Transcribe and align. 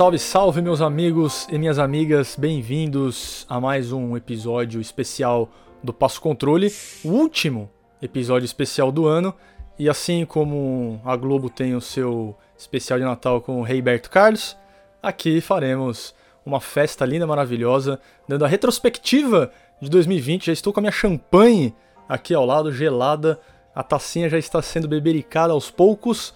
Salve, 0.00 0.18
salve, 0.18 0.62
meus 0.62 0.80
amigos 0.80 1.46
e 1.52 1.58
minhas 1.58 1.78
amigas, 1.78 2.34
bem-vindos 2.34 3.44
a 3.50 3.60
mais 3.60 3.92
um 3.92 4.16
episódio 4.16 4.80
especial 4.80 5.50
do 5.84 5.92
Passo 5.92 6.22
Controle, 6.22 6.72
o 7.04 7.08
último 7.08 7.70
episódio 8.00 8.46
especial 8.46 8.90
do 8.90 9.06
ano. 9.06 9.34
E 9.78 9.90
assim 9.90 10.24
como 10.24 11.02
a 11.04 11.14
Globo 11.16 11.50
tem 11.50 11.74
o 11.74 11.82
seu 11.82 12.34
especial 12.56 12.98
de 12.98 13.04
Natal 13.04 13.42
com 13.42 13.60
o 13.60 13.62
Rei 13.62 13.82
Berto 13.82 14.08
Carlos, 14.08 14.56
aqui 15.02 15.38
faremos 15.38 16.14
uma 16.46 16.62
festa 16.62 17.04
linda, 17.04 17.26
maravilhosa, 17.26 18.00
dando 18.26 18.46
a 18.46 18.48
retrospectiva 18.48 19.52
de 19.82 19.90
2020. 19.90 20.46
Já 20.46 20.52
estou 20.54 20.72
com 20.72 20.80
a 20.80 20.84
minha 20.84 20.92
champanhe 20.92 21.74
aqui 22.08 22.32
ao 22.32 22.46
lado, 22.46 22.72
gelada. 22.72 23.38
A 23.74 23.82
tacinha 23.82 24.30
já 24.30 24.38
está 24.38 24.62
sendo 24.62 24.88
bebericada 24.88 25.52
aos 25.52 25.70
poucos. 25.70 26.32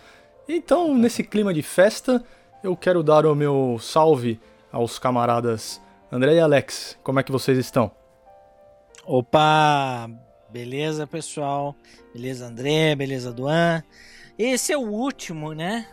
Então, 0.46 0.95
nesse 0.95 1.24
clima 1.24 1.54
de 1.54 1.62
festa, 1.62 2.23
eu 2.64 2.74
quero 2.74 3.02
dar 3.02 3.27
o 3.27 3.34
meu 3.34 3.76
salve 3.79 4.40
aos 4.73 4.98
camaradas 4.98 5.82
André 6.10 6.37
e 6.37 6.40
Alex. 6.40 6.98
Como 7.02 7.21
é 7.21 7.23
que 7.23 7.30
vocês 7.30 7.59
estão? 7.59 7.90
Opa! 9.04 10.10
Beleza, 10.51 11.06
pessoal? 11.06 11.76
Beleza, 12.15 12.46
André? 12.46 12.96
Beleza, 12.96 13.34
Duan? 13.34 13.82
Esse 14.38 14.73
é 14.73 14.79
o 14.79 14.88
último, 14.88 15.52
né? 15.52 15.87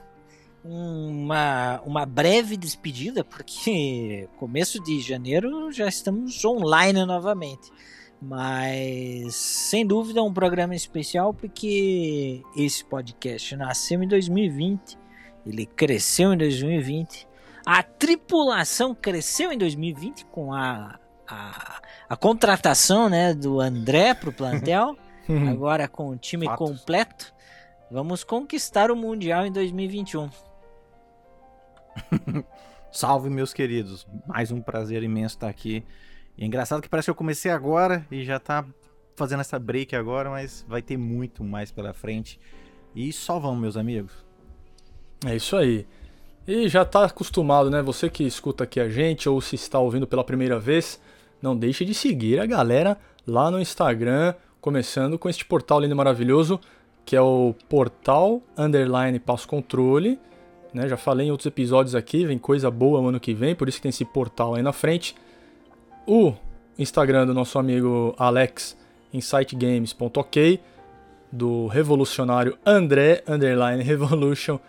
Uma, 0.63 1.81
uma 1.81 2.05
breve 2.05 2.55
despedida, 2.55 3.21
porque 3.21 4.29
começo 4.39 4.81
de 4.81 5.01
janeiro 5.01 5.73
já 5.73 5.89
estamos 5.89 6.45
online 6.45 7.05
novamente. 7.05 7.69
Mas 8.21 9.35
sem 9.35 9.85
dúvida 9.85 10.23
um 10.23 10.31
programa 10.31 10.73
especial 10.73 11.33
porque 11.33 12.41
esse 12.55 12.85
podcast 12.85 13.57
nasceu 13.57 14.01
em 14.01 14.07
2020 14.07 15.00
ele 15.45 15.65
cresceu 15.65 16.33
em 16.33 16.37
2020. 16.37 17.27
A 17.65 17.83
tripulação 17.83 18.95
cresceu 18.95 19.51
em 19.51 19.57
2020 19.57 20.25
com 20.25 20.53
a, 20.53 20.99
a, 21.27 21.81
a 22.09 22.17
contratação 22.17 23.09
né, 23.09 23.33
do 23.33 23.59
André 23.59 24.13
para 24.13 24.29
o 24.29 24.33
plantel. 24.33 24.97
Agora 25.49 25.87
com 25.87 26.09
o 26.09 26.17
time 26.17 26.45
Fatos. 26.45 26.67
completo. 26.67 27.33
Vamos 27.89 28.23
conquistar 28.23 28.89
o 28.91 28.95
Mundial 28.95 29.45
em 29.45 29.51
2021. 29.51 30.29
Salve, 32.91 33.29
meus 33.29 33.53
queridos. 33.53 34.07
Mais 34.27 34.51
um 34.51 34.61
prazer 34.61 35.03
imenso 35.03 35.35
estar 35.35 35.49
aqui. 35.49 35.83
E 36.37 36.43
é 36.43 36.47
engraçado 36.47 36.81
que 36.81 36.89
parece 36.89 37.05
que 37.07 37.11
eu 37.11 37.15
comecei 37.15 37.51
agora 37.51 38.05
e 38.09 38.23
já 38.23 38.39
tá 38.39 38.65
fazendo 39.15 39.41
essa 39.41 39.59
break 39.59 39.95
agora, 39.95 40.29
mas 40.29 40.65
vai 40.67 40.81
ter 40.81 40.97
muito 40.97 41.43
mais 41.43 41.71
pela 41.71 41.93
frente. 41.93 42.39
E 42.95 43.11
só 43.13 43.39
vão, 43.39 43.55
meus 43.55 43.77
amigos. 43.77 44.25
É 45.25 45.35
isso 45.35 45.55
aí. 45.55 45.85
E 46.47 46.67
já 46.67 46.81
está 46.81 47.05
acostumado, 47.05 47.69
né? 47.69 47.81
Você 47.81 48.09
que 48.09 48.23
escuta 48.23 48.63
aqui 48.63 48.79
a 48.79 48.89
gente 48.89 49.29
ou 49.29 49.39
se 49.39 49.55
está 49.55 49.79
ouvindo 49.79 50.07
pela 50.07 50.23
primeira 50.23 50.59
vez, 50.59 50.99
não 51.41 51.55
deixe 51.55 51.85
de 51.85 51.93
seguir 51.93 52.39
a 52.39 52.45
galera 52.45 52.97
lá 53.27 53.51
no 53.51 53.59
Instagram, 53.59 54.33
começando 54.59 55.17
com 55.19 55.29
este 55.29 55.45
portal 55.45 55.79
lindo 55.79 55.93
e 55.93 55.97
maravilhoso, 55.97 56.59
que 57.05 57.15
é 57.15 57.21
o 57.21 57.53
portal 57.69 58.41
underline 58.57 59.19
passo 59.19 59.47
controle. 59.47 60.19
Né? 60.73 60.87
Já 60.87 60.97
falei 60.97 61.27
em 61.27 61.31
outros 61.31 61.45
episódios 61.45 61.93
aqui, 61.93 62.25
vem 62.25 62.37
coisa 62.37 62.71
boa 62.71 63.01
no 63.01 63.09
ano 63.09 63.19
que 63.19 63.33
vem, 63.33 63.53
por 63.53 63.67
isso 63.67 63.77
que 63.77 63.83
tem 63.83 63.89
esse 63.89 64.05
portal 64.05 64.55
aí 64.55 64.63
na 64.63 64.73
frente. 64.73 65.15
O 66.07 66.33
Instagram 66.77 67.27
do 67.27 67.33
nosso 67.33 67.59
amigo 67.59 68.15
Alex, 68.17 68.75
insightgames.ok, 69.13 70.59
do 71.31 71.67
revolucionário 71.67 72.57
André, 72.65 73.23
underline 73.27 73.83
revolution, 73.83 74.59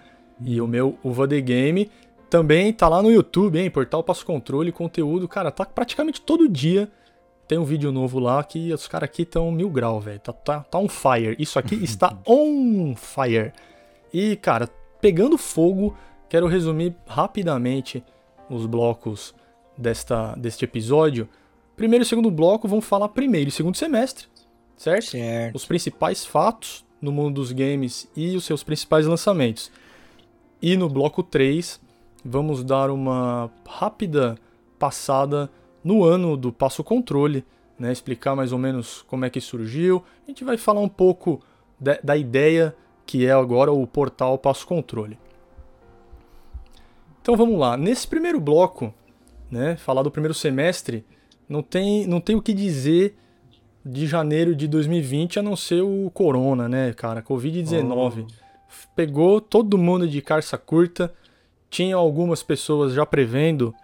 e 0.44 0.60
o 0.60 0.66
meu 0.66 0.98
Uva 1.02 1.26
The 1.26 1.40
Game 1.40 1.90
também 2.32 2.72
tá 2.72 2.88
lá 2.88 3.02
no 3.02 3.10
YouTube, 3.10 3.58
hein? 3.58 3.70
Portal 3.70 4.02
Passo 4.02 4.24
Controle, 4.24 4.72
conteúdo, 4.72 5.28
cara, 5.28 5.50
tá 5.50 5.66
praticamente 5.66 6.20
todo 6.20 6.48
dia. 6.48 6.90
Tem 7.46 7.58
um 7.58 7.64
vídeo 7.64 7.92
novo 7.92 8.18
lá 8.18 8.42
que 8.42 8.72
os 8.72 8.88
caras 8.88 9.10
aqui 9.10 9.22
estão 9.22 9.52
mil 9.52 9.68
grau, 9.68 10.00
velho. 10.00 10.18
Tá, 10.18 10.32
tá, 10.32 10.60
tá 10.60 10.78
on 10.78 10.88
fire. 10.88 11.36
Isso 11.38 11.58
aqui 11.58 11.74
está 11.84 12.16
on 12.26 12.94
fire. 12.96 13.52
E, 14.14 14.36
cara, 14.36 14.66
pegando 14.98 15.36
fogo, 15.36 15.94
quero 16.26 16.46
resumir 16.46 16.96
rapidamente 17.06 18.02
os 18.48 18.64
blocos 18.64 19.34
desta, 19.76 20.34
deste 20.34 20.64
episódio. 20.64 21.28
Primeiro 21.76 22.02
e 22.02 22.06
segundo 22.06 22.30
bloco 22.30 22.66
vão 22.66 22.80
falar 22.80 23.10
primeiro 23.10 23.48
e 23.48 23.52
segundo 23.52 23.76
semestre, 23.76 24.26
certo? 24.74 25.10
certo? 25.10 25.56
Os 25.56 25.66
principais 25.66 26.24
fatos 26.24 26.82
no 26.98 27.12
mundo 27.12 27.34
dos 27.34 27.52
games 27.52 28.08
e 28.16 28.36
os 28.36 28.44
seus 28.44 28.62
principais 28.62 29.06
lançamentos. 29.06 29.70
E 30.62 30.76
no 30.76 30.88
bloco 30.88 31.24
3, 31.24 31.80
vamos 32.24 32.62
dar 32.62 32.88
uma 32.88 33.50
rápida 33.66 34.38
passada 34.78 35.50
no 35.82 36.04
ano 36.04 36.36
do 36.36 36.52
Passo 36.52 36.84
Controle, 36.84 37.44
né? 37.76 37.90
explicar 37.90 38.36
mais 38.36 38.52
ou 38.52 38.60
menos 38.60 39.02
como 39.02 39.24
é 39.24 39.30
que 39.30 39.40
surgiu. 39.40 40.04
A 40.24 40.30
gente 40.30 40.44
vai 40.44 40.56
falar 40.56 40.80
um 40.80 40.88
pouco 40.88 41.40
de, 41.80 41.98
da 42.04 42.16
ideia 42.16 42.76
que 43.04 43.26
é 43.26 43.32
agora 43.32 43.72
o 43.72 43.84
portal 43.88 44.38
Passo 44.38 44.64
Controle. 44.64 45.18
Então 47.20 47.36
vamos 47.36 47.58
lá. 47.58 47.76
Nesse 47.76 48.06
primeiro 48.06 48.40
bloco, 48.40 48.94
né, 49.50 49.74
falar 49.74 50.04
do 50.04 50.12
primeiro 50.12 50.32
semestre, 50.32 51.04
não 51.48 51.60
tem, 51.60 52.06
não 52.06 52.20
tem 52.20 52.36
o 52.36 52.42
que 52.42 52.54
dizer 52.54 53.16
de 53.84 54.06
janeiro 54.06 54.54
de 54.54 54.68
2020 54.68 55.40
a 55.40 55.42
não 55.42 55.56
ser 55.56 55.82
o 55.82 56.08
corona, 56.14 56.68
né, 56.68 56.92
cara? 56.92 57.20
Covid-19. 57.20 58.26
Oh 58.28 58.51
pegou 58.94 59.40
todo 59.40 59.78
mundo 59.78 60.08
de 60.08 60.20
carça 60.20 60.56
curta. 60.58 61.12
Tinha 61.70 61.96
algumas 61.96 62.42
pessoas 62.42 62.92
já 62.92 63.06
prevendo 63.06 63.74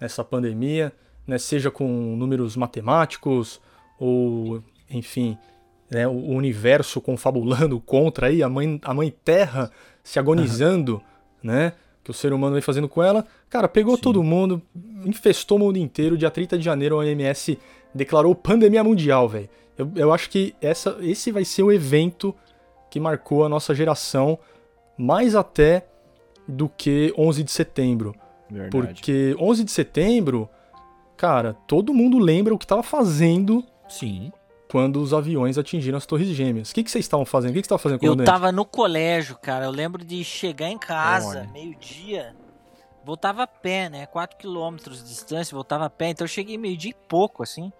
essa 0.00 0.24
pandemia, 0.24 0.92
né, 1.26 1.38
seja 1.38 1.70
com 1.70 1.86
números 2.16 2.56
matemáticos 2.56 3.60
ou, 3.98 4.62
enfim, 4.90 5.36
né, 5.90 6.06
o 6.06 6.30
universo 6.30 7.00
confabulando 7.00 7.80
contra 7.80 8.26
aí, 8.28 8.42
a 8.42 8.48
mãe, 8.48 8.80
a 8.82 8.94
mãe 8.94 9.14
Terra 9.24 9.70
se 10.02 10.18
agonizando, 10.18 10.94
uhum. 10.94 11.00
né? 11.42 11.72
Que 12.02 12.10
o 12.10 12.14
ser 12.14 12.34
humano 12.34 12.52
vem 12.52 12.60
fazendo 12.60 12.86
com 12.86 13.02
ela. 13.02 13.26
Cara, 13.48 13.66
pegou 13.66 13.96
Sim. 13.96 14.02
todo 14.02 14.22
mundo, 14.22 14.60
infestou 15.06 15.56
o 15.56 15.60
mundo 15.60 15.78
inteiro. 15.78 16.18
Dia 16.18 16.30
30 16.30 16.58
de 16.58 16.64
janeiro, 16.64 16.96
a 16.96 16.98
OMS 16.98 17.58
declarou 17.94 18.34
pandemia 18.34 18.84
mundial, 18.84 19.26
velho. 19.26 19.48
Eu, 19.78 19.90
eu 19.96 20.12
acho 20.12 20.28
que 20.28 20.54
essa, 20.60 20.98
esse 21.00 21.32
vai 21.32 21.46
ser 21.46 21.62
o 21.62 21.72
evento 21.72 22.34
que 22.94 23.00
marcou 23.00 23.44
a 23.44 23.48
nossa 23.48 23.74
geração 23.74 24.38
mais 24.96 25.34
até 25.34 25.84
do 26.46 26.68
que 26.68 27.12
11 27.18 27.42
de 27.42 27.50
setembro. 27.50 28.14
Verdade. 28.48 28.70
Porque 28.70 29.34
11 29.36 29.64
de 29.64 29.72
setembro, 29.72 30.48
cara, 31.16 31.54
todo 31.66 31.92
mundo 31.92 32.20
lembra 32.20 32.54
o 32.54 32.58
que 32.58 32.64
estava 32.64 32.84
fazendo. 32.84 33.64
Sim. 33.88 34.30
Quando 34.70 35.02
os 35.02 35.12
aviões 35.12 35.58
atingiram 35.58 35.98
as 35.98 36.06
Torres 36.06 36.28
Gêmeas. 36.28 36.70
O 36.70 36.74
que, 36.74 36.84
que 36.84 36.90
vocês 36.90 37.04
estavam 37.04 37.26
fazendo? 37.26 37.50
O 37.50 37.54
que, 37.54 37.62
que 37.62 37.66
você 37.66 37.74
estava 37.74 37.82
fazendo, 37.82 37.98
comandante? 37.98 38.28
Eu 38.28 38.32
estava 38.32 38.52
no 38.52 38.64
colégio, 38.64 39.36
cara. 39.42 39.64
Eu 39.64 39.72
lembro 39.72 40.04
de 40.04 40.22
chegar 40.22 40.68
em 40.68 40.78
casa, 40.78 41.48
meio-dia. 41.52 42.32
Voltava 43.04 43.42
a 43.42 43.46
pé, 43.48 43.88
né? 43.88 44.06
4 44.06 44.38
quilômetros 44.38 45.02
de 45.02 45.08
distância, 45.08 45.52
voltava 45.52 45.86
a 45.86 45.90
pé. 45.90 46.10
Então 46.10 46.24
eu 46.24 46.28
cheguei 46.28 46.56
meio-dia 46.56 46.92
e 46.92 47.08
pouco, 47.08 47.42
assim. 47.42 47.72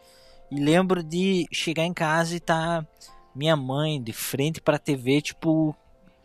E 0.51 0.59
lembro 0.59 1.05
de 1.05 1.47
chegar 1.53 1.85
em 1.85 1.95
casa 1.95 2.35
e 2.35 2.39
estar. 2.39 2.83
Tá 2.83 3.14
minha 3.35 3.57
mãe 3.57 4.01
de 4.03 4.13
frente 4.13 4.61
pra 4.61 4.79
TV, 4.79 5.21
tipo, 5.21 5.75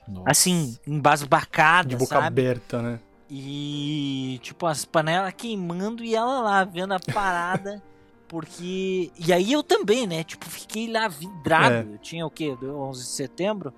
Nossa. 0.07 0.29
assim, 0.29 0.77
embasbacada, 0.85 1.89
De 1.89 1.95
boca 1.95 2.15
sabe? 2.15 2.27
aberta, 2.27 2.81
né? 2.81 2.99
E, 3.29 4.39
tipo, 4.41 4.65
as 4.65 4.85
panelas 4.85 5.33
queimando 5.37 6.03
e 6.03 6.15
ela 6.15 6.41
lá 6.41 6.63
vendo 6.63 6.93
a 6.93 6.99
parada. 6.99 7.81
porque. 8.29 9.11
E 9.17 9.33
aí 9.33 9.51
eu 9.51 9.61
também, 9.61 10.07
né? 10.07 10.23
Tipo, 10.23 10.45
fiquei 10.45 10.89
lá 10.89 11.07
vidrado. 11.07 11.89
É. 11.89 11.93
Eu 11.93 11.97
tinha 11.97 12.25
o 12.25 12.29
quê? 12.29 12.55
11 12.61 13.01
de 13.01 13.07
setembro? 13.07 13.73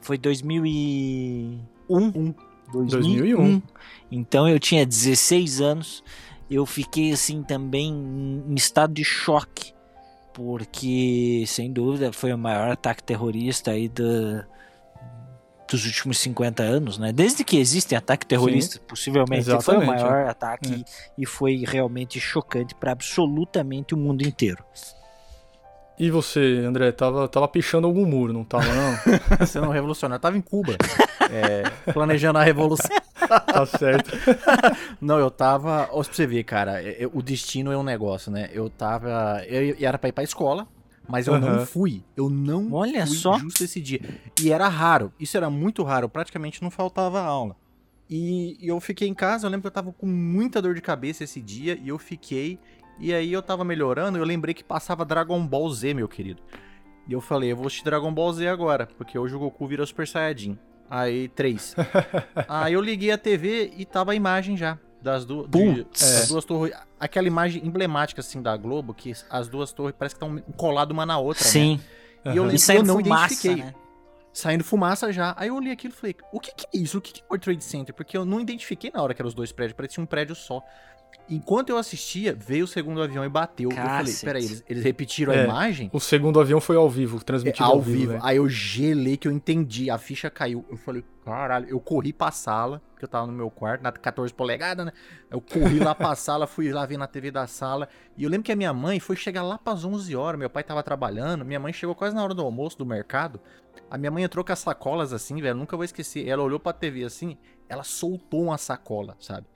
Foi 0.00 0.16
2001. 0.16 1.60
Um. 1.88 2.34
2001. 2.72 2.72
2001. 2.72 3.62
Então 4.10 4.48
eu 4.48 4.58
tinha 4.58 4.86
16 4.86 5.60
anos. 5.60 6.02
Eu 6.50 6.64
fiquei 6.64 7.12
assim 7.12 7.42
também 7.42 7.92
em 7.92 8.54
estado 8.54 8.92
de 8.92 9.04
choque 9.04 9.73
porque 10.34 11.44
sem 11.46 11.72
dúvida 11.72 12.12
foi 12.12 12.32
o 12.32 12.38
maior 12.38 12.68
ataque 12.68 13.02
terrorista 13.02 13.70
aí 13.70 13.88
do, 13.88 14.44
dos 15.70 15.86
últimos 15.86 16.18
50 16.18 16.62
anos, 16.62 16.98
né? 16.98 17.12
Desde 17.12 17.44
que 17.44 17.56
existem 17.56 17.96
ataque 17.96 18.26
terrorista, 18.26 18.74
Sim, 18.74 18.80
possivelmente 18.86 19.62
foi 19.62 19.76
o 19.78 19.86
maior 19.86 20.26
é. 20.26 20.28
ataque 20.28 20.84
é. 20.86 21.12
e 21.16 21.24
foi 21.24 21.64
realmente 21.64 22.18
chocante 22.20 22.74
para 22.74 22.90
absolutamente 22.90 23.94
o 23.94 23.96
mundo 23.96 24.22
inteiro. 24.22 24.62
E 25.96 26.10
você, 26.10 26.64
André, 26.66 26.90
tava, 26.90 27.28
tava 27.28 27.46
pichando 27.46 27.86
algum 27.86 28.04
muro, 28.04 28.32
não 28.32 28.44
tava, 28.44 28.66
não? 28.66 29.46
Sendo 29.46 29.68
um 29.68 29.70
revolucionário. 29.70 30.20
Tava 30.20 30.36
em 30.36 30.40
Cuba, 30.40 30.76
é, 31.30 31.92
planejando 31.92 32.40
a 32.40 32.42
revolução. 32.42 32.90
Tá 33.28 33.66
certo. 33.66 34.10
não, 35.00 35.18
eu 35.18 35.30
tava. 35.30 35.88
Ó, 35.92 36.02
pra 36.02 36.12
você 36.12 36.26
ver, 36.26 36.44
cara, 36.44 36.82
eu, 36.82 37.10
o 37.14 37.22
destino 37.22 37.72
é 37.72 37.76
um 37.76 37.82
negócio, 37.82 38.30
né? 38.30 38.50
Eu 38.52 38.68
tava. 38.68 39.42
Eu, 39.46 39.76
eu 39.76 39.88
era 39.88 39.98
pra 39.98 40.08
ir 40.08 40.12
pra 40.12 40.24
escola, 40.24 40.66
mas 41.08 41.26
eu 41.26 41.34
uhum. 41.34 41.40
não 41.40 41.66
fui. 41.66 42.02
Eu 42.16 42.28
não 42.28 42.72
Olha 42.72 43.06
fui 43.06 43.16
só. 43.16 43.38
justo 43.38 43.64
esse 43.64 43.80
dia. 43.80 44.00
E 44.40 44.52
era 44.52 44.68
raro. 44.68 45.12
Isso 45.18 45.36
era 45.36 45.50
muito 45.50 45.82
raro. 45.82 46.08
Praticamente 46.08 46.62
não 46.62 46.70
faltava 46.70 47.20
aula. 47.20 47.56
E, 48.08 48.58
e 48.60 48.68
eu 48.68 48.78
fiquei 48.80 49.08
em 49.08 49.14
casa, 49.14 49.46
eu 49.46 49.50
lembro 49.50 49.62
que 49.62 49.68
eu 49.68 49.82
tava 49.82 49.92
com 49.92 50.06
muita 50.06 50.60
dor 50.60 50.74
de 50.74 50.80
cabeça 50.80 51.24
esse 51.24 51.40
dia, 51.40 51.78
e 51.82 51.88
eu 51.88 51.98
fiquei. 51.98 52.58
E 52.98 53.12
aí 53.12 53.32
eu 53.32 53.42
tava 53.42 53.64
melhorando, 53.64 54.18
eu 54.18 54.24
lembrei 54.24 54.54
que 54.54 54.62
passava 54.62 55.04
Dragon 55.04 55.44
Ball 55.44 55.68
Z, 55.70 55.94
meu 55.94 56.06
querido. 56.06 56.42
E 57.08 57.12
eu 57.12 57.20
falei, 57.20 57.52
eu 57.52 57.56
vou 57.56 57.66
assistir 57.66 57.84
Dragon 57.84 58.12
Ball 58.12 58.32
Z 58.32 58.46
agora, 58.48 58.86
porque 58.86 59.18
hoje 59.18 59.34
o 59.34 59.38
Goku 59.38 59.66
vira 59.66 59.84
Super 59.84 60.06
Saiyajin. 60.06 60.58
Aí, 60.94 61.28
três. 61.28 61.74
aí 62.48 62.74
eu 62.74 62.80
liguei 62.80 63.10
a 63.10 63.18
TV 63.18 63.72
e 63.76 63.84
tava 63.84 64.12
a 64.12 64.14
imagem 64.14 64.56
já. 64.56 64.78
Das, 65.02 65.24
du 65.24 65.46
de, 65.48 65.84
das 65.84 66.28
duas 66.28 66.44
torres. 66.44 66.72
Aquela 67.00 67.26
imagem 67.26 67.66
emblemática, 67.66 68.20
assim, 68.20 68.40
da 68.40 68.56
Globo, 68.56 68.94
que 68.94 69.12
as 69.28 69.48
duas 69.48 69.72
torres 69.72 69.94
parece 69.98 70.14
que 70.14 70.24
estão 70.24 70.38
coladas 70.56 70.92
uma 70.94 71.04
na 71.04 71.18
outra, 71.18 71.42
Sim. 71.44 71.80
né? 72.24 72.32
E 72.32 72.36
eu, 72.36 72.48
E 72.48 72.52
eu 72.54 72.58
saindo 72.58 72.86
não 72.86 73.00
fumaça, 73.02 73.34
identifiquei. 73.34 73.64
né? 73.64 73.74
Saindo 74.32 74.64
fumaça 74.64 75.12
já. 75.12 75.34
Aí 75.36 75.48
eu 75.48 75.56
olhei 75.56 75.72
aquilo 75.72 75.92
e 75.92 75.96
falei, 75.96 76.16
o 76.32 76.40
que, 76.40 76.54
que 76.54 76.66
é 76.74 76.80
isso? 76.80 76.96
O 76.98 77.00
que, 77.00 77.12
que 77.12 77.20
é 77.20 77.24
World 77.24 77.44
Trade 77.44 77.64
Center? 77.64 77.94
Porque 77.94 78.16
eu 78.16 78.24
não 78.24 78.40
identifiquei 78.40 78.90
na 78.94 79.02
hora 79.02 79.12
que 79.12 79.20
eram 79.20 79.28
os 79.28 79.34
dois 79.34 79.52
prédios, 79.52 79.76
parecia 79.76 80.02
um 80.02 80.06
prédio 80.06 80.34
só. 80.34 80.62
Enquanto 81.28 81.70
eu 81.70 81.78
assistia, 81.78 82.34
veio 82.34 82.64
o 82.64 82.68
segundo 82.68 83.02
avião 83.02 83.24
e 83.24 83.28
bateu. 83.28 83.70
Eu 83.70 83.76
falei, 83.76 83.88
Cacete. 84.04 84.24
peraí, 84.24 84.44
eles, 84.44 84.64
eles 84.68 84.84
repetiram 84.84 85.32
É. 85.32 85.40
a 85.40 85.44
imagem? 85.44 85.90
O 85.92 85.98
segundo 86.00 86.38
avião 86.40 86.60
foi 86.60 86.76
ao 86.76 86.88
vivo, 86.88 87.22
transmitido 87.24 87.64
É, 87.64 87.72
ao 87.72 87.80
vivo. 87.80 88.12
né? 88.12 88.20
Aí 88.22 88.36
eu 88.36 88.48
gelei 88.48 89.16
que 89.16 89.26
eu 89.26 89.32
entendi, 89.32 89.88
a 89.90 89.96
ficha 89.98 90.28
caiu. 90.28 90.64
Eu 90.70 90.76
falei, 90.76 91.02
caralho, 91.24 91.66
eu 91.68 91.80
corri 91.80 92.12
pra 92.12 92.30
sala, 92.30 92.82
porque 92.90 93.04
eu 93.04 93.08
tava 93.08 93.26
no 93.26 93.32
meu 93.32 93.50
quarto, 93.50 93.82
na 93.82 93.90
14 93.90 94.34
polegadas, 94.34 94.84
né? 94.86 94.92
Eu 95.30 95.40
corri 95.40 95.78
lá 95.78 95.94
pra 95.94 96.14
sala, 96.16 96.46
fui 96.46 96.70
lá 96.72 96.84
ver 96.84 96.98
na 96.98 97.06
TV 97.06 97.30
da 97.30 97.46
sala. 97.46 97.88
E 98.16 98.24
eu 98.24 98.28
lembro 98.30 98.44
que 98.44 98.52
a 98.52 98.56
minha 98.56 98.72
mãe 98.72 99.00
foi 99.00 99.16
chegar 99.16 99.42
lá 99.42 99.56
pras 99.56 99.84
11 99.84 100.14
horas, 100.14 100.38
meu 100.38 100.50
pai 100.50 100.62
tava 100.62 100.82
trabalhando, 100.82 101.44
minha 101.44 101.58
mãe 101.60 101.72
chegou 101.72 101.94
quase 101.94 102.14
na 102.14 102.22
hora 102.22 102.34
do 102.34 102.42
almoço 102.42 102.76
do 102.76 102.84
mercado. 102.84 103.40
A 103.90 103.96
minha 103.96 104.10
mãe 104.10 104.24
entrou 104.24 104.44
com 104.44 104.52
as 104.52 104.58
sacolas 104.58 105.12
assim, 105.12 105.40
velho, 105.40 105.54
nunca 105.56 105.76
vou 105.76 105.84
esquecer. 105.84 106.26
Ela 106.28 106.42
olhou 106.42 106.60
pra 106.60 106.72
TV 106.72 107.04
assim, 107.04 107.36
ela 107.68 107.82
soltou 107.82 108.44
uma 108.44 108.58
sacola, 108.58 109.16
sabe? 109.18 109.46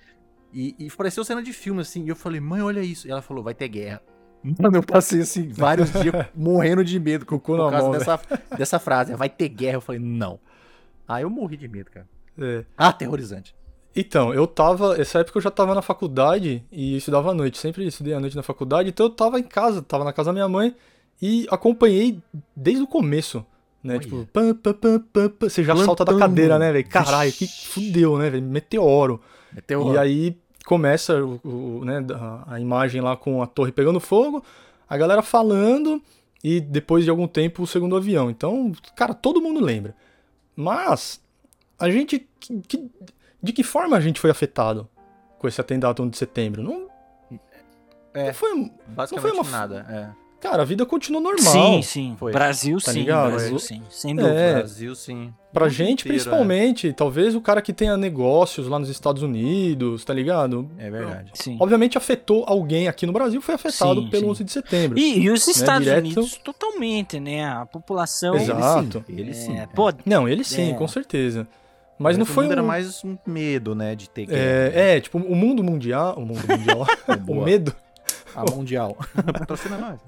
E, 0.52 0.74
e 0.78 0.90
pareceu 0.90 1.24
cena 1.24 1.42
de 1.42 1.52
filme 1.52 1.80
assim. 1.80 2.04
E 2.04 2.08
eu 2.08 2.16
falei, 2.16 2.40
mãe, 2.40 2.62
olha 2.62 2.80
isso. 2.80 3.06
E 3.06 3.10
ela 3.10 3.22
falou, 3.22 3.42
vai 3.42 3.54
ter 3.54 3.68
guerra. 3.68 4.02
Mano, 4.42 4.78
eu 4.78 4.82
passei 4.82 5.20
assim 5.20 5.48
vários 5.48 5.92
dias 5.92 6.14
morrendo 6.34 6.84
de 6.84 6.98
medo 6.98 7.26
com, 7.26 7.34
o 7.34 7.40
cu 7.40 7.56
por 7.56 7.70
causa 7.70 7.88
mão, 7.88 7.92
dessa, 7.92 8.20
dessa 8.56 8.78
frase. 8.78 9.14
Vai 9.14 9.28
ter 9.28 9.48
guerra. 9.48 9.76
Eu 9.76 9.80
falei, 9.80 10.00
não. 10.00 10.38
Aí 11.06 11.22
eu 11.22 11.30
morri 11.30 11.56
de 11.56 11.68
medo, 11.68 11.90
cara. 11.90 12.06
É. 12.38 12.64
Aterrorizante. 12.76 13.54
Então, 13.94 14.32
eu 14.32 14.46
tava. 14.46 15.00
Essa 15.00 15.20
época 15.20 15.38
eu 15.38 15.42
já 15.42 15.50
tava 15.50 15.74
na 15.74 15.82
faculdade 15.82 16.64
e 16.70 16.96
estudava 16.96 17.30
à 17.30 17.34
noite. 17.34 17.58
Sempre 17.58 17.86
estudei 17.86 18.14
à 18.14 18.20
noite 18.20 18.36
na 18.36 18.42
faculdade. 18.42 18.88
Então 18.88 19.06
eu 19.06 19.10
tava 19.10 19.40
em 19.40 19.44
casa, 19.44 19.82
tava 19.82 20.04
na 20.04 20.12
casa 20.12 20.28
da 20.28 20.32
minha 20.32 20.48
mãe 20.48 20.74
e 21.20 21.46
acompanhei 21.50 22.20
desde 22.54 22.82
o 22.82 22.86
começo. 22.86 23.44
Né? 23.82 23.94
Olha. 23.94 24.02
Tipo, 24.02 24.28
pam, 24.32 24.54
pam, 24.54 24.72
pam, 24.74 25.00
pam, 25.12 25.32
você 25.40 25.64
já 25.64 25.72
Plantão. 25.72 25.96
salta 25.96 26.04
da 26.04 26.18
cadeira, 26.18 26.58
né, 26.58 26.72
velho? 26.72 26.88
Caralho, 26.88 27.32
que 27.32 27.46
fudeu, 27.46 28.18
né, 28.18 28.30
velho? 28.30 28.44
Meteoro. 28.44 29.20
É 29.56 29.60
terror. 29.60 29.94
E 29.94 29.98
aí 29.98 30.38
começa 30.66 31.22
o, 31.24 31.40
o- 31.44 31.84
né, 31.84 32.04
a, 32.46 32.60
imagem 32.60 33.00
lá 33.00 33.16
com 33.16 33.42
a 33.42 33.46
torre 33.46 33.72
pegando 33.72 33.98
fogo, 34.00 34.44
a 34.88 34.96
galera 34.96 35.22
falando 35.22 36.02
e 36.44 36.60
depois 36.60 37.04
de 37.04 37.10
algum 37.10 37.26
tempo 37.26 37.62
o 37.62 37.66
segundo 37.66 37.96
avião. 37.96 38.30
Então, 38.30 38.72
cara, 38.94 39.14
todo 39.14 39.40
mundo 39.40 39.60
lembra. 39.60 39.94
Mas 40.54 41.20
a 41.78 41.90
gente 41.90 42.26
que- 42.40 42.60
que- 42.66 42.90
de 43.42 43.52
que 43.52 43.62
forma 43.62 43.96
a 43.96 44.00
gente 44.00 44.20
foi 44.20 44.30
afetado 44.30 44.88
com 45.38 45.46
esse 45.48 45.60
atentado 45.60 46.02
1 46.02 46.08
de 46.08 46.16
setembro? 46.18 46.62
Não, 46.62 46.88
É. 48.14 48.26
não 48.26 48.34
foi, 48.34 48.72
Basicamente 48.88 49.34
não 49.36 49.44
foi 49.44 49.50
uma- 49.52 49.58
nada. 49.58 49.86
É. 49.88 50.40
cara, 50.40 50.62
a 50.62 50.64
vida 50.64 50.84
continua 50.84 51.20
normal. 51.20 51.52
Sim, 51.52 51.82
sim. 51.82 52.16
Foi. 52.18 52.32
Brasil 52.32 52.78
Tá 52.80 52.92
sim, 52.92 53.00
ligado? 53.00 53.30
Brasil 53.30 53.56
É. 53.56 53.58
sim. 53.58 53.82
Sem 53.90 54.12
É. 54.12 54.14
dúvida. 54.14 54.52
Brasil, 54.54 54.94
sim. 54.94 55.32
Pra 55.52 55.68
gente, 55.68 56.00
inteiro, 56.00 56.08
principalmente, 56.08 56.92
talvez 56.92 57.34
o 57.34 57.40
cara 57.40 57.62
que 57.62 57.72
tenha 57.72 57.96
negócios 57.96 58.68
lá 58.68 58.78
nos 58.78 58.90
Estados 58.90 59.22
Unidos, 59.22 60.04
tá 60.04 60.12
ligado? 60.12 60.70
É, 60.78 60.88
é 60.88 60.90
verdade. 60.90 61.30
Sim. 61.34 61.56
Obviamente 61.58 61.96
afetou 61.96 62.44
alguém 62.46 62.86
aqui 62.86 63.06
no 63.06 63.12
Brasil, 63.12 63.40
foi 63.40 63.54
afetado 63.54 64.02
Sim, 64.02 64.10
pelo 64.10 64.24
sim. 64.24 64.30
11 64.30 64.44
de 64.44 64.52
setembro. 64.52 64.98
E, 64.98 65.20
e 65.20 65.30
os 65.30 65.48
Estados 65.48 65.84
direto- 65.84 66.04
Unidos 66.04 66.36
totalmente, 66.44 67.18
né? 67.18 67.46
A 67.46 67.64
população. 67.64 68.34
Exato. 68.36 69.02
Ele 69.08 69.14
sim. 69.16 69.20
Ele 69.22 69.30
É, 69.30 69.34
sim. 69.34 69.58
é. 69.58 69.66
pô, 69.74 69.90
Não, 70.04 70.28
ele 70.28 70.44
sim, 70.44 70.72
É. 70.72 70.74
com 70.74 70.86
certeza. 70.86 71.48
Mas 71.98 72.16
não 72.16 72.24
foi 72.24 72.44
mundo 72.44 72.50
um... 72.50 72.52
era 72.52 72.62
mais 72.62 73.02
um 73.04 73.16
medo, 73.26 73.74
né, 73.74 73.96
de 73.96 74.08
ter 74.08 74.26
guerra. 74.26 74.40
É, 74.40 74.96
é, 74.96 75.00
tipo, 75.00 75.18
o 75.18 75.34
mundo 75.34 75.64
mundial... 75.64 76.14
O 76.16 76.20
mundo 76.20 76.42
mundial... 76.46 76.86
o 77.26 77.34
medo... 77.44 77.74
A 78.42 78.50
mundial. 78.54 78.96
Patrocina 79.38 79.76
nós. 79.78 80.00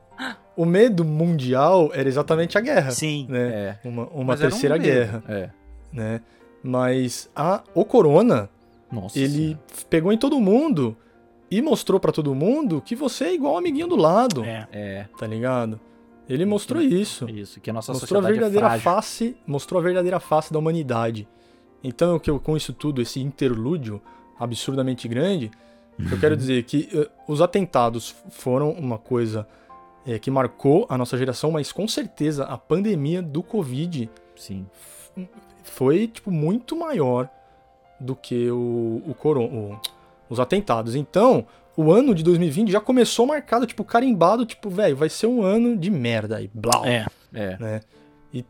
O 0.57 0.65
medo 0.65 1.05
mundial 1.05 1.91
era 1.95 2.09
exatamente 2.09 2.57
a 2.59 2.61
guerra, 2.61 2.91
sim. 2.91 3.27
né? 3.29 3.49
É. 3.83 3.89
Uma, 3.89 4.07
uma 4.09 4.35
um 4.35 4.37
terceira 4.37 4.77
medo. 4.77 4.85
guerra, 4.85 5.23
É. 5.29 5.51
né? 5.93 6.21
Mas 6.63 7.31
a, 7.35 7.63
o 7.75 7.85
corona, 7.85 8.49
Nossa. 8.93 9.19
ele 9.19 9.57
pegou 9.89 10.13
em 10.13 10.19
todo 10.19 10.39
mundo 10.39 10.95
e 11.51 11.63
mostrou 11.63 11.99
pra 11.99 12.13
todo 12.13 12.35
mundo 12.35 12.83
que 12.85 12.95
você 12.95 13.25
é 13.25 13.35
igual 13.35 13.55
o 13.55 13.57
amiguinho 13.59 13.87
do 13.87 13.97
lado, 13.97 14.45
É. 14.45 14.69
É, 14.71 15.07
tá 15.19 15.27
ligado? 15.27 15.81
Ele 16.29 16.45
mostrou 16.45 16.81
isso. 16.81 17.29
isso. 17.29 17.61
Que 17.61 17.71
a 17.71 17.73
nossa 17.73 17.93
mostrou 17.93 18.21
a 18.21 18.23
sociedade 18.23 18.39
verdadeira 18.53 18.77
é 18.77 18.79
face, 18.79 19.37
mostrou 19.47 19.81
a 19.81 19.83
verdadeira 19.83 20.21
face 20.21 20.53
da 20.53 20.59
humanidade. 20.61 21.27
Então, 21.83 22.15
o 22.17 22.21
que 22.21 22.31
eu, 22.31 22.39
com 22.39 22.57
isso 22.57 22.73
tudo, 22.73 23.01
esse 23.03 23.19
interlúdio 23.21 24.01
absurdamente 24.39 25.09
grande, 25.09 25.51
eu 26.11 26.19
quero 26.19 26.37
dizer 26.37 26.63
que 26.65 26.89
eh, 26.93 27.09
os 27.29 27.41
atentados 27.41 28.15
foram 28.31 28.71
uma 28.73 28.99
coisa 28.99 29.47
eh, 30.07 30.19
que 30.19 30.31
marcou 30.31 30.87
a 30.89 30.97
nossa 30.97 31.17
geração, 31.19 31.51
mas 31.51 31.73
com 31.73 31.87
certeza 31.89 32.45
a 32.45 32.57
pandemia 32.57 33.21
do 33.23 33.43
Covid 33.43 34.09
Sim. 34.37 34.67
foi 35.65 36.07
tipo 36.09 36.31
muito 36.31 36.75
maior 36.77 37.29
do 37.99 38.17
que 38.17 38.51
o, 38.51 39.03
o, 39.07 39.15
coron, 39.15 39.45
o- 39.45 39.81
os 40.29 40.41
atentados. 40.41 40.95
Então, 40.95 41.47
o 41.77 41.93
ano 41.93 42.15
de 42.15 42.23
2020 42.23 42.71
já 42.73 42.81
começou 42.81 43.27
marcado, 43.27 43.67
tipo, 43.67 43.85
carimbado, 43.85 44.47
tipo, 44.47 44.71
velho, 44.71 44.97
vai 44.97 45.09
ser 45.09 45.27
um 45.27 45.43
ano 45.43 45.77
de 45.77 45.91
merda 45.91 46.41
e 46.41 46.51
blau 46.53 46.85
É. 46.87 47.07
É. 47.35 47.57
né? 47.59 47.81
E, 48.33 48.45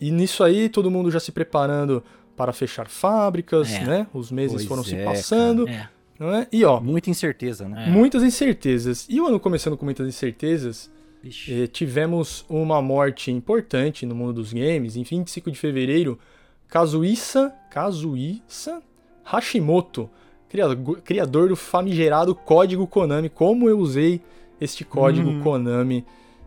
e 0.00 0.10
nisso 0.10 0.42
aí, 0.42 0.68
todo 0.68 0.90
mundo 0.90 1.10
já 1.10 1.20
se 1.20 1.30
preparando 1.30 2.02
para 2.36 2.52
fechar 2.52 2.88
fábricas, 2.88 3.72
É. 3.72 3.84
né? 3.84 4.06
Os 4.12 4.30
meses 4.32 4.56
Pois 4.56 4.66
foram 4.66 4.82
se 4.84 4.96
é, 4.96 5.04
passando, 5.04 5.68
É. 5.68 5.88
não 6.18 6.34
é? 6.34 6.46
E 6.52 6.64
ó, 6.64 6.80
Muita 6.80 7.10
incerteza, 7.10 7.68
né? 7.68 7.86
É. 7.86 7.90
muitas 7.90 8.22
incertezas. 8.22 9.06
E 9.08 9.20
o 9.20 9.26
ano 9.26 9.38
começando 9.40 9.76
com 9.76 9.84
muitas 9.84 10.06
incertezas, 10.06 10.90
eh, 11.48 11.66
tivemos 11.66 12.44
uma 12.48 12.80
morte 12.80 13.30
importante 13.30 14.06
no 14.06 14.14
mundo 14.14 14.34
dos 14.34 14.52
games. 14.52 14.96
Em 14.96 15.02
25 15.02 15.50
de 15.50 15.58
fevereiro, 15.58 16.18
Kazuhisa, 16.68 17.52
Kazuhisa 17.70 18.82
Hashimoto, 19.24 20.08
criador, 20.48 21.00
criador 21.02 21.48
do 21.48 21.56
famigerado 21.56 22.34
código 22.34 22.86
Konami. 22.86 23.28
Como 23.28 23.68
eu 23.68 23.78
usei 23.78 24.20
este 24.60 24.84
código 24.84 25.28
Hum. 25.28 25.42
Konami 25.42 26.04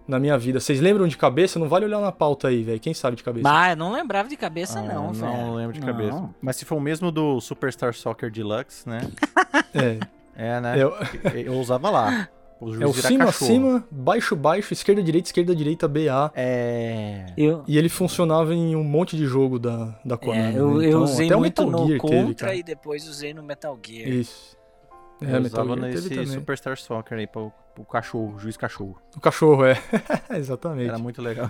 na 0.10 0.20
minha 0.20 0.38
vida. 0.38 0.60
Vocês 0.60 0.80
lembram 0.82 1.08
de 1.08 1.16
cabeça? 1.18 1.60
Não 1.60 1.70
vale 1.70 1.86
olhar 1.86 2.00
na 2.02 2.12
pauta 2.12 2.48
aí, 2.50 2.64
velho. 2.64 2.80
Quem 2.80 2.94
sabe 2.94 3.16
de 3.16 3.24
cabeça? 3.24 3.44
Bah, 3.44 3.70
eu 3.72 3.78
não 3.78 3.92
lembrava 3.94 4.28
de 4.28 4.36
cabeça, 4.36 4.80
Ah, 4.80 4.84
não, 4.84 5.14
velho. 5.14 5.32
Não 5.32 5.54
lembro 5.56 5.74
de 5.74 5.80
Não. 5.80 5.88
cabeça. 5.88 6.30
Mas 6.42 6.56
se 6.56 6.66
for 6.66 6.76
o 6.76 6.82
mesmo 6.82 7.12
do 7.12 7.40
Superstar 7.40 7.94
Soccer 7.94 8.32
Deluxe, 8.32 8.88
né? 8.90 9.02
É, 9.74 10.00
É, 10.36 10.60
né? 10.62 10.80
é, 10.80 10.86
o- 10.86 10.94
Eu 11.36 11.54
usava 11.60 11.90
lá. 11.90 12.28
O 12.60 12.74
é 12.82 12.86
o 12.88 12.94
cima, 12.94 13.26
cachorro. 13.26 13.52
acima, 13.52 13.84
baixo, 13.92 14.36
baixo, 14.36 14.74
esquerda, 14.74 15.02
direita, 15.04 15.28
esquerda, 15.30 15.56
direita, 15.56 15.88
BA. 15.88 16.32
É. 16.36 17.28
Eu, 17.38 17.64
E 17.68 17.78
ele 17.78 17.88
funcionava 17.88 18.54
em 18.54 18.76
um 18.76 18.84
monte 18.84 19.16
de 19.16 19.26
jogo 19.26 19.58
da, 19.60 19.98
da 20.04 20.18
Konami. 20.18 20.56
é, 20.56 20.60
eu, 20.60 20.74
né? 20.76 20.86
eu 20.86 20.90
Então, 20.90 21.04
usei 21.04 21.28
até 21.28 21.36
o 21.36 21.40
muito 21.40 21.66
Metal 21.66 21.82
no 21.82 21.88
Gear 21.88 22.00
Contra 22.00 22.18
teve, 22.20 22.36
cara. 22.36 22.56
e 22.56 22.64
depois 22.64 23.08
usei 23.08 23.34
no 23.34 23.44
Metal 23.44 23.78
Gear. 23.86 24.10
Isso. 24.10 24.58
É, 25.22 25.26
eu 25.38 25.42
Metal 25.42 25.66
usava 25.66 25.82
Gear 25.92 26.12
nesse. 26.22 26.34
Superstar 26.34 26.78
Soccer 26.78 27.18
aí 27.18 27.28
pro, 27.28 27.52
pro 27.84 27.94
cachorro, 27.94 28.38
juiz 28.40 28.58
cachorro. 28.58 28.98
O 29.16 29.20
cachorro, 29.20 29.66
é. 29.66 29.82
Exatamente. 30.36 30.90
Era 30.90 30.98
muito 30.98 31.22
legal. 31.22 31.50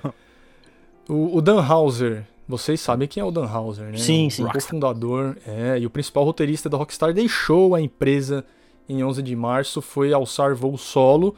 O, 1.08 1.38
o 1.38 1.42
Dan 1.42 1.62
Houser, 1.62 2.26
vocês 2.48 2.80
sabem 2.80 3.08
quem 3.08 3.22
é 3.22 3.24
o 3.24 3.32
Dan 3.32 3.46
Houser, 3.52 3.92
né? 3.92 3.98
Sim, 3.98 4.28
o 4.28 4.32
sim. 4.32 4.46
cofundador 4.46 5.36
é, 5.46 5.80
e 5.80 5.86
o 5.86 5.90
principal 5.90 6.24
roteirista 6.24 6.70
da 6.70 6.78
Rockstar 6.78 7.14
deixou 7.14 7.74
a 7.74 7.82
empresa 7.82 8.46
em 8.88 9.04
11 9.04 9.22
de 9.22 9.36
março, 9.36 9.82
foi 9.82 10.14
alçar 10.14 10.56
voo 10.56 10.78
solo. 10.78 11.36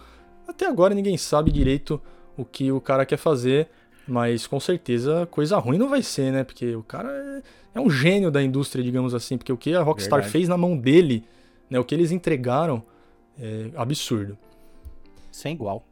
Até 0.48 0.68
agora 0.68 0.94
ninguém 0.94 1.18
sabe 1.18 1.52
direito 1.52 2.02
o 2.38 2.44
que 2.44 2.72
o 2.72 2.82
cara 2.82 3.06
quer 3.06 3.18
fazer, 3.18 3.70
mas 4.08 4.48
com 4.48 4.60
certeza 4.60 5.26
coisa 5.30 5.58
ruim 5.58 5.78
não 5.78 5.90
vai 5.90 6.02
ser, 6.02 6.32
né? 6.32 6.44
Porque 6.44 6.76
o 6.76 6.84
cara 6.84 7.10
é, 7.10 7.42
é 7.76 7.82
um 7.82 7.90
gênio 7.90 8.32
da 8.32 8.42
indústria, 8.42 8.84
digamos 8.84 9.14
assim, 9.14 9.38
porque 9.38 9.52
o 9.52 9.58
que 9.58 9.74
a 9.74 9.82
Rockstar 9.82 10.20
Verdade. 10.20 10.32
fez 10.32 10.50
na 10.50 10.58
mão 10.58 10.78
dele, 10.78 11.24
né, 11.70 11.80
o 11.80 11.84
que 11.84 11.96
eles 11.96 12.12
entregaram, 12.12 12.84
é 13.40 13.70
absurdo. 13.76 14.38
Sem 15.32 15.54
igual. 15.54 15.84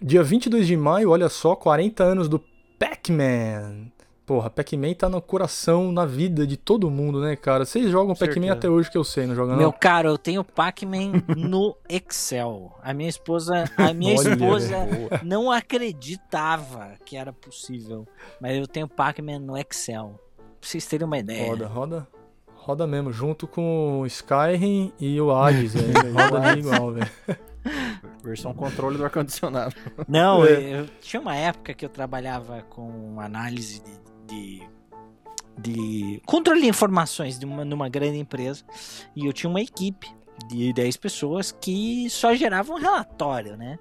Dia 0.00 0.22
22 0.22 0.66
de 0.66 0.76
maio, 0.76 1.10
olha 1.10 1.28
só, 1.28 1.56
40 1.56 2.04
anos 2.04 2.28
do 2.28 2.42
Pac-Man. 2.78 3.90
Porra, 4.26 4.50
Pac-Man 4.50 4.92
tá 4.94 5.08
no 5.08 5.22
coração, 5.22 5.92
na 5.92 6.04
vida 6.04 6.44
de 6.44 6.56
todo 6.56 6.90
mundo, 6.90 7.20
né, 7.20 7.36
cara? 7.36 7.64
Vocês 7.64 7.88
jogam 7.88 8.14
Pac-Man 8.14 8.52
até 8.52 8.68
hoje 8.68 8.90
que 8.90 8.98
eu 8.98 9.04
sei, 9.04 9.24
não 9.24 9.36
jogam 9.36 9.56
Meu 9.56 9.66
não? 9.66 9.72
caro, 9.72 10.08
eu 10.08 10.18
tenho 10.18 10.42
Pac-Man 10.42 11.22
no 11.36 11.76
Excel. 11.88 12.76
A 12.82 12.92
minha 12.92 13.08
esposa, 13.08 13.64
a 13.76 13.94
minha 13.94 14.18
Olha, 14.18 14.30
esposa 14.30 14.76
não 15.22 15.50
acreditava 15.50 16.94
que 17.04 17.16
era 17.16 17.32
possível, 17.32 18.06
mas 18.40 18.56
eu 18.56 18.66
tenho 18.66 18.88
Pac-Man 18.88 19.38
no 19.38 19.56
Excel. 19.56 20.20
Pra 20.60 20.68
vocês 20.70 20.84
terem 20.86 21.06
uma 21.06 21.18
ideia. 21.18 21.48
Roda, 21.48 21.66
roda. 21.68 22.08
Roda 22.54 22.84
mesmo, 22.84 23.12
junto 23.12 23.46
com 23.46 24.00
o 24.00 24.06
Skyrim 24.06 24.92
e 24.98 25.20
o 25.20 25.30
Hades, 25.30 25.72
velho. 25.72 25.92
Roda 26.12 26.40
bem 26.40 26.58
igual, 26.58 26.92
velho. 26.92 27.10
Versão 28.22 28.52
controle 28.54 28.96
do 28.96 29.04
ar-condicionado. 29.04 29.74
Não, 30.08 30.44
É. 30.44 30.80
eu, 30.80 30.86
tinha 31.00 31.20
uma 31.20 31.34
época 31.36 31.74
que 31.74 31.84
eu 31.84 31.88
trabalhava 31.88 32.62
com 32.70 33.20
análise 33.20 33.82
de, 34.26 34.62
de, 34.62 34.68
de 35.58 36.22
controle 36.26 36.60
de 36.62 36.68
informações 36.68 37.38
de 37.38 37.44
uma, 37.46 37.64
numa 37.64 37.88
grande 37.88 38.18
empresa 38.18 38.64
e 39.14 39.26
eu 39.26 39.32
tinha 39.32 39.48
uma 39.50 39.60
equipe 39.60 40.08
de 40.48 40.72
10 40.72 40.96
pessoas 40.98 41.50
que 41.52 42.08
só 42.10 42.34
geravam 42.34 42.78
relatório, 42.78 43.56
né? 43.56 43.78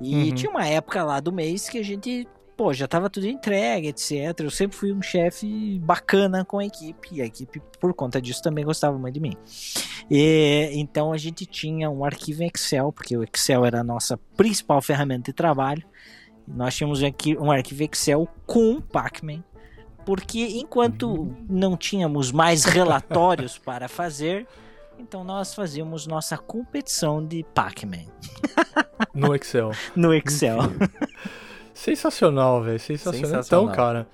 E 0.00 0.30
Uhum. 0.30 0.34
tinha 0.34 0.50
uma 0.50 0.66
época 0.66 1.02
lá 1.04 1.20
do 1.20 1.32
mês 1.32 1.68
que 1.68 1.78
a 1.78 1.82
gente, 1.82 2.26
pô, 2.56 2.72
já 2.72 2.86
tava 2.86 3.10
tudo 3.10 3.26
entregue, 3.26 3.88
etc. 3.88 4.38
Eu 4.40 4.50
sempre 4.50 4.76
fui 4.76 4.92
um 4.92 5.02
chefe 5.02 5.78
bacana 5.80 6.44
com 6.44 6.58
a 6.58 6.64
equipe 6.64 7.08
e 7.12 7.20
a 7.22 7.26
equipe, 7.26 7.60
por 7.80 7.92
conta 7.94 8.20
disso, 8.20 8.42
também 8.42 8.64
gostava 8.64 8.96
muito 8.98 9.14
de 9.14 9.20
mim. 9.20 9.36
E, 10.10 10.70
então 10.74 11.12
a 11.12 11.16
gente 11.18 11.46
tinha 11.46 11.90
um 11.90 12.04
arquivo 12.04 12.42
em 12.42 12.46
Excel, 12.54 12.92
porque 12.92 13.16
o 13.16 13.22
Excel 13.24 13.64
era 13.64 13.80
a 13.80 13.84
nossa 13.84 14.16
principal 14.36 14.80
ferramenta 14.82 15.30
de 15.30 15.32
trabalho. 15.32 15.82
Nós 16.46 16.74
tínhamos 16.76 17.02
um 17.02 17.06
arqui- 17.06 17.36
um 17.38 17.50
arquivo 17.50 17.82
Excel 17.84 18.28
com 18.46 18.80
Pac-Man, 18.80 19.42
porque 20.04 20.46
enquanto 20.58 21.34
não 21.48 21.76
tínhamos 21.76 22.30
mais 22.30 22.64
relatórios 22.64 23.56
para 23.64 23.88
fazer, 23.88 24.46
então 24.98 25.24
nós 25.24 25.54
fazíamos 25.54 26.06
nossa 26.06 26.36
competição 26.36 27.24
de 27.24 27.42
Pac-Man 27.54 28.04
No 29.14 29.34
Excel. 29.34 29.70
no 29.96 30.12
Excel. 30.12 30.58
Sensacional, 31.74 32.62
velho. 32.62 32.78
Sensacional. 32.80 33.20
Sensacional. 33.30 33.64
Então, 33.64 33.76
cara, 33.76 34.06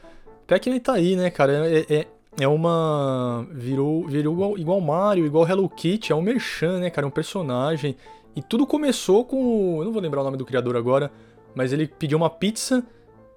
Pac-Man 0.47 0.79
tá 0.81 0.95
aí, 0.95 1.15
né, 1.15 1.31
cara? 1.31 1.69
É, 1.71 1.87
é, 1.95 2.07
é 2.41 2.49
uma. 2.49 3.47
Virou, 3.53 4.07
virou 4.09 4.33
igual, 4.35 4.59
igual 4.59 4.81
Mario, 4.81 5.27
igual 5.27 5.47
Hello 5.49 5.69
Kitty. 5.69 6.11
É 6.13 6.15
um 6.17 6.23
merchan, 6.23 6.81
né, 6.81 6.91
cara? 6.91 7.07
É 7.07 7.09
um 7.09 7.13
personagem. 7.13 7.95
E 8.35 8.43
tudo 8.43 8.67
começou 8.67 9.25
com. 9.25 9.77
o- 9.77 9.81
Eu 9.81 9.85
não 9.85 9.93
vou 9.93 10.01
lembrar 10.03 10.23
o 10.23 10.25
nome 10.25 10.37
do 10.37 10.45
criador 10.47 10.77
agora, 10.77 11.11
mas 11.55 11.73
ele 11.73 11.87
pediu 11.87 12.17
uma 12.17 12.31
pizza 12.31 12.83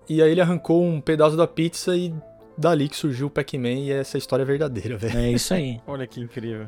e 0.10 0.22
aí 0.22 0.32
ele 0.32 0.42
arrancou 0.42 0.84
um 0.84 1.02
pedaço 1.02 1.36
da 1.36 1.46
pizza 1.48 1.96
e 1.96 2.14
dali 2.58 2.88
que 2.88 2.96
surgiu 2.96 3.28
o 3.28 3.30
Pac-Man 3.30 3.70
e 3.80 3.92
essa 3.92 4.18
história 4.18 4.44
é 4.44 4.46
verdadeira, 4.46 4.96
velho. 4.98 5.18
É 5.20 5.32
isso 5.32 5.54
aí. 5.54 5.82
Olha 5.88 6.08
que 6.08 6.22
incrível. 6.22 6.68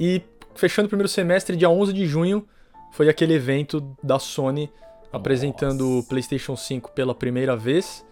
E 0.00 0.22
fechando 0.54 0.86
o 0.86 0.88
primeiro 0.88 1.08
semestre, 1.08 1.56
dia 1.56 1.68
11 1.68 1.92
de 1.92 2.06
junho, 2.06 2.46
foi 2.92 3.08
aquele 3.08 3.34
evento 3.34 3.96
da 4.02 4.18
Sony 4.18 4.70
apresentando 5.12 5.98
o 5.98 6.02
PlayStation 6.02 6.56
5 6.56 6.92
pela 6.92 7.14
primeira 7.14 7.56
vez. 7.56 8.04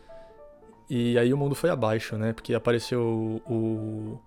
E 0.88 1.18
aí 1.18 1.32
o 1.32 1.36
mundo 1.36 1.54
foi 1.54 1.70
abaixo, 1.70 2.16
né? 2.16 2.32
Porque 2.32 2.54
apareceu 2.54 3.42
o, 3.46 4.18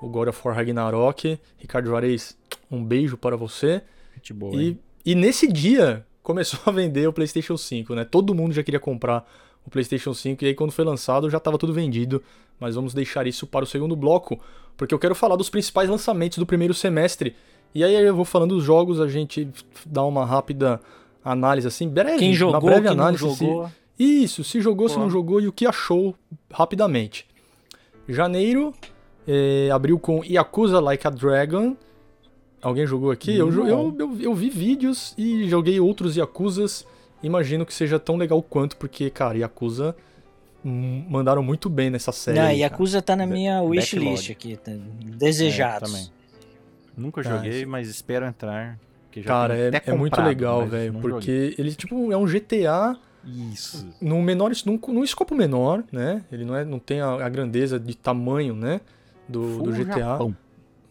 o 0.00 0.08
God 0.08 0.28
of 0.28 0.40
War 0.44 0.56
Ragnarok. 0.56 1.38
Ricardo 1.58 1.86
Juarez, 1.86 2.36
um 2.70 2.84
beijo 2.84 3.16
para 3.16 3.36
você. 3.36 3.82
Gente 4.14 4.32
boa. 4.32 4.54
E, 4.54 4.68
hein? 4.68 4.78
e 5.04 5.14
nesse 5.14 5.50
dia 5.50 6.06
começou 6.22 6.60
a 6.66 6.70
vender 6.70 7.06
o 7.06 7.12
PlayStation 7.12 7.56
5, 7.56 7.94
né? 7.94 8.04
Todo 8.04 8.34
mundo 8.34 8.52
já 8.52 8.62
queria 8.62 8.80
comprar 8.80 9.26
o 9.64 9.70
PlayStation 9.70 10.12
5 10.12 10.44
e 10.44 10.48
aí 10.48 10.54
quando 10.54 10.72
foi 10.72 10.84
lançado 10.84 11.30
já 11.30 11.38
estava 11.38 11.58
tudo 11.58 11.72
vendido. 11.72 12.22
Mas 12.60 12.74
vamos 12.76 12.94
deixar 12.94 13.26
isso 13.26 13.46
para 13.46 13.64
o 13.64 13.66
segundo 13.66 13.96
bloco, 13.96 14.38
porque 14.76 14.94
eu 14.94 14.98
quero 14.98 15.16
falar 15.16 15.34
dos 15.34 15.50
principais 15.50 15.88
lançamentos 15.88 16.38
do 16.38 16.46
primeiro 16.46 16.72
semestre. 16.72 17.34
E 17.74 17.82
aí 17.82 17.94
eu 17.94 18.14
vou 18.14 18.24
falando 18.24 18.54
dos 18.54 18.62
jogos, 18.62 19.00
a 19.00 19.08
gente 19.08 19.48
dá 19.84 20.04
uma 20.04 20.24
rápida 20.24 20.80
análise 21.24 21.66
assim, 21.68 21.88
breve, 21.88 22.18
Quem 22.18 22.30
uma 22.30 22.34
jogou, 22.36 22.60
breve 22.60 22.88
quem 22.88 22.96
não 22.96 23.04
análise. 23.04 23.30
se- 23.34 23.44
jogou. 23.44 23.70
isso, 23.98 24.44
se 24.44 24.60
jogou, 24.60 24.88
se 24.88 24.94
Pô. 24.96 25.00
não 25.02 25.10
jogou 25.10 25.40
e 25.40 25.48
o 25.48 25.52
que 25.52 25.66
achou 25.66 26.14
rapidamente. 26.50 27.26
Janeiro 28.08 28.72
eh, 29.26 29.68
abriu 29.72 29.98
com 29.98 30.22
Yakuza 30.24 30.80
Like 30.80 31.06
a 31.06 31.10
Dragon. 31.10 31.76
Alguém 32.60 32.86
jogou 32.86 33.10
aqui? 33.10 33.36
Eu, 33.36 33.50
eu, 33.52 33.96
eu, 33.98 34.18
eu 34.20 34.34
vi 34.34 34.48
vídeos 34.50 35.14
e 35.18 35.48
joguei 35.48 35.78
outros 35.80 36.16
Yakuzas. 36.16 36.86
Imagino 37.22 37.64
que 37.66 37.72
seja 37.74 37.98
tão 37.98 38.16
legal 38.16 38.42
quanto, 38.42 38.76
porque, 38.76 39.10
cara, 39.10 39.36
Yakuza 39.38 39.94
mandaram 40.64 41.42
muito 41.42 41.68
bem 41.68 41.90
nessa 41.90 42.12
série. 42.12 42.38
Não, 42.38 42.44
aí, 42.46 42.60
cara. 42.60 42.72
Yakuza 42.72 43.02
tá 43.02 43.16
na 43.16 43.26
minha 43.26 43.62
wishlist 43.62 44.30
aqui. 44.30 44.56
Tá, 44.56 44.72
desejados. 45.16 45.90
É, 45.90 45.92
também. 45.92 46.12
Nunca 46.96 47.20
Ah, 47.20 47.24
joguei, 47.24 47.64
mas 47.66 47.88
espero 47.88 48.26
entrar. 48.26 48.78
Cara, 49.20 49.56
é, 49.56 49.68
até 49.68 49.90
é 49.90 49.94
muito 49.94 50.12
comprado, 50.12 50.28
legal, 50.28 50.66
velho, 50.66 50.94
porque 50.94 51.54
ele, 51.58 51.74
tipo, 51.74 52.10
é 52.10 52.16
um 52.16 52.24
GTA 52.24 52.96
joguei. 53.24 53.52
Isso. 53.52 53.88
num 54.00 54.20
menor, 54.20 54.50
num, 54.66 54.78
num 54.88 55.04
escopo 55.04 55.34
menor, 55.34 55.84
né? 55.92 56.24
Ele 56.32 56.44
não, 56.44 56.56
é, 56.56 56.64
não 56.64 56.78
tem 56.78 57.00
a, 57.00 57.24
a 57.24 57.28
grandeza 57.28 57.78
de 57.78 57.96
tamanho, 57.96 58.54
né? 58.54 58.80
Do, 59.28 59.62
do 59.62 59.72
GTA. 59.72 59.98
Japão. 59.98 60.36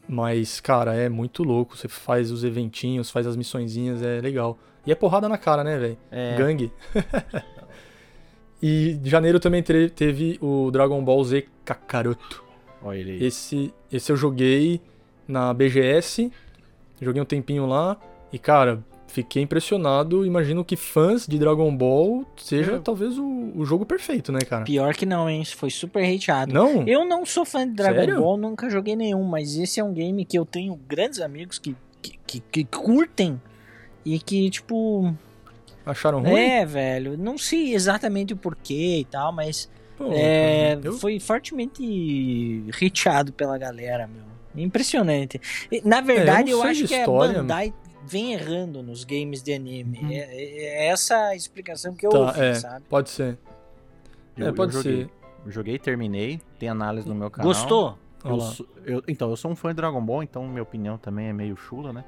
Mas, 0.08 0.60
cara, 0.60 0.94
é 0.94 1.10
muito 1.10 1.44
louco. 1.44 1.78
Você 1.78 1.88
faz 1.88 2.32
os 2.32 2.44
eventinhos, 2.44 3.10
faz 3.10 3.28
as 3.28 3.36
missõezinhas, 3.36 4.02
é 4.02 4.20
legal. 4.22 4.58
E 4.86 4.92
é 4.92 4.96
porrada 4.96 5.30
na 5.30 5.38
cara, 5.38 5.64
né, 5.64 5.78
velho? 5.78 5.98
É, 6.10 6.36
Gangue. 6.38 6.72
e 8.62 9.00
em 9.04 9.10
janeiro 9.10 9.40
também 9.40 9.64
teve 9.64 10.38
o 10.42 10.72
Dragon 10.72 11.04
Ball 11.04 11.24
Z 11.24 11.46
Kakaroto. 11.64 12.44
olha 12.82 12.98
ele 12.98 13.12
aí. 13.12 13.24
Esse, 13.24 13.74
esse 13.92 14.12
eu 14.12 14.16
joguei 14.16 14.82
na 15.28 15.54
BGS. 15.54 16.32
Joguei 17.02 17.22
um 17.22 17.26
tempinho 17.26 17.66
lá. 17.66 17.98
E, 18.34 18.40
cara, 18.40 18.84
fiquei 19.08 19.42
impressionado. 19.44 20.26
Imagino 20.26 20.64
que 20.64 20.76
fãs 20.76 21.28
de 21.28 21.38
Dragon 21.38 21.76
Ball 21.76 22.26
seja 22.38 22.80
talvez 22.80 23.18
o, 23.18 23.52
o 23.56 23.66
jogo 23.66 23.86
perfeito, 23.86 24.32
né, 24.32 24.40
cara? 24.42 24.64
Pior 24.64 24.94
que 24.94 25.06
não, 25.06 25.30
hein? 25.30 25.44
Foi 25.46 25.70
super 25.70 26.04
hateado. 26.04 26.54
Não? 26.54 26.88
Eu 26.88 27.06
não 27.06 27.26
sou 27.26 27.44
fã 27.46 27.68
de 27.68 27.74
Dragon 27.74 28.00
Sério? 28.00 28.20
Ball, 28.22 28.38
nunca 28.38 28.70
joguei 28.70 28.96
nenhum, 28.96 29.24
mas 29.24 29.56
esse 29.58 29.80
é 29.80 29.84
um 29.84 29.94
game 29.94 30.24
que 30.26 30.38
eu 30.38 30.46
tenho 30.46 30.76
grandes 30.88 31.20
amigos 31.20 31.60
que, 31.60 31.76
que, 32.02 32.18
que, 32.26 32.40
que 32.40 32.64
curtem 32.66 33.40
e 34.06 34.18
que, 34.18 34.50
tipo, 34.50 35.14
Acharam 35.86 36.22
ruim? 36.22 36.34
é, 36.40 36.66
velho, 36.66 37.18
não 37.18 37.38
sei 37.38 37.74
exatamente 37.76 38.34
o 38.34 38.38
porquê 38.38 39.00
e 39.02 39.06
tal, 39.06 39.32
mas 39.34 39.70
Pô, 39.98 40.10
é, 40.14 40.80
eu- 40.84 40.94
foi 40.94 41.20
fortemente 41.20 42.64
hateado 42.82 43.34
pela 43.34 43.58
galera, 43.58 44.08
meu. 44.08 44.24
Impressionante. 44.64 45.40
Na 45.84 46.02
verdade, 46.02 46.50
É, 46.50 46.54
eu 46.54 46.58
eu, 46.58 46.64
acho 46.64 46.86
que 46.86 46.94
história, 46.96 47.36
a 47.40 47.42
Bandai 47.42 47.74
vem 48.06 48.34
errando 48.34 48.82
nos 48.84 49.04
games 49.04 49.42
de 49.44 49.54
anime. 49.54 50.00
Uhum. 50.00 50.12
É, 50.12 50.16
é- 50.18 50.64
é 50.64 50.88
essa 50.88 51.16
a 51.28 51.36
explicação 51.36 51.94
que 51.94 52.06
eu 52.06 52.10
Tá, 52.12 52.20
ouvi, 52.20 52.40
é, 52.40 52.54
sabe? 52.56 52.86
pode 52.90 53.10
ser. 53.10 53.38
Eu- 54.38 54.46
é, 54.48 54.50
eu 54.50 54.54
pode 54.54 54.74
joguei. 54.74 55.04
ser. 55.06 55.10
Eu 55.46 55.52
joguei, 55.52 55.80
terminei. 55.80 56.40
Tem 56.60 56.70
análise 56.70 57.08
no 57.08 57.16
meu 57.16 57.30
canal. 57.32 57.48
Gostou? 57.52 57.98
Eu 58.24 58.40
sou- 58.40 58.68
eu- 58.86 59.04
então, 59.08 59.30
eu 59.32 59.36
sou 59.36 59.50
um 59.52 59.56
fã 59.56 59.70
de 59.70 59.76
Dragon 59.78 60.00
Ball, 60.04 60.22
então 60.22 60.48
minha 60.48 60.62
opinião 60.62 60.96
também 60.98 61.28
é 61.28 61.34
meio 61.34 61.56
chula, 61.58 61.92
né? 61.92 62.04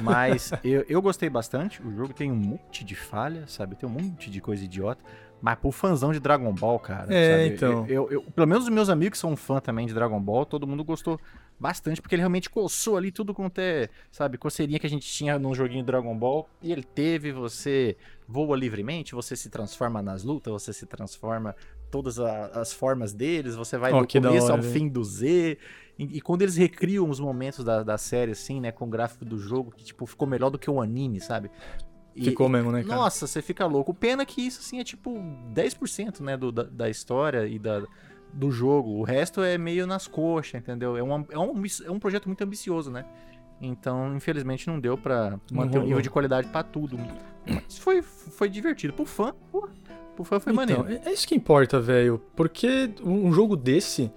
Mas 0.00 0.50
eu, 0.64 0.84
eu 0.88 1.02
gostei 1.02 1.28
bastante. 1.28 1.82
O 1.82 1.94
jogo 1.94 2.14
tem 2.14 2.32
um 2.32 2.36
monte 2.36 2.82
de 2.84 2.94
falha, 2.94 3.46
sabe? 3.46 3.76
Tem 3.76 3.86
um 3.88 3.92
monte 3.92 4.30
de 4.30 4.40
coisa 4.40 4.64
idiota. 4.64 5.02
Mas 5.40 5.56
pro 5.58 5.70
fãzão 5.70 6.12
de 6.12 6.18
Dragon 6.18 6.52
Ball, 6.52 6.78
cara. 6.78 7.12
É, 7.14 7.30
sabe? 7.44 7.54
então. 7.54 7.86
Eu, 7.88 8.10
eu- 8.10 8.22
pelo 8.22 8.46
menos 8.46 8.64
os 8.64 8.70
meus 8.70 8.88
amigos 8.88 9.18
são 9.18 9.36
fã 9.36 9.60
também 9.60 9.86
de 9.86 9.94
Dragon 9.94 10.20
Ball, 10.20 10.44
todo 10.44 10.66
mundo 10.66 10.82
gostou 10.84 11.20
bastante, 11.60 12.00
porque 12.02 12.14
ele 12.14 12.22
realmente 12.22 12.48
coçou 12.50 12.96
ali 12.96 13.10
tudo 13.12 13.32
quanto 13.34 13.58
é, 13.60 13.88
sabe, 14.10 14.36
coceirinha 14.38 14.78
que 14.78 14.86
a 14.86 14.90
gente 14.90 15.06
tinha 15.08 15.38
num 15.38 15.54
joguinho 15.54 15.80
de 15.80 15.86
Dragon 15.86 16.16
Ball. 16.16 16.48
E 16.62 16.72
ele 16.72 16.82
teve, 16.84 17.32
você 17.32 17.96
voa 18.26 18.56
livremente, 18.56 19.14
você 19.14 19.34
se 19.36 19.48
transforma 19.48 20.02
nas 20.02 20.22
lutas, 20.24 20.52
você 20.52 20.72
se 20.72 20.86
transforma 20.86 21.54
todas 21.90 22.18
a- 22.18 22.46
as 22.60 22.72
formas 22.72 23.12
deles, 23.12 23.54
você 23.54 23.78
vai 23.78 23.92
Ó, 23.92 24.00
do 24.00 24.06
que 24.06 24.20
começo 24.20 24.46
hora, 24.46 24.54
ao 24.56 24.60
velho. 24.62 24.72
fim 24.72 24.88
do 24.88 25.02
Z. 25.02 25.56
E, 25.98 26.18
e 26.18 26.20
quando 26.20 26.42
eles 26.42 26.56
recriam 26.56 27.08
os 27.10 27.18
momentos 27.18 27.64
da, 27.64 27.82
da 27.82 27.98
série, 27.98 28.32
assim, 28.32 28.60
né, 28.60 28.70
com 28.70 28.84
o 28.84 28.88
gráfico 28.88 29.24
do 29.24 29.36
jogo, 29.38 29.72
que, 29.72 29.82
tipo, 29.84 30.04
ficou 30.06 30.28
melhor 30.28 30.50
do 30.50 30.58
que 30.58 30.70
o 30.70 30.80
anime, 30.80 31.20
sabe? 31.20 31.50
Ficou 32.24 32.48
mesmo, 32.48 32.70
né, 32.72 32.82
cara? 32.82 32.96
Nossa, 33.02 33.26
você 33.26 33.40
fica 33.42 33.64
louco. 33.66 33.92
Pena 33.94 34.24
que 34.26 34.40
isso, 34.40 34.60
assim, 34.60 34.78
é 34.80 34.84
tipo 34.84 35.12
10%, 35.54 36.20
né, 36.20 36.36
do, 36.36 36.50
da, 36.52 36.62
da 36.64 36.88
história 36.90 37.46
e 37.46 37.58
da, 37.58 37.82
do 38.32 38.50
jogo. 38.50 38.90
O 38.98 39.02
resto 39.02 39.42
é 39.42 39.56
meio 39.58 39.86
nas 39.86 40.06
coxas, 40.06 40.60
entendeu? 40.60 40.96
É 40.96 41.02
um, 41.02 41.24
é, 41.30 41.38
um, 41.38 41.62
é 41.84 41.90
um 41.90 41.98
projeto 41.98 42.26
muito 42.26 42.42
ambicioso, 42.42 42.90
né? 42.90 43.04
Então, 43.60 44.14
infelizmente, 44.14 44.68
não 44.68 44.78
deu 44.78 44.96
pra 44.96 45.30
Não 45.30 45.38
manter 45.50 45.70
o 45.70 45.80
rolou. 45.80 45.86
nível 45.86 46.00
de 46.02 46.10
qualidade 46.10 46.46
pra 46.48 46.62
tudo. 46.62 46.96
Mas 47.46 47.76
foi, 47.78 48.02
foi 48.02 48.48
divertido. 48.48 48.92
Pro 48.92 49.04
fã, 49.04 49.34
pô, 49.50 49.68
pro 50.14 50.24
fã 50.24 50.38
foi 50.38 50.52
Então, 50.52 50.78
maneiro. 50.78 51.02
é 51.04 51.08
é 51.08 51.12
isso 51.12 51.26
que 51.26 51.34
importa, 51.34 51.80
velho. 51.80 52.22
Porque 52.36 52.90
um 53.02 53.26
um 53.26 53.32
jogo 53.32 53.56
desse 53.56 54.12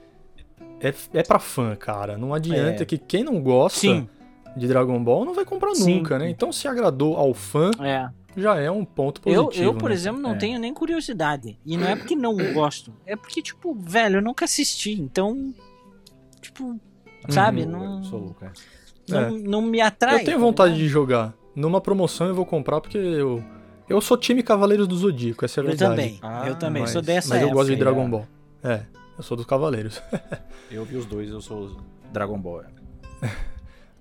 é, 0.80 0.94
é 1.14 1.24
pra 1.24 1.40
fã, 1.40 1.76
cara. 1.76 2.18
Não 2.18 2.34
adianta 2.36 2.84
É. 2.84 2.86
que 2.86 2.98
quem 3.00 3.24
não 3.24 3.42
gosta 3.42 3.80
Sim. 3.80 4.08
De 4.56 4.68
Dragon 4.68 5.02
Ball 5.04 5.26
não 5.26 5.34
vai 5.34 5.46
comprar 5.46 5.74
Sim. 5.76 5.98
nunca, 5.98 6.18
né? 6.20 6.30
Então, 6.30 6.52
se 6.52 6.68
agradou 6.68 7.16
ao 7.18 7.34
fã, 7.34 7.72
É. 7.80 8.10
já 8.36 8.56
é 8.58 8.70
um 8.70 8.84
ponto 8.86 9.22
Eu, 9.26 9.46
positivo. 9.46 9.66
eu, 9.66 9.74
por 9.76 9.90
né? 9.90 9.96
exemplo, 9.96 10.22
não 10.22 10.32
É. 10.32 10.38
tenho 10.38 10.60
nem 10.60 10.74
curiosidade. 10.74 11.58
E 11.66 11.78
não 11.78 11.88
é 11.88 11.96
porque 11.96 12.16
não 12.16 12.36
gosto. 12.54 12.94
É 13.06 13.16
porque, 13.16 13.42
tipo, 13.42 13.74
velho, 13.74 14.18
eu 14.18 14.22
nunca 14.22 14.46
assisti. 14.46 14.92
Então, 14.94 15.54
tipo, 16.42 16.80
sabe? 17.30 17.62
Eu 17.62 17.68
Não, 17.70 18.04
sou 18.04 18.20
louco, 18.20 18.44
é. 18.46 18.52
não, 19.08 19.32
não 19.38 19.62
me 19.62 19.80
atrai. 19.82 20.22
Eu 20.22 20.26
tenho 20.26 20.38
tá 20.38 20.44
vontade 20.44 20.74
ligado? 20.74 20.84
de 20.86 20.90
jogar. 20.90 21.34
Numa 21.56 21.82
promoção 21.82 22.28
eu 22.28 22.36
vou 22.36 22.46
comprar 22.46 22.80
porque 22.82 22.98
eu. 22.98 23.44
Eu 23.90 24.00
sou 24.00 24.16
time 24.16 24.42
Cavaleiros 24.42 24.88
do 24.88 24.96
Zodíaco, 24.96 25.44
essa 25.44 25.60
é 25.60 25.62
a 25.62 25.64
Eu 25.66 25.68
verdade. 25.70 25.92
também. 25.92 26.20
Ah, 26.22 26.46
eu 26.48 26.56
também. 26.56 26.82
Mas, 26.84 26.92
Sou 26.92 27.02
dessa 27.02 27.30
mas 27.30 27.42
eu 27.42 27.48
época 27.48 27.56
gosto 27.62 27.70
de 27.72 27.76
Dragon 27.76 28.06
é. 28.06 28.08
Ball. 28.08 28.28
É, 28.64 28.82
eu 29.18 29.24
sou 29.24 29.36
dos 29.36 29.46
Cavaleiros. 29.46 30.02
Eu 30.72 30.86
vi 30.86 30.96
os 30.96 31.06
dois, 31.06 31.30
eu 31.30 31.42
sou 31.42 31.76
Dragon 32.14 32.40
Ball. 32.40 32.64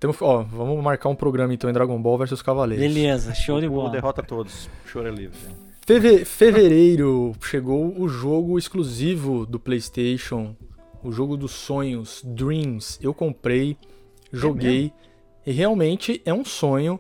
Temos, 0.01 0.17
ó, 0.23 0.43
vamos 0.43 0.83
marcar 0.83 1.11
um 1.11 1.15
programa 1.15 1.53
então 1.53 1.69
em 1.69 1.73
Dragon 1.75 2.01
Ball 2.01 2.17
versus 2.19 2.41
Cavaleiros. 2.41 2.85
Beleza, 2.87 3.35
show 3.35 3.61
de 3.61 3.69
bola. 3.69 3.91
derrota 3.91 4.23
todos. 4.23 4.69
Chora 4.91 5.11
livre. 5.11 5.37
Feve- 5.87 6.25
fevereiro 6.25 7.33
chegou 7.43 7.95
o 8.01 8.09
jogo 8.09 8.59
exclusivo 8.59 9.45
do 9.45 9.61
PlayStation, 9.61 10.57
o 11.03 11.13
jogo 11.13 11.37
dos 11.37 11.51
sonhos, 11.53 12.23
Dreams. 12.25 12.99
Eu 13.03 13.13
comprei, 13.13 13.77
joguei 14.33 14.91
e 15.47 15.53
realmente 15.53 16.23
é 16.25 16.33
um 16.33 16.45
sonho. 16.45 16.99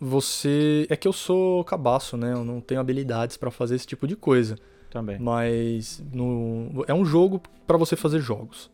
Você 0.00 0.84
é 0.90 0.96
que 0.96 1.06
eu 1.06 1.12
sou 1.12 1.62
cabaço, 1.62 2.16
né? 2.16 2.32
Eu 2.32 2.44
não 2.44 2.60
tenho 2.60 2.80
habilidades 2.80 3.36
pra 3.36 3.52
fazer 3.52 3.76
esse 3.76 3.86
tipo 3.86 4.04
de 4.08 4.16
coisa, 4.16 4.56
Também. 4.90 5.16
mas 5.20 6.02
no- 6.12 6.84
é 6.88 6.94
um 6.94 7.04
jogo 7.04 7.40
pra 7.68 7.76
você 7.76 7.94
fazer 7.94 8.18
jogos. 8.20 8.68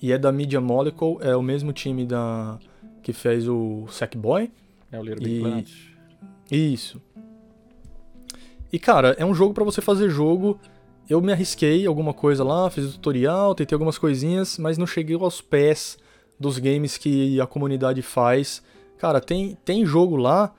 E 0.00 0.12
é 0.12 0.18
da 0.18 0.30
Media 0.30 0.60
Molecule, 0.60 1.18
é 1.22 1.34
o 1.34 1.42
mesmo 1.42 1.72
time 1.72 2.06
da 2.06 2.56
que 3.04 3.12
fez 3.12 3.46
o 3.48 3.86
Sackboy. 3.88 4.50
É 4.90 4.98
o 4.98 5.02
Little 5.04 5.22
Big 5.24 5.36
E- 5.36 5.40
Planet. 5.40 5.70
Isso. 6.50 7.00
E 8.72 8.78
cara, 8.78 9.14
é 9.18 9.24
um 9.24 9.34
jogo 9.34 9.54
pra 9.54 9.62
você 9.62 9.80
fazer 9.80 10.10
jogo. 10.10 10.58
Eu 11.08 11.20
me 11.20 11.30
arrisquei 11.32 11.86
alguma 11.86 12.12
coisa 12.14 12.42
lá, 12.42 12.68
fiz 12.70 12.86
o 12.86 12.92
tutorial, 12.92 13.54
tentei 13.54 13.76
algumas 13.76 13.98
coisinhas, 13.98 14.58
mas 14.58 14.78
não 14.78 14.86
cheguei 14.86 15.14
aos 15.16 15.40
pés 15.40 15.98
dos 16.40 16.58
games 16.58 16.96
que 16.96 17.40
a 17.40 17.46
comunidade 17.46 18.00
faz. 18.02 18.62
Cara, 18.98 19.20
tem, 19.20 19.56
tem 19.64 19.84
jogo 19.84 20.16
lá 20.16 20.52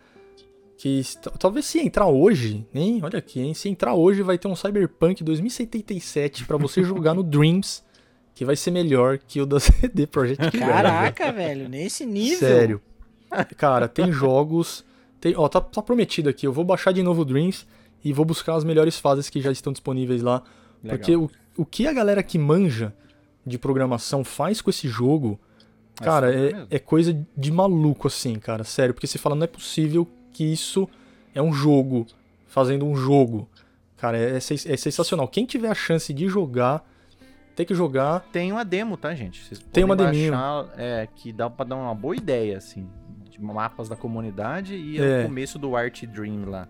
que 0.77 1.01
talvez 1.39 1.65
se 1.65 1.79
entrar 1.79 2.05
hoje, 2.07 2.65
hein? 2.73 2.99
Olha 3.01 3.17
aqui, 3.19 3.39
hein? 3.41 3.53
Se 3.53 3.67
entrar 3.67 3.95
hoje 3.95 4.21
vai 4.21 4.37
ter 4.37 4.47
um 4.47 4.55
Cyberpunk 4.55 5.23
2077 5.23 6.45
pra 6.45 6.57
você 6.57 6.83
jogar 6.83 7.13
no 7.15 7.23
Dreams, 7.23 7.83
que 8.35 8.43
vai 8.43 8.55
ser 8.57 8.69
melhor 8.69 9.17
que 9.17 9.41
o 9.41 9.45
da 9.45 9.59
CD 9.61 10.05
Projekt 10.05 10.43
Red. 10.43 10.59
Caraca, 10.59 11.31
velho, 11.31 11.69
nesse 11.69 12.05
nível. 12.05 12.37
Sério. 12.37 12.81
Cara, 13.57 13.87
tem 13.87 14.11
jogos. 14.11 14.85
Tem, 15.19 15.33
ó, 15.35 15.47
tá, 15.47 15.61
tá 15.61 15.81
prometido 15.81 16.29
aqui. 16.29 16.45
Eu 16.45 16.53
vou 16.53 16.65
baixar 16.65 16.91
de 16.91 17.01
novo 17.01 17.21
o 17.21 17.25
Dreams 17.25 17.65
e 18.03 18.13
vou 18.13 18.25
buscar 18.25 18.55
as 18.55 18.63
melhores 18.63 18.99
fases 18.99 19.29
que 19.29 19.41
já 19.41 19.51
estão 19.51 19.71
disponíveis 19.71 20.21
lá. 20.21 20.43
Legal. 20.83 20.97
Porque 20.97 21.15
o, 21.15 21.31
o 21.57 21.65
que 21.65 21.87
a 21.87 21.93
galera 21.93 22.21
que 22.21 22.37
manja 22.37 22.93
de 23.45 23.57
programação 23.57 24.23
faz 24.23 24.61
com 24.61 24.69
esse 24.69 24.87
jogo, 24.87 25.39
É 25.99 26.03
cara, 26.03 26.33
é, 26.33 26.67
é 26.69 26.79
coisa 26.79 27.17
de 27.37 27.51
maluco, 27.51 28.07
assim, 28.07 28.35
cara. 28.35 28.63
Sério. 28.65 28.93
Porque 28.93 29.07
você 29.07 29.17
fala, 29.17 29.35
não 29.35 29.45
é 29.45 29.47
possível 29.47 30.07
que 30.33 30.43
isso 30.43 30.89
é 31.33 31.41
um 31.41 31.53
jogo 31.53 32.05
fazendo 32.47 32.85
um 32.85 32.95
jogo. 32.95 33.47
Cara, 33.97 34.17
é, 34.17 34.33
é 34.33 34.37
é 34.37 34.77
sensacional. 34.77 35.27
Quem 35.27 35.45
tiver 35.45 35.69
a 35.69 35.75
chance 35.75 36.13
de 36.13 36.27
jogar, 36.27 36.85
tem 37.55 37.65
que 37.65 37.73
jogar. 37.73 38.19
Tem 38.31 38.51
uma 38.51 38.65
demo, 38.65 38.97
tá, 38.97 39.13
gente? 39.15 39.43
Vocês 39.43 39.59
Tem 39.71 39.83
uma 39.83 39.95
baixar, 39.95 40.67
É, 40.77 41.07
que 41.15 41.31
dá 41.31 41.49
pra 41.49 41.65
dar 41.65 41.75
uma 41.75 41.95
boa 41.95 42.15
ideia, 42.15 42.57
assim, 42.57 42.87
de 43.29 43.41
mapas 43.41 43.87
da 43.89 43.95
comunidade 43.95 44.75
e 44.75 44.99
É. 45.01 45.21
é 45.21 45.23
o 45.23 45.25
começo 45.27 45.57
do 45.57 45.75
Art 45.75 46.03
Dream 46.05 46.45
lá. 46.49 46.67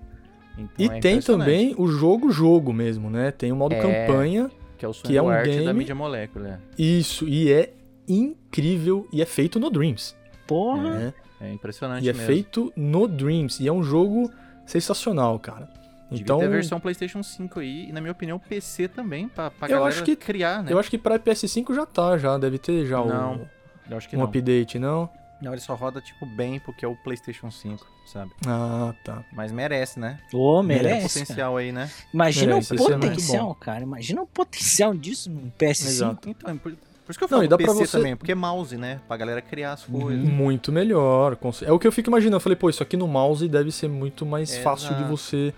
Então, 0.58 0.70
E 0.78 0.88
é 0.90 1.00
tem 1.00 1.20
também 1.20 1.76
o 1.78 1.88
jogo-jogo 1.88 2.72
mesmo, 2.72 3.10
né? 3.10 3.32
Tem 3.32 3.52
o 3.52 3.56
modo 3.56 3.76
É. 3.76 3.82
campanha. 3.82 4.50
Que 4.78 4.86
é 4.86 4.88
o 4.88 4.94
sonho 4.94 5.06
que 5.12 5.18
é 5.18 5.22
um 5.22 5.30
Art 5.30 5.46
da 5.48 5.52
game- 5.52 5.74
mídia 5.74 5.96
molecular. 5.96 6.60
Isso, 6.78 7.28
e 7.28 7.52
é 7.52 7.74
incrível 8.08 9.08
e 9.12 9.22
é 9.22 9.26
feito 9.26 9.60
no 9.60 9.70
Dreams. 9.70 10.16
Porra. 10.48 10.90
né? 11.00 11.14
É 11.42 11.52
impressionante 11.52 12.06
E 12.06 12.10
é 12.10 12.14
mesmo. 12.14 12.26
feito 12.28 12.72
no 12.76 13.08
Dreams. 13.08 13.60
E 13.62 13.68
é 13.68 13.72
um 13.74 13.84
jogo 13.84 14.32
sensacional, 14.66 15.38
cara. 15.40 15.68
Devia 16.10 16.24
Então, 16.24 16.40
ter 16.40 16.48
versão 16.50 16.80
PlayStation 16.80 17.24
5 17.24 17.60
aí, 17.60 17.90
e 17.90 17.92
na 17.92 18.00
minha 18.00 18.12
opinião, 18.12 18.38
PC 18.38 18.88
também, 18.88 19.28
pra, 19.28 19.50
pra 19.50 19.68
Eu 19.68 19.72
galera 19.78 19.90
acho 19.90 20.04
que- 20.04 20.16
criar, 20.16 20.64
né? 20.64 20.72
eu 20.72 20.80
acho 20.80 20.90
que 20.90 20.98
pra 20.98 21.18
PS5 21.18 21.74
já 21.74 21.86
tá, 21.86 22.18
já. 22.18 22.38
Deve 22.38 22.58
ter 22.60 22.86
já 22.86 22.98
Não, 23.04 23.36
o, 23.38 23.50
Eu 23.90 23.98
acho 23.98 24.08
que 24.08 24.16
um 24.16 24.20
não. 24.20 24.26
update, 24.26 24.78
não? 24.78 25.10
Não, 25.42 25.52
ele 25.52 25.60
só 25.62 25.76
roda, 25.76 26.00
tipo, 26.02 26.26
bem 26.26 26.60
porque 26.60 26.86
é 26.86 26.88
o 26.88 26.96
PlayStation 26.96 27.52
5, 27.52 27.86
sabe? 28.06 28.32
Ah, 28.48 28.94
tá. 29.04 29.24
Mas 29.34 29.52
merece, 29.52 30.00
né? 30.00 30.18
Ô, 30.34 30.60
Tem 30.60 30.68
merece. 30.68 30.90
cara. 30.90 31.02
potencial 31.10 31.58
aí, 31.58 31.72
né? 31.72 31.90
Imagina 32.14 32.54
Merece, 32.54 32.74
o 32.74 32.76
é 32.76 32.78
potencial, 32.78 33.56
cara. 33.56 33.84
Imagina 33.84 34.22
o 34.22 34.28
potencial 34.28 34.94
disso 34.94 35.30
no 35.30 35.52
PS5. 35.60 35.88
Exato. 35.88 36.30
Então, 36.30 36.58
por, 36.58 36.72
por 36.72 37.12
isso 37.12 37.20
que 37.20 37.26
eu 37.26 37.28
Não, 37.28 37.30
falo 37.38 37.44
e 37.44 37.48
dá 37.50 37.58
PC 37.58 37.70
pra 37.70 37.86
você- 37.86 37.98
também, 37.98 38.16
porque 38.16 38.32
é 38.32 38.36
mouse, 38.36 38.78
né? 38.78 39.02
Pra 39.08 39.18
galera 39.18 39.42
criar 39.42 39.74
as 39.74 39.84
coisas. 39.84 40.24
Muito 40.24 40.72
melhor. 40.72 41.38
É 41.64 41.72
o 41.72 41.78
que 41.78 41.86
eu 41.88 41.92
fico 41.92 42.10
imaginando. 42.10 42.38
Eu 42.38 42.42
falei, 42.42 42.56
pô, 42.56 42.70
isso 42.70 42.82
aqui 42.82 42.96
no 42.96 43.08
mouse 43.08 43.48
deve 43.50 43.72
ser 43.72 43.90
muito 43.90 44.26
mais 44.26 44.50
Exato. 44.52 44.64
fácil 44.64 44.96
de 44.96 45.04
você 45.04 45.54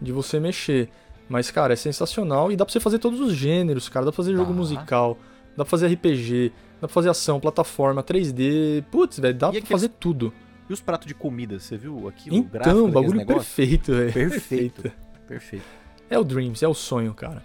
de 0.00 0.12
você 0.12 0.38
mexer. 0.40 0.88
Mas, 1.28 1.50
cara, 1.50 1.72
é 1.72 1.76
sensacional. 1.76 2.50
E 2.50 2.56
dá 2.56 2.64
pra 2.64 2.72
você 2.72 2.80
fazer 2.80 2.98
todos 2.98 3.20
os 3.20 3.32
gêneros, 3.34 3.88
cara. 3.88 4.06
Dá 4.06 4.12
pra 4.12 4.16
fazer 4.16 4.34
jogo 4.34 4.52
Dá. 4.52 4.56
musical, 4.56 5.18
dá 5.56 5.64
pra 5.64 5.66
fazer 5.66 5.88
RPG, 5.88 6.52
dá 6.80 6.88
pra 6.88 6.94
fazer 6.94 7.10
ação, 7.10 7.38
plataforma, 7.38 8.02
3D. 8.02 8.84
Putz, 8.90 9.18
velho, 9.18 9.34
dá 9.34 9.48
E 9.48 9.50
pra 9.50 9.58
aqueles 9.58 9.68
fazer 9.68 9.88
tudo. 10.00 10.32
E 10.68 10.72
os 10.72 10.80
pratos 10.80 11.06
de 11.06 11.14
comida, 11.14 11.58
você 11.58 11.76
viu 11.76 12.08
aquilo? 12.08 12.38
o 12.38 12.42
gráfico 12.42 12.76
Então, 12.76 12.90
bagulho 12.90 13.24
perfeito, 13.26 13.92
velho. 13.92 14.12
Perfeito. 14.12 14.92
Perfeito. 15.26 15.64
É 16.10 16.18
o 16.18 16.24
Dreams, 16.24 16.62
é 16.62 16.68
o 16.68 16.74
sonho, 16.74 17.12
cara. 17.14 17.42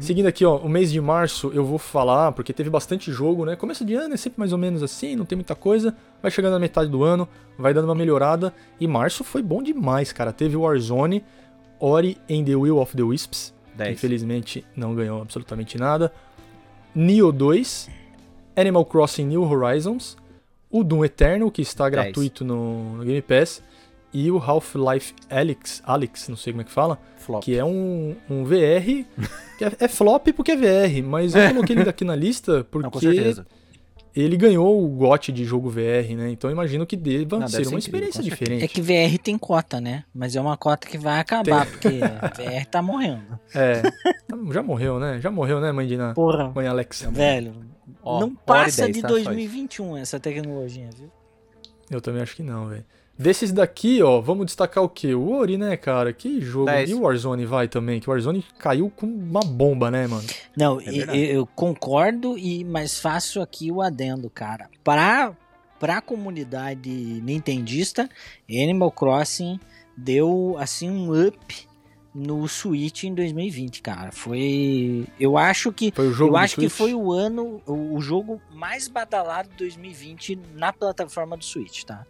Seguindo 0.00 0.26
aqui, 0.26 0.44
ó, 0.44 0.58
o 0.58 0.68
mês 0.68 0.92
de 0.92 1.00
março 1.00 1.50
eu 1.54 1.64
vou 1.64 1.78
falar, 1.78 2.32
porque 2.32 2.52
teve 2.52 2.70
bastante 2.70 3.10
jogo, 3.10 3.44
né? 3.44 3.56
Começo 3.56 3.84
de 3.84 3.94
ano 3.94 4.14
é 4.14 4.16
sempre 4.16 4.38
mais 4.38 4.52
ou 4.52 4.58
menos 4.58 4.82
assim, 4.82 5.16
não 5.16 5.24
tem 5.24 5.34
muita 5.34 5.54
coisa. 5.54 5.96
Vai 6.20 6.30
chegando 6.30 6.52
na 6.52 6.58
metade 6.58 6.90
do 6.90 7.02
ano, 7.02 7.26
vai 7.58 7.72
dando 7.74 7.86
uma 7.86 7.94
melhorada. 7.94 8.54
E 8.78 8.86
março 8.86 9.24
foi 9.24 9.42
bom 9.42 9.62
demais, 9.62 10.12
cara. 10.12 10.32
Teve 10.32 10.56
o 10.56 10.60
Warzone, 10.60 11.24
Ori 11.84 12.16
and 12.30 12.44
the 12.44 12.54
Will 12.54 12.78
of 12.78 12.96
the 12.96 13.02
Wisps, 13.02 13.52
que 13.72 13.78
10. 13.78 13.92
infelizmente 13.92 14.64
não 14.76 14.94
ganhou 14.94 15.20
absolutamente 15.20 15.76
nada. 15.76 16.12
Nioh 16.94 17.32
2, 17.32 17.90
Animal 18.54 18.84
Crossing 18.84 19.24
New 19.24 19.42
Horizons, 19.42 20.16
o 20.70 20.84
Doom 20.84 21.04
Eternal, 21.04 21.50
que 21.50 21.60
está 21.60 21.88
10. 21.88 22.04
gratuito 22.04 22.44
no, 22.44 22.98
no 22.98 23.04
Game 23.04 23.20
Pass, 23.20 23.60
e 24.12 24.30
o 24.30 24.38
Half-Life 24.38 25.14
Alyx, 25.28 25.82
Alyx, 25.84 26.28
não 26.28 26.36
sei 26.36 26.52
como 26.52 26.60
é 26.60 26.64
que 26.64 26.70
fala, 26.70 27.00
Flop. 27.16 27.42
que 27.42 27.56
é 27.56 27.64
um, 27.64 28.14
um 28.30 28.44
VR, 28.44 29.04
que 29.58 29.64
é, 29.64 29.72
é 29.80 29.88
flop 29.88 30.28
porque 30.36 30.52
é 30.52 30.56
VR, 30.56 31.02
mas 31.04 31.34
eu 31.34 31.48
coloquei 31.48 31.74
ele 31.76 31.88
aqui 31.88 32.04
na 32.04 32.14
lista 32.14 32.58
Não, 32.58 32.64
com 32.64 32.90
porque 32.90 33.12
certeza. 33.12 33.46
Ele 34.14 34.36
ganhou 34.36 34.84
o 34.84 34.88
GOT 34.88 35.32
de 35.32 35.44
jogo 35.44 35.70
VR, 35.70 36.14
né? 36.16 36.30
Então 36.30 36.50
eu 36.50 36.54
imagino 36.54 36.86
que 36.86 36.96
deva 36.96 37.38
Não, 37.38 37.48
ser 37.48 37.58
deve 37.58 37.64
ser 37.68 37.74
uma 37.74 37.78
incrível, 37.78 38.08
experiência 38.08 38.22
diferente. 38.22 38.64
É 38.64 38.68
que 38.68 38.80
VR 38.82 39.18
tem 39.22 39.38
cota, 39.38 39.80
né? 39.80 40.04
Mas 40.14 40.36
é 40.36 40.40
uma 40.40 40.56
cota 40.56 40.86
que 40.86 40.98
vai 40.98 41.18
acabar, 41.20 41.66
porque 41.66 41.98
VR 42.00 42.66
tá 42.70 42.82
morrendo. 42.82 43.22
É, 43.54 43.82
já 44.50 44.62
morreu, 44.62 44.98
né? 44.98 45.20
Já 45.20 45.30
morreu, 45.30 45.60
né, 45.60 45.70
mãe 45.72 45.86
Dina? 45.86 46.14
Porra, 46.14 46.50
Mãe 46.54 46.66
Alexa. 46.66 47.10
velho. 47.10 47.54
Ó, 48.02 48.20
não 48.20 48.34
passa 48.34 48.82
10, 48.82 48.96
de 48.96 49.02
tá? 49.02 49.08
Só 49.08 49.16
isso. 49.16 49.24
2021 49.26 49.96
essa 49.96 50.18
tecnologia, 50.18 50.88
viu? 50.96 51.10
Eu 51.90 52.00
também 52.00 52.22
acho 52.22 52.34
que 52.34 52.42
não, 52.42 52.68
velho. 52.68 52.84
Desses 53.18 53.52
daqui, 53.52 54.02
ó, 54.02 54.20
vamos 54.20 54.46
destacar 54.46 54.82
o 54.82 54.88
quê? 54.88 55.14
O 55.14 55.30
Ori, 55.32 55.58
né, 55.58 55.76
cara? 55.76 56.12
Que 56.12 56.40
jogo. 56.40 56.66
10. 56.66 56.90
E 56.90 56.94
o 56.94 57.02
Warzone 57.02 57.44
vai 57.44 57.68
também, 57.68 58.00
que 58.00 58.08
o 58.08 58.12
Warzone 58.12 58.44
caiu 58.58 58.90
com 58.90 59.06
uma 59.06 59.40
bomba, 59.40 59.90
né, 59.90 60.06
mano? 60.06 60.26
Não, 60.56 60.80
É 60.80 60.86
eu, 60.88 61.14
eu 61.14 61.46
concordo, 61.46 62.38
e 62.38 62.64
mas 62.64 62.98
faço 62.98 63.40
aqui 63.40 63.70
o 63.70 63.82
adendo, 63.82 64.30
cara. 64.30 64.68
Pra, 64.82 65.36
pra 65.78 66.00
comunidade 66.00 66.90
nintendista, 66.90 68.08
Animal 68.48 68.90
Crossing 68.90 69.60
deu 69.96 70.56
assim 70.58 70.90
um 70.90 71.26
up 71.26 71.68
no 72.14 72.46
Switch 72.46 73.04
em 73.04 73.14
2020, 73.14 73.82
cara. 73.82 74.12
Foi. 74.12 75.06
Eu 75.18 75.38
acho 75.38 75.72
que. 75.72 75.92
Foi 75.94 76.08
o 76.08 76.12
jogo 76.12 76.32
eu 76.32 76.36
acho 76.36 76.56
que 76.56 76.68
foi 76.68 76.94
o 76.94 77.12
ano, 77.12 77.62
o, 77.66 77.96
o 77.96 78.00
jogo 78.00 78.40
mais 78.52 78.88
badalado 78.88 79.48
de 79.50 79.56
2020 79.56 80.38
na 80.54 80.72
plataforma 80.72 81.36
do 81.36 81.44
Switch, 81.44 81.84
tá? 81.84 82.06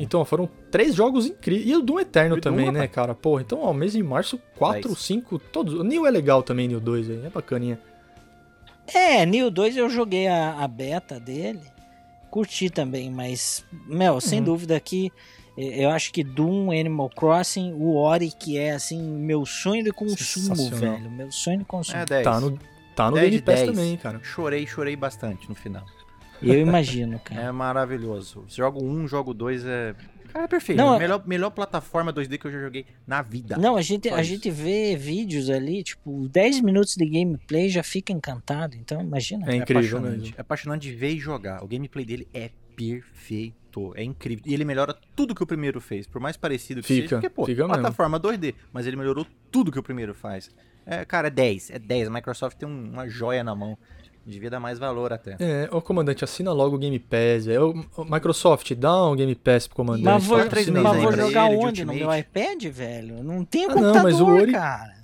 Então, 0.00 0.24
foram 0.24 0.48
três 0.70 0.94
jogos 0.94 1.26
incríveis. 1.26 1.68
E 1.68 1.74
o 1.74 1.82
Doom 1.82 2.00
Eterno 2.00 2.36
E 2.36 2.38
o 2.38 2.40
Doom, 2.40 2.50
também, 2.52 2.66
né, 2.72 2.80
rapaz. 2.80 2.90
cara? 2.94 3.14
Porra, 3.14 3.42
então, 3.42 3.60
ó, 3.62 3.72
mês 3.72 3.92
de 3.92 4.02
março, 4.02 4.38
4, 4.56 4.88
Dez. 4.88 4.98
5, 5.00 5.38
todos. 5.38 5.74
O 5.74 5.82
Neo 5.82 6.06
é 6.06 6.10
legal 6.10 6.42
também, 6.42 6.68
Neo 6.68 6.80
2, 6.80 7.06
velho. 7.08 7.26
É 7.26 7.30
bacaninha. 7.30 7.78
É, 8.92 9.24
Neo 9.26 9.50
2 9.50 9.76
eu 9.76 9.88
joguei 9.88 10.26
a, 10.28 10.54
a 10.62 10.68
beta 10.68 11.18
dele, 11.20 11.60
curti 12.30 12.68
também, 12.70 13.10
mas, 13.10 13.64
Mel, 13.86 14.20
sem 14.20 14.38
Uhum. 14.40 14.44
dúvida 14.46 14.78
que 14.80 15.12
eh, 15.56 15.84
eu 15.84 15.90
acho 15.90 16.12
que 16.12 16.22
Doom, 16.24 16.70
Animal 16.70 17.08
Crossing, 17.10 17.72
o 17.74 17.94
Ori, 17.96 18.30
que 18.30 18.56
é 18.58 18.72
assim, 18.72 19.00
meu 19.00 19.44
sonho 19.46 19.84
de 19.84 19.92
consumo, 19.92 20.68
velho. 20.70 21.10
Meu 21.10 21.30
sonho 21.30 21.58
de 21.58 21.64
consumo. 21.64 21.98
É 21.98 22.04
10. 22.04 22.24
Tá 22.24 22.40
no, 22.40 22.58
tá 22.96 23.10
no 23.10 23.16
10 23.16 23.24
Game 23.26 23.36
de 23.38 23.42
Pass 23.42 23.60
10. 23.60 23.70
também, 23.70 23.96
cara. 23.96 24.20
Chorei, 24.22 24.66
chorei 24.66 24.96
bastante 24.96 25.48
no 25.48 25.54
final. 25.54 25.84
Eu 26.42 26.58
imagino, 26.58 27.18
cara. 27.18 27.40
É 27.42 27.52
maravilhoso. 27.52 28.44
Jogo 28.48 28.84
1, 28.84 29.06
jogo 29.08 29.32
2 29.34 29.64
é. 29.64 29.94
Cara, 30.32 30.46
é 30.46 30.48
perfeito. 30.48 30.78
Não, 30.78 30.94
é- 30.94 30.98
melhor, 30.98 31.22
melhor 31.26 31.50
plataforma 31.50 32.10
2D 32.12 32.38
que 32.38 32.46
eu 32.46 32.50
já 32.52 32.58
joguei 32.60 32.86
na 33.06 33.20
vida. 33.20 33.56
Não, 33.58 33.76
a 33.76 33.82
gente, 33.82 34.08
Só 34.08 34.14
a 34.14 34.20
isso. 34.22 34.30
gente 34.30 34.50
vê 34.50 34.96
vídeos 34.96 35.50
ali, 35.50 35.82
tipo, 35.82 36.26
10 36.28 36.60
minutos 36.62 36.94
de 36.96 37.04
gameplay 37.04 37.68
já 37.68 37.82
fica 37.82 38.12
encantado, 38.12 38.74
então 38.76 39.00
imagina. 39.02 39.44
É 39.50 39.56
incrível 39.56 39.98
apaixonante. 39.98 40.20
mesmo. 40.22 40.34
É 40.38 40.40
apaixonante 40.40 40.82
de 40.88 40.94
ver 40.94 41.10
e 41.10 41.18
jogar. 41.18 41.62
O 41.62 41.68
gameplay 41.68 42.04
dele 42.06 42.26
é 42.32 42.50
perfeito. 42.74 43.92
É 43.94 44.02
incrível. 44.02 44.44
E 44.46 44.52
ele 44.54 44.64
melhora 44.64 44.94
tudo 45.16 45.34
que 45.34 45.42
o 45.42 45.46
primeiro 45.46 45.80
fez. 45.80 46.06
Por 46.06 46.20
mais 46.20 46.36
parecido 46.36 46.80
que 46.82 46.88
Fica, 46.88 47.02
seja. 47.08 47.16
Porque, 47.16 47.30
pô, 47.30 47.44
fica 47.46 47.62
mesmo. 47.66 47.74
plataforma 47.74 48.18
2D. 48.20 48.54
Mas 48.72 48.86
ele 48.86 48.96
melhorou 48.96 49.26
tudo 49.50 49.72
que 49.72 49.78
o 49.78 49.82
primeiro 49.82 50.14
faz. 50.14 50.50
É, 50.84 51.04
cara, 51.04 51.28
é 51.28 51.30
10. 51.30 51.70
É 51.70 51.78
10. 51.78 52.08
A 52.08 52.10
Microsoft 52.10 52.56
tem 52.58 52.68
um- 52.68 52.90
uma 52.92 53.08
joia 53.08 53.42
na 53.44 53.54
mão. 53.54 53.78
Devia 54.24 54.48
dar 54.50 54.60
mais 54.60 54.78
valor 54.78 55.12
até. 55.12 55.36
É, 55.40 55.68
ô 55.72 55.80
comandante, 55.82 56.22
assina 56.22 56.52
logo 56.52 56.76
o 56.76 56.78
Game 56.78 56.98
Pass. 56.98 57.48
É, 57.48 57.60
ô, 57.60 57.74
ô, 57.96 58.04
Microsoft, 58.04 58.72
dá 58.74 59.04
um 59.06 59.16
Game 59.16 59.34
Pass 59.34 59.66
pro 59.66 59.76
comandante. 59.76 60.04
Mas 60.04 60.24
vou, 60.24 60.38
tá? 60.38 60.46
três 60.46 60.68
mas 60.68 60.86
aí 60.86 61.02
vou 61.02 61.12
jogar 61.12 61.50
ele, 61.50 61.58
de 61.60 61.66
onde? 61.66 61.84
No 61.84 61.92
meu 61.92 62.14
iPad, 62.14 62.64
velho? 62.66 63.22
Não 63.24 63.44
tem 63.44 63.64
Ah, 63.64 63.68
não, 63.68 63.74
computador, 63.74 64.02
mas 64.04 64.20
o 64.20 64.26
Ori- 64.26 64.52
cara. 64.52 65.02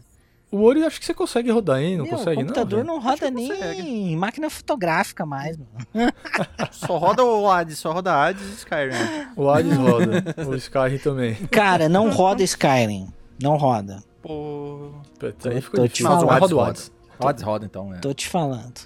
O 0.51 0.63
Ori 0.63 0.83
acho 0.83 0.99
que 0.99 1.05
você 1.05 1.13
consegue 1.13 1.51
rodar, 1.51 1.79
hein? 1.83 1.99
Não 1.99 2.05
Meu, 2.07 2.17
consegue, 2.17 2.37
o 2.37 2.47
computador 2.47 2.83
não? 2.85 2.95
não, 2.95 3.03
roda 3.03 3.31
nem 3.31 3.49
consegue. 3.49 4.17
máquina 4.17 4.49
fotográfica 4.49 5.27
mais, 5.27 5.59
mano. 5.59 5.69
Só 6.73 6.97
roda 6.97 7.23
o 7.23 7.51
Hades, 7.51 7.79
só 7.79 7.93
roda 7.93 8.15
Hades 8.15 8.43
e 8.49 8.55
Skyrim. 8.55 8.95
O 9.37 9.51
Hades 9.51 9.77
roda. 9.77 10.25
o 10.49 10.55
Skyrim 10.55 10.99
também. 10.99 11.35
Cara, 11.51 11.87
não 11.89 12.09
roda 12.09 12.43
Skyrim. 12.43 13.09
Não 13.43 13.57
roda. 13.57 14.03
Pô. 14.23 14.93
Putz, 15.19 15.47
aí 15.47 15.61
ficou 15.61 15.81
Tô 15.81 15.87
te 15.89 16.03
difícil. 16.03 16.07
falando. 16.07 16.27
Mas 16.29 16.41
roda 16.41 16.55
o 16.55 16.59
roda. 16.59 16.71
Hades. 16.71 16.93
Hades 17.21 17.43
roda 17.43 17.67
então, 17.67 17.89
né? 17.91 17.99
Tô 18.01 18.15
te 18.15 18.27
falando. 18.29 18.81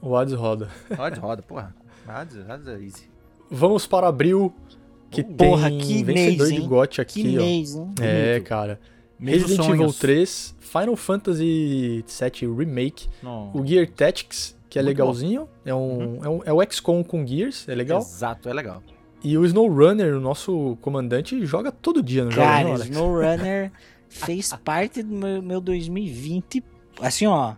O 0.00 0.16
Hades 0.16 0.34
roda. 0.34 0.68
Hades 0.96 1.18
roda, 1.18 1.42
porra. 1.42 1.74
Hades, 2.06 2.38
Hades 2.48 2.68
é 2.68 2.74
easy. 2.74 3.10
Vamos 3.50 3.86
para 3.86 4.08
abril, 4.08 4.52
que 5.10 5.22
Porra, 5.22 5.68
tem 5.68 5.78
que 5.78 6.04
vencedor 6.04 6.48
mês, 6.48 6.60
de? 6.62 6.66
GOT 6.68 7.00
aqui, 7.00 7.22
Que 7.22 7.38
ó. 7.38 7.40
mês, 7.42 7.74
hein? 7.74 7.90
É, 8.00 8.40
cara. 8.40 8.80
Resident 9.18 9.60
Evil 9.60 9.76
sonhos. 9.76 9.98
3, 9.98 10.54
Final 10.60 10.96
Fantasy 10.96 12.04
VII 12.06 12.54
Remake, 12.54 13.08
Não. 13.22 13.50
o 13.54 13.64
Gear 13.66 13.88
Tactics, 13.88 14.54
que 14.68 14.78
é 14.78 14.82
Muito 14.82 14.90
legalzinho. 14.92 15.48
É, 15.64 15.74
um, 15.74 16.18
é, 16.22 16.28
um, 16.28 16.40
é 16.44 16.52
o 16.52 16.62
XCOM 16.70 17.02
com 17.02 17.26
Gears, 17.26 17.66
é 17.68 17.74
legal. 17.74 18.00
Exato, 18.00 18.48
é 18.48 18.52
legal. 18.52 18.82
E 19.24 19.38
o 19.38 19.44
SnowRunner, 19.46 20.14
o 20.16 20.20
nosso 20.20 20.76
comandante, 20.82 21.44
joga 21.46 21.72
todo 21.72 22.02
dia 22.02 22.24
no 22.24 22.30
jogo, 22.30 22.46
Cara, 22.46 22.64
não, 22.64 22.74
Alex? 22.74 22.90
SnowRunner 22.90 23.72
fez 24.08 24.52
parte 24.62 25.02
do 25.02 25.14
meu, 25.14 25.42
meu 25.42 25.60
2020, 25.62 26.62
assim, 27.00 27.26
ó, 27.26 27.54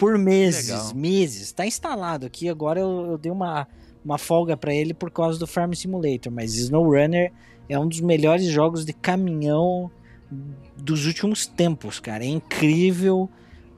por 0.00 0.18
meses, 0.18 0.68
Legal. 0.70 0.94
meses. 0.94 1.52
Tá 1.52 1.64
instalado 1.66 2.26
aqui, 2.26 2.48
agora 2.48 2.80
eu, 2.80 3.06
eu 3.12 3.18
dei 3.18 3.30
uma, 3.30 3.68
uma 4.04 4.18
folga 4.18 4.56
pra 4.56 4.74
ele 4.74 4.94
por 4.94 5.10
causa 5.10 5.38
do 5.38 5.46
Farm 5.46 5.72
Simulator, 5.74 6.32
mas 6.32 6.54
SnowRunner 6.56 7.32
é 7.68 7.78
um 7.78 7.86
dos 7.86 8.00
melhores 8.00 8.46
jogos 8.46 8.84
de 8.84 8.92
caminhão 8.92 9.90
dos 10.76 11.06
últimos 11.06 11.46
tempos, 11.46 12.00
cara. 12.00 12.24
É 12.24 12.28
incrível. 12.28 13.28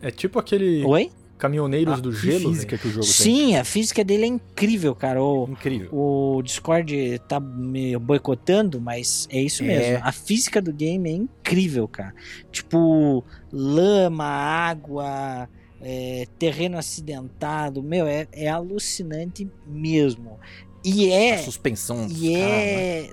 É 0.00 0.10
tipo 0.10 0.38
aquele 0.38 0.84
Oi? 0.84 1.10
Caminhoneiros 1.38 2.00
do 2.00 2.10
que 2.12 2.18
Gelo. 2.18 2.50
física 2.50 2.78
que 2.78 2.86
o 2.86 2.90
jogo 2.92 3.04
Sim, 3.04 3.56
a 3.56 3.64
física 3.64 4.04
dele 4.04 4.22
é 4.24 4.28
incrível, 4.28 4.94
cara. 4.94 5.20
O, 5.20 5.46
tem. 5.46 5.54
Incrível. 5.54 5.88
O 5.92 6.40
Discord 6.40 7.20
tá 7.26 7.40
me 7.40 7.98
boicotando, 7.98 8.80
mas 8.80 9.26
é 9.28 9.42
isso 9.42 9.64
É. 9.64 9.66
mesmo. 9.66 10.04
A 10.06 10.12
física 10.12 10.62
do 10.62 10.72
game 10.72 11.10
é 11.10 11.12
incrível, 11.14 11.88
cara. 11.88 12.14
Tipo, 12.52 13.24
lama, 13.52 14.24
água, 14.24 15.48
é, 15.82 16.26
terreno 16.38 16.78
acidentado. 16.78 17.82
Meu, 17.82 18.06
é, 18.06 18.26
é 18.32 18.48
alucinante 18.48 19.48
mesmo. 19.66 20.38
E 20.84 21.12
A 21.12 21.16
é. 21.16 21.38
suspensão 21.38 22.06
dos 22.06 22.20
E 22.20 22.36
né? 22.36 22.40
é. 22.40 23.10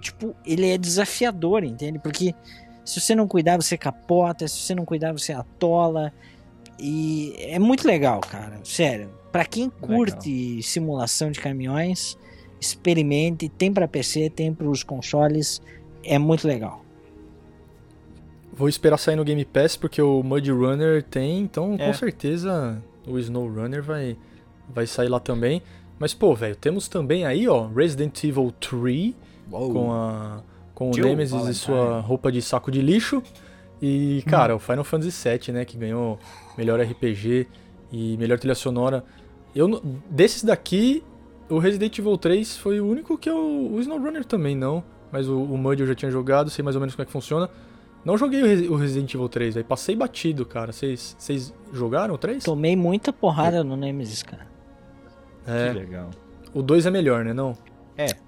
Tipo, 0.00 0.34
ele 0.44 0.68
é 0.68 0.78
desafiador, 0.78 1.64
entende? 1.64 1.98
Porque 1.98 2.34
se 2.84 3.00
você 3.00 3.14
não 3.14 3.26
cuidar, 3.26 3.56
você 3.56 3.76
capota. 3.76 4.46
Se 4.48 4.60
você 4.60 4.74
não 4.74 4.84
cuidar, 4.84 5.12
você 5.12 5.32
atola. 5.32 6.12
E 6.78 7.34
é 7.38 7.58
muito 7.58 7.86
legal, 7.86 8.20
cara. 8.20 8.60
Sério. 8.64 9.10
Pra 9.30 9.44
quem 9.44 9.68
curte 9.68 10.62
simulação 10.62 11.30
de 11.30 11.40
caminhões, 11.40 12.16
experimente. 12.60 13.48
Tem 13.48 13.72
pra 13.72 13.88
PC, 13.88 14.30
tem 14.30 14.52
pros 14.52 14.82
consoles. 14.82 15.60
É 16.04 16.18
muito 16.18 16.46
legal. 16.46 16.83
Vou 18.56 18.68
esperar 18.68 18.96
sair 18.98 19.16
no 19.16 19.24
Game 19.24 19.44
Pass 19.44 19.76
porque 19.76 20.00
o 20.00 20.22
Mud 20.22 20.48
Runner 20.50 21.02
tem, 21.02 21.40
então 21.40 21.74
É. 21.78 21.86
com 21.86 21.92
certeza 21.92 22.80
o 23.06 23.18
Snow 23.18 23.48
Runner 23.48 23.82
vai, 23.82 24.16
vai 24.72 24.86
sair 24.86 25.08
lá 25.08 25.18
também. 25.20 25.60
Mas 25.98 26.14
pô, 26.14 26.34
velho, 26.34 26.56
temos 26.56 26.88
também 26.88 27.24
aí, 27.24 27.48
ó, 27.48 27.66
Resident 27.68 28.22
Evil 28.24 28.52
3 28.60 29.14
Uou. 29.50 29.72
com 29.72 29.92
a 29.92 30.42
com 30.74 30.90
o 30.90 30.92
Jill 30.94 31.04
Nemesis 31.04 31.32
e 31.32 31.36
Valentine. 31.38 31.54
sua 31.54 32.00
roupa 32.00 32.32
de 32.32 32.42
saco 32.42 32.70
de 32.70 32.80
lixo. 32.82 33.22
E, 33.80 34.22
cara, 34.26 34.56
o 34.56 34.58
Final 34.58 34.82
Fantasy 34.82 35.28
VII, 35.28 35.52
né, 35.52 35.64
que 35.64 35.76
ganhou 35.76 36.18
melhor 36.58 36.80
RPG 36.80 37.46
e 37.92 38.16
melhor 38.16 38.38
trilha 38.38 38.54
sonora. 38.54 39.04
Eu 39.54 39.80
desses 40.10 40.42
daqui, 40.42 41.02
o 41.48 41.58
Resident 41.58 41.96
Evil 41.98 42.16
3 42.18 42.56
foi 42.56 42.80
o 42.80 42.86
único 42.86 43.16
que 43.18 43.28
eu 43.30 43.36
o 43.72 43.78
SnowRunner 43.80 44.24
também 44.24 44.56
não, 44.56 44.82
mas 45.12 45.28
o, 45.28 45.38
o 45.40 45.56
Mud 45.58 45.78
eu 45.80 45.86
já 45.86 45.94
tinha 45.94 46.10
jogado, 46.10 46.50
sei 46.50 46.62
mais 46.64 46.74
ou 46.74 46.80
menos 46.80 46.94
como 46.94 47.02
é 47.02 47.06
que 47.06 47.12
funciona. 47.12 47.48
Não 48.04 48.18
joguei 48.18 48.42
o, 48.42 48.46
Resi- 48.46 48.68
o 48.68 48.76
Resident 48.76 49.14
Evil 49.14 49.28
3, 49.28 49.56
aí 49.56 49.64
passei 49.64 49.96
batido, 49.96 50.44
cara. 50.44 50.72
Vocês 50.72 51.16
vocês 51.18 51.54
jogaram 51.72 52.14
o 52.14 52.18
3? 52.18 52.44
Tomei 52.44 52.76
muita 52.76 53.12
porrada 53.12 53.64
no 53.64 53.76
Nemesis, 53.76 54.22
cara. 54.22 54.46
Que 55.44 55.50
É, 55.50 55.72
legal. 55.72 56.10
o 56.52 56.62
2 56.62 56.84
é 56.86 56.90
melhor, 56.90 57.24
né, 57.24 57.32
não? 57.32 57.56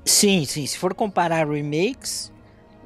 Sim, 0.05 0.45
sim. 0.45 0.65
Se 0.67 0.79
for 0.79 0.95
comparar 0.95 1.47
remakes, 1.49 2.33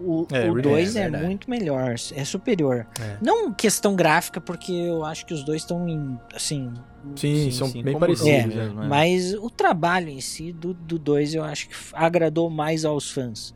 o 0.00 0.26
É, 0.33 0.44
remake, 0.44 0.62
2 0.62 0.96
é 0.96 1.03
é, 1.03 1.11
muito 1.11 1.48
melhor, 1.50 1.94
é 2.14 2.24
superior. 2.24 2.87
É. 3.00 3.18
Não 3.20 3.53
questão 3.53 3.94
gráfica, 3.94 4.40
porque 4.40 4.72
eu 4.72 5.05
acho 5.05 5.26
que 5.26 5.35
os 5.35 5.44
dois 5.44 5.62
estão 5.62 5.87
em, 5.88 6.18
assim, 6.35 6.72
Sim, 7.16 7.50
são 7.50 7.70
bem 7.70 7.85
como 7.85 8.00
parecidos. 8.00 8.57
É, 8.57 8.68
né? 8.68 8.87
mas 8.88 9.35
o 9.35 9.48
trabalho 9.50 10.09
em 10.09 10.20
si 10.20 10.53
do 10.53 10.72
2 10.74 10.87
do 10.87 10.98
dois 10.98 11.35
eu 11.35 11.44
acho 11.44 11.68
que 11.68 11.74
agradou 11.92 12.48
mais 12.50 12.85
aos 12.85 13.11
fãs. 13.11 13.55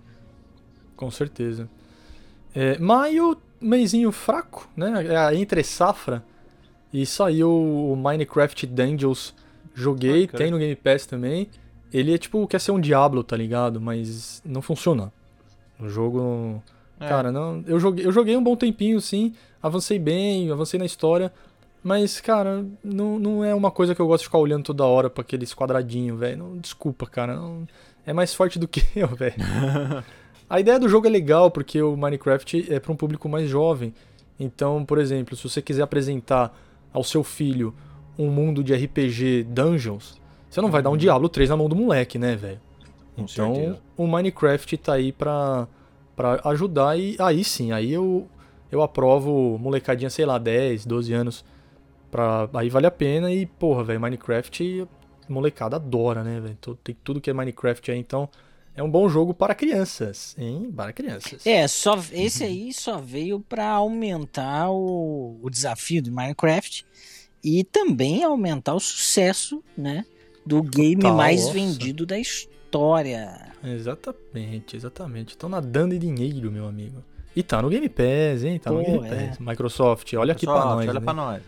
Com 0.94 1.10
certeza. 1.10 1.68
É, 2.54 2.78
maio, 2.78 3.36
mêsinho 3.60 4.10
fraco, 4.12 4.68
né? 4.76 4.92
É 5.30 5.34
entre 5.36 5.62
safra. 5.64 6.22
E 6.92 7.04
saiu 7.04 7.50
o 7.50 7.96
Minecraft 7.96 8.66
Dungeons. 8.66 9.34
Joguei, 9.74 10.26
Bacana. 10.26 10.38
tem 10.44 10.50
no 10.52 10.58
Game 10.58 10.76
Pass 10.76 11.06
também. 11.06 11.48
Ele 11.92 12.14
é 12.14 12.18
tipo, 12.18 12.46
quer 12.46 12.60
ser 12.60 12.70
um 12.70 12.80
Diablo, 12.80 13.24
tá 13.24 13.36
ligado? 13.36 13.80
Mas 13.80 14.40
não 14.44 14.62
funciona. 14.62 15.12
O 15.80 15.88
jogo. 15.88 16.62
É. 17.00 17.08
Cara, 17.08 17.32
não. 17.32 17.64
Eu 17.66 17.80
joguei, 17.80 18.06
eu 18.06 18.12
joguei 18.12 18.36
um 18.36 18.42
bom 18.42 18.54
tempinho, 18.54 19.00
sim. 19.00 19.34
Avancei 19.60 19.98
bem, 19.98 20.50
avancei 20.50 20.78
na 20.78 20.86
história. 20.86 21.32
Mas, 21.82 22.20
cara, 22.20 22.64
não, 22.82 23.18
não 23.18 23.44
é 23.44 23.52
uma 23.54 23.70
coisa 23.70 23.94
que 23.94 24.00
eu 24.00 24.06
gosto 24.06 24.22
de 24.22 24.26
ficar 24.28 24.38
olhando 24.38 24.62
toda 24.64 24.84
hora 24.84 25.10
pra 25.10 25.22
aqueles 25.22 25.52
quadradinhos, 25.52 26.18
velho. 26.18 26.56
Desculpa, 26.60 27.06
cara. 27.06 27.34
não- 27.36 27.66
é 28.06 28.12
mais 28.12 28.32
forte 28.34 28.58
do 28.58 28.68
que 28.68 28.82
eu, 28.94 29.08
velho. 29.08 29.34
A 30.48 30.60
ideia 30.60 30.78
do 30.78 30.88
jogo 30.88 31.06
é 31.06 31.10
legal 31.10 31.50
porque 31.50 31.80
o 31.82 31.96
Minecraft 31.96 32.72
é 32.72 32.78
para 32.78 32.92
um 32.92 32.96
público 32.96 33.28
mais 33.28 33.48
jovem. 33.48 33.94
Então, 34.38 34.84
por 34.84 34.98
exemplo, 34.98 35.36
se 35.36 35.48
você 35.48 35.62
quiser 35.62 35.82
apresentar 35.82 36.54
ao 36.92 37.02
seu 37.04 37.24
filho 37.24 37.74
um 38.18 38.30
mundo 38.30 38.62
de 38.62 38.74
RPG 38.74 39.44
Dungeons, 39.44 40.20
você 40.48 40.60
não 40.60 40.70
vai 40.70 40.82
dar 40.82 40.90
um 40.90 40.96
Diablo 40.96 41.28
3 41.28 41.50
na 41.50 41.56
mão 41.56 41.68
do 41.68 41.74
moleque, 41.76 42.18
né, 42.18 42.36
velho? 42.36 42.60
Então, 43.16 43.54
certeza. 43.54 43.78
o 43.96 44.06
Minecraft 44.06 44.76
tá 44.78 44.94
aí 44.94 45.12
pra, 45.12 45.68
pra 46.16 46.40
ajudar 46.46 46.98
e 46.98 47.16
aí 47.20 47.44
sim, 47.44 47.70
aí 47.72 47.92
eu, 47.92 48.26
eu 48.70 48.82
aprovo 48.82 49.56
molecadinha, 49.58 50.10
sei 50.10 50.26
lá, 50.26 50.36
10, 50.38 50.84
12 50.84 51.12
anos. 51.12 51.44
Pra, 52.10 52.48
aí 52.54 52.68
vale 52.68 52.86
a 52.86 52.90
pena 52.90 53.32
e, 53.32 53.46
porra, 53.46 53.82
velho, 53.82 54.00
Minecraft, 54.00 54.86
molecada 55.28 55.76
adora, 55.76 56.22
né, 56.22 56.40
velho? 56.40 56.58
Tu- 56.60 56.78
Tem 56.82 56.96
tudo 57.02 57.20
que 57.20 57.30
é 57.30 57.32
Minecraft 57.32 57.90
aí, 57.90 57.98
então 57.98 58.28
é 58.76 58.82
um 58.82 58.90
bom 58.90 59.08
jogo 59.08 59.32
para 59.32 59.54
crianças, 59.54 60.34
hein? 60.36 60.72
Para 60.74 60.92
crianças. 60.92 61.46
É, 61.46 61.66
só 61.68 61.98
esse 62.12 62.42
aí 62.42 62.72
só 62.72 62.98
veio 62.98 63.40
pra 63.40 63.68
aumentar 63.70 64.70
o, 64.70 65.38
o 65.40 65.48
desafio 65.48 66.02
do 66.02 66.10
Minecraft 66.10 66.84
e 67.42 67.62
também 67.62 68.24
aumentar 68.24 68.74
o 68.74 68.80
sucesso, 68.80 69.62
né, 69.76 70.04
do 70.44 70.62
game 70.62 70.96
Total, 71.02 71.16
mais 71.16 71.42
nossa. 71.42 71.52
vendido 71.52 72.04
da 72.04 72.18
história. 72.18 73.52
Exatamente, 73.62 74.76
exatamente. 74.76 75.30
Estão 75.30 75.48
nadando 75.48 75.94
em 75.94 75.98
dinheiro, 75.98 76.50
meu 76.50 76.66
amigo. 76.66 77.02
E 77.36 77.42
tá 77.42 77.60
no 77.62 77.68
Game 77.68 77.88
Pass, 77.88 78.44
hein? 78.44 78.58
Tá 78.58 78.70
no 78.70 78.84
Pô, 78.84 78.84
Game 78.84 79.08
é. 79.08 79.26
Pass. 79.28 79.38
Microsoft, 79.38 80.12
olha 80.14 80.32
aqui 80.32 80.46
pra 80.46 80.54
Pessoal, 80.54 80.76
nós. 80.76 80.88
Olha 80.88 81.00
né? 81.00 81.04
pra 81.04 81.14
nós. 81.14 81.42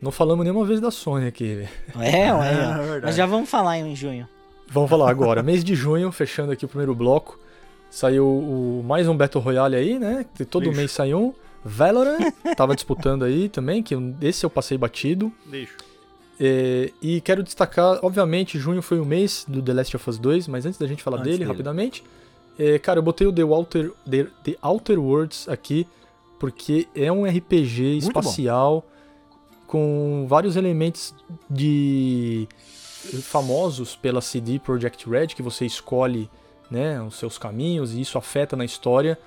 Não 0.00 0.10
falamos 0.10 0.44
nenhuma 0.44 0.64
vez 0.64 0.80
da 0.80 0.90
Sony 0.90 1.26
aqui, 1.26 1.54
velho. 1.56 1.68
É, 1.98 2.32
ué, 2.32 2.32
ó. 2.32 2.78
verdade. 2.78 3.04
Mas 3.04 3.16
já 3.16 3.26
vamos 3.26 3.50
falar 3.50 3.78
em 3.78 3.94
junho. 3.94 4.28
Vamos 4.70 4.88
falar 4.88 5.10
agora. 5.10 5.42
Mês 5.42 5.64
de 5.64 5.74
junho, 5.74 6.12
fechando 6.12 6.52
aqui 6.52 6.64
o 6.64 6.68
primeiro 6.68 6.94
bloco. 6.94 7.38
Saiu 7.90 8.24
o, 8.24 8.84
mais 8.86 9.08
um 9.08 9.16
Battle 9.16 9.42
Royale 9.42 9.74
aí, 9.74 9.98
né? 9.98 10.24
Todo 10.48 10.64
Lixo. 10.66 10.76
mês 10.76 10.92
sai 10.92 11.12
um. 11.12 11.34
Valorant 11.64 12.32
tava 12.56 12.74
disputando 12.74 13.24
aí 13.24 13.48
também, 13.48 13.82
que 13.82 13.94
esse 14.22 14.46
eu 14.46 14.50
passei 14.50 14.78
batido. 14.78 15.32
Lixo. 15.50 15.76
É, 16.38 16.90
e 17.02 17.20
quero 17.20 17.42
destacar, 17.42 17.98
obviamente, 18.02 18.58
junho 18.58 18.80
foi 18.80 18.98
o 19.00 19.04
mês 19.04 19.44
do 19.46 19.60
The 19.60 19.74
Last 19.74 19.96
of 19.96 20.08
Us 20.08 20.18
2, 20.18 20.48
mas 20.48 20.64
antes 20.64 20.78
da 20.78 20.86
gente 20.86 21.02
falar 21.02 21.18
dele, 21.18 21.38
dele. 21.38 21.44
rapidamente, 21.50 22.02
é, 22.58 22.78
cara, 22.78 22.98
eu 22.98 23.02
botei 23.02 23.26
o 23.26 23.32
The 23.32 23.42
Outer, 23.42 23.92
The, 24.08 24.26
The 24.44 24.56
Outer 24.62 24.98
Worlds 24.98 25.48
aqui, 25.48 25.86
porque 26.38 26.86
é 26.94 27.12
um 27.12 27.24
RPG 27.26 27.82
Muito 28.00 28.04
bom. 28.04 28.20
espacial 28.20 28.86
com 29.66 30.26
vários 30.28 30.56
elementos 30.56 31.14
de 31.48 32.48
famosos 33.22 33.96
pela 33.96 34.20
CD 34.20 34.58
Projekt 34.58 35.08
Red, 35.08 35.28
que 35.28 35.42
você 35.42 35.64
escolhe 35.66 36.30
né, 36.70 37.00
os 37.02 37.16
seus 37.16 37.38
caminhos 37.38 37.92
e 37.94 38.00
isso 38.00 38.16
afeta 38.18 38.56
na 38.56 38.64
história. 38.64 39.18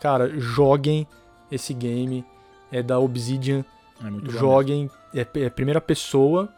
Cara, 0.00 0.28
joguem 0.38 1.06
esse 1.50 1.74
game, 1.74 2.24
é 2.70 2.82
da 2.82 2.98
Obsidian, 2.98 3.64
É 4.00 4.30
joguem, 4.30 4.90
é, 5.14 5.26
é 5.40 5.50
primeira 5.50 5.80
pessoa 5.80 6.48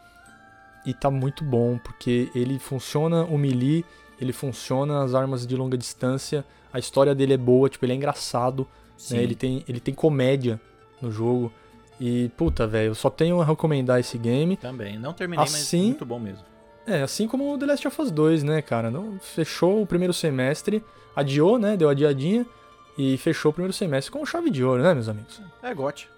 e 0.85 0.93
tá 0.93 1.09
muito 1.09 1.43
bom, 1.43 1.77
porque 1.77 2.29
ele 2.35 2.59
funciona 2.59 3.23
o 3.25 3.37
melee, 3.37 3.85
ele 4.19 4.33
funciona 4.33 5.03
as 5.03 5.13
armas 5.15 5.45
de 5.47 5.55
longa 5.55 5.77
distância, 5.77 6.45
a 6.71 6.79
história 6.79 7.13
dele 7.15 7.33
é 7.33 7.37
boa, 7.37 7.69
tipo, 7.69 7.83
ele 7.85 7.93
é 7.93 7.95
engraçado, 7.95 8.67
né? 9.09 9.23
Ele 9.23 9.35
tem, 9.35 9.63
ele 9.67 9.79
tem 9.79 9.93
comédia 9.93 10.61
no 11.01 11.11
jogo. 11.11 11.51
E, 11.99 12.29
puta, 12.37 12.65
velho, 12.67 12.91
eu 12.91 12.95
só 12.95 13.09
tenho 13.09 13.41
a 13.41 13.45
recomendar 13.45 13.99
esse 13.99 14.17
game. 14.17 14.57
Também. 14.57 14.97
Não 14.97 15.13
terminei, 15.13 15.43
Assim- 15.43 15.77
mas 15.79 15.87
muito 15.87 16.05
bom 16.05 16.19
mesmo. 16.19 16.43
É, 16.85 17.01
assim 17.01 17.27
como 17.27 17.53
o 17.53 17.57
The 17.57 17.65
Last 17.65 17.87
of 17.87 18.01
Us 18.01 18.11
2, 18.11 18.43
né, 18.43 18.61
cara? 18.61 18.89
Não, 18.89 19.19
fechou 19.19 19.81
o 19.81 19.85
primeiro 19.85 20.13
semestre, 20.13 20.83
adiou, 21.15 21.57
né? 21.59 21.77
Deu 21.77 21.89
adiadinha 21.89 22.45
e 22.97 23.17
fechou 23.17 23.51
o 23.51 23.53
primeiro 23.53 23.73
semestre 23.73 24.11
com 24.11 24.25
chave 24.25 24.49
de 24.49 24.63
ouro, 24.63 24.81
né, 24.83 24.93
meus 24.93 25.07
amigos? 25.07 25.41
É 25.61 25.73
gote. 25.73 26.09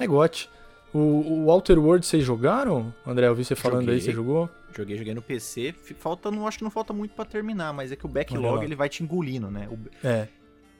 É 0.00 0.06
gote. 0.06 0.48
O, 0.94 0.98
o 0.98 1.50
Outer 1.50 1.78
World 1.78 2.06
vocês 2.06 2.24
jogaram? 2.24 2.94
André, 3.06 3.26
eu 3.26 3.34
vi 3.34 3.44
você 3.44 3.54
falando 3.54 3.80
aí, 3.90 3.98
Joguei. 3.98 4.00
você 4.00 4.12
jogou? 4.12 4.50
Joguei, 4.74 4.96
joguei 4.96 5.14
no 5.14 5.22
PC. 5.22 5.74
Falta, 5.98 6.30
não 6.30 6.46
acho 6.46 6.58
que 6.58 6.64
não 6.64 6.70
falta 6.70 6.92
muito 6.92 7.14
pra 7.14 7.24
terminar, 7.24 7.72
mas 7.72 7.90
é 7.92 7.96
que 7.96 8.06
o 8.06 8.08
backlog 8.08 8.62
ele 8.64 8.76
vai 8.76 8.88
te 8.88 9.02
engolindo, 9.02 9.50
né? 9.50 9.68
O- 9.70 10.06
É. 10.06 10.28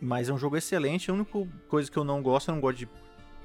Mas 0.01 0.29
é 0.29 0.33
um 0.33 0.39
jogo 0.39 0.57
excelente. 0.57 1.11
A 1.11 1.15
única 1.15 1.39
coisa 1.69 1.91
que 1.91 1.97
eu 1.97 2.05
não 2.05 2.23
gosto, 2.23 2.49
eu 2.51 2.55
não 2.55 2.61
gosto 2.61 2.79
de. 2.79 2.89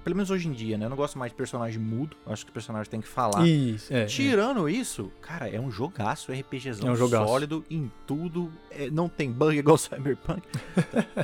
Pelo 0.03 0.15
menos 0.15 0.31
hoje 0.31 0.47
em 0.47 0.51
dia, 0.51 0.77
né? 0.77 0.85
Eu 0.85 0.89
não 0.89 0.97
gosto 0.97 1.17
mais 1.19 1.31
de 1.31 1.35
personagem 1.37 1.79
mudo. 1.79 2.17
Acho 2.25 2.43
que 2.45 2.49
o 2.49 2.53
personagem 2.53 2.89
tem 2.89 2.99
que 3.01 3.07
falar. 3.07 3.45
Isso, 3.47 3.93
é. 3.93 4.01
é. 4.03 4.05
Tirando 4.05 4.67
isso, 4.67 5.11
cara, 5.21 5.47
é 5.47 5.59
um 5.59 5.69
jogaço, 5.69 6.31
RPGzão 6.31 6.89
É 6.89 6.91
um 6.91 6.95
jogaço. 6.95 7.27
sólido 7.27 7.63
em 7.69 7.91
tudo. 8.07 8.51
é, 8.71 8.89
não 8.89 9.07
tem 9.07 9.31
bug 9.31 9.55
igual 9.57 9.75
o 9.75 9.77
Cyberpunk. 9.79 10.41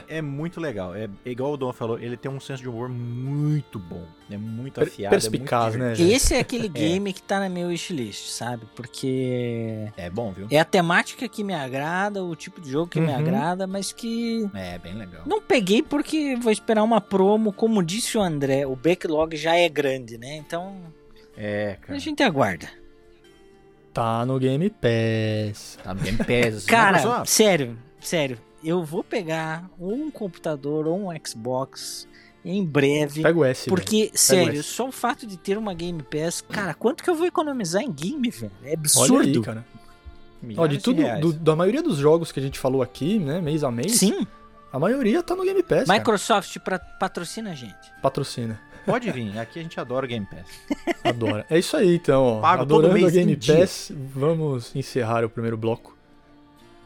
é 0.07 0.21
muito 0.21 0.59
legal. 0.59 0.93
É, 0.95 1.09
é 1.25 1.29
igual 1.31 1.53
o 1.53 1.57
Dom 1.57 1.73
falou, 1.73 1.97
ele 1.99 2.15
tem 2.17 2.29
um 2.31 2.39
senso 2.39 2.61
de 2.61 2.69
humor 2.69 2.87
muito 2.89 3.79
bom. 3.79 4.05
É 4.29 4.37
muito 4.37 4.81
afiado. 4.81 5.11
perspicaz, 5.11 5.75
é 5.75 5.77
muito 5.77 5.99
né. 6.01 6.07
Esse 6.07 6.35
é 6.35 6.39
aquele 6.39 6.67
game 6.69 7.13
que 7.13 7.21
tá 7.21 7.39
na 7.39 7.47
minha 7.47 7.65
wishlist, 7.67 8.27
sabe? 8.29 8.65
Porque 8.75 9.87
É 9.95 10.09
bom, 10.09 10.31
viu? 10.33 10.47
é 10.51 10.59
a 10.59 10.65
temática 10.65 11.27
que 11.29 11.43
me 11.43 11.53
agrada, 11.53 12.23
o 12.23 12.35
tipo 12.35 12.59
de 12.59 12.69
jogo 12.69 12.87
que 12.89 12.99
me 12.99 13.07
Uhum. 13.07 13.15
agrada, 13.17 13.65
mas 13.65 13.91
que 13.93 14.49
É, 14.53 14.77
bem 14.79 14.93
legal. 14.95 15.21
não 15.25 15.41
peguei 15.41 15.81
porque 15.81 16.35
vou 16.35 16.51
esperar 16.51 16.83
uma 16.83 16.99
promo, 16.99 17.53
como 17.53 17.81
disse 17.81 18.17
o 18.17 18.21
André, 18.21 18.65
o 18.65 18.75
backlog 18.75 19.35
já 19.37 19.55
é 19.55 19.69
grande, 19.69 20.17
né? 20.17 20.35
Então 20.35 20.75
É, 21.37 21.77
a 21.81 21.85
cara. 21.85 21.99
gente 21.99 22.21
aguarda. 22.23 22.67
Tá 23.93 24.25
no 24.25 24.37
Game 24.39 24.69
Pass. 24.69 25.79
Tá 25.83 25.93
bem 25.93 26.15
pesa. 26.17 26.67
Cara, 26.67 27.25
sério, 27.25 27.77
sério, 27.99 28.37
eu 28.63 28.83
vou 28.83 29.03
pegar 29.03 29.69
um 29.79 30.11
computador 30.11 30.85
ou 30.87 31.09
um 31.09 31.19
Xbox 31.25 32.07
em 32.49 32.65
breve. 32.65 33.21
Pega 33.21 33.37
o 33.39 33.43
S, 33.45 33.65
velho. 33.65 33.75
Porque, 33.75 34.11
sério, 34.13 34.59
esse. 34.59 34.63
só 34.69 34.87
o 34.87 34.91
fato 34.91 35.25
de 35.27 35.37
ter 35.37 35.57
uma 35.57 35.73
Game 35.73 36.01
Pass, 36.03 36.41
cara, 36.41 36.73
quanto 36.73 37.03
que 37.03 37.09
eu 37.09 37.15
vou 37.15 37.25
economizar 37.27 37.81
em 37.81 37.91
game, 37.91 38.29
velho? 38.29 38.51
É 38.63 38.67
Olha 38.69 38.73
absurdo. 38.73 39.19
aí, 39.21 39.41
cara. 39.41 39.65
Ó, 40.55 40.67
de 40.67 40.77
tudo, 40.77 41.01
do- 41.19 41.33
da 41.33 41.55
maioria 41.55 41.81
dos 41.81 41.97
jogos 41.97 42.31
que 42.31 42.39
a 42.39 42.43
gente 42.43 42.59
falou 42.59 42.81
aqui, 42.81 43.17
né, 43.19 43.41
mês 43.41 43.63
a 43.63 43.71
mês, 43.71 43.93
Sim, 43.93 44.25
a 44.71 44.77
maioria 44.79 45.23
tá 45.23 45.35
no 45.35 45.43
Game 45.43 45.63
Pass, 45.63 45.85
cara. 45.87 45.97
Microsoft 45.99 46.59
pra- 46.59 46.77
patrocina 46.79 47.51
a 47.51 47.55
gente. 47.55 47.73
Patrocina. 48.01 48.59
Pode 48.85 49.11
vir, 49.11 49.37
aqui 49.37 49.59
a 49.59 49.63
gente 49.63 49.77
adora 49.79 50.05
o 50.05 50.09
Game 50.09 50.25
Pass. 50.25 50.45
Adora. 51.03 51.45
É 51.49 51.59
isso 51.59 51.75
aí, 51.75 51.95
então, 51.95 52.23
ó. 52.23 52.39
Pago 52.39 52.65
todo 52.65 52.85
Adorando 52.85 52.93
mês 53.01 53.07
a 53.07 53.19
Game 53.19 53.33
em 53.33 53.37
dia. 53.37 53.57
Pass, 53.57 53.91
vamos 54.15 54.73
encerrar 54.75 55.25
o 55.25 55.29
primeiro 55.29 55.57
bloco. 55.57 55.97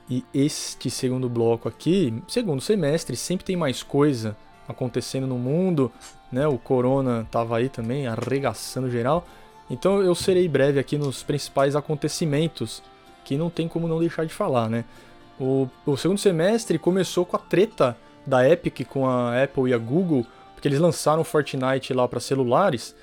E 0.10 0.26
este 0.34 0.90
segundo 0.90 1.30
bloco 1.30 1.70
aqui, 1.70 2.12
segundo 2.28 2.60
semestre, 2.62 3.16
sempre 3.16 3.46
tem 3.46 3.56
mais 3.56 3.84
coisa 3.84 4.36
acontecendo 4.72 5.28
no 5.28 5.38
mundo, 5.38 5.92
né? 6.32 6.48
O 6.48 6.58
Corona 6.58 7.28
tava 7.30 7.58
aí 7.58 7.70
também, 7.70 8.08
arregaçando 8.08 8.90
geral. 8.90 9.26
Então 9.70 10.02
eu 10.02 10.16
serei 10.16 10.48
breve 10.48 10.80
aqui 10.80 10.98
nos 10.98 11.24
principais 11.24 11.76
acontecimentos, 11.76 12.82
que 13.24 13.38
não 13.38 13.50
tem 13.50 13.68
como 13.68 13.88
não 13.88 14.00
deixar 14.00 14.26
de 14.26 14.34
falar, 14.34 14.70
né? 14.70 14.84
O, 15.40 15.68
o 15.86 15.96
segundo 15.96 16.18
semestre 16.18 16.78
começou 16.78 17.26
com 17.26 17.36
a 17.36 17.40
treta 17.40 17.98
da 18.26 18.48
Epic 18.48 18.86
com 18.88 19.08
a 19.08 19.42
Apple 19.44 19.70
e 19.70 19.74
a 19.74 19.78
Google, 19.78 20.26
porque 20.54 20.68
eles 20.68 20.80
lançaram 20.80 21.24
Fortnite 21.24 21.94
lá 21.94 22.08
para 22.08 22.20
celulares 22.20 22.96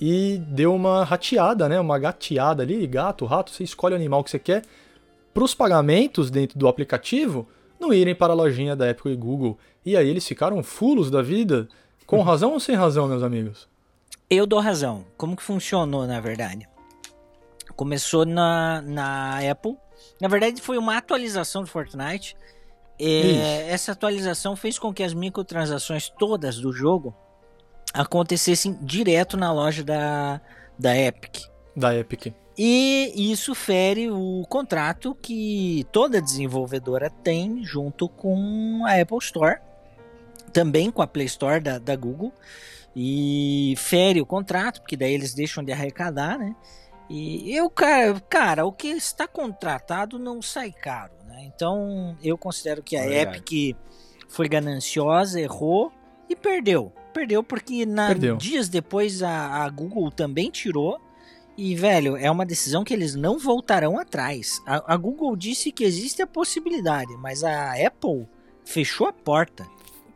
e 0.00 0.38
deu 0.48 0.74
uma 0.74 1.04
rateada, 1.04 1.68
né? 1.68 1.78
Uma 1.78 1.98
gateada 1.98 2.62
ali, 2.62 2.86
gato, 2.86 3.24
rato, 3.24 3.50
você 3.50 3.62
escolhe 3.62 3.94
o 3.94 3.96
animal 3.96 4.24
que 4.24 4.30
você 4.30 4.38
quer, 4.38 4.62
para 5.32 5.44
os 5.44 5.54
pagamentos 5.54 6.30
dentro 6.30 6.58
do 6.58 6.68
aplicativo 6.68 7.46
não 7.78 7.92
irem 7.92 8.14
para 8.14 8.32
a 8.32 8.36
lojinha 8.36 8.74
da 8.76 8.90
Apple 8.90 9.12
e 9.12 9.16
Google. 9.16 9.58
E 9.84 9.96
aí 9.96 10.08
eles 10.08 10.26
ficaram 10.26 10.62
fulos 10.62 11.10
da 11.10 11.22
vida, 11.22 11.68
com 12.06 12.20
razão 12.22 12.52
ou 12.52 12.60
sem 12.60 12.74
razão, 12.74 13.08
meus 13.08 13.22
amigos? 13.22 13.68
Eu 14.28 14.46
dou 14.46 14.60
razão. 14.60 15.04
Como 15.16 15.36
que 15.36 15.42
funcionou, 15.42 16.06
na 16.06 16.20
verdade? 16.20 16.68
Começou 17.76 18.24
na, 18.24 18.80
na 18.82 19.38
Apple. 19.50 19.76
Na 20.20 20.28
verdade, 20.28 20.60
foi 20.60 20.78
uma 20.78 20.96
atualização 20.96 21.62
do 21.62 21.68
Fortnite. 21.68 22.36
É, 22.98 23.68
essa 23.70 23.92
atualização 23.92 24.54
fez 24.54 24.78
com 24.78 24.94
que 24.94 25.02
as 25.02 25.12
microtransações 25.12 26.08
todas 26.08 26.58
do 26.58 26.72
jogo 26.72 27.14
acontecessem 27.92 28.78
direto 28.80 29.36
na 29.36 29.52
loja 29.52 29.82
da, 29.82 30.40
da 30.78 30.96
Epic. 30.96 31.44
Da 31.76 31.94
Epic. 31.94 32.32
E 32.56 33.12
isso 33.32 33.54
fere 33.54 34.10
o 34.10 34.44
contrato 34.48 35.16
que 35.20 35.84
toda 35.90 36.22
desenvolvedora 36.22 37.10
tem 37.10 37.64
junto 37.64 38.08
com 38.08 38.84
a 38.86 39.00
Apple 39.00 39.18
Store, 39.18 39.58
também 40.54 40.90
com 40.90 41.02
a 41.02 41.06
Play 41.06 41.26
Store 41.26 41.60
da, 41.60 41.78
da 41.78 41.94
Google, 41.96 42.32
e 42.96 43.74
fere 43.76 44.20
o 44.22 44.26
contrato, 44.26 44.80
porque 44.80 44.96
daí 44.96 45.12
eles 45.12 45.34
deixam 45.34 45.62
de 45.62 45.72
arrecadar, 45.72 46.38
né? 46.38 46.54
E 47.10 47.54
eu, 47.54 47.68
cara, 47.68 48.18
cara, 48.30 48.64
o 48.64 48.72
que 48.72 48.88
está 48.88 49.26
contratado 49.28 50.18
não 50.18 50.40
sai 50.40 50.72
caro, 50.72 51.12
né? 51.26 51.42
Então 51.54 52.16
eu 52.22 52.38
considero 52.38 52.82
que 52.82 52.96
a 52.96 53.04
É. 53.04 53.22
Epic 53.22 53.76
foi 54.28 54.48
gananciosa, 54.48 55.38
errou 55.40 55.92
e 56.30 56.34
perdeu. 56.36 56.92
Perdeu 57.12 57.42
porque 57.42 57.84
na, 57.84 58.08
Perdeu. 58.08 58.36
dias 58.36 58.68
depois 58.68 59.22
a, 59.22 59.64
a 59.64 59.68
Google 59.68 60.10
também 60.10 60.50
tirou. 60.50 61.00
E, 61.56 61.76
velho, 61.76 62.16
é 62.16 62.28
uma 62.28 62.44
decisão 62.44 62.82
que 62.82 62.92
eles 62.92 63.14
não 63.14 63.38
voltarão 63.38 63.96
atrás. 63.98 64.60
A, 64.66 64.94
a 64.94 64.96
Google 64.96 65.36
disse 65.36 65.70
que 65.70 65.84
existe 65.84 66.20
a 66.20 66.26
possibilidade, 66.26 67.16
mas 67.18 67.44
a 67.44 67.74
Apple 67.74 68.26
fechou 68.64 69.06
a 69.06 69.12
porta. 69.12 69.64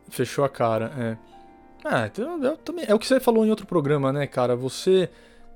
Fechou 0.09 0.43
a 0.43 0.49
cara, 0.49 0.91
é. 0.97 1.17
Ah, 1.85 2.05
então 2.07 2.43
eu 2.43 2.57
também. 2.57 2.85
É 2.87 2.93
o 2.93 2.99
que 2.99 3.07
você 3.07 3.19
falou 3.19 3.45
em 3.45 3.49
outro 3.49 3.65
programa, 3.65 4.11
né, 4.11 4.27
cara? 4.27 4.55
Você. 4.55 5.09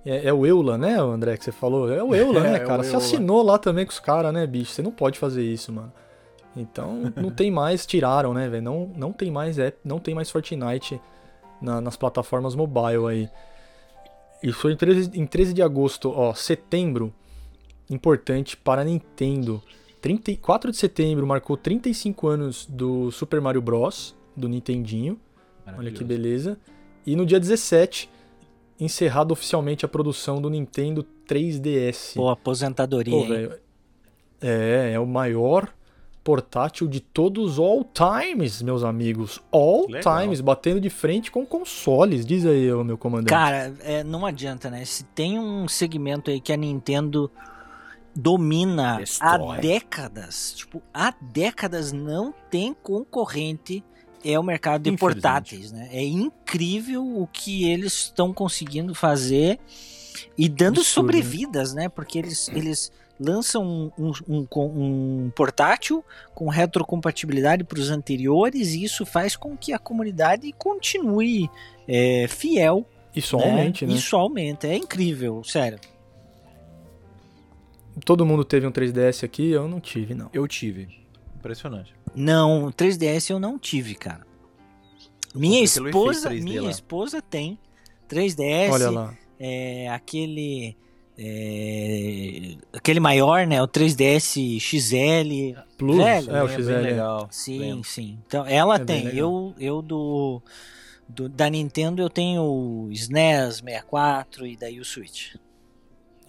É, 0.05 0.27
é 0.27 0.33
o 0.33 0.45
Eula, 0.45 0.77
né, 0.77 0.95
André, 0.99 1.37
que 1.37 1.45
você 1.45 1.51
falou? 1.51 1.91
É 1.91 2.03
o 2.03 2.13
Eula, 2.13 2.39
É, 2.45 2.51
né, 2.51 2.59
é 2.59 2.63
o 2.63 2.67
cara? 2.67 2.83
Você 2.83 2.89
Eula. 2.89 2.97
assinou 2.97 3.41
lá 3.43 3.57
também 3.57 3.85
com 3.85 3.91
os 3.91 3.99
caras, 3.99 4.33
né, 4.33 4.45
bicho? 4.45 4.71
Você 4.71 4.81
não 4.81 4.91
pode 4.91 5.17
fazer 5.17 5.43
isso, 5.43 5.71
mano. 5.71 5.91
Então, 6.55 7.11
não 7.15 7.31
tem 7.31 7.49
mais, 7.49 7.85
tiraram, 7.85 8.33
né, 8.33 8.47
velho? 8.47 8.61
Não, 8.63 8.91
não 8.95 9.11
tem 9.11 9.31
mais 9.31 9.57
app, 9.57 9.77
não 9.83 9.97
tem 9.99 10.13
mais 10.13 10.29
Fortnite 10.29 11.01
na- 11.61 11.81
nas 11.81 11.95
plataformas 11.97 12.53
mobile 12.53 13.07
aí. 13.09 13.29
Isso 14.43 14.59
foi 14.59 14.73
em 14.73 14.77
13, 14.77 15.11
em 15.19 15.25
13 15.25 15.51
de 15.53 15.61
agosto, 15.63 16.11
ó, 16.15 16.33
setembro, 16.33 17.11
importante 17.89 18.55
para 18.57 18.81
a 18.81 18.85
Nintendo. 18.85 19.63
34 20.01 20.69
de 20.69 20.77
setembro 20.77 21.25
marcou 21.25 21.55
35 21.57 22.27
anos 22.27 22.65
do 22.69 23.09
Super 23.11 23.39
Mario 23.41 23.61
Bros. 23.61 24.15
Do 24.35 24.47
Nintendinho. 24.47 25.19
Olha 25.77 25.91
que 25.91 26.03
beleza. 26.03 26.57
E 27.05 27.15
no 27.15 27.25
dia 27.25 27.39
17, 27.39 28.09
encerrado 28.79 29.31
oficialmente 29.31 29.85
a 29.85 29.87
produção 29.87 30.41
do 30.41 30.49
Nintendo 30.49 31.05
3DS. 31.27 32.15
Pô, 32.15 32.29
aposentadoria. 32.29 33.13
Pô, 33.13 33.25
velho. 33.27 33.53
É, 34.41 34.91
é 34.93 34.99
o 34.99 35.05
maior 35.05 35.73
portátil 36.23 36.87
de 36.87 37.01
todos 37.01 37.59
all 37.59 37.83
times, 37.83 38.61
meus 38.61 38.83
amigos. 38.83 39.41
All 39.51 39.85
Legal. 39.89 40.21
times, 40.21 40.41
batendo 40.41 40.79
de 40.79 40.89
frente 40.89 41.29
com 41.29 41.45
consoles. 41.45 42.25
Diz 42.25 42.45
aí, 42.45 42.71
ô, 42.71 42.83
meu 42.83 42.97
comandante. 42.97 43.29
Cara, 43.29 43.73
é, 43.81 44.03
não 44.03 44.25
adianta, 44.25 44.69
né? 44.69 44.85
Se 44.85 45.03
tem 45.03 45.37
um 45.37 45.67
segmento 45.67 46.31
aí 46.31 46.39
que 46.39 46.53
a 46.53 46.57
Nintendo 46.57 47.29
domina 48.15 48.95
há 48.95 48.97
Destrói. 48.97 49.59
décadas, 49.59 50.53
tipo, 50.53 50.81
há 50.93 51.13
décadas 51.19 51.91
não 51.91 52.33
tem 52.49 52.73
concorrente 52.73 53.83
é 54.23 54.39
o 54.39 54.43
mercado 54.43 54.83
de 54.83 54.97
portáteis, 54.97 55.71
né? 55.71 55.89
É 55.91 56.03
incrível 56.03 57.03
o 57.03 57.27
que 57.27 57.69
eles 57.69 57.93
estão 57.93 58.33
conseguindo 58.33 58.95
fazer 58.95 59.59
e 60.38 60.47
dando 60.47 60.79
Absurdo, 60.79 61.07
né? 61.07 61.13
sobrevidas, 61.21 61.73
né? 61.73 61.89
Porque 61.89 62.17
eles, 62.17 62.47
eles 62.49 62.91
lançam 63.19 63.91
um, 63.97 64.13
um, 64.27 64.47
um, 64.55 65.25
um 65.25 65.31
portátil 65.36 66.03
com 66.33 66.47
retrocompatibilidade 66.49 67.63
para 67.63 67.79
os 67.79 67.89
anteriores 67.89 68.73
e 68.73 68.83
isso 68.83 69.05
faz 69.05 69.36
com 69.36 69.55
que 69.55 69.73
a 69.73 69.79
comunidade 69.79 70.51
continue 70.53 71.49
é, 71.88 72.27
fiel. 72.27 72.86
Isso 73.15 73.38
né? 73.38 73.49
aumente, 73.49 73.86
né? 73.86 73.93
Isso 73.93 74.15
aumenta. 74.15 74.67
É 74.67 74.75
incrível, 74.75 75.43
sério. 75.43 75.79
Todo 78.03 78.25
mundo 78.25 78.43
teve 78.43 78.65
um 78.65 78.71
3DS 78.71 79.23
aqui, 79.23 79.51
eu 79.51 79.67
não 79.67 79.79
tive, 79.79 80.15
não. 80.15 80.29
Eu 80.33 80.47
tive. 80.47 80.88
Impressionante. 81.38 81.93
Não, 82.15 82.71
3DS 82.71 83.30
eu 83.32 83.39
não 83.39 83.58
tive, 83.58 83.95
cara. 83.95 84.26
Minha 85.36 85.63
esposa, 85.63 86.28
efeito 86.28 86.41
3D 86.43 86.43
minha 86.43 86.62
lá. 86.63 86.69
esposa 86.69 87.21
tem 87.21 87.58
3DS. 88.08 88.71
Olha 88.71 88.89
lá. 88.89 89.17
É 89.39 89.89
aquele 89.89 90.78
É, 91.17 92.56
aquele 92.71 92.99
maior, 92.99 93.45
né? 93.47 93.62
O 93.62 93.67
3DS 93.67 94.60
XL. 94.60 95.56
Plus, 95.78 95.97
Velho, 95.97 96.36
é, 96.36 96.43
o 96.43 96.47
bem 96.47 96.56
XL. 96.58 96.71
legal. 96.82 97.28
Sim, 97.32 97.60
lembro. 97.60 97.84
sim. 97.84 98.17
Então, 98.26 98.45
ela 98.45 98.76
É 98.76 98.80
tem. 98.80 99.08
Eu, 99.15 99.54
eu 99.60 99.82
do, 99.82 100.41
do- 101.08 101.30
Da 101.30 101.49
Nintendo 101.49 102.02
eu 102.02 102.10
tenho 102.10 102.41
o 102.43 102.89
SNES 102.91 103.56
64 103.58 104.45
e 104.47 104.56
daí 104.58 104.80
o 104.80 104.86
Switch. 104.86 105.36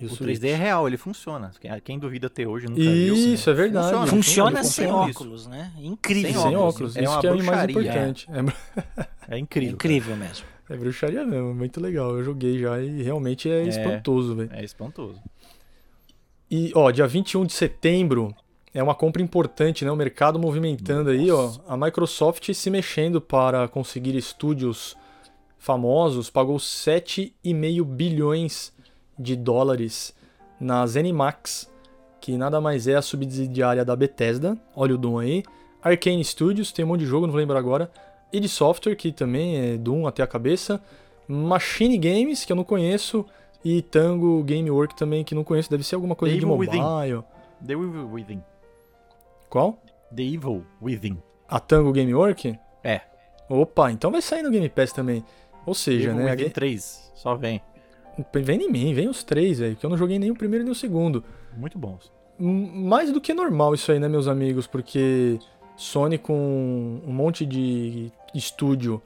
E 0.00 0.04
o 0.04 0.09
O 0.09 0.11
Switch. 0.11 0.38
3D 0.40 0.48
é 0.50 0.54
real, 0.57 0.87
ele 0.88 0.96
funciona. 0.96 1.52
Quem- 1.61 1.80
Quem 1.80 1.98
duvida 1.98 2.26
até 2.26 2.46
hoje 2.46 2.66
nunca 2.66 2.80
viu. 2.80 3.14
Isso, 3.14 3.48
é 3.48 3.52
verdade. 3.54 3.87
Funciona. 3.88 4.07
Funciona 4.09 4.64
sem 4.64 4.87
funciona 4.87 5.11
isso. 5.11 5.18
óculos, 5.22 5.46
né? 5.46 5.72
Incrível. 5.78 6.33
Sem 6.33 6.42
Sem 6.42 6.57
óculos. 6.57 6.74
óculos, 6.74 6.96
É 6.96 7.02
isso 7.02 7.12
uma 7.12 7.20
que 7.20 7.26
é 7.26 7.30
o 7.30 7.35
mais 7.37 7.46
bruxaria. 7.72 7.80
importante. 7.80 8.26
É, 8.30 9.04
É 9.33 9.37
É 9.37 9.38
incrível. 9.38 9.74
incrível 9.74 10.16
mesmo. 10.16 10.44
é 10.68 10.76
bruxaria 10.76 11.24
mesmo, 11.24 11.54
muito 11.54 11.80
legal. 11.80 12.16
Eu 12.16 12.24
joguei 12.24 12.59
já 12.59 12.80
e 12.83 13.02
realmente 13.02 13.48
é, 13.50 13.62
É. 13.62 13.68
espantoso, 13.68 14.35
velho. 14.35 14.50
É 14.52 14.64
espantoso. 14.64 15.20
E, 16.50 16.72
ó, 16.74 16.90
dia 16.90 17.07
21 17.07 17.44
de 17.46 17.52
setembro 17.52 18.35
é 18.72 18.83
uma 18.83 18.94
compra 18.94 19.22
importante, 19.22 19.85
né? 19.85 19.90
O 19.92 19.96
mercado 19.96 20.38
movimentando 20.38 21.11
aí, 21.11 21.30
ó. 21.30 21.52
A 21.68 21.76
Microsoft 21.76 22.52
se 22.52 22.70
mexendo 22.70 23.20
para 23.20 23.68
conseguir 23.68 24.16
estúdios 24.16 24.96
famosos, 25.59 26.28
pagou 26.28 26.59
7,5 26.59 27.85
bilhões 27.85 28.72
de 29.18 29.37
dólares 29.37 30.14
na 30.61 30.87
ZeniMax, 30.87 31.70
que 32.20 32.37
nada 32.37 32.61
mais 32.61 32.87
é 32.87 32.94
a 32.94 33.03
subsidiária 33.03 33.85
da 33.85 33.94
Bethesda. 33.94 34.57
Olha 34.74 34.94
o 34.94 34.98
Doom 34.98 35.18
aí. 35.18 35.42
Arcane 35.83 36.24
Studios, 36.24 36.72
tem 36.72 36.85
um 36.85 36.88
monte 36.88 37.00
de 37.00 37.07
jogo, 37.07 37.27
não 37.27 37.33
vou 37.33 37.40
lembrar 37.40 37.59
agora. 37.59 37.90
id 38.33 38.46
Software, 38.48 38.96
que 38.96 39.12
também 39.12 39.57
é 39.74 39.77
Doom 39.77 40.07
até 40.07 40.22
a 40.22 40.27
cabeça. 40.27 40.81
Machine 41.29 41.98
Games, 41.98 42.44
que 42.44 42.53
eu 42.53 42.57
não 42.57 42.64
conheço. 42.64 43.24
E 43.64 43.81
Tango 43.83 44.42
Gamework 44.42 44.94
também, 44.94 45.24
que 45.24 45.35
não 45.35 45.42
conheço. 45.44 45.70
Deve 45.70 45.83
ser 45.85 45.94
alguma 45.94 46.14
coisa 46.14 46.35
The 46.35 46.38
de 46.40 46.44
Evil 46.44 46.57
mobile. 46.57 46.70
Within. 46.83 47.24
The 47.66 47.72
Evil 47.72 48.09
Within. 48.12 48.42
Qual? 49.48 49.79
The 50.14 50.22
Evil 50.22 50.64
Within. 50.83 51.16
A 51.48 51.59
Tango 51.61 51.92
Gamework? 51.92 52.59
É. 52.83 53.00
Opa, 53.48 53.90
então 53.90 54.11
vai 54.11 54.20
sair 54.22 54.42
no 54.42 54.50
Game 54.50 54.68
Pass 54.68 54.92
também. 54.92 55.24
Ou 55.66 55.74
seja, 55.74 56.11
Evil 56.11 56.24
né? 56.24 56.31
Within 56.33 56.44
Ga- 56.44 56.50
3. 56.50 57.12
Só 57.14 57.35
vem. 57.35 57.61
Vem 58.33 58.62
em 58.62 58.70
mim, 58.70 58.94
vem 58.94 59.09
os 59.09 59.24
três, 59.24 59.59
velho. 59.59 59.77
Que 59.77 59.85
eu 59.85 59.90
não 59.90 59.96
joguei 59.96 60.18
nem 60.18 60.31
o 60.31 60.37
primeiro 60.37 60.64
nem 60.64 60.72
o 60.72 60.77
segundo. 60.77 61.24
Muito 61.57 61.79
bons. 61.79 62.12
Mais 62.38 63.12
do 63.12 63.20
que 63.20 63.33
normal 63.33 63.74
isso 63.74 63.92
aí, 63.92 64.00
né, 64.00 64.09
meus 64.09 64.27
amigos? 64.27 64.66
Porque 64.66 65.38
Sony 65.77 66.18
com 66.18 67.00
um 67.07 67.12
monte 67.12 67.46
de 67.46 68.11
estúdio 68.35 69.00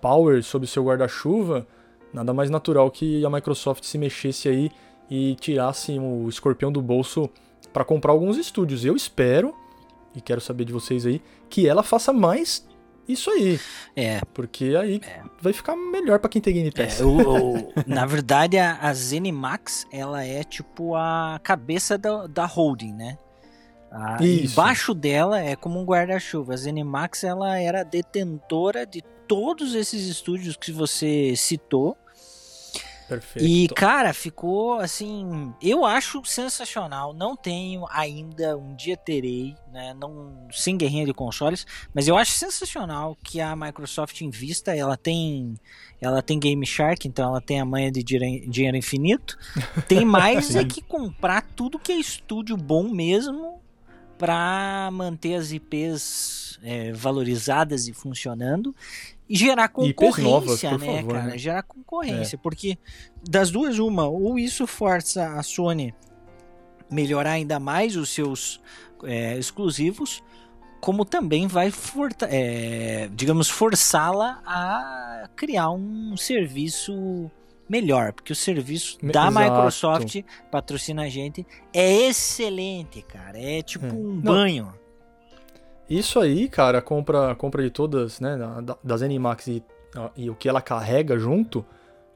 power 0.00 0.42
sob 0.42 0.64
o 0.64 0.68
seu 0.68 0.84
guarda-chuva, 0.84 1.66
nada 2.12 2.34
mais 2.34 2.50
natural 2.50 2.90
que 2.90 3.24
a 3.24 3.30
Microsoft 3.30 3.84
se 3.84 3.96
mexesse 3.96 4.48
aí 4.48 4.70
e 5.10 5.34
tirasse 5.36 5.98
o 5.98 6.28
escorpião 6.28 6.70
do 6.70 6.82
bolso 6.82 7.30
para 7.72 7.84
comprar 7.84 8.12
alguns 8.12 8.36
estúdios. 8.36 8.84
Eu 8.84 8.94
espero, 8.94 9.54
e 10.14 10.20
quero 10.20 10.40
saber 10.40 10.64
de 10.64 10.72
vocês 10.72 11.06
aí, 11.06 11.22
que 11.48 11.66
ela 11.66 11.82
faça 11.82 12.12
mais 12.12 12.66
isso 13.08 13.30
aí, 13.30 13.58
É. 13.96 14.20
porque 14.32 14.74
aí 14.80 15.00
É. 15.06 15.22
vai 15.40 15.52
ficar 15.52 15.76
melhor 15.76 16.18
para 16.18 16.30
quem 16.30 16.40
tem 16.40 16.54
Game 16.54 16.70
Pass. 16.70 17.00
É, 17.00 17.04
o- 17.04 17.58
o- 17.60 17.72
na 17.86 18.06
verdade, 18.06 18.58
a, 18.58 18.78
a 18.80 18.92
ZeniMax, 18.94 19.86
ela 19.92 20.24
é 20.24 20.42
tipo 20.44 20.94
a 20.94 21.38
cabeça 21.42 21.96
da, 21.98 22.26
da 22.26 22.46
holding, 22.46 22.92
né? 22.92 23.18
A- 23.90 24.18
embaixo 24.20 24.92
dela 24.92 25.40
é 25.40 25.54
como 25.54 25.80
um 25.80 25.84
guarda-chuva. 25.84 26.54
A 26.54 26.56
ZeniMax, 26.56 27.22
ela 27.24 27.58
era 27.60 27.84
detentora 27.84 28.84
de 28.84 29.02
todos 29.28 29.74
esses 29.74 30.06
estúdios 30.08 30.56
que 30.56 30.72
você 30.72 31.34
citou. 31.36 31.96
Perfeito. 33.08 33.46
E, 33.46 33.68
cara, 33.68 34.12
ficou 34.14 34.78
assim. 34.78 35.52
Eu 35.60 35.84
acho 35.84 36.24
sensacional. 36.24 37.12
Não 37.12 37.36
tenho 37.36 37.86
ainda, 37.90 38.56
um 38.56 38.74
dia 38.74 38.96
terei, 38.96 39.54
né? 39.72 39.94
Não, 39.94 40.48
sem 40.50 40.76
guerrinha 40.76 41.04
de 41.04 41.12
consoles, 41.12 41.66
mas 41.92 42.08
eu 42.08 42.16
acho 42.16 42.32
sensacional 42.32 43.16
que 43.22 43.40
a 43.40 43.54
Microsoft 43.54 44.20
invista. 44.20 44.74
Ela 44.74 44.96
tem. 44.96 45.54
Ela 46.00 46.22
tem 46.22 46.38
Game 46.38 46.64
Shark, 46.66 47.06
então 47.06 47.28
ela 47.30 47.40
tem 47.40 47.60
a 47.60 47.64
manha 47.64 47.90
de 47.90 48.02
dinhe- 48.02 48.46
dinheiro 48.48 48.76
infinito. 48.76 49.38
Tem 49.88 50.04
mais 50.04 50.54
é 50.56 50.64
que 50.64 50.82
comprar 50.82 51.42
tudo 51.54 51.78
que 51.78 51.92
é 51.92 51.96
estúdio 51.96 52.56
bom 52.56 52.88
mesmo 52.88 53.60
para 54.18 54.88
manter 54.92 55.34
as 55.34 55.50
IPs 55.52 56.58
é, 56.62 56.92
valorizadas 56.92 57.88
e 57.88 57.92
funcionando 57.92 58.74
gerar 59.28 59.68
concorrência, 59.68 60.22
novas, 60.22 60.62
né, 60.62 60.70
favor, 60.98 61.12
cara? 61.14 61.26
né? 61.28 61.38
Gerar 61.38 61.62
concorrência, 61.62 62.36
porque 62.38 62.78
das 63.28 63.50
duas 63.50 63.78
uma, 63.78 64.06
ou 64.06 64.38
isso 64.38 64.66
força 64.66 65.26
a 65.38 65.42
Sony 65.42 65.94
melhorar 66.90 67.32
ainda 67.32 67.58
mais 67.58 67.96
os 67.96 68.10
seus 68.10 68.60
é, 69.04 69.36
exclusivos, 69.38 70.22
como 70.80 71.04
também 71.04 71.46
vai, 71.46 71.70
forta- 71.70 72.28
é, 72.30 73.08
digamos, 73.14 73.48
forçá-la 73.48 74.42
a 74.44 75.28
criar 75.34 75.70
um 75.70 76.14
serviço 76.16 77.30
melhor, 77.66 78.12
porque 78.12 78.30
o 78.32 78.36
serviço 78.36 78.98
da 79.02 79.28
Exato. 79.28 79.38
Microsoft 79.40 80.22
patrocina 80.50 81.04
a 81.04 81.08
gente 81.08 81.46
é 81.72 82.06
excelente, 82.08 83.00
cara. 83.00 83.40
É 83.40 83.62
tipo 83.62 83.86
É. 83.86 83.92
um 83.92 84.14
Não. 84.16 84.20
banho. 84.20 84.74
Isso 85.88 86.18
aí, 86.18 86.48
cara, 86.48 86.78
a 86.78 86.82
compra, 86.82 87.30
a 87.30 87.34
compra 87.34 87.62
de 87.62 87.70
todas, 87.70 88.18
né, 88.20 88.36
da, 88.36 88.60
da- 88.60 88.78
das 88.82 89.02
Animax 89.02 89.46
e, 89.48 89.62
e 90.16 90.30
o 90.30 90.34
que 90.34 90.48
ela 90.48 90.60
carrega 90.62 91.18
junto, 91.18 91.64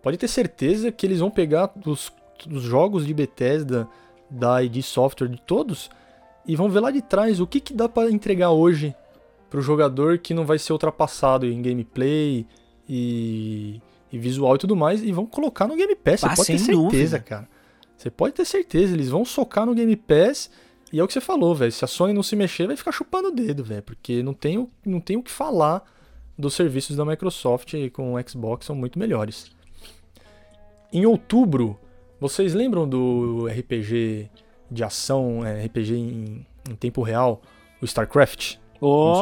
pode 0.02 0.16
ter 0.16 0.28
certeza 0.28 0.90
que 0.90 1.04
eles 1.06 1.20
vão 1.20 1.30
pegar 1.30 1.70
os, 1.86 2.10
os 2.50 2.62
jogos 2.62 3.06
de 3.06 3.12
Bethesda, 3.12 3.86
da 4.30 4.62
ID 4.62 4.82
Software, 4.82 5.28
de 5.28 5.40
todos, 5.40 5.90
e 6.46 6.56
vão 6.56 6.68
ver 6.70 6.80
lá 6.80 6.90
de 6.90 7.02
trás 7.02 7.40
o 7.40 7.46
que, 7.46 7.60
que 7.60 7.74
dá 7.74 7.88
pra 7.88 8.10
entregar 8.10 8.50
hoje 8.50 8.94
pro 9.50 9.60
jogador 9.62 10.18
que 10.18 10.32
não 10.34 10.44
vai 10.46 10.58
ser 10.58 10.72
ultrapassado 10.72 11.46
em 11.46 11.60
gameplay 11.62 12.46
e, 12.88 13.80
e 14.12 14.18
visual 14.18 14.54
e 14.54 14.58
tudo 14.58 14.74
mais, 14.76 15.02
e 15.02 15.12
vão 15.12 15.26
colocar 15.26 15.66
no 15.66 15.76
Game 15.76 15.94
Pass. 15.94 16.20
Você 16.20 16.26
Ah, 16.26 16.34
pode 16.36 16.46
ter 16.46 16.58
certeza, 16.58 16.82
dúvida. 16.82 17.18
cara. 17.20 17.48
Você 17.96 18.10
pode 18.10 18.34
ter 18.34 18.44
certeza, 18.44 18.94
eles 18.94 19.08
vão 19.08 19.24
socar 19.24 19.66
no 19.66 19.74
Game 19.74 19.94
Pass 19.96 20.50
e 20.92 20.98
é 21.00 21.04
o 21.04 21.06
que 21.06 21.12
você 21.12 21.20
falou, 21.20 21.54
velho. 21.54 21.70
Se 21.72 21.84
a 21.84 21.88
Sony 21.88 22.12
não 22.12 22.22
se 22.22 22.34
mexer, 22.36 22.66
vai 22.66 22.76
ficar 22.76 22.92
chupando 22.92 23.28
o 23.28 23.32
dedo, 23.32 23.62
velho. 23.64 23.82
Porque 23.82 24.22
não 24.22 24.32
tem, 24.34 24.58
o, 24.58 24.68
não 24.84 25.00
tem 25.00 25.16
o 25.16 25.22
que 25.22 25.30
falar 25.30 25.82
dos 26.38 26.54
serviços 26.54 26.96
da 26.96 27.04
Microsoft 27.04 27.74
com 27.92 28.14
o 28.14 28.28
Xbox, 28.28 28.66
são 28.66 28.74
muito 28.76 28.98
melhores. 28.98 29.50
Em 30.92 31.04
outubro, 31.04 31.78
vocês 32.20 32.54
lembram 32.54 32.88
do 32.88 33.46
RPG 33.46 34.30
de 34.70 34.84
ação, 34.84 35.44
é, 35.44 35.64
RPG 35.66 35.94
em, 35.94 36.46
em 36.70 36.74
tempo 36.74 37.02
real, 37.02 37.42
o 37.80 37.84
StarCraft? 37.84 38.56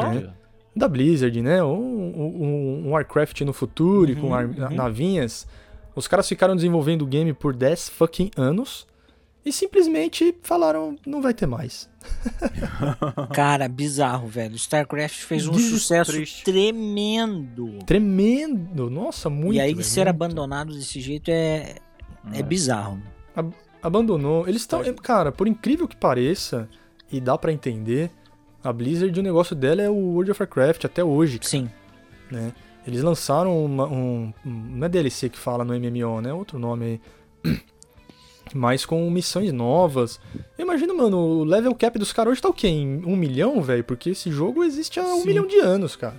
Certeza. 0.03 0.35
Da 0.75 0.87
Blizzard, 0.89 1.41
né? 1.43 1.63
Um, 1.65 1.69
um- 1.71 2.83
um 2.87 2.91
Warcraft 2.91 3.41
no 3.41 3.53
futuro, 3.53 4.13
Uhum, 4.13 4.21
com 4.21 4.35
ar- 4.35 4.45
uhum. 4.47 4.75
navinhas. 4.75 5.47
Os 5.95 6.07
caras 6.07 6.29
ficaram 6.29 6.55
desenvolvendo 6.55 7.03
o 7.03 7.07
game 7.07 7.33
por 7.33 7.55
10 7.57 7.89
fucking 7.89 8.31
anos 8.37 8.87
e 9.47 9.53
simplesmente 9.53 10.35
falaram, 10.43 10.97
não 11.07 11.23
vai 11.23 11.33
ter 11.33 11.47
mais. 11.47 11.89
cara, 13.33 13.69
bizarro, 13.69 14.27
velho. 14.27 14.57
StarCraft 14.57 15.21
fez 15.23 15.47
um 15.47 15.53
Des- 15.53 15.71
sucesso 15.71 16.13
triste. 16.13 16.45
tremendo. 16.45 17.79
Tremendo, 17.87 18.91
nossa, 18.91 19.31
muito. 19.31 19.55
e 19.55 19.61
aí 19.61 19.73
velho, 19.73 19.85
ser 19.85 20.01
muito. 20.01 20.09
abandonado 20.11 20.75
desse 20.75 21.01
jeito 21.01 21.31
é, 21.31 21.77
é 22.33 22.43
bizarro. 22.43 23.01
Abandonou. 23.83 24.49
Eles 24.49 24.63
estão, 24.63 24.83
cara, 24.95 25.31
por 25.31 25.47
incrível 25.47 25.87
que 25.87 25.97
pareça, 25.97 26.69
e 27.13 27.21
dá 27.21 27.39
pra 27.39 27.53
entender, 27.53 28.11
a 28.65 28.73
Blizzard, 28.73 29.19
o 29.19 29.23
negócio 29.23 29.55
dela 29.55 29.81
é 29.81 29.89
o 29.89 29.95
World 29.95 30.33
of 30.33 30.43
Warcraft 30.43 30.85
até 30.87 31.05
hoje, 31.05 31.39
Sim. 31.43 31.71
né? 32.31 32.53
Eles 32.85 33.03
lançaram 33.03 33.65
uma- 33.65 33.87
um, 33.87 34.33
um- 34.45 34.51
não 34.77 34.87
é 34.87 34.89
DLC 34.89 35.29
que 35.29 35.39
fala 35.39 35.65
no 35.65 35.73
MMO, 35.75 36.21
né? 36.21 36.33
Outro 36.33 36.59
nome 36.59 37.01
aí. 37.45 37.61
Mas 38.55 38.87
com 38.87 39.11
missões 39.11 39.53
novas. 39.53 40.21
Imagina, 40.59 40.95
mano, 40.95 41.17
o 41.19 41.45
level 41.45 41.75
cap 41.75 41.99
dos 41.99 42.13
caras 42.13 42.33
hoje 42.33 42.43
tá 42.43 42.49
o 42.49 42.53
quê? 42.55 42.69
Em 42.69 43.03
um 43.05 43.17
milhão, 43.17 43.61
velho? 43.61 43.83
Porque 43.85 44.11
esse 44.11 44.31
jogo 44.31 44.63
existe 44.65 45.01
há 45.01 45.05
um 45.05 45.21
Sim. 45.21 45.27
milhão 45.27 45.47
de 45.47 45.59
anos, 45.59 45.97
cara. 45.97 46.15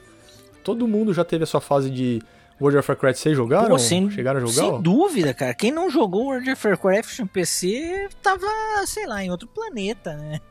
Todo 0.63 0.87
mundo 0.87 1.13
já 1.13 1.23
teve 1.23 1.43
a 1.45 1.47
sua 1.47 1.61
fase 1.61 1.89
de 1.89 2.21
World 2.59 2.77
of 2.79 2.91
Warcraft. 2.91 3.17
Vocês 3.17 3.35
jogaram? 3.35 3.69
Pô, 3.69 3.79
sem, 3.79 4.11
Chegaram 4.11 4.37
a 4.39 4.41
jogar? 4.41 4.53
sem 4.53 4.71
ó? 4.71 4.77
dúvida, 4.77 5.33
cara. 5.33 5.53
Quem 5.53 5.71
não 5.71 5.89
jogou 5.89 6.25
World 6.25 6.51
of 6.51 6.67
Warcraft 6.67 7.19
no 7.19 7.27
PC 7.27 8.09
tava, 8.21 8.45
sei 8.85 9.07
lá, 9.07 9.23
em 9.23 9.31
outro 9.31 9.47
planeta, 9.47 10.15
né? 10.17 10.41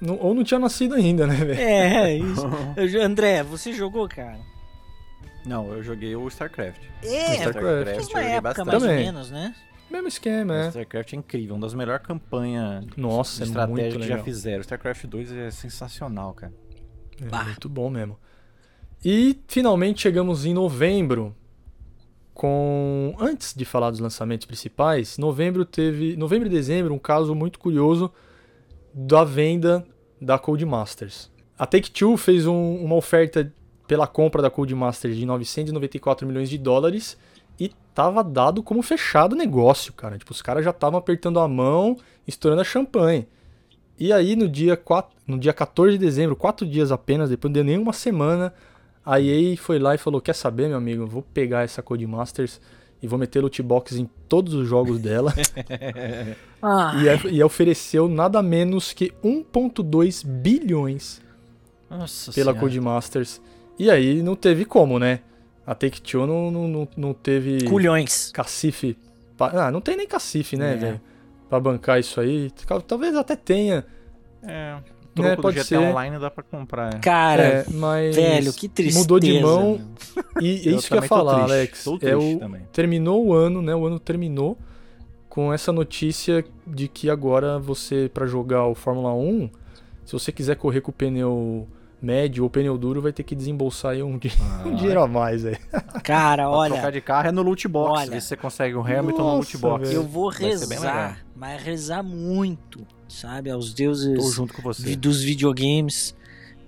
Não- 0.00 0.18
ou 0.18 0.34
não 0.34 0.42
tinha 0.42 0.58
nascido 0.58 0.94
ainda, 0.94 1.26
né, 1.26 1.34
velho? 1.36 1.60
É, 1.60 2.14
isso. 2.18 2.46
Eu 2.76 2.88
jo- 2.88 3.00
André, 3.00 3.42
você 3.42 3.72
jogou, 3.72 4.08
cara? 4.08 4.38
Não, 5.44 5.70
eu 5.72 5.82
joguei 5.82 6.16
o 6.16 6.26
StarCraft. 6.28 6.80
É, 7.02 7.34
StarCraft. 7.34 7.62
eu 7.62 7.84
mesma 7.84 8.02
joguei 8.02 8.22
época, 8.32 8.64
bastante. 8.64 8.66
mais 8.66 8.82
ou 8.82 8.88
menos, 8.88 9.30
né? 9.30 9.54
Mesmo 9.90 10.08
esquema, 10.08 10.56
é. 10.56 10.68
StarCraft 10.68 11.12
é 11.12 11.16
incrível, 11.16 11.54
uma 11.54 11.62
das 11.62 11.74
melhores 11.74 12.04
campanhas 12.04 12.84
Nossa, 12.96 13.36
de 13.36 13.42
é 13.42 13.46
estratégia 13.46 13.82
muito 13.84 13.92
que 13.94 13.98
legal. 14.02 14.18
já 14.18 14.24
fizeram. 14.24 14.60
StarCraft 14.60 15.06
2 15.06 15.32
é 15.32 15.50
sensacional, 15.50 16.34
cara. 16.34 16.52
É 17.20 17.24
Bah. 17.26 17.44
muito 17.44 17.68
bom 17.68 17.88
mesmo. 17.88 18.18
E 19.04 19.38
finalmente 19.46 20.02
chegamos 20.02 20.44
em 20.44 20.52
novembro. 20.54 21.34
com 22.34 23.14
antes 23.18 23.54
de 23.54 23.64
falar 23.64 23.90
dos 23.90 23.98
lançamentos 24.00 24.46
principais, 24.46 25.16
novembro 25.16 25.64
teve, 25.64 26.16
novembro 26.16 26.46
e 26.48 26.50
dezembro, 26.50 26.92
um 26.92 26.98
caso 26.98 27.34
muito 27.34 27.58
curioso 27.58 28.12
da 28.92 29.24
venda 29.24 29.86
da 30.20 30.38
Codemasters. 30.38 31.30
A 31.58 31.64
Take-Two 31.64 32.16
fez 32.18 32.46
um, 32.46 32.76
uma 32.84 32.94
oferta 32.94 33.50
pela 33.88 34.06
compra 34.06 34.42
da 34.42 34.50
Codemasters 34.50 35.16
de 35.16 35.24
994 35.24 36.26
milhões 36.26 36.50
de 36.50 36.58
dólares 36.58 37.16
e 37.58 37.70
tava 37.94 38.22
dado 38.22 38.62
como 38.62 38.82
fechado 38.82 39.32
o 39.32 39.36
negócio, 39.36 39.92
cara. 39.92 40.18
Tipo, 40.18 40.32
os 40.32 40.42
caras 40.42 40.64
já 40.64 40.70
estavam 40.70 40.98
apertando 40.98 41.40
a 41.40 41.48
mão, 41.48 41.96
estourando 42.26 42.60
a 42.60 42.64
champanhe. 42.64 43.26
E 43.98 44.12
aí 44.12 44.36
no 44.36 44.48
dia, 44.48 44.76
4, 44.76 45.16
no 45.26 45.38
dia 45.38 45.52
14 45.52 45.92
de 45.92 46.04
dezembro, 46.04 46.36
quatro 46.36 46.66
dias 46.66 46.92
apenas, 46.92 47.30
depois 47.30 47.52
de 47.52 47.62
nenhuma 47.62 47.92
semana, 47.92 48.52
a 49.04 49.20
EA 49.20 49.56
foi 49.56 49.78
lá 49.78 49.94
e 49.94 49.98
falou: 49.98 50.20
Quer 50.20 50.34
saber, 50.34 50.68
meu 50.68 50.76
amigo? 50.76 51.06
Vou 51.06 51.22
pegar 51.22 51.62
essa 51.62 51.82
Codemasters 51.82 52.60
e 53.02 53.06
vou 53.06 53.18
meter 53.18 53.40
loot 53.40 53.62
box 53.62 53.96
em 53.96 54.08
todos 54.28 54.52
os 54.54 54.68
jogos 54.68 54.98
dela. 54.98 55.32
Ah, 56.62 56.94
e, 56.96 57.36
e 57.36 57.44
ofereceu 57.44 58.08
nada 58.08 58.42
menos 58.42 58.92
que 58.92 59.12
1,2 59.22 60.26
bilhões 60.26 61.20
Nossa 61.88 62.32
pela 62.32 62.50
Senhora. 62.52 62.58
Codemasters. 62.58 63.42
E 63.78 63.90
aí 63.90 64.22
não 64.22 64.34
teve 64.34 64.64
como, 64.64 64.98
né? 64.98 65.20
A 65.66 65.74
Take-Two 65.74 66.26
não, 66.26 66.50
não, 66.50 66.68
não, 66.68 66.88
não 66.96 67.12
teve 67.14 67.64
culhões. 67.64 68.30
cacife. 68.32 68.96
Ah, 69.38 69.70
não 69.70 69.80
tem 69.80 69.96
nem 69.96 70.06
cacife, 70.06 70.56
né, 70.56 70.74
É. 70.74 70.76
velho? 70.76 71.00
Pra 71.48 71.58
bancar 71.60 71.98
isso 72.00 72.20
aí. 72.20 72.50
Tal- 72.66 72.80
Talvez 72.80 73.14
até 73.16 73.34
tenha. 73.36 73.84
É, 74.42 74.76
o 74.76 75.08
troco 75.14 75.36
do 75.36 75.42
pode 75.42 75.56
GTA 75.56 75.64
ser. 75.64 75.78
Online 75.78 76.18
dá 76.18 76.30
pra 76.30 76.42
comprar. 76.44 76.94
é. 76.94 76.98
Cara, 76.98 77.42
é, 77.42 77.64
mas. 77.70 78.14
velho, 78.14 78.52
que 78.52 78.68
tristeza. 78.68 78.98
Mudou 79.00 79.18
de 79.20 79.40
mão. 79.40 79.80
E 80.40 80.68
é 80.68 80.72
isso 80.72 80.88
que 80.88 80.94
eu 80.94 81.00
ia 81.02 81.08
falar, 81.08 81.34
triste, 81.46 81.52
Alex. 81.52 81.84
tô 81.84 81.98
é 82.02 82.14
o, 82.16 82.38
também. 82.38 82.62
terminou 82.72 83.24
o 83.26 83.32
ano, 83.32 83.60
né? 83.62 83.74
O 83.74 83.86
ano 83.86 83.98
terminou 83.98 84.56
com 85.28 85.52
essa 85.52 85.72
notícia 85.72 86.44
de 86.66 86.88
que 86.88 87.08
agora 87.10 87.58
você, 87.58 88.10
pra 88.12 88.26
jogar 88.26 88.66
o 88.66 88.74
Fórmula 88.74 89.12
1, 89.14 89.48
se 90.04 90.12
você 90.12 90.30
quiser 90.30 90.56
correr 90.56 90.80
com 90.82 90.90
o 90.90 90.94
pneu 90.94 91.66
médio 92.00 92.44
ou 92.44 92.50
pneu 92.50 92.76
duro, 92.78 93.00
vai 93.00 93.12
ter 93.12 93.22
que 93.22 93.34
desembolsar 93.34 93.92
aí 93.92 94.02
um, 94.02 94.18
di- 94.18 94.32
um 94.64 94.74
dinheiro 94.74 95.02
a 95.02 95.06
mais 95.08 95.44
aí. 95.44 95.56
Cara, 96.04 96.48
olha, 96.50 96.74
trocar 96.74 96.92
de 96.92 97.00
carro 97.00 97.28
é 97.28 97.32
no 97.32 97.42
loot 97.42 97.66
box. 97.68 98.00
olha. 98.02 98.20
Se 98.20 98.28
você 98.28 98.36
consegue 98.36 98.74
um 98.76 98.80
Hamilton 98.80 99.22
no 99.22 99.36
loot 99.38 99.54
Nossa, 99.54 99.58
box. 99.58 99.92
eu 99.92 100.02
vou 100.02 100.28
rezar, 100.28 101.24
mas 101.34 101.62
rezar 101.62 102.02
muito, 102.02 102.86
sabe, 103.08 103.50
aos 103.50 103.70
Tô 103.70 103.76
deuses 103.76 104.34
junto 104.34 104.54
com 104.54 104.62
você. 104.62 104.94
dos 104.94 105.22
videogames 105.22 106.14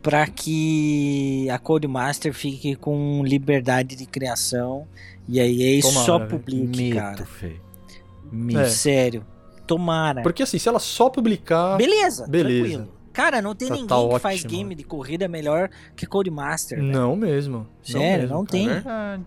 pra 0.03 0.26
que 0.26 1.49
a 1.51 1.59
Codemaster 1.59 2.33
fique 2.33 2.74
com 2.76 3.22
liberdade 3.24 3.97
de 3.97 4.07
criação 4.07 4.87
e 5.29 5.39
aí 5.41 5.81
Tomara, 5.83 6.07
só 6.07 6.18
velho. 6.18 6.31
publique, 6.31 6.83
Medo, 6.83 6.97
cara. 6.97 7.26
feio. 7.26 7.61
É. 7.61 8.35
Medo. 8.35 8.68
Sério. 8.70 9.26
Tomara. 9.66 10.22
Porque 10.22 10.43
assim, 10.43 10.59
se 10.59 10.66
ela 10.68 10.79
só 10.79 11.11
publicar. 11.11 11.76
Beleza, 11.76 12.26
beleza. 12.26 12.61
tranquilo. 12.79 12.97
Cara, 13.19 13.43
não 13.43 13.53
tem 13.53 13.66
Tá- 13.69 13.75
ninguém 13.75 13.89
tá 13.89 14.09
que 14.14 14.19
faz 14.21 14.41
ótimo. 14.45 14.51
game 14.57 14.75
de 14.77 14.85
corrida 14.85 15.27
melhor 15.27 15.69
que 15.97 16.07
Codemaster. 16.07 16.79
velho. 16.79 16.93
Não 16.93 17.16
mesmo. 17.16 17.66
Sério, 17.83 18.21
mesmo, 18.29 18.37
não 18.37 18.45
cara. 18.45 18.57
É 18.59 18.61
tem. 18.61 18.69
verdade. 18.69 19.23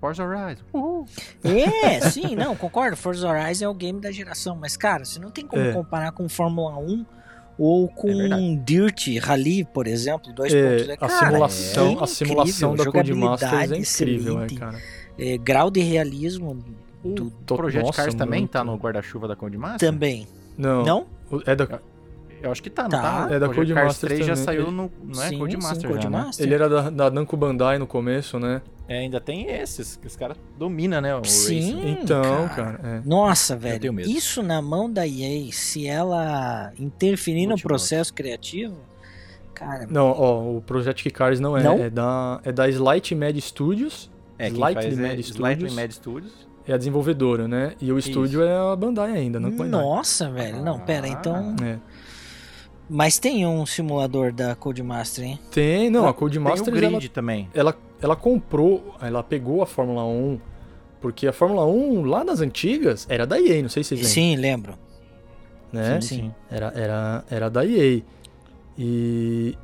Forza 0.00 0.24
Horizon. 0.24 0.64
Uhul. 0.72 1.06
É, 1.44 2.00
sim, 2.10 2.34
não, 2.34 2.56
concordo. 2.56 2.96
Forza 2.96 3.28
Horizon 3.28 3.66
é 3.66 3.68
o 3.68 3.74
game 3.74 4.00
da 4.00 4.10
geração, 4.10 4.56
mas 4.56 4.76
cara, 4.76 5.04
você 5.04 5.20
não 5.20 5.30
tem 5.30 5.46
como 5.46 5.62
É. 5.62 5.72
comparar 5.72 6.10
com 6.10 6.28
Fórmula 6.28 6.76
1 6.78 7.06
ou 7.56 7.86
com 7.86 8.10
É. 8.10 8.56
Dirt 8.64 9.06
Rally, 9.20 9.62
por 9.64 9.86
exemplo, 9.86 10.32
2.0. 10.34 10.90
É, 10.90 10.92
a 10.94 10.96
Cara, 10.96 11.26
simulação, 11.26 11.98
é 12.00 12.02
a 12.02 12.06
simulação 12.08 12.74
da 12.74 12.84
Codemasters 12.90 13.70
é 13.70 13.76
incrível, 13.76 14.42
é, 14.42 14.46
cara. 14.48 14.78
é, 15.16 15.38
grau 15.38 15.70
de 15.70 15.80
realismo 15.80 16.64
O 17.04 17.08
do- 17.10 17.30
Tô- 17.46 17.54
Project 17.56 17.86
nossa, 17.86 18.02
Cars 18.02 18.14
também 18.14 18.40
muito. 18.40 18.50
tá 18.50 18.64
no 18.64 18.74
guarda-chuva 18.76 19.28
da 19.28 19.36
Codemaster? 19.36 19.88
também. 19.88 20.26
Não, 20.58 20.84
Não? 20.84 21.06
o- 21.30 21.40
é 21.46 21.54
da, 21.54 21.80
Eu 22.42 22.50
acho 22.50 22.62
que 22.62 22.70
tá, 22.70 22.84
não 22.84 22.90
Tá. 22.90 23.26
tá? 23.28 23.34
É 23.34 23.38
da 23.38 23.46
Cars 23.46 23.56
Codemaster 23.58 24.08
3 24.10 24.26
já 24.26 24.32
também. 24.34 24.44
saiu 24.44 24.62
Ele- 24.62 24.70
no... 24.70 24.90
Não 25.04 25.22
é 25.22 25.28
sim, 25.28 25.38
Codemaster 25.38 25.76
sim, 25.76 25.82
já, 25.82 25.88
né? 25.88 25.94
Codemaster. 26.18 26.46
ele 26.46 26.54
era 26.54 26.68
da, 26.68 26.90
da 26.90 27.10
Namco 27.10 27.36
Bandai 27.36 27.78
no 27.78 27.86
começo, 27.86 28.38
né? 28.38 28.62
É, 28.88 28.98
ainda 28.98 29.20
tem 29.20 29.46
esses, 29.48 29.96
que 29.96 30.06
os 30.06 30.16
caras 30.16 30.36
dominam, 30.58 31.00
né? 31.00 31.14
O 31.14 31.24
Sim. 31.24 31.74
Racing. 31.76 31.90
Então, 32.02 32.48
cara. 32.48 32.72
cara, 32.78 32.80
é. 32.96 33.02
Nossa, 33.04 33.56
tenho 33.56 33.78
velho, 33.78 33.92
medo. 33.92 34.10
isso 34.10 34.42
na 34.42 34.60
mão 34.60 34.90
da 34.90 35.06
EA, 35.06 35.52
se 35.52 35.86
ela 35.86 36.72
interferir 36.78 37.46
no 37.46 37.56
processo 37.60 38.12
criativo, 38.12 38.76
cara, 39.54 39.86
Não, 39.88 40.06
ó, 40.08 40.56
o 40.56 40.60
Project 40.62 41.08
Cars 41.10 41.38
não 41.38 41.56
é. 41.56 41.62
Não? 41.62 41.74
É 41.78 41.88
da, 41.90 42.40
é 42.42 42.50
da 42.50 42.68
Slight 42.68 43.14
Mad 43.14 43.36
Studios. 43.38 44.10
É, 44.38 44.46
quem 44.46 44.54
Slightly 44.56 44.82
faz 44.82 44.98
é 44.98 45.02
Mad 45.02 45.18
Slightly 45.20 45.68
Studios. 45.68 45.74
Mad 45.76 45.90
Studios. 45.92 46.50
É 46.66 46.72
a 46.72 46.76
desenvolvedora, 46.76 47.46
né? 47.48 47.74
E 47.80 47.90
o 47.92 47.98
estúdio 47.98 48.42
é 48.42 48.54
a 48.72 48.74
Bandai 48.76 49.12
ainda, 49.12 49.38
não 49.40 49.50
Bandai. 49.50 49.68
nossa, 49.82 50.30
velho, 50.30 50.62
não, 50.62 50.78
pera, 50.78 51.06
Ah. 51.06 51.10
então, 51.10 51.56
É. 51.62 51.78
mas 52.90 53.20
tem 53.20 53.46
um 53.46 53.64
simulador 53.64 54.32
da 54.32 54.56
Codemaster, 54.56 55.24
hein? 55.24 55.38
Tem, 55.52 55.88
não, 55.88 56.00
a 56.00 56.02
Tem 56.02 56.10
o 56.10 56.14
Codemasters 56.14 56.68
Grid 56.76 56.92
ela, 56.92 57.14
também. 57.14 57.48
ela, 57.54 57.76
ela 58.02 58.16
comprou, 58.16 58.96
ela 59.00 59.22
pegou 59.22 59.62
a 59.62 59.66
Fórmula 59.66 60.04
1, 60.04 60.40
porque 61.00 61.28
a 61.28 61.32
Fórmula 61.32 61.64
1 61.64 62.04
lá 62.04 62.24
nas 62.24 62.40
antigas 62.40 63.06
era 63.08 63.24
da 63.24 63.40
EA, 63.40 63.62
não 63.62 63.68
sei 63.68 63.84
se 63.84 63.96
vocês 63.96 64.00
lembram. 64.00 64.12
Sim, 64.12 64.36
lembro. 64.36 64.74
né? 65.72 66.00
sim, 66.00 66.08
sim. 66.08 66.34
Era, 66.50 66.72
era, 66.74 67.24
era 67.30 67.48
da 67.48 67.64
EA. 67.64 68.02
E, 68.76 69.56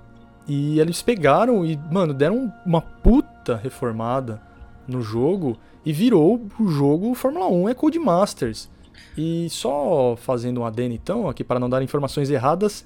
e 0.47 0.79
eles 0.79 1.03
pegaram 1.03 1.67
e, 1.67 1.77
mano, 1.91 2.15
deram 2.15 2.53
uma 2.65 2.81
puta 2.81 3.57
reformada 3.57 4.41
no 4.87 5.03
jogo 5.03 5.59
e 5.85 5.93
virou 5.93 6.47
o 6.61 6.69
jogo 6.69 7.13
Fórmula 7.15 7.49
1 7.49 7.71
é 7.71 7.75
Codemasters. 7.75 8.71
E 9.19 9.49
só 9.51 10.15
fazendo 10.17 10.61
um 10.61 10.65
adendo 10.65 10.95
então, 10.95 11.29
aqui 11.29 11.43
para 11.43 11.59
não 11.59 11.69
dar 11.69 11.83
informações 11.83 12.31
erradas, 12.31 12.85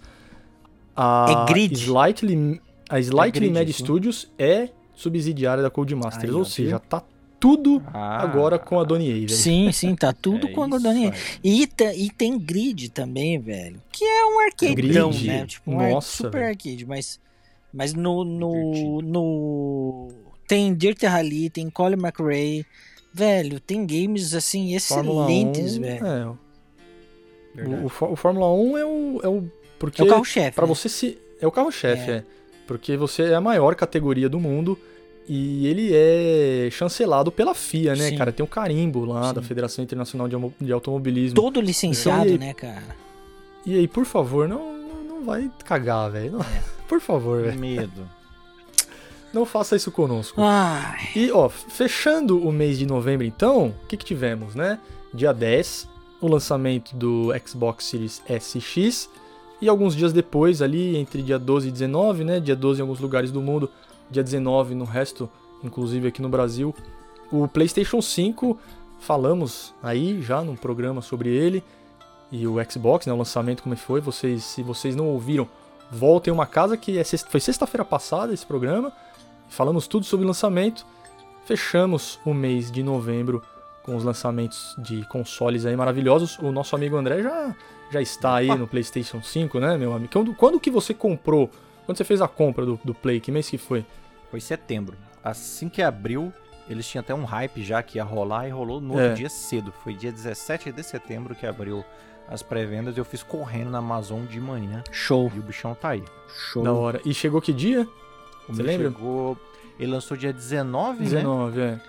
a 0.96 1.46
É 1.48 1.52
Grid. 1.52 1.74
Slightly, 1.76 2.60
a 2.88 3.00
Slightly 3.00 3.48
Grid, 3.48 3.52
Mad 3.54 3.66
sim. 3.68 3.84
Studios 3.84 4.30
é 4.38 4.68
subsidiária 4.94 5.62
da 5.62 5.70
Codemasters, 5.70 6.34
ó, 6.34 6.38
ou 6.38 6.44
seja, 6.44 6.70
viu? 6.78 6.80
tá 6.80 7.02
tudo 7.38 7.82
Ah, 7.86 8.22
agora 8.22 8.58
com 8.58 8.78
a 8.78 8.84
Donnie 8.84 9.08
Yen, 9.08 9.26
velho. 9.26 9.30
Sim, 9.30 9.72
sim, 9.72 9.96
tá 9.96 10.12
tudo 10.12 10.46
é 10.48 10.52
com 10.52 10.62
a 10.62 10.66
aí. 10.90 11.10
E, 11.42 11.66
e 11.96 12.10
tem 12.10 12.38
grid 12.38 12.90
também, 12.90 13.38
velho. 13.38 13.80
Que 13.90 14.04
é 14.04 14.26
um 14.26 14.40
arcadeão, 14.40 15.10
Grid? 15.10 15.26
né? 15.26 15.46
Tipo, 15.46 15.70
um 15.72 15.90
Nossa, 15.90 16.16
super 16.24 16.32
velho. 16.32 16.48
arcade, 16.48 16.84
mas, 16.86 17.18
mas 17.72 17.94
no, 17.94 18.24
no, 18.24 19.00
no. 19.00 20.08
Tem 20.46 20.74
Dirt 20.74 21.02
Rally, 21.02 21.48
tem 21.48 21.70
Colin 21.70 21.96
McRae. 21.96 22.66
Velho, 23.12 23.58
tem 23.58 23.86
games 23.86 24.34
assim 24.34 24.74
excelentes, 24.74 25.78
1, 25.78 25.80
velho. 25.80 26.38
é, 27.56 27.66
o, 27.66 27.86
o, 28.06 28.12
o 28.12 28.16
Fórmula 28.16 28.52
1 28.52 28.78
é 28.78 28.84
o, 28.84 29.20
é 29.24 29.28
o 29.28 29.50
porque 29.80 30.00
É 30.00 30.04
o 30.04 30.08
carro-chefe. 30.08 30.52
Pra 30.54 30.66
né? 30.66 30.72
você 30.74 30.88
se. 30.88 31.18
É 31.40 31.46
o 31.46 31.50
carro-chefe, 31.50 32.08
É. 32.10 32.14
é. 32.18 32.24
Porque 32.68 32.96
você 32.96 33.22
é 33.24 33.34
a 33.34 33.40
maior 33.40 33.74
categoria 33.74 34.28
do 34.28 34.38
mundo 34.38 34.78
e 35.28 35.66
ele 35.66 35.90
é 35.92 36.68
chancelado 36.70 37.32
pela 37.32 37.52
FIA, 37.54 37.96
né, 37.96 38.10
Sim. 38.10 38.16
cara? 38.16 38.30
Tem 38.30 38.44
o 38.44 38.48
carimbo 38.48 39.04
lá 39.04 39.28
Sim. 39.30 39.34
da 39.34 39.42
Federação 39.42 39.82
Internacional 39.82 40.28
de, 40.60 40.72
Automobilismo. 40.72 41.34
Todo 41.34 41.60
licenciado, 41.60 42.26
Então, 42.28 42.34
e- 42.36 42.38
né, 42.38 42.54
cara? 42.54 42.96
E 43.66 43.74
aí, 43.76 43.88
por 43.88 44.04
favor, 44.04 44.46
não, 44.48 44.72
não, 45.08 45.24
vai 45.24 45.50
cagar, 45.64 46.10
velho. 46.12 46.32
Não- 46.32 46.40
Por 46.88 47.00
favor, 47.00 47.42
velho. 47.42 47.58
Medo. 47.58 48.08
Não 49.32 49.46
faça 49.46 49.76
isso 49.76 49.92
conosco. 49.92 50.40
Ai, 50.42 50.98
E, 51.14 51.30
ó, 51.30 51.48
fechando 51.48 52.44
o 52.44 52.50
mês 52.52 52.76
de 52.78 52.84
novembro, 52.86 53.24
então, 53.24 53.68
o 53.84 53.86
que, 53.86 53.96
que 53.96 54.04
tivemos, 54.04 54.56
né? 54.56 54.76
Dia 55.14 55.32
10, 55.32 55.86
o 56.20 56.26
lançamento 56.26 56.96
do 56.96 57.28
Xbox 57.46 57.84
Series 57.84 58.20
SX. 58.28 59.08
E 59.60 59.68
alguns 59.68 59.94
dias 59.94 60.12
depois, 60.12 60.62
ali, 60.62 60.96
entre 60.96 61.22
dia 61.22 61.38
12 61.38 61.68
e 61.68 61.70
19, 61.70 62.24
né? 62.24 62.40
Dia 62.40 62.56
12 62.56 62.80
em 62.80 62.82
alguns 62.82 63.00
lugares 63.00 63.30
do 63.30 63.40
mundo, 63.42 63.70
dia 64.10 64.22
19 64.22 64.74
no 64.74 64.84
resto, 64.84 65.28
inclusive 65.62 66.08
aqui 66.08 66.22
no 66.22 66.28
Brasil, 66.28 66.74
o 67.30 67.46
PlayStation 67.46 68.00
5. 68.00 68.58
Falamos 69.00 69.74
aí 69.82 70.20
já 70.22 70.42
num 70.42 70.56
programa 70.56 71.02
sobre 71.02 71.28
ele. 71.30 71.62
E 72.32 72.46
o 72.46 72.56
Xbox, 72.70 73.06
né? 73.06 73.12
O 73.12 73.16
lançamento, 73.16 73.62
como 73.62 73.74
é 73.74 73.76
foi. 73.76 74.00
Vocês, 74.00 74.44
se 74.44 74.62
vocês 74.62 74.94
não 74.94 75.08
ouviram, 75.08 75.48
voltem 75.90 76.32
uma 76.32 76.46
casa 76.46 76.76
que 76.76 76.96
é 76.98 77.04
sexta- 77.04 77.28
foi 77.28 77.40
sexta-feira 77.40 77.84
passada 77.84 78.32
esse 78.32 78.46
programa. 78.46 78.92
Falamos 79.48 79.86
tudo 79.86 80.06
sobre 80.06 80.24
o 80.24 80.28
lançamento. 80.28 80.86
Fechamos 81.44 82.20
o 82.24 82.32
mês 82.32 82.70
de 82.70 82.82
novembro 82.82 83.42
com 83.90 83.96
os 83.96 84.04
lançamentos 84.04 84.76
de 84.78 85.04
consoles 85.06 85.66
aí 85.66 85.74
maravilhosos. 85.74 86.38
O 86.38 86.52
nosso 86.52 86.76
amigo 86.76 86.96
André 86.96 87.22
já, 87.24 87.56
já 87.90 88.00
está 88.00 88.36
aí 88.36 88.46
no 88.46 88.68
PlayStation 88.68 89.20
5, 89.20 89.58
né, 89.58 89.76
meu 89.76 89.92
amigo? 89.92 90.12
Quando, 90.12 90.32
quando 90.32 90.60
que 90.60 90.70
você 90.70 90.94
comprou? 90.94 91.50
Quando 91.84 91.96
você 91.98 92.04
fez 92.04 92.22
a 92.22 92.28
compra 92.28 92.64
do, 92.64 92.78
do 92.84 92.94
Play? 92.94 93.18
Que 93.18 93.32
mês 93.32 93.50
que 93.50 93.58
foi? 93.58 93.84
Foi 94.30 94.40
setembro. 94.40 94.96
Assim 95.24 95.68
que 95.68 95.82
abriu, 95.82 96.32
eles 96.68 96.86
tinham 96.88 97.00
até 97.00 97.12
um 97.12 97.24
hype 97.24 97.64
já 97.64 97.82
que 97.82 97.98
ia 97.98 98.04
rolar 98.04 98.46
e 98.46 98.50
rolou 98.50 98.80
no 98.80 98.90
outro 98.92 99.08
É. 99.08 99.14
dia 99.14 99.28
cedo. 99.28 99.72
Foi 99.82 99.92
dia 99.92 100.12
17 100.12 100.70
de 100.70 100.82
setembro 100.84 101.34
que 101.34 101.44
abriu 101.44 101.84
as 102.28 102.42
pré-vendas 102.44 102.96
e 102.96 103.00
eu 103.00 103.04
fiz 103.04 103.24
correndo 103.24 103.70
na 103.70 103.78
Amazon 103.78 104.24
de 104.24 104.40
manhã. 104.40 104.84
show, 104.92 105.32
E 105.34 105.38
o 105.40 105.42
bichão 105.42 105.74
tá 105.74 105.88
aí. 105.90 106.04
show. 106.52 106.62
Da 106.62 106.72
hora. 106.72 107.00
E 107.04 107.12
chegou 107.12 107.40
que 107.42 107.52
dia? 107.52 107.88
O 108.48 108.54
Você 108.54 108.62
lembra? 108.62 108.88
Chegou... 108.88 109.36
Ele 109.80 109.90
lançou 109.90 110.16
dia 110.16 110.32
19, 110.32 111.00
né? 111.00 111.04
19, 111.10 111.60
é. 111.60 111.80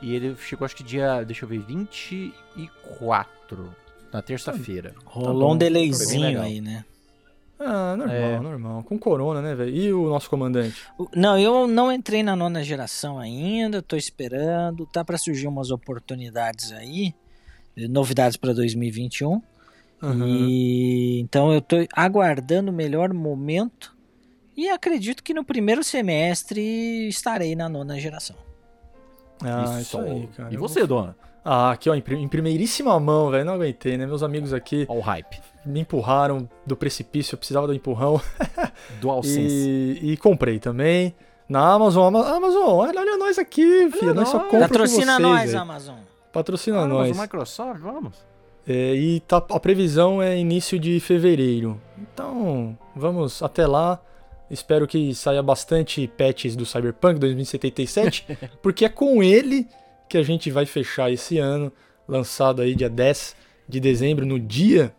E 0.00 0.14
ele 0.14 0.36
chegou, 0.36 0.64
acho 0.64 0.76
que 0.76 0.82
dia, 0.82 1.22
deixa 1.24 1.44
eu 1.44 1.48
ver, 1.48 1.58
24, 1.60 3.74
na 4.12 4.22
terça-feira. 4.22 4.94
Rolou 5.04 5.24
Tá 5.24 5.34
um 5.38 5.38
bom, 5.40 5.48
foi 5.48 5.58
bem 5.58 5.72
delayzinho 5.72 6.40
aí, 6.40 6.60
né? 6.60 6.84
Ah, 7.60 7.96
normal, 7.96 8.16
É. 8.16 8.40
normal. 8.40 8.84
Com 8.84 8.96
corona, 8.96 9.42
né, 9.42 9.54
velho? 9.54 9.74
E 9.74 9.92
o 9.92 10.08
nosso 10.08 10.30
comandante? 10.30 10.76
Não, 11.14 11.36
eu 11.36 11.66
não 11.66 11.90
entrei 11.90 12.22
na 12.22 12.36
nona 12.36 12.62
geração 12.62 13.18
ainda, 13.18 13.82
tô 13.82 13.96
esperando, 13.96 14.86
tá 14.86 15.04
pra 15.04 15.18
surgir 15.18 15.48
umas 15.48 15.72
oportunidades 15.72 16.70
aí, 16.70 17.12
novidades 17.76 18.36
pra 18.36 18.52
2021. 18.52 19.42
Aham. 20.00 20.28
E 20.28 21.18
então 21.20 21.52
eu 21.52 21.60
tô 21.60 21.76
aguardando 21.92 22.70
o 22.70 22.74
melhor 22.74 23.12
momento 23.12 23.96
e 24.56 24.68
acredito 24.68 25.24
que 25.24 25.34
no 25.34 25.44
primeiro 25.44 25.82
semestre 25.82 27.08
estarei 27.08 27.56
na 27.56 27.68
nona 27.68 27.98
geração. 27.98 28.36
Ah, 29.44 29.64
Isso. 29.80 29.80
isso 29.80 29.98
aí, 29.98 30.28
cara. 30.36 30.52
E 30.52 30.56
você, 30.56 30.80
vou- 30.80 30.88
dona? 30.88 31.16
Ah, 31.44 31.70
aqui, 31.70 31.88
ó, 31.88 31.94
em, 31.94 32.02
em 32.10 32.28
primeiríssima 32.28 32.98
mão, 33.00 33.30
velho. 33.30 33.44
Não 33.44 33.54
aguentei, 33.54 33.96
né? 33.96 34.06
Meus 34.06 34.22
amigos 34.22 34.52
aqui 34.52 34.84
Olha 34.88 34.98
o 34.98 35.02
hype. 35.02 35.40
me 35.64 35.80
empurraram 35.80 36.48
do 36.66 36.76
precipício, 36.76 37.34
eu 37.34 37.38
precisava 37.38 37.66
do 37.66 37.72
empurrão. 37.74 38.20
DualSense. 39.00 39.98
E, 40.02 40.12
e 40.12 40.16
comprei 40.16 40.58
também. 40.58 41.14
Na 41.48 41.72
Amazon, 41.72 42.08
Ama- 42.14 42.28
Amazon, 42.36 42.68
olha, 42.68 43.00
olha 43.00 43.16
nós 43.16 43.38
aqui, 43.38 43.90
filha. 43.92 44.12
Nós 44.12 44.28
só 44.28 44.34
nós. 44.38 44.44
compramos 44.48 44.68
Patrocina 44.68 45.12
vocês, 45.14 45.18
nós, 45.28 45.50
velho. 45.50 45.62
Amazon. 45.62 45.96
Patrocina 46.32 46.78
Vamos, 46.80 46.94
nós. 47.08 47.18
Microsoft, 47.20 47.80
vamos. 47.80 48.12
É, 48.66 48.94
e 48.94 49.20
tá- 49.20 49.38
a 49.50 49.58
previsão 49.60 50.20
é 50.20 50.36
início 50.38 50.78
de 50.78 51.00
fevereiro. 51.00 51.80
Então, 51.96 52.76
vamos 52.94 53.42
até 53.42 53.66
lá. 53.66 53.98
Espero 54.50 54.86
que 54.86 55.14
saia 55.14 55.42
bastante 55.42 56.06
patches 56.06 56.56
do 56.56 56.64
Cyberpunk 56.64 57.18
2077, 57.18 58.26
porque 58.62 58.84
é 58.84 58.88
com 58.88 59.22
ele 59.22 59.66
que 60.08 60.16
a 60.16 60.22
gente 60.22 60.50
vai 60.50 60.64
fechar 60.64 61.12
esse 61.12 61.38
ano, 61.38 61.72
lançado 62.06 62.62
aí 62.62 62.74
dia 62.74 62.88
10 62.88 63.36
de 63.68 63.78
dezembro, 63.80 64.24
no 64.24 64.38
dia 64.38 64.94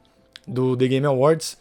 do 0.48 0.78
The 0.78 0.88
Game 0.88 1.06
Awards. 1.06 1.58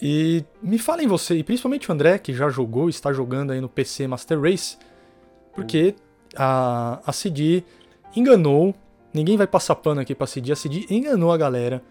E 0.00 0.44
me 0.62 0.78
falem 0.78 1.08
você, 1.08 1.36
e 1.36 1.42
principalmente 1.42 1.90
o 1.90 1.92
André, 1.92 2.18
que 2.18 2.32
já 2.32 2.48
jogou, 2.48 2.88
está 2.88 3.12
jogando 3.12 3.52
aí 3.52 3.60
no 3.60 3.68
PC 3.68 4.06
Master 4.06 4.40
Race, 4.40 4.76
porque 5.54 5.94
a, 6.36 7.00
a 7.04 7.12
CD 7.12 7.64
enganou 8.14 8.74
Ninguém 9.12 9.36
vai 9.36 9.46
passar 9.46 9.74
pano 9.74 10.00
aqui 10.00 10.14
pra 10.14 10.26
CD. 10.26 10.52
A 10.52 10.56
CD 10.56 10.86
enganou 10.90 11.32
a 11.32 11.36
galera, 11.36 11.82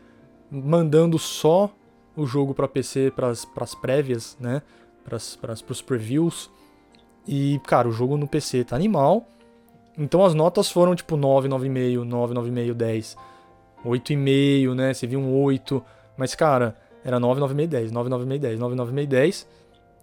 mandando 0.50 1.18
só 1.18 1.70
o 2.16 2.26
jogo 2.26 2.54
pra 2.54 2.68
PC 2.68 3.12
pras, 3.16 3.46
pras 3.46 3.76
prévias, 3.76 4.38
né? 4.40 4.62
Pras, 5.08 5.62
pros 5.62 5.82
previews. 5.82 6.50
E, 7.26 7.62
cara, 7.66 7.88
o 7.88 7.92
jogo 7.94 8.18
no 8.18 8.28
PC 8.28 8.66
tá 8.66 8.76
animal. 8.76 9.26
Então 9.98 10.24
as 10.24 10.34
notas 10.34 10.70
foram 10.70 10.94
tipo 10.94 11.16
9, 11.16 11.48
9,5, 11.48 12.04
9, 12.04 12.34
9,5, 12.34 12.74
10. 12.74 13.18
8,5, 13.86 14.76
né? 14.76 14.94
Você 14.94 15.08
viu 15.08 15.20
um 15.20 15.42
8. 15.42 15.84
Mas, 16.18 16.36
cara, 16.36 16.76
era 17.06 17.20
9, 17.20 17.40
9,5, 17.40 17.68
10. 17.68 17.92
9, 17.92 18.10
9,5, 18.10 18.40
10. 18.40 18.60
9, 18.60 18.76
9,5, 18.76 19.06
10. 19.08 19.48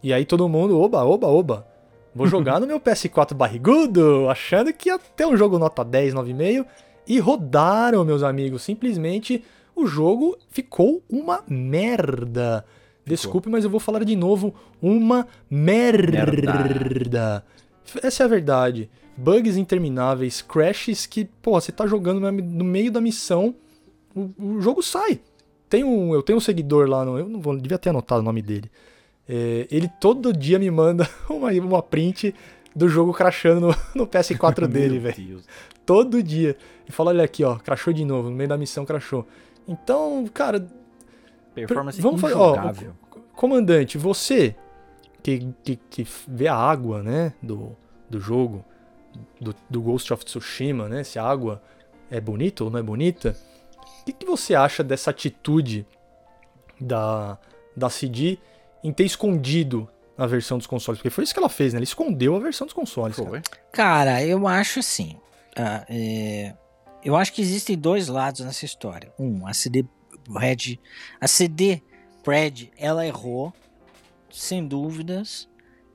E 0.03 0.13
aí 0.13 0.25
todo 0.25 0.49
mundo, 0.49 0.81
oba, 0.81 1.05
oba, 1.05 1.27
oba. 1.27 1.67
Vou 2.15 2.27
jogar 2.27 2.61
no 2.61 2.67
meu 2.67 2.81
PS4 2.81 3.35
barrigudo, 3.35 4.29
achando 4.31 4.73
que 4.73 4.89
ia 4.89 4.99
ter 4.99 5.27
um 5.27 5.37
jogo 5.37 5.59
nota 5.59 5.85
10, 5.85 6.15
9,5. 6.15 6.65
E 7.07 7.19
rodaram, 7.19 8.05
meus 8.05 8.23
amigos. 8.23 8.63
Simplesmente 8.63 9.45
o 9.77 9.87
jogo 9.87 10.39
ficou 10.49 11.03
uma 11.11 11.43
merda. 11.47 12.65
Desculpe, 13.07 13.49
mas 13.49 13.65
eu 13.65 13.71
vou 13.71 13.81
falar 13.81 14.05
de 14.05 14.17
novo. 14.17 14.55
Uma 14.81 15.27
merda. 15.51 17.45
Essa 18.03 18.23
é 18.23 18.27
a 18.27 18.29
verdade. 18.29 18.89
Bugs 19.17 19.57
intermináveis, 19.57 20.43
crashes 20.43 21.07
que, 21.07 21.25
pô, 21.25 21.61
você 21.61 21.71
tá 21.71 21.87
jogando 21.87 22.21
no 22.21 22.65
meio 22.65 22.91
da 22.91 23.01
missão, 23.01 23.55
o, 24.15 24.31
o 24.39 24.61
jogo 24.61 24.83
sai. 24.83 25.21
Tem 25.69 25.85
um, 25.85 26.15
eu 26.15 26.23
tenho 26.23 26.39
um 26.39 26.41
seguidor 26.41 26.89
lá, 26.89 27.05
no, 27.05 27.19
eu 27.19 27.29
não 27.29 27.41
vou, 27.41 27.57
devia 27.57 27.79
ter 27.79 27.91
anotado 27.91 28.21
o 28.21 28.25
nome 28.25 28.43
dele. 28.43 28.71
É, 29.29 29.67
ele 29.71 29.89
todo 30.01 30.33
dia 30.33 30.59
me 30.59 30.71
manda 30.71 31.09
uma, 31.31 31.51
uma 31.53 31.83
print 31.83 32.35
do 32.75 32.89
jogo 32.89 33.13
crashando 33.13 33.69
no, 33.69 33.77
no 33.95 34.07
PS4 34.07 34.67
dele, 34.69 34.99
velho. 34.99 35.41
Todo 35.87 36.23
dia. 36.23 36.57
E 36.89 36.93
fala, 36.93 37.11
olha 37.11 37.25
aqui, 37.25 37.45
ó, 37.45 37.57
crashou 37.57 37.93
de 37.93 38.05
novo, 38.05 38.31
no 38.31 38.37
meio 38.37 38.49
da 38.49 38.59
missão 38.59 38.85
crashou. 38.85 39.27
Então, 39.67 40.27
cara, 40.33 40.67
Performance 41.55 42.01
Vamos 42.01 42.21
fazer- 42.21 42.35
ó, 42.35 42.73
comandante, 43.35 43.97
você 43.99 44.55
que, 45.23 45.49
que, 45.63 45.77
que 45.77 46.07
vê 46.29 46.49
a 46.49 46.55
água, 46.57 47.03
né, 47.03 47.33
do, 47.43 47.77
do 48.11 48.21
jogo, 48.21 48.65
do, 49.41 49.55
do 49.71 49.81
Ghost 49.81 50.13
of 50.13 50.25
Tsushima, 50.25 50.89
né, 50.89 51.03
se 51.05 51.19
a 51.19 51.25
água 51.25 51.63
é 52.11 52.21
bonita 52.21 52.65
ou 52.65 52.71
não 52.71 52.79
é 52.79 52.83
bonita, 52.83 53.37
o 54.03 54.05
que, 54.05 54.13
que 54.13 54.27
você 54.27 54.55
acha 54.55 54.85
dessa 54.85 55.11
atitude 55.11 55.87
da, 56.81 57.39
da 57.77 57.89
CD 57.89 58.39
em 58.83 58.93
ter 58.93 59.05
escondido 59.05 59.89
a 60.17 60.27
versão 60.27 60.59
dos 60.59 60.67
consoles? 60.67 60.99
Porque 60.99 61.11
foi 61.11 61.25
isso 61.25 61.33
que 61.33 61.41
ela 61.41 61.49
fez, 61.49 61.73
né? 61.73 61.79
Ela 61.79 61.85
escondeu 61.85 62.37
a 62.37 62.39
versão 62.39 62.67
dos 62.67 62.75
consoles. 62.75 63.17
cara. 63.17 63.43
Cara, 63.73 64.25
eu 64.25 64.47
acho 64.47 64.81
assim. 64.81 65.17
ah, 65.57 65.85
é, 65.89 66.55
eu 67.03 67.17
acho 67.17 67.33
que 67.33 67.41
existem 67.41 67.77
dois 67.79 68.09
lados 68.09 68.41
nessa 68.43 68.65
história. 68.65 69.13
Um, 69.19 69.47
a 69.47 69.55
CD 69.55 69.85
Red, 70.31 70.79
a 71.21 71.27
CD 71.27 71.83
Pred, 72.23 72.73
ela 72.79 73.07
errou, 73.07 73.53
sem 74.31 74.67
dúvidas, 74.67 75.49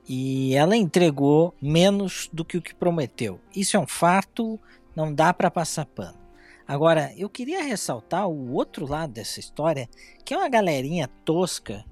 e 0.08 0.54
ela 0.54 0.76
entregou 0.76 1.54
menos 1.60 2.28
do 2.32 2.44
que 2.44 2.56
o 2.56 2.62
que 2.62 2.74
prometeu. 2.74 3.40
Isso 3.54 3.76
é 3.76 3.80
um 3.80 3.86
fato, 3.86 4.58
não 4.94 5.12
dá 5.12 5.32
para 5.32 5.50
passar 5.50 5.86
pano. 5.86 6.18
Agora, 6.66 7.12
eu 7.16 7.28
queria 7.28 7.62
ressaltar 7.64 8.28
o 8.28 8.52
outro 8.52 8.86
lado 8.86 9.12
dessa 9.12 9.40
história, 9.40 9.88
que 10.24 10.32
é 10.32 10.36
uma 10.36 10.48
galerinha 10.48 11.08
tosca 11.24 11.84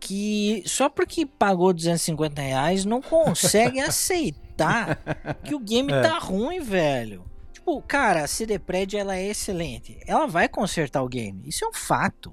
que 0.00 0.62
só 0.66 0.88
porque 0.90 1.24
pagou 1.24 1.72
250 1.72 2.40
reais 2.42 2.84
não 2.84 3.00
consegue 3.00 3.80
aceitar 3.80 4.98
que 5.42 5.54
o 5.54 5.58
game 5.58 5.92
É. 5.92 6.02
tá 6.02 6.18
ruim, 6.18 6.60
velho. 6.60 7.24
Tipo, 7.64 7.80
cara, 7.80 8.24
a 8.24 8.26
CD 8.26 8.58
Pred 8.58 8.94
ela 8.94 9.16
é 9.16 9.26
excelente. 9.26 9.98
Ela 10.06 10.26
vai 10.26 10.50
consertar 10.50 11.02
o 11.02 11.08
game. 11.08 11.48
Isso 11.48 11.64
é 11.64 11.68
um 11.68 11.72
fato. 11.72 12.30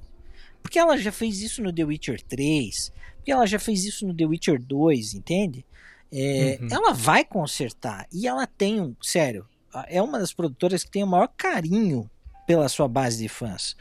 Porque 0.61 0.77
ela 0.77 0.97
já 0.97 1.09
fez 1.09 1.41
isso 1.41 1.63
no 1.63 1.71
The 1.71 1.85
Witcher 1.85 2.21
3. 2.21 2.91
Porque 3.15 3.31
ela 3.31 3.47
já 3.47 3.57
fez 3.57 3.85
isso 3.85 4.05
no 4.05 4.13
The 4.13 4.25
Witcher 4.25 4.61
2, 4.61 5.13
entende? 5.13 5.65
É, 6.11 6.59
Uhum. 6.61 6.67
Ela 6.69 6.93
vai 6.93 7.23
consertar. 7.23 8.05
E 8.11 8.27
ela 8.27 8.45
tem 8.45 8.81
um. 8.81 8.93
Sério, 9.01 9.47
é 9.87 10.01
uma 10.01 10.19
das 10.19 10.33
produtoras 10.33 10.83
que 10.83 10.91
tem 10.91 11.01
o 11.01 11.07
maior 11.07 11.29
carinho 11.37 12.11
pela 12.45 12.67
sua 12.67 12.89
base 12.89 13.17
de 13.19 13.29
fãs. 13.29 13.77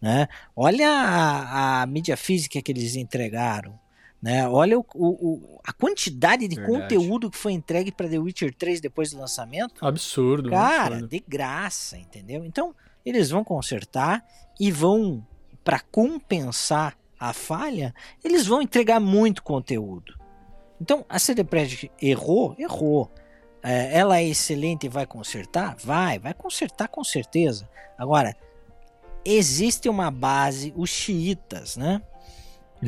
Né? 0.00 0.26
Olha 0.56 0.88
a, 0.88 1.82
a 1.82 1.86
mídia 1.86 2.16
física 2.16 2.62
que 2.62 2.72
eles 2.72 2.96
entregaram. 2.96 3.78
Né? 4.24 4.48
Olha 4.48 4.78
o, 4.78 4.84
o- 4.94 5.60
a 5.62 5.70
quantidade 5.70 6.48
de 6.48 6.56
Verdade. 6.56 6.80
conteúdo 6.80 7.30
que 7.30 7.36
foi 7.36 7.52
entregue 7.52 7.92
para 7.92 8.08
The 8.08 8.18
Witcher 8.18 8.54
3 8.54 8.80
depois 8.80 9.10
do 9.10 9.18
lançamento. 9.18 9.84
Absurdo. 9.86 10.48
Cara, 10.48 10.94
absurdo. 10.94 11.08
de 11.08 11.22
graça, 11.28 11.98
entendeu? 11.98 12.42
Então, 12.42 12.74
eles 13.04 13.28
vão 13.28 13.44
consertar 13.44 14.24
e 14.58 14.72
vão, 14.72 15.22
para 15.62 15.78
compensar 15.78 16.96
a 17.20 17.34
falha, 17.34 17.94
eles 18.24 18.46
vão 18.46 18.62
entregar 18.62 18.98
muito 18.98 19.42
conteúdo. 19.42 20.18
Então, 20.80 21.04
a 21.06 21.18
CD 21.18 21.44
Projekt 21.44 21.92
errou? 22.00 22.54
Errou. 22.58 23.10
É, 23.62 23.98
ela 23.98 24.20
é 24.20 24.24
excelente 24.24 24.86
e 24.86 24.88
vai 24.88 25.04
consertar? 25.04 25.76
Vai, 25.84 26.18
vai 26.18 26.32
consertar 26.32 26.88
com 26.88 27.04
certeza. 27.04 27.68
Agora, 27.98 28.34
existe 29.22 29.86
uma 29.86 30.10
base, 30.10 30.72
os 30.74 30.88
xiitas, 30.88 31.76
né? 31.76 32.00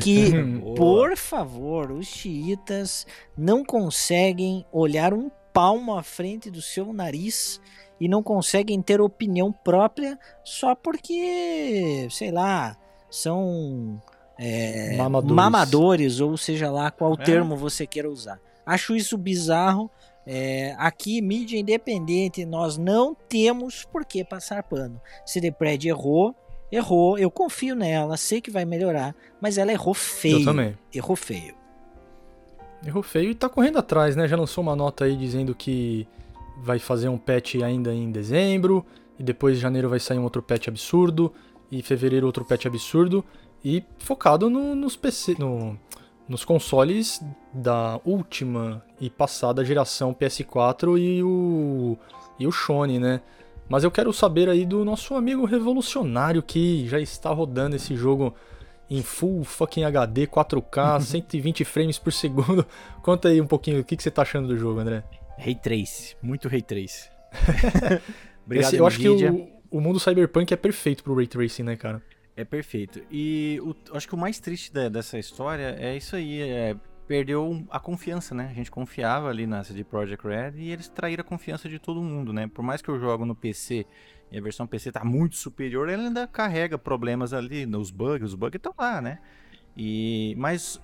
Que, 0.01 0.31
por 0.75 1.15
favor, 1.17 1.91
os 1.91 2.07
xiitas 2.07 3.05
não 3.37 3.63
conseguem 3.63 4.65
olhar 4.71 5.13
um 5.13 5.29
palmo 5.53 5.95
à 5.97 6.03
frente 6.03 6.49
do 6.51 6.61
seu 6.61 6.93
nariz 6.93 7.59
e 7.99 8.07
não 8.07 8.21
conseguem 8.21 8.81
ter 8.81 9.01
opinião 9.01 9.51
própria 9.51 10.19
só 10.43 10.75
porque, 10.75 12.07
sei 12.11 12.31
lá, 12.31 12.77
são 13.09 14.01
é, 14.37 14.95
Mamadores. 14.97 15.35
mamadores, 15.35 16.19
ou 16.19 16.37
seja 16.37 16.69
lá 16.69 16.91
qual 16.91 17.13
É. 17.13 17.23
termo 17.23 17.55
você 17.55 17.87
queira 17.87 18.09
usar. 18.09 18.39
Acho 18.65 18.95
isso 18.95 19.17
bizarro. 19.17 19.89
É, 20.29 20.75
aqui, 20.77 21.21
mídia 21.21 21.57
independente, 21.57 22.45
nós 22.45 22.77
não 22.77 23.15
temos 23.29 23.85
por 23.85 24.03
que 24.05 24.23
passar 24.25 24.61
pano. 24.63 25.01
CD 25.25 25.51
Pred 25.51 25.87
errou, 25.87 26.35
errou, 26.71 27.17
eu 27.17 27.31
confio 27.31 27.75
nela, 27.75 28.17
sei 28.17 28.41
que 28.41 28.51
vai 28.51 28.65
melhorar, 28.65 29.15
mas 29.41 29.57
ela 29.57 29.71
errou 29.71 29.93
feio. 29.93 30.39
Eu 30.39 30.45
também. 30.45 30.77
Errou 30.93 31.15
feio. 31.15 31.55
Errou 32.85 33.03
feio 33.03 33.31
e 33.31 33.35
tá 33.35 33.49
correndo 33.49 33.79
atrás, 33.79 34.15
né? 34.15 34.27
Já 34.27 34.37
lançou 34.37 34.61
uma 34.61 34.75
nota 34.75 35.05
aí 35.05 35.15
dizendo 35.15 35.55
que 35.55 36.07
vai 36.61 36.79
fazer 36.79 37.09
um 37.09 37.17
patch 37.17 37.55
ainda 37.55 37.93
em 37.93 38.11
dezembro, 38.11 38.85
e 39.17 39.23
depois 39.23 39.55
de 39.55 39.61
janeiro 39.61 39.89
vai 39.89 39.99
sair 39.99 40.19
um 40.19 40.23
outro 40.23 40.41
patch 40.41 40.67
absurdo, 40.67 41.33
e 41.71 41.79
em 41.79 41.81
fevereiro 41.81 42.25
outro 42.25 42.45
patch 42.45 42.65
absurdo, 42.65 43.23
e 43.63 43.83
focado 43.99 44.49
no, 44.49 44.75
nos 44.75 44.95
PC, 44.95 45.35
no, 45.39 45.77
nos 46.27 46.45
consoles 46.45 47.21
da 47.53 47.99
última 48.05 48.83
e 48.99 49.09
passada 49.09 49.65
geração 49.65 50.13
PS4 50.13 50.99
e 50.99 51.23
o 51.23 51.97
e 52.39 52.45
o 52.45 52.51
Shone, 52.51 52.99
né? 52.99 53.21
Mas 53.69 53.83
eu 53.83 53.91
quero 53.91 54.13
saber 54.13 54.49
aí 54.49 54.65
do 54.65 54.85
nosso 54.85 55.15
amigo 55.15 55.45
revolucionário 55.45 56.41
que 56.41 56.87
já 56.87 56.99
está 56.99 57.29
rodando 57.31 57.75
esse 57.75 57.95
jogo 57.95 58.33
em 58.89 59.03
full 59.03 59.43
fucking 59.43 59.83
HD, 59.83 60.27
4K, 60.27 61.01
120 61.01 61.65
frames 61.65 61.99
por 61.99 62.13
segundo. 62.13 62.65
Conta 63.03 63.29
aí 63.29 63.41
um 63.41 63.47
pouquinho 63.47 63.81
o 63.81 63.83
que, 63.83 63.97
que 63.97 64.03
você 64.03 64.11
tá 64.11 64.21
achando 64.21 64.47
do 64.47 64.57
jogo, 64.57 64.79
André. 64.79 65.03
Ray 65.37 65.55
Trace, 65.55 66.15
muito 66.21 66.47
Ray 66.47 66.61
Trace. 66.61 67.09
Obrigado, 68.45 68.69
Esse, 68.69 68.77
eu 68.77 68.87
acho 68.87 68.99
que 68.99 69.09
o, 69.09 69.49
o 69.69 69.81
mundo 69.81 69.99
cyberpunk 69.99 70.53
é 70.53 70.57
perfeito 70.57 71.03
pro 71.03 71.15
Ray 71.15 71.27
Tracing, 71.27 71.63
né, 71.63 71.75
cara? 71.75 72.01
É 72.35 72.45
perfeito. 72.45 73.01
E 73.11 73.59
o, 73.61 73.75
acho 73.95 74.07
que 74.07 74.15
o 74.15 74.17
mais 74.17 74.39
triste 74.39 74.71
da, 74.71 74.87
dessa 74.87 75.19
história 75.19 75.75
é 75.79 75.97
isso 75.97 76.15
aí, 76.15 76.41
é 76.41 76.75
perdeu 77.07 77.65
a 77.69 77.79
confiança, 77.79 78.35
né? 78.35 78.49
A 78.51 78.53
gente 78.53 78.69
confiava 78.69 79.29
ali 79.29 79.47
na 79.47 79.63
CD 79.63 79.83
Projekt 79.83 80.27
Red 80.27 80.53
e 80.57 80.71
eles 80.71 80.89
traíram 80.89 81.21
a 81.21 81.23
confiança 81.23 81.69
de 81.69 81.79
todo 81.79 82.01
mundo, 82.01 82.33
né? 82.33 82.47
Por 82.47 82.63
mais 82.63 82.81
que 82.81 82.89
eu 82.89 82.99
jogo 82.99 83.25
no 83.25 83.33
PC 83.33 83.85
e 84.31 84.37
a 84.37 84.41
versão 84.41 84.67
PC 84.67 84.91
tá 84.91 85.03
muito 85.05 85.37
superior, 85.37 85.87
ela 85.87 86.03
ainda 86.03 86.27
carrega 86.27 86.77
problemas 86.77 87.33
ali 87.33 87.65
nos 87.65 87.89
bugs, 87.89 88.31
os 88.31 88.35
bugs 88.35 88.57
estão 88.57 88.73
lá, 88.77 89.01
né? 89.01 89.19
E 89.75 90.35
mas 90.37 90.81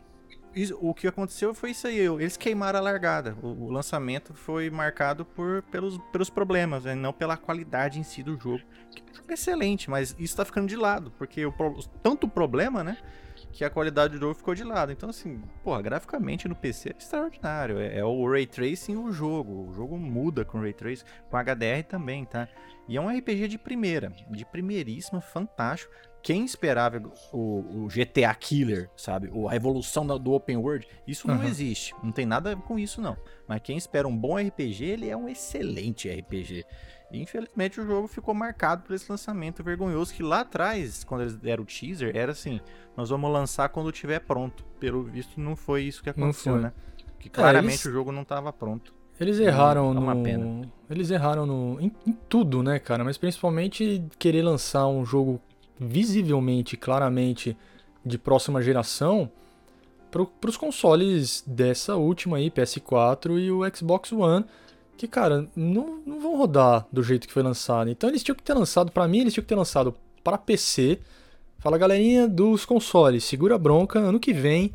isso, 0.55 0.77
o 0.79 0.93
que 0.93 1.07
aconteceu 1.07 1.53
foi 1.53 1.71
isso 1.71 1.87
aí, 1.87 1.97
eles 1.97 2.37
queimaram 2.37 2.79
a 2.79 2.81
largada. 2.81 3.35
O, 3.41 3.65
o 3.65 3.71
lançamento 3.71 4.33
foi 4.33 4.69
marcado 4.69 5.25
por, 5.25 5.63
pelos, 5.63 5.97
pelos 6.11 6.29
problemas, 6.29 6.85
né? 6.85 6.93
não 6.93 7.11
pela 7.11 7.35
qualidade 7.35 7.99
em 7.99 8.03
si 8.03 8.21
do 8.21 8.39
jogo. 8.39 8.61
Que 8.91 9.31
é 9.31 9.33
excelente, 9.33 9.89
mas 9.89 10.15
isso 10.19 10.37
tá 10.37 10.45
ficando 10.45 10.67
de 10.67 10.75
lado, 10.75 11.11
porque 11.17 11.45
o, 11.45 11.51
tanto 12.01 12.27
problema, 12.27 12.83
né? 12.83 12.97
Que 13.53 13.63
a 13.63 13.69
qualidade 13.69 14.13
do 14.15 14.19
jogo 14.19 14.33
ficou 14.33 14.55
de 14.55 14.63
lado. 14.63 14.91
Então, 14.91 15.09
assim, 15.09 15.41
porra, 15.63 15.81
graficamente 15.81 16.47
no 16.47 16.55
PC 16.55 16.89
é 16.89 16.95
extraordinário. 16.97 17.79
É, 17.79 17.99
é, 17.99 18.03
o 18.03 18.29
Ray 18.29 18.47
Tracing 18.47 18.97
o 18.97 19.11
jogo. 19.11 19.69
O 19.69 19.73
jogo 19.73 19.97
muda 19.97 20.43
com 20.43 20.59
Ray 20.59 20.73
Tracing, 20.73 21.05
com 21.29 21.37
HDR 21.37 21.83
também, 21.87 22.25
tá? 22.25 22.49
E 22.87 22.97
é 22.97 23.01
um 23.01 23.07
RPG 23.07 23.47
de 23.47 23.57
primeira, 23.57 24.11
de 24.29 24.43
primeiríssima, 24.43 25.21
fantástico. 25.21 25.93
Quem 26.21 26.43
esperava 26.45 27.01
o, 27.31 27.83
o 27.83 27.87
GTA 27.87 28.33
Killer, 28.33 28.89
sabe? 28.95 29.29
a 29.47 29.51
revolução 29.51 30.07
do, 30.07 30.17
do 30.17 30.31
Open 30.31 30.57
World, 30.57 30.87
isso 31.05 31.27
não 31.27 31.35
uhum. 31.35 31.43
existe. 31.43 31.93
Não 32.01 32.11
tem 32.11 32.25
nada 32.25 32.55
com 32.55 32.79
isso, 32.79 33.01
não. 33.01 33.17
Mas 33.47 33.61
quem 33.61 33.77
espera 33.77 34.07
um 34.07 34.17
bom 34.17 34.37
RPG, 34.37 34.83
ele 34.85 35.09
é 35.09 35.17
um 35.17 35.27
excelente 35.27 36.09
RPG. 36.09 36.65
E 37.13 37.21
infelizmente 37.21 37.79
o 37.79 37.85
jogo 37.85 38.07
ficou 38.07 38.33
marcado 38.33 38.81
por 38.81 38.95
esse 38.95 39.09
lançamento 39.09 39.63
vergonhoso 39.63 40.11
que 40.11 40.23
lá 40.23 40.39
atrás, 40.39 41.03
quando 41.03 41.21
eles 41.21 41.35
deram 41.35 41.63
o 41.63 41.65
teaser, 41.65 42.11
era 42.15 42.31
assim, 42.31 42.59
nós 42.97 43.11
vamos 43.11 43.31
lançar 43.31 43.69
quando 43.69 43.91
tiver 43.91 44.19
pronto. 44.19 44.65
Pelo 44.79 45.03
visto 45.03 45.39
não 45.39 45.55
foi 45.55 45.83
isso 45.83 46.01
que 46.01 46.09
aconteceu, 46.09 46.57
né? 46.57 46.73
Que 47.19 47.29
claramente 47.29 47.69
é, 47.69 47.75
eles... 47.75 47.85
o 47.85 47.91
jogo 47.91 48.11
não 48.11 48.23
estava 48.23 48.51
pronto. 48.51 48.93
Eles 49.19 49.39
erraram 49.39 49.91
é 49.91 49.93
no. 49.93 50.23
Pena. 50.23 50.71
Eles 50.89 51.11
erraram 51.11 51.45
no. 51.45 51.79
Em, 51.79 51.91
em, 52.05 52.13
tudo, 52.27 52.63
né, 52.63 52.79
cara? 52.79 53.03
Mas 53.03 53.15
principalmente 53.15 54.03
querer 54.17 54.41
lançar 54.41 54.87
um 54.87 55.05
jogo 55.05 55.39
visivelmente, 55.79 56.75
claramente, 56.75 57.55
de 58.03 58.17
próxima 58.17 58.59
geração 58.59 59.31
para 60.09 60.49
os 60.49 60.57
consoles 60.57 61.43
dessa 61.45 61.95
última 61.95 62.37
aí, 62.37 62.51
PS4 62.51 63.39
e 63.39 63.51
o 63.51 63.61
Xbox 63.75 64.11
One 64.11 64.45
que, 64.97 65.07
cara, 65.07 65.47
não, 65.55 66.01
não 66.05 66.19
vão 66.19 66.37
rodar 66.37 66.85
do 66.91 67.03
jeito 67.03 67.27
que 67.27 67.33
foi 67.33 67.43
lançado. 67.43 67.89
Então 67.89 68.09
eles 68.09 68.23
tinham 68.23 68.35
que 68.35 68.43
ter 68.43 68.53
lançado, 68.53 68.91
para 68.91 69.07
mim, 69.07 69.19
eles 69.19 69.33
tinham 69.33 69.43
que 69.43 69.49
ter 69.49 69.55
lançado 69.55 69.95
para 70.23 70.37
PC. 70.37 70.99
Fala, 71.59 71.77
galerinha 71.77 72.27
dos 72.27 72.65
consoles, 72.65 73.23
segura 73.23 73.55
a 73.55 73.57
bronca, 73.57 73.99
ano 73.99 74.19
que 74.19 74.33
vem, 74.33 74.73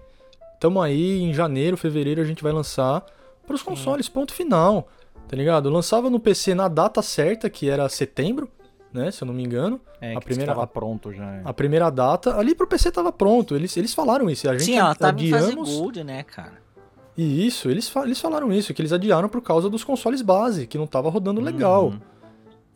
tamo 0.58 0.80
aí, 0.80 1.20
em 1.20 1.32
janeiro, 1.34 1.76
fevereiro, 1.76 2.20
a 2.20 2.24
gente 2.24 2.42
vai 2.42 2.52
lançar 2.52 3.04
pros 3.46 3.62
consoles, 3.62 4.08
ponto 4.08 4.32
final, 4.32 4.88
tá 5.26 5.36
ligado? 5.36 5.70
Lançava 5.70 6.10
no 6.10 6.20
PC 6.20 6.54
na 6.54 6.68
data 6.68 7.02
certa, 7.02 7.48
que 7.50 7.68
era 7.68 7.88
setembro, 7.88 8.50
né, 8.92 9.10
se 9.10 9.22
eu 9.22 9.26
não 9.26 9.34
me 9.34 9.42
engano. 9.42 9.80
É, 10.00 10.14
a 10.14 10.20
primeira 10.20 10.54
tava 10.54 10.66
pronto 10.66 11.12
já. 11.12 11.30
É. 11.36 11.42
A 11.44 11.52
primeira 11.52 11.90
data, 11.90 12.38
ali 12.38 12.54
pro 12.54 12.66
PC 12.66 12.90
tava 12.90 13.12
pronto, 13.12 13.54
eles, 13.54 13.76
eles 13.76 13.92
falaram 13.92 14.30
isso, 14.30 14.48
a 14.48 14.52
gente 14.52 14.64
Sim, 14.64 14.78
ela 14.78 14.94
tava 14.94 15.12
adiamos... 15.12 15.68
em 15.68 15.76
gold, 15.76 16.04
né, 16.04 16.22
cara? 16.22 16.58
E 17.18 17.44
isso, 17.44 17.68
eles, 17.68 17.92
eles 17.96 18.20
falaram 18.20 18.52
isso, 18.52 18.72
que 18.72 18.80
eles 18.80 18.92
adiaram 18.92 19.28
por 19.28 19.42
causa 19.42 19.68
dos 19.68 19.82
consoles 19.82 20.22
base, 20.22 20.68
que 20.68 20.78
não 20.78 20.86
tava 20.86 21.10
rodando 21.10 21.40
legal. 21.40 21.88
Uhum. 21.88 22.00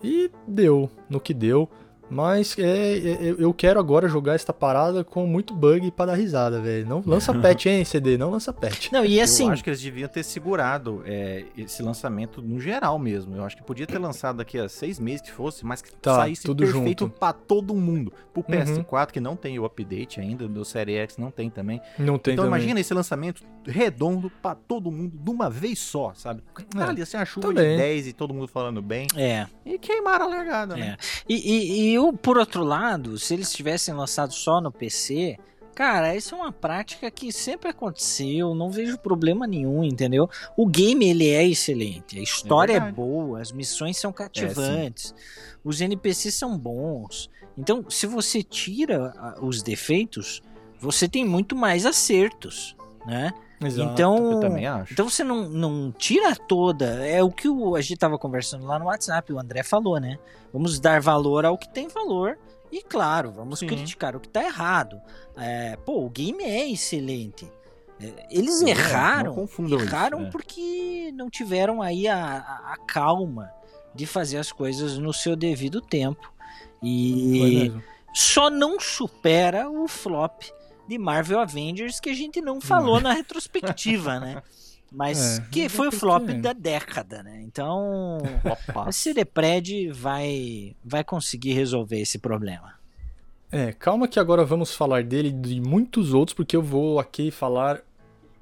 E 0.02 0.32
deu 0.48 0.90
no 1.08 1.20
que 1.20 1.32
deu. 1.32 1.70
Mas 2.12 2.56
é, 2.58 2.98
é, 2.98 3.34
eu 3.38 3.54
quero 3.54 3.80
agora 3.80 4.06
jogar 4.06 4.34
esta 4.34 4.52
parada 4.52 5.02
com 5.02 5.26
muito 5.26 5.54
bug 5.54 5.90
para 5.92 6.12
dar 6.12 6.14
risada, 6.14 6.60
velho. 6.60 6.86
Não 6.86 7.02
lança 7.06 7.32
patch, 7.40 7.66
hein, 7.66 7.84
CD? 7.84 8.18
Não 8.18 8.30
lança 8.30 8.52
patch. 8.52 8.92
Não, 8.92 9.04
e 9.04 9.20
assim. 9.20 9.46
Eu 9.46 9.52
acho 9.52 9.64
que 9.64 9.70
eles 9.70 9.80
deviam 9.80 10.08
ter 10.08 10.22
segurado 10.22 11.02
é, 11.06 11.44
esse 11.56 11.82
lançamento 11.82 12.42
no 12.42 12.60
geral 12.60 12.98
mesmo. 12.98 13.34
Eu 13.34 13.44
acho 13.44 13.56
que 13.56 13.62
podia 13.62 13.86
ter 13.86 13.98
lançado 13.98 14.36
daqui 14.36 14.58
a 14.58 14.68
seis 14.68 15.00
meses 15.00 15.22
que 15.22 15.32
fosse, 15.32 15.64
mas 15.64 15.80
que 15.80 15.92
tá, 15.94 16.16
saísse 16.16 16.42
tudo 16.42 16.64
perfeito 16.64 17.08
para 17.08 17.32
todo 17.32 17.74
mundo. 17.74 18.12
Pro 18.32 18.42
PS4, 18.42 18.78
uhum. 18.78 19.06
que 19.12 19.20
não 19.20 19.36
tem 19.36 19.58
o 19.58 19.64
update 19.64 20.20
ainda, 20.20 20.46
do 20.46 20.64
Série 20.64 20.96
X 20.96 21.16
não 21.16 21.30
tem 21.30 21.48
também. 21.48 21.80
Não 21.98 22.18
tem 22.18 22.34
Então 22.34 22.44
também. 22.44 22.60
imagina 22.60 22.80
esse 22.80 22.92
lançamento 22.92 23.42
redondo 23.66 24.30
para 24.42 24.54
todo 24.54 24.90
mundo 24.90 25.16
de 25.16 25.30
uma 25.30 25.48
vez 25.48 25.78
só, 25.78 26.12
sabe? 26.14 26.42
Cara, 26.70 26.98
ia 26.98 27.06
ser 27.06 27.18
uma 27.18 27.24
chuva 27.24 27.48
também. 27.48 27.72
de 27.72 27.76
10 27.76 28.06
e 28.08 28.12
todo 28.12 28.34
mundo 28.34 28.48
falando 28.48 28.82
bem. 28.82 29.06
É. 29.16 29.46
E 29.64 29.78
queimaram 29.78 30.26
a 30.26 30.28
largada, 30.28 30.76
né? 30.76 30.96
É. 30.98 31.22
E, 31.28 31.92
e, 31.92 31.98
e 32.10 32.16
por 32.16 32.38
outro 32.38 32.64
lado, 32.64 33.18
se 33.18 33.34
eles 33.34 33.52
tivessem 33.52 33.94
lançado 33.94 34.32
só 34.32 34.60
no 34.60 34.72
PC, 34.72 35.38
cara, 35.74 36.16
isso 36.16 36.34
é 36.34 36.38
uma 36.38 36.52
prática 36.52 37.10
que 37.10 37.32
sempre 37.32 37.68
aconteceu, 37.68 38.54
não 38.54 38.70
vejo 38.70 38.98
problema 38.98 39.46
nenhum, 39.46 39.84
entendeu? 39.84 40.28
O 40.56 40.66
game 40.66 41.08
ele 41.08 41.28
é 41.28 41.46
excelente, 41.46 42.18
a 42.18 42.22
história 42.22 42.74
é, 42.74 42.76
é 42.76 42.92
boa, 42.92 43.40
as 43.40 43.52
missões 43.52 43.98
são 43.98 44.12
cativantes, 44.12 45.14
é, 45.16 45.58
os 45.64 45.80
NPCs 45.80 46.34
são 46.34 46.58
bons. 46.58 47.30
Então, 47.56 47.84
se 47.88 48.06
você 48.06 48.42
tira 48.42 49.12
os 49.40 49.62
defeitos, 49.62 50.42
você 50.78 51.08
tem 51.08 51.24
muito 51.24 51.54
mais 51.54 51.86
acertos, 51.86 52.76
né? 53.06 53.32
Exato, 53.66 53.92
então, 53.92 54.40
então 54.90 55.08
você 55.08 55.22
não, 55.22 55.48
não 55.48 55.92
tira 55.92 56.34
toda. 56.34 57.06
É 57.06 57.22
o 57.22 57.30
que 57.30 57.48
o, 57.48 57.74
a 57.76 57.80
gente 57.80 57.94
estava 57.94 58.18
conversando 58.18 58.66
lá 58.66 58.78
no 58.78 58.86
WhatsApp, 58.86 59.32
o 59.32 59.38
André 59.38 59.62
falou, 59.62 59.98
né? 60.00 60.18
Vamos 60.52 60.78
dar 60.80 61.00
valor 61.00 61.44
ao 61.44 61.56
que 61.56 61.68
tem 61.68 61.88
valor. 61.88 62.38
E 62.70 62.82
claro, 62.82 63.30
vamos 63.30 63.58
Sim. 63.58 63.66
criticar 63.66 64.16
o 64.16 64.20
que 64.20 64.28
está 64.28 64.42
errado. 64.42 65.00
É, 65.36 65.76
pô, 65.84 66.04
o 66.04 66.10
game 66.10 66.42
é 66.42 66.70
excelente. 66.70 67.46
É, 68.00 68.26
eles 68.30 68.56
Sim, 68.56 68.70
erraram, 68.70 69.48
erraram 69.68 70.18
isso, 70.18 70.24
né? 70.24 70.30
porque 70.32 71.12
não 71.14 71.28
tiveram 71.28 71.82
aí 71.82 72.08
a, 72.08 72.16
a, 72.16 72.72
a, 72.72 72.76
calma 72.86 73.52
de 73.94 74.06
fazer 74.06 74.38
as 74.38 74.50
coisas 74.50 74.96
no 74.98 75.12
seu 75.12 75.36
devido 75.36 75.80
tempo. 75.80 76.32
E 76.82 77.70
só 78.12 78.50
não 78.50 78.80
supera 78.80 79.70
o 79.70 79.86
flop 79.86 80.42
de 80.92 80.98
Marvel 80.98 81.40
Avengers 81.40 81.98
que 81.98 82.10
a 82.10 82.14
gente 82.14 82.40
não 82.42 82.60
falou 82.60 83.00
na 83.00 83.12
retrospectiva, 83.12 84.20
né? 84.20 84.42
Mas 84.94 85.38
é, 85.38 85.44
que 85.50 85.70
foi 85.70 85.88
o 85.88 85.92
flop 85.92 86.28
da 86.42 86.52
década, 86.52 87.22
né? 87.22 87.40
Então, 87.42 88.18
a 88.74 88.92
Cilepred 88.92 89.90
vai, 89.90 90.76
vai 90.84 91.02
conseguir 91.02 91.54
resolver 91.54 91.98
esse 91.98 92.18
problema. 92.18 92.74
É, 93.50 93.72
calma 93.72 94.06
que 94.06 94.20
agora 94.20 94.44
vamos 94.44 94.74
falar 94.74 95.02
dele 95.02 95.28
e 95.28 95.32
de 95.32 95.60
muitos 95.62 96.12
outros, 96.12 96.34
porque 96.34 96.54
eu 96.54 96.60
vou 96.60 97.00
aqui 97.00 97.30
falar 97.30 97.80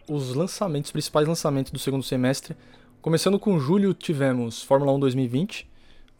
os 0.09 0.35
lançamentos, 0.35 0.89
os 0.89 0.93
principais 0.93 1.29
lançamentos 1.29 1.71
do 1.71 1.79
segundo 1.79 2.03
semestre. 2.03 2.57
Começando 3.01 3.39
com 3.39 3.61
julho, 3.61 3.95
tivemos 3.95 4.61
Fórmula 4.61 4.93
1 4.95 4.99
2020. 4.99 5.71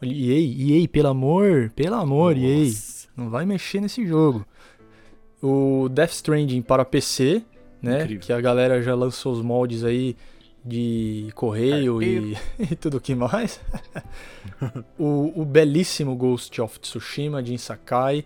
EA, 0.01 0.81
EA, 0.81 0.87
pelo 0.87 1.09
amor, 1.09 1.73
pelo 1.75 1.95
amor, 1.95 2.37
Nossa. 2.37 2.47
EA, 2.47 3.11
não 3.17 3.29
vai 3.29 3.45
mexer 3.45 3.81
nesse 3.81 4.07
jogo 4.07 4.45
o 5.41 5.89
Death 5.89 6.11
Stranding 6.11 6.61
para 6.61 6.85
PC, 6.85 7.41
né? 7.81 8.03
Incrível. 8.03 8.25
Que 8.25 8.33
a 8.33 8.41
galera 8.41 8.81
já 8.81 8.93
lançou 8.93 9.33
os 9.33 9.41
moldes 9.41 9.83
aí 9.83 10.15
de 10.63 11.29
correio 11.33 12.01
e, 12.01 12.37
e, 12.59 12.75
tudo 12.75 13.01
que 13.01 13.15
mais. 13.15 13.59
o, 14.97 15.41
o, 15.41 15.45
belíssimo 15.45 16.15
Ghost 16.15 16.61
of 16.61 16.79
Tsushima 16.79 17.41
de 17.41 17.57
Sakai 17.57 18.23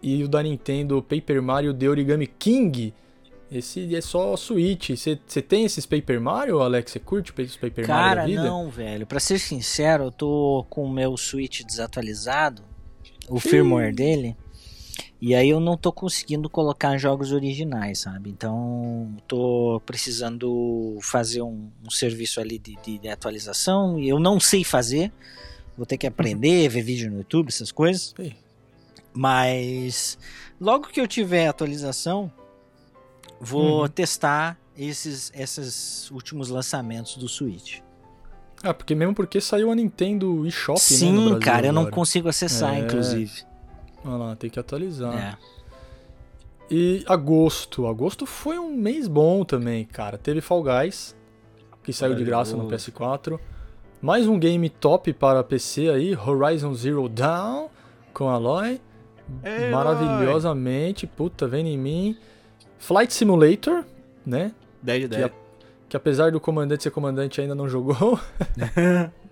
e 0.00 0.22
o 0.22 0.28
da 0.28 0.42
Nintendo 0.42 1.02
Paper 1.02 1.42
Mario 1.42 1.74
The 1.74 1.88
Origami 1.88 2.26
King. 2.26 2.94
Esse 3.50 3.94
é 3.94 4.00
só 4.00 4.36
Switch. 4.36 4.90
Você 4.90 5.42
tem 5.42 5.64
esses 5.64 5.86
Paper 5.86 6.20
Mario, 6.20 6.60
Alex? 6.60 6.92
Você 6.92 6.98
curte 6.98 7.32
esses 7.38 7.56
Paper 7.56 7.86
Cara, 7.86 8.22
Mario 8.22 8.36
da 8.36 8.42
vida? 8.42 8.54
não, 8.54 8.68
velho. 8.68 9.06
Pra 9.06 9.20
ser 9.20 9.38
sincero, 9.38 10.04
eu 10.04 10.12
tô 10.12 10.66
com 10.68 10.84
o 10.84 10.90
meu 10.90 11.16
Switch 11.16 11.62
desatualizado. 11.62 12.62
O 13.28 13.38
firmware 13.40 13.94
dele. 13.94 14.36
E 15.20 15.34
aí 15.34 15.48
eu 15.50 15.60
não 15.60 15.76
tô 15.76 15.90
conseguindo 15.92 16.48
colocar 16.48 16.96
jogos 16.98 17.32
originais, 17.32 18.00
sabe? 18.00 18.30
Então 18.30 19.16
tô 19.26 19.80
precisando 19.84 20.98
fazer 21.02 21.42
um, 21.42 21.70
um 21.84 21.90
serviço 21.90 22.40
ali 22.40 22.58
de, 22.58 22.76
de, 22.82 22.98
de, 22.98 23.08
atualização 23.08 23.98
e 23.98 24.08
eu 24.08 24.18
não 24.18 24.38
sei 24.38 24.62
fazer. 24.64 25.12
Vou 25.76 25.84
ter 25.86 25.98
que 25.98 26.06
aprender, 26.06 26.68
ver 26.68 26.82
vídeo 26.82 27.10
no 27.10 27.18
YouTube, 27.18 27.48
essas 27.48 27.70
coisas. 27.70 28.14
Sim. 28.16 28.32
Mas 29.12 30.18
logo 30.60 30.88
que 30.88 31.00
eu 31.00 31.06
tiver 31.06 31.46
atualização, 31.48 32.30
vou 33.40 33.82
Uhum. 33.82 33.88
testar 33.88 34.58
esses, 34.76 35.32
esses 35.34 36.10
últimos 36.10 36.48
lançamentos 36.50 37.16
do 37.16 37.28
Switch. 37.28 37.80
Ah, 38.62 38.72
porque 38.74 38.94
mesmo 38.94 39.14
porque 39.14 39.40
saiu 39.40 39.70
a 39.70 39.74
Nintendo 39.74 40.46
eShop, 40.46 40.78
né? 40.78 40.80
Sim, 40.80 41.14
Brasil 41.24 41.40
cara, 41.40 41.66
eu 41.66 41.72
não 41.72 41.90
consigo 41.90 42.28
acessar, 42.28 42.74
É. 42.74 42.80
inclusive. 42.80 43.44
Olha 44.06 44.16
lá, 44.16 44.36
tem 44.36 44.48
que 44.48 44.58
atualizar. 44.60 45.14
É. 45.14 45.36
E 46.70 47.04
agosto. 47.08 47.86
Agosto 47.86 48.26
foi 48.26 48.58
um 48.58 48.74
mês 48.74 49.06
bom 49.08 49.44
também, 49.44 49.84
cara. 49.84 50.16
Teve 50.18 50.40
Fall 50.40 50.62
Guys, 50.62 51.16
que 51.82 51.92
saiu 51.92 52.14
de 52.14 52.24
graça 52.24 52.52
no 52.56 52.64
Maravilhoso. 52.64 52.92
PS4. 52.92 53.38
Mais 54.02 54.26
um 54.26 54.38
game 54.38 54.68
top 54.68 55.12
para 55.12 55.42
PC 55.42 55.88
aí, 55.90 56.16
Horizon 56.16 56.74
Zero 56.74 57.08
Dawn, 57.08 57.68
com 58.12 58.28
Aloy. 58.28 58.80
Aloy! 59.44 59.70
Maravilhosamente. 59.70 61.06
Puta, 61.06 61.46
vem 61.48 61.66
em 61.68 61.78
mim. 61.78 62.16
Flight 62.78 63.12
Simulator, 63.12 63.84
né? 64.24 64.52
10 64.82 65.02
de 65.02 65.08
Que, 65.08 65.16
10. 65.16 65.24
a- 65.24 65.30
que 65.88 65.96
apesar 65.96 66.30
do 66.32 66.40
comandante 66.40 66.82
ser 66.82 66.90
comandante, 66.90 67.40
ainda 67.40 67.54
não 67.54 67.68
jogou. 67.68 68.18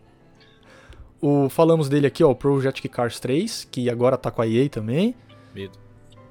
o, 1.27 1.49
falamos 1.49 1.89
dele 1.89 2.07
aqui, 2.07 2.22
ó, 2.25 2.31
o 2.31 2.35
Project 2.35 2.89
Cars 2.89 3.18
3, 3.20 3.66
que 3.70 3.89
agora 3.89 4.16
tá 4.16 4.31
com 4.31 4.43
a 4.43 4.47
EA 4.47 4.68
também. 4.68 5.14
Medo. 5.55 5.79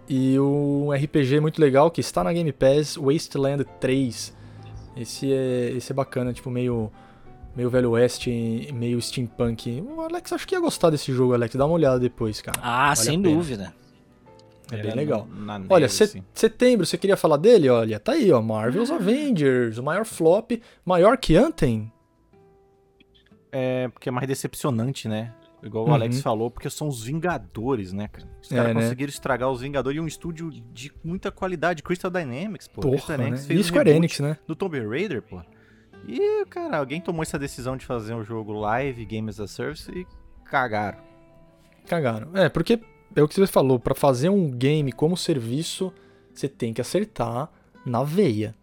E 0.10 0.38
um 0.40 0.92
RPG 0.92 1.40
muito 1.40 1.60
legal 1.62 1.90
que 1.90 2.02
está 2.02 2.24
na 2.24 2.34
Game 2.34 2.52
Pass, 2.52 2.98
Wasteland 2.98 3.66
3. 3.80 4.36
Esse 4.98 5.32
é, 5.34 5.72
esse 5.76 5.92
é 5.92 5.96
bacana, 5.96 6.34
tipo 6.34 6.50
meio 6.52 6.92
meio 7.56 7.70
velho 7.70 7.92
oeste, 7.92 8.68
meio 8.74 9.00
steampunk. 9.02 9.82
O 9.96 10.02
Alex 10.02 10.34
acho 10.34 10.48
que 10.48 10.56
ia 10.56 10.60
gostar 10.60 10.90
desse 10.90 11.14
jogo, 11.14 11.34
Alex. 11.34 11.56
Dá 11.56 11.66
uma 11.66 11.76
olhada 11.76 12.00
depois, 12.00 12.42
cara. 12.42 12.60
Ah, 12.62 12.86
Vale 12.96 12.96
sem 12.98 13.22
dúvida. 13.22 13.74
É 14.72 14.76
Ele 14.76 14.84
bem 14.88 14.96
legal. 14.96 15.28
na- 15.32 15.60
na 15.60 15.66
Olha, 15.70 15.82
neve, 15.84 15.94
se- 15.94 16.04
assim. 16.04 16.24
setembro, 16.34 16.84
você 16.86 16.98
queria 16.98 17.16
falar 17.16 17.38
dele? 17.38 17.70
Olha, 17.70 18.00
tá 18.00 18.14
aí, 18.14 18.32
ó, 18.32 18.42
Marvel's 18.42 18.90
Avengers, 18.90 19.78
o 19.78 19.84
maior 19.84 20.04
flop, 20.04 20.52
maior 20.84 21.16
que 21.18 21.36
Anthem. 21.38 21.92
É, 23.56 23.88
porque 23.90 24.10
é 24.10 24.12
mais 24.12 24.28
decepcionante, 24.28 25.08
né? 25.08 25.32
Igual 25.62 25.86
Uhum. 25.86 25.92
o 25.92 25.94
Alex 25.94 26.22
falou, 26.22 26.52
porque 26.52 26.70
são 26.70 26.88
os 26.90 27.04
Vingadores, 27.06 27.94
né, 27.94 28.10
cara? 28.10 28.28
Os 28.42 28.52
É, 28.52 28.56
caras 28.56 28.76
né? 28.76 28.82
conseguiram 28.82 29.10
estragar 29.10 29.50
os 29.50 29.62
Vingadores 29.62 29.96
e 29.98 30.02
um 30.02 30.08
estúdio 30.08 30.50
de 30.52 30.92
muita 31.04 31.32
qualidade, 31.32 31.82
Crystal 31.84 32.12
Dynamics, 32.12 32.68
pô. 32.68 32.82
Porra, 32.82 32.96
Crystal 32.96 33.18
né? 33.18 33.24
Dynamics 33.26 33.46
E 33.46 33.48
fez 33.48 33.60
um 33.60 33.64
Square 33.64 33.90
reboot 33.90 33.98
Enix, 33.98 34.20
né? 34.20 34.38
do 34.46 34.56
Tomb 34.56 34.78
Raider, 34.86 35.22
pô. 35.22 35.42
E, 36.06 36.46
cara, 36.48 36.78
alguém 36.80 37.00
tomou 37.00 37.22
essa 37.24 37.40
decisão 37.40 37.78
de 37.78 37.86
fazer 37.86 38.14
um 38.14 38.24
jogo 38.26 38.52
live, 38.52 39.06
Game 39.06 39.30
as 39.30 39.40
a 39.40 39.48
Service, 39.48 39.90
e 39.90 40.06
cagaram. 40.44 40.98
Cagaram. 41.88 42.30
É, 42.36 42.50
porque 42.50 42.82
é 43.16 43.22
o 43.24 43.28
que 43.28 43.36
você 43.36 43.48
falou, 43.48 43.80
pra 43.80 43.96
fazer 43.96 44.28
um 44.30 44.50
game 44.52 44.92
como 44.92 45.16
serviço, 45.16 45.94
você 46.34 46.50
tem 46.50 46.74
que 46.74 46.82
acertar 46.82 47.50
na 47.86 48.04
veia, 48.04 48.54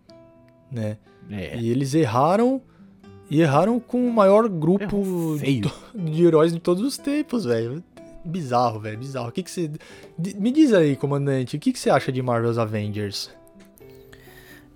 né? 0.70 0.98
É. 1.30 1.56
E 1.56 1.70
eles 1.70 1.94
erraram 1.94 2.60
e 3.30 3.40
erraram 3.40 3.78
com 3.78 4.06
o 4.06 4.12
maior 4.12 4.48
grupo 4.48 5.36
de, 5.38 5.62
de 6.12 6.24
heróis 6.24 6.52
de 6.52 6.58
todos 6.60 6.82
os 6.82 6.98
tempos, 6.98 7.44
velho. 7.44 7.82
Bizarro, 8.24 8.78
velho, 8.80 8.98
bizarro. 8.98 9.28
O 9.28 9.32
que 9.32 9.42
que 9.42 9.50
você 9.50 9.70
Me 10.36 10.50
diz 10.52 10.72
aí, 10.74 10.94
comandante, 10.96 11.56
o 11.56 11.60
que 11.60 11.72
que 11.72 11.78
você 11.78 11.88
acha 11.88 12.10
de 12.12 12.20
Marvel's 12.20 12.58
Avengers? 12.58 13.30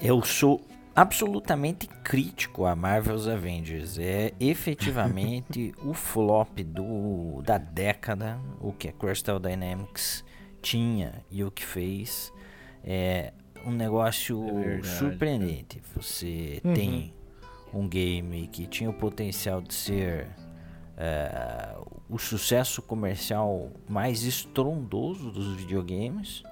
Eu 0.00 0.22
sou 0.22 0.60
absolutamente 0.94 1.88
crítico 2.02 2.64
a 2.64 2.74
Marvel's 2.74 3.26
Avengers. 3.26 3.98
É 3.98 4.32
efetivamente 4.40 5.74
o 5.84 5.92
flop 5.92 6.60
do, 6.60 7.42
da 7.42 7.58
década, 7.58 8.38
o 8.60 8.72
que 8.72 8.88
a 8.88 8.92
Crystal 8.92 9.38
Dynamics 9.38 10.24
tinha 10.62 11.24
e 11.30 11.42
o 11.44 11.50
que 11.50 11.64
fez. 11.64 12.32
É 12.82 13.32
um 13.66 13.72
negócio 13.72 14.42
É 14.60 14.82
surpreendente. 14.82 15.80
Você 15.96 16.60
Uhum. 16.64 16.74
tem 16.74 17.14
um 17.74 17.88
game 17.88 18.46
que 18.48 18.66
tinha 18.66 18.88
o 18.88 18.92
potencial 18.94 19.60
de 19.60 19.74
ser 19.74 20.28
é, 20.96 21.74
o 22.08 22.18
sucesso 22.18 22.80
comercial 22.80 23.70
mais 23.88 24.22
estrondoso 24.24 25.30
dos 25.30 25.56
videogames. 25.56 26.42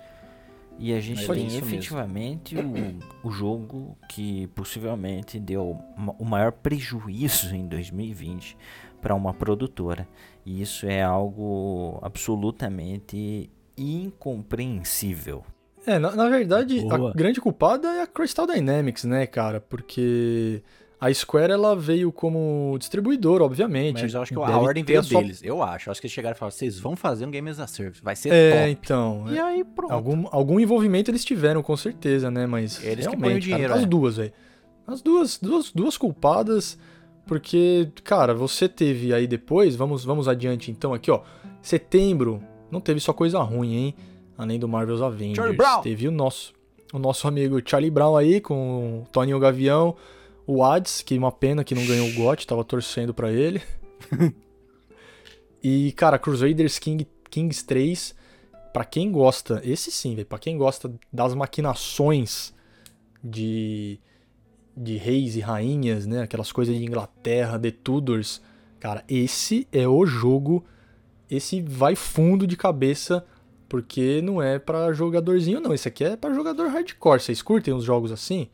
E 0.79 0.93
a 0.93 1.01
gente 1.01 1.25
Foi 1.27 1.37
tem 1.37 1.45
mesmo. 1.45 1.67
efetivamente 1.67 2.57
o, 2.57 3.29
o 3.29 3.31
jogo 3.31 3.97
que 4.09 4.47
possivelmente 4.49 5.39
deu 5.39 5.79
o 6.19 6.25
maior 6.25 6.51
prejuízo 6.51 7.55
em 7.55 7.69
2020 7.69 8.57
para 9.01 9.15
uma 9.15 9.35
produtora. 9.35 10.09
E 10.45 10.63
isso 10.63 10.87
é 10.87 11.03
algo 11.03 11.99
absolutamente 12.03 13.51
incompreensível. 13.77 15.45
É, 15.87 15.99
na, 15.99 16.13
na 16.13 16.29
verdade, 16.29 16.81
Boa. 16.81 17.11
a 17.11 17.13
grande 17.13 17.41
culpada 17.41 17.89
é 17.89 18.03
a 18.03 18.07
Crystal 18.07 18.47
Dynamics, 18.47 19.05
né, 19.05 19.27
cara? 19.27 19.61
Porque 19.61 20.63
a 21.05 21.13
Square 21.13 21.53
ela 21.53 21.75
veio 21.75 22.13
como 22.13 22.77
distribuidor, 22.79 23.43
obviamente. 23.43 24.03
Mas 24.03 24.15
eu 24.15 24.23
acho 24.23 24.33
que 24.33 24.39
a 24.39 24.59
ordem 24.59 24.85
veio 24.85 25.03
sua- 25.03 25.21
deles. 25.21 25.41
Eu 25.43 25.63
acho. 25.63 25.91
Acho 25.91 26.01
que 26.01 26.07
eles 26.07 26.15
chegaram 26.15 26.37
e 26.37 26.39
falaram, 26.39 26.57
vocês 26.57 26.79
vão 26.79 26.95
fazer 26.95 27.27
um 27.27 27.31
Game 27.31 27.51
as 27.51 27.59
a 27.59 27.67
Service. 27.67 28.01
Vai 28.03 28.15
ser 28.15 28.33
É, 28.33 28.51
top. 28.53 28.71
então. 28.71 29.25
E 29.31 29.39
aí, 29.39 29.65
pronto. 29.65 29.93
Algum, 29.93 30.27
algum 30.31 30.61
envolvimento 30.61 31.11
eles 31.11 31.25
tiveram, 31.25 31.63
com 31.63 31.77
certeza, 31.77 32.31
né? 32.31 32.47
Mas. 32.47 32.83
Eles 32.85 33.07
que 33.07 33.11
realmente, 33.17 33.21
põem 33.21 33.37
o 33.37 33.41
dinheiro, 33.41 33.63
cara, 33.69 33.75
As 33.75 33.83
é. 33.83 33.87
duas, 33.87 34.17
velho. 34.17 34.33
As 34.87 35.03
duas, 35.03 35.39
duas, 35.39 35.73
duas 35.73 35.97
culpadas. 35.97 36.79
Porque, 37.27 37.89
cara, 38.05 38.35
você 38.35 38.69
teve 38.69 39.13
aí 39.15 39.27
depois. 39.27 39.75
Vamos, 39.77 40.05
vamos 40.05 40.29
adiante 40.29 40.71
então 40.71 40.93
aqui, 40.95 41.11
ó. 41.11 41.21
Setembro. 41.61 42.43
Não 42.71 42.81
teve 42.81 43.01
só 43.01 43.13
coisa 43.13 43.39
ruim, 43.41 43.75
hein? 43.75 43.95
Além 44.37 44.59
do 44.59 44.67
Marvel's 44.69 45.01
Avengers. 45.03 45.37
Charlie 45.37 45.57
Brown. 45.57 45.83
Teve 45.83 46.09
o 46.09 46.11
nosso, 46.11 46.53
o 46.93 46.99
nosso 46.99 47.29
amigo 47.29 47.61
Charlie 47.65 47.91
Brown 47.91 48.17
aí, 48.17 48.41
com 48.41 49.03
o 49.03 49.07
Toninho 49.13 49.39
Gavião. 49.39 49.95
O 50.47 50.65
Ads, 50.65 51.03
que 51.03 51.17
uma 51.17 51.31
pena 51.31 51.63
que 51.63 51.75
não 51.75 51.87
ganhou 51.87 52.09
o 52.09 52.15
GOT, 52.15 52.47
tava 52.47 52.65
torcendo 52.65 53.15
pra 53.15 53.31
ele. 53.31 53.63
e, 55.63 55.93
cara, 55.93 56.19
Crusaders 56.19 56.79
King, 56.79 57.07
Kings 57.31 57.65
3. 57.65 58.15
Pra 58.73 58.85
quem 58.85 59.13
gosta, 59.13 59.61
esse 59.65 59.91
sim, 59.91 60.15
velho, 60.15 60.27
pra 60.27 60.39
quem 60.39 60.57
gosta 60.57 60.91
das 61.13 61.35
maquinações 61.35 62.55
de, 63.23 64.01
de 64.75 64.97
reis 64.97 65.37
e 65.37 65.41
rainhas, 65.41 66.07
né? 66.07 66.23
Aquelas 66.23 66.51
coisas 66.51 66.75
de 66.75 66.83
Inglaterra, 66.83 67.59
The 67.59 67.71
Tudors. 67.71 68.41
Cara, 68.81 69.05
esse 69.07 69.69
é 69.71 69.87
o 69.87 70.07
jogo. 70.07 70.65
Esse 71.31 71.61
vai 71.61 71.95
fundo 71.95 72.47
de 72.47 72.57
cabeça, 72.57 73.25
porque 73.69 74.21
não 74.23 74.43
é 74.43 74.59
pra 74.59 74.93
jogadorzinho, 74.93 75.61
não. 75.61 75.73
Esse 75.75 75.89
aqui 75.89 76.03
é 76.03 76.17
pra 76.17 76.35
jogador 76.35 76.69
hardcore. 76.69 77.21
Vocês 77.21 77.43
curtem 77.43 77.75
os 77.75 77.85
jogos 77.85 78.11
assim? 78.11 78.49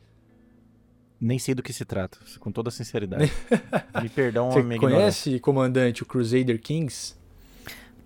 Nem 1.21 1.37
sei 1.37 1.53
do 1.53 1.61
que 1.61 1.73
se 1.73 1.83
trata, 1.83 2.17
com 2.39 2.51
toda 2.51 2.71
sinceridade. 2.71 3.31
Me 4.01 4.07
perdão 4.09 4.51
Você 4.51 4.59
a 4.59 4.63
minha 4.63 4.75
ignorância. 4.77 4.99
conhece, 4.99 5.39
comandante, 5.39 6.03
o 6.03 6.05
Crusader 6.05 6.59
Kings? 6.61 7.19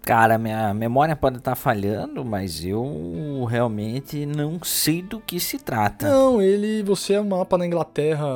Cara, 0.01 0.37
minha 0.37 0.73
memória 0.73 1.15
pode 1.15 1.37
estar 1.37 1.55
falhando, 1.55 2.25
mas 2.25 2.65
eu 2.65 3.45
realmente 3.49 4.25
não 4.25 4.61
sei 4.61 5.01
do 5.01 5.17
que 5.19 5.39
se 5.39 5.57
trata. 5.57 6.09
Não, 6.09 6.41
ele. 6.41 6.83
Você 6.83 7.13
é 7.13 7.21
um 7.21 7.29
mapa 7.29 7.57
na 7.57 7.65
Inglaterra, 7.65 8.27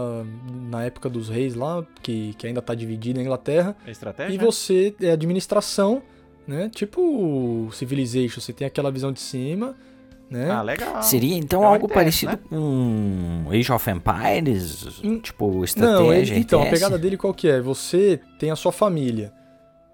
na 0.69 0.85
época 0.85 1.09
dos 1.09 1.27
reis 1.27 1.55
lá, 1.55 1.85
que, 2.01 2.33
que 2.35 2.47
ainda 2.47 2.61
tá 2.61 2.73
dividido 2.73 3.19
na 3.19 3.23
Inglaterra. 3.25 3.75
É 3.85 3.91
estratégia? 3.91 4.33
E 4.33 4.37
você 4.37 4.95
é 5.01 5.11
administração, 5.11 6.01
né? 6.47 6.69
Tipo 6.73 7.67
Civilization, 7.73 8.39
você 8.39 8.53
tem 8.53 8.65
aquela 8.65 8.89
visão 8.89 9.11
de 9.11 9.19
cima, 9.19 9.75
né? 10.29 10.49
Ah, 10.51 10.61
legal. 10.61 11.01
Seria 11.03 11.35
então 11.37 11.63
É 11.63 11.65
algo 11.65 11.85
RTS, 11.87 11.93
parecido 11.93 12.31
né? 12.33 12.39
com 12.49 13.45
Age 13.51 13.71
of 13.71 13.89
Empires? 13.89 14.99
Hum, 15.03 15.19
tipo, 15.19 15.51
Não, 15.51 15.63
estratégia? 15.63 16.33
ele- 16.33 16.41
então, 16.41 16.61
a 16.61 16.65
pegada 16.65 16.97
dele 16.97 17.17
qual 17.17 17.33
que 17.33 17.47
é? 17.47 17.61
Você 17.61 18.19
tem 18.39 18.51
a 18.51 18.55
sua 18.55 18.71
família. 18.71 19.31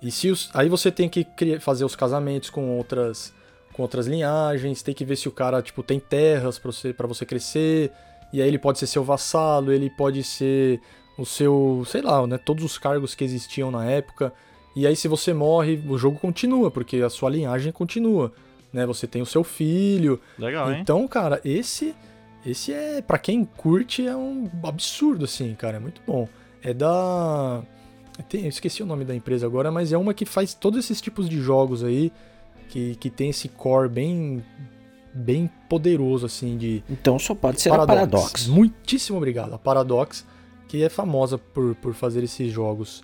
E 0.01 0.11
se 0.11 0.29
os- 0.29 0.49
aí 0.53 0.67
você 0.69 0.91
tem 0.91 1.07
que 1.07 1.23
criar- 1.23 1.59
fazer 1.61 1.85
os 1.85 1.95
casamentos 1.95 2.49
com 2.49 2.77
outras 2.77 3.33
com 3.73 3.81
outras 3.81 4.05
linhagens, 4.05 4.83
tem 4.83 4.93
que 4.93 5.03
ver 5.03 5.15
se 5.15 5.27
o 5.27 5.31
cara 5.31 5.59
tipo 5.59 5.81
tem 5.81 5.99
terras 5.99 6.59
para 6.59 6.71
você 6.71 6.93
para 6.93 7.07
você 7.07 7.25
crescer, 7.25 7.91
e 8.31 8.39
aí 8.41 8.47
ele 8.47 8.59
pode 8.59 8.77
ser 8.77 8.85
seu 8.85 9.03
vassalo, 9.03 9.71
ele 9.71 9.89
pode 9.89 10.21
ser 10.21 10.79
o 11.17 11.25
seu, 11.25 11.83
sei 11.87 12.01
lá, 12.01 12.25
né, 12.27 12.37
todos 12.37 12.63
os 12.63 12.77
cargos 12.77 13.15
que 13.15 13.23
existiam 13.23 13.71
na 13.71 13.83
época. 13.85 14.31
E 14.75 14.85
aí 14.85 14.95
se 14.95 15.07
você 15.07 15.33
morre, 15.33 15.81
o 15.87 15.97
jogo 15.97 16.19
continua, 16.19 16.69
porque 16.69 16.97
a 16.97 17.09
sua 17.09 17.29
linhagem 17.31 17.71
continua, 17.71 18.31
né? 18.73 18.85
Você 18.85 19.05
tem 19.07 19.21
o 19.21 19.25
seu 19.25 19.43
filho, 19.43 20.19
Legal, 20.37 20.71
hein? 20.73 20.79
então, 20.81 21.07
cara, 21.07 21.39
esse 21.45 21.95
esse 22.45 22.73
é 22.73 23.01
Pra 23.01 23.17
quem 23.17 23.45
curte 23.45 24.05
é 24.05 24.15
um 24.15 24.49
absurdo 24.63 25.23
assim, 25.25 25.53
cara, 25.55 25.77
é 25.77 25.79
muito 25.79 26.01
bom. 26.05 26.27
É 26.61 26.73
da 26.73 27.63
tem- 28.29 28.43
eu 28.43 28.49
esqueci 28.49 28.83
o 28.83 28.85
nome 28.85 29.05
da 29.05 29.15
empresa 29.15 29.45
agora, 29.45 29.71
mas 29.71 29.91
é 29.93 29.97
uma 29.97 30.13
que 30.13 30.25
faz 30.25 30.53
todos 30.53 30.79
esses 30.83 30.99
tipos 30.99 31.29
de 31.29 31.39
jogos 31.39 31.83
aí 31.83 32.11
que, 32.69 32.95
que 32.95 33.09
tem 33.09 33.29
esse 33.29 33.47
core 33.47 33.87
bem 33.89 34.43
bem 35.13 35.49
poderoso 35.69 36.25
assim 36.25 36.57
de 36.57 36.83
Então 36.89 37.19
só 37.19 37.35
pode 37.35 37.61
ser 37.61 37.71
a 37.71 37.85
Paradox. 37.85 38.47
Muitíssimo 38.47 39.17
obrigado. 39.17 39.53
A 39.53 39.59
Paradox, 39.59 40.25
que 40.67 40.83
é 40.83 40.89
famosa 40.89 41.37
por, 41.37 41.75
por 41.75 41.93
fazer 41.93 42.23
esses 42.23 42.51
jogos 42.51 43.03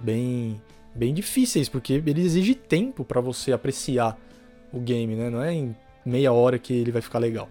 bem 0.00 0.60
bem 0.94 1.14
difíceis, 1.14 1.68
porque 1.68 1.94
ele 1.94 2.20
exige 2.22 2.54
tempo 2.54 3.04
pra 3.04 3.20
você 3.20 3.52
apreciar 3.52 4.18
o 4.72 4.80
game, 4.80 5.14
né? 5.14 5.28
Não 5.30 5.42
é 5.42 5.52
em 5.52 5.76
meia 6.04 6.32
hora 6.32 6.58
que 6.58 6.72
ele 6.72 6.90
vai 6.92 7.02
ficar 7.02 7.18
legal. 7.18 7.48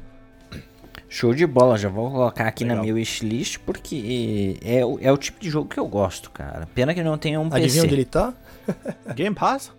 Show 1.08 1.34
de 1.34 1.46
bola, 1.46 1.78
já 1.78 1.90
vou 1.90 2.10
colocar 2.10 2.48
aqui 2.48 2.64
Legal. 2.64 2.78
na 2.78 2.84
minha 2.84 2.94
wishlist 2.96 3.58
porque 3.66 4.58
é, 4.64 4.86
o- 4.86 4.98
é 5.02 5.12
o 5.12 5.18
tipo 5.18 5.40
de 5.42 5.50
jogo 5.50 5.68
que 5.68 5.78
eu 5.78 5.86
gosto, 5.88 6.32
cara. 6.32 6.68
Pena 6.74 6.94
que 6.94 7.04
não 7.04 7.18
tenha 7.18 7.38
um 7.40 7.48
Adivinha 7.48 7.68
PC. 7.68 7.82
onde 7.82 7.94
ele 7.96 8.06
tá? 8.06 8.34
Game 9.14 9.36
Pass? 9.36 9.72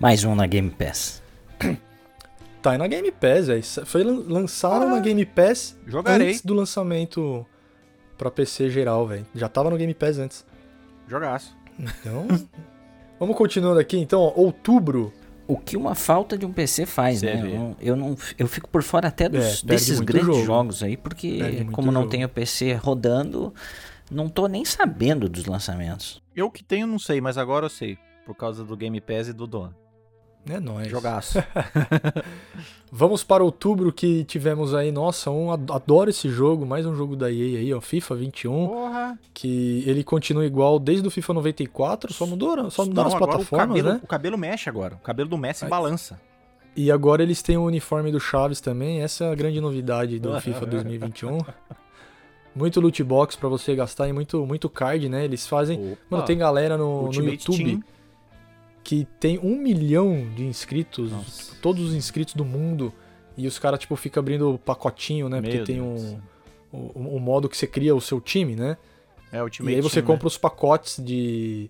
Mais 0.00 0.24
um 0.24 0.34
na 0.34 0.46
Game 0.46 0.70
Pass. 0.70 1.22
Tá 2.60 2.72
aí 2.72 2.78
na 2.78 2.88
Game 2.88 3.12
Pass, 3.12 3.46
velho. 3.46 3.62
Foi 3.86 4.02
lan- 4.02 4.24
lançaram 4.26 4.88
Ah, 4.88 4.96
na 4.96 5.00
Game 5.00 5.24
Pass 5.24 5.76
jogarei. 5.86 6.26
antes 6.30 6.42
do 6.44 6.54
lançamento 6.54 7.46
pra 8.18 8.32
PC 8.32 8.68
geral, 8.68 9.06
velho. 9.06 9.24
Já 9.32 9.48
tava 9.48 9.70
no 9.70 9.76
Game 9.76 9.94
Pass 9.94 10.18
antes. 10.18 10.44
Jogaço. 11.06 11.56
Então, 11.78 12.26
vamos 13.20 13.36
continuando 13.36 13.78
aqui. 13.78 13.96
Então, 13.96 14.20
ó, 14.20 14.32
outubro. 14.34 15.12
O 15.48 15.56
que 15.56 15.76
uma 15.76 15.94
falta 15.94 16.36
de 16.38 16.44
um 16.46 16.52
PC 16.52 16.84
faz, 16.86 17.22
né? 17.22 17.40
Eu 17.40 17.58
não, 17.58 17.76
eu 17.80 17.96
não- 17.96 18.16
eu 18.38 18.46
fico 18.46 18.68
por 18.68 18.82
fora 18.82 19.08
até 19.08 19.28
dos- 19.28 19.62
É, 19.64 19.66
desses 19.66 19.98
grandes 19.98 20.26
jogo. 20.26 20.44
jogos 20.44 20.82
aí, 20.82 20.96
porque 20.96 21.64
como 21.72 21.90
não 21.90 22.02
jogo. 22.02 22.10
tenho 22.10 22.28
PC 22.28 22.74
rodando, 22.74 23.52
não 24.10 24.28
tô 24.28 24.46
nem 24.46 24.64
sabendo 24.64 25.26
dos 25.28 25.46
lançamentos. 25.46 26.22
Eu 26.36 26.50
que 26.50 26.62
tenho, 26.62 26.86
não 26.86 26.98
sei, 26.98 27.20
mas 27.20 27.38
agora 27.38 27.64
eu 27.66 27.70
sei. 27.70 27.96
Por 28.26 28.34
causa 28.34 28.62
do 28.62 28.76
Game 28.76 29.00
Pass 29.00 29.28
e 29.28 29.32
do 29.32 29.46
dono. 29.46 29.74
É 30.50 30.58
nóis. 30.60 30.88
Jogaço. 30.88 31.38
Vamos 32.90 33.22
para 33.22 33.44
outubro 33.44 33.92
que 33.92 34.24
tivemos 34.24 34.74
aí, 34.74 34.90
nossa, 34.90 35.30
um 35.30 35.52
ad- 35.52 35.70
adoro 35.72 36.08
esse 36.08 36.28
jogo, 36.30 36.64
mais 36.64 36.86
um 36.86 36.94
jogo 36.94 37.14
da 37.14 37.30
EA 37.30 37.58
aí, 37.58 37.74
ó, 37.74 37.80
FIFA 37.82 38.14
21, 38.14 38.66
Porra. 38.66 39.18
que 39.34 39.84
ele 39.86 40.02
continua 40.02 40.46
igual 40.46 40.78
desde 40.78 41.06
o 41.06 41.10
FIFA 41.10 41.34
94, 41.34 42.12
só 42.14 42.26
mudou, 42.26 42.70
só 42.70 42.86
mudaram 42.86 43.10
Não, 43.10 43.16
as 43.16 43.22
plataformas, 43.22 43.46
o 43.48 43.56
cabelo, 43.74 43.88
né? 43.94 44.00
O 44.02 44.06
cabelo 44.06 44.38
mexe 44.38 44.70
agora. 44.70 44.94
O 44.94 44.98
cabelo 45.00 45.28
do 45.28 45.36
Messi 45.36 45.64
Ai. 45.64 45.70
balança. 45.70 46.18
E 46.74 46.90
agora 46.90 47.22
eles 47.22 47.42
têm 47.42 47.58
o 47.58 47.64
uniforme 47.64 48.10
do 48.10 48.18
Chaves 48.20 48.60
também, 48.60 49.02
essa 49.02 49.24
é 49.24 49.32
a 49.32 49.34
grande 49.34 49.60
novidade 49.60 50.18
do 50.18 50.32
FIFA 50.40 50.64
2021. 50.64 51.40
Muito 52.54 52.80
loot 52.80 53.04
box 53.04 53.36
pra 53.36 53.50
você 53.50 53.74
gastar 53.76 54.08
e 54.08 54.12
muito, 54.14 54.46
muito 54.46 54.68
card, 54.70 55.08
né? 55.10 55.24
Eles 55.26 55.46
fazem. 55.46 55.92
Opa. 55.92 55.98
Mano, 56.10 56.24
tem 56.24 56.38
galera 56.38 56.78
no, 56.78 57.02
no 57.02 57.12
YouTube 57.12 57.36
Team. 57.64 57.82
Que 58.88 59.06
tem 59.20 59.38
um 59.40 59.54
milhão 59.58 60.26
de 60.34 60.46
inscritos, 60.46 61.12
Nossa. 61.12 61.52
todos 61.60 61.88
os 61.90 61.94
inscritos 61.94 62.32
do 62.32 62.42
mundo, 62.42 62.90
e 63.36 63.46
os 63.46 63.58
caras, 63.58 63.78
tipo, 63.80 63.94
ficam 63.96 64.18
abrindo 64.22 64.58
pacotinho, 64.64 65.28
né? 65.28 65.42
Porque 65.42 65.56
Meu 65.58 65.64
tem 65.66 65.76
Deus. 65.76 66.00
um, 66.72 66.78
o, 66.94 67.16
o 67.16 67.20
modo 67.20 67.50
que 67.50 67.56
você 67.58 67.66
cria 67.66 67.94
o 67.94 68.00
seu 68.00 68.18
time, 68.18 68.56
né? 68.56 68.78
É, 69.30 69.42
Ultimate 69.42 69.72
e 69.72 69.76
aí 69.76 69.82
você 69.82 69.96
Team, 69.96 70.06
né? 70.06 70.14
compra 70.14 70.26
os 70.26 70.38
pacotes 70.38 71.04
de, 71.04 71.68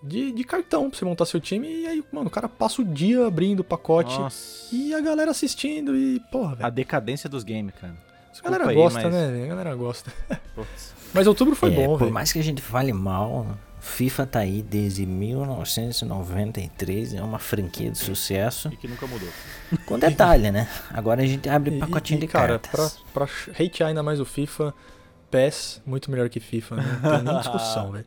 de, 0.00 0.30
de 0.30 0.44
cartão 0.44 0.88
pra 0.88 0.96
você 0.96 1.04
montar 1.04 1.26
seu 1.26 1.40
time, 1.40 1.66
e 1.68 1.84
aí, 1.88 2.04
mano, 2.12 2.28
o 2.28 2.30
cara 2.30 2.48
passa 2.48 2.80
o 2.80 2.84
dia 2.84 3.26
abrindo 3.26 3.58
o 3.58 3.64
pacote 3.64 4.16
Nossa. 4.16 4.72
e 4.72 4.94
a 4.94 5.00
galera 5.00 5.32
assistindo, 5.32 5.96
e, 5.96 6.20
porra, 6.30 6.52
A 6.52 6.54
velho. 6.54 6.70
decadência 6.74 7.28
dos 7.28 7.42
games, 7.42 7.74
cara. 7.74 7.92
A 7.94 8.30
Desculpa 8.30 8.50
galera 8.56 8.70
aí, 8.70 8.76
gosta, 8.76 9.00
mas- 9.02 9.12
né? 9.12 9.30
velho? 9.32 9.44
A 9.44 9.48
galera 9.48 9.74
gosta. 9.74 10.12
Putz. 10.54 10.94
Mas 11.12 11.26
outubro 11.26 11.56
foi 11.56 11.72
É, 11.72 11.74
bom, 11.74 11.88
por 11.88 11.98
velho. 12.04 12.12
mais 12.12 12.32
que 12.32 12.38
a 12.38 12.42
gente 12.42 12.62
fale 12.62 12.92
mal, 12.92 13.48
FIFA 13.84 14.26
tá 14.26 14.38
aí 14.38 14.62
desde 14.62 15.04
1993, 15.04 17.14
é 17.14 17.22
uma 17.22 17.40
franquia 17.40 17.90
de 17.90 17.98
sucesso. 17.98 18.68
E 18.72 18.76
que 18.76 18.86
nunca 18.86 19.06
mudou. 19.08 19.28
Com 19.84 19.98
detalhe, 19.98 20.52
né? 20.52 20.68
Agora 20.90 21.22
a 21.22 21.26
gente 21.26 21.48
abre 21.48 21.76
E- 21.76 21.80
pacotinho 21.80 22.18
e, 22.18 22.20
de 22.20 22.26
cara, 22.28 22.58
cartas. 22.60 22.98
pra, 23.12 23.26
pra 23.26 23.64
hatear 23.64 23.88
ainda 23.88 24.02
mais 24.02 24.20
o 24.20 24.24
FIFA, 24.24 24.72
PES, 25.30 25.82
muito 25.84 26.10
melhor 26.10 26.28
que 26.28 26.38
FIFA, 26.38 26.76
né? 26.76 27.00
não 27.02 27.10
tem 27.16 27.22
nem 27.24 27.38
discussão, 27.40 27.92
velho. 27.92 28.04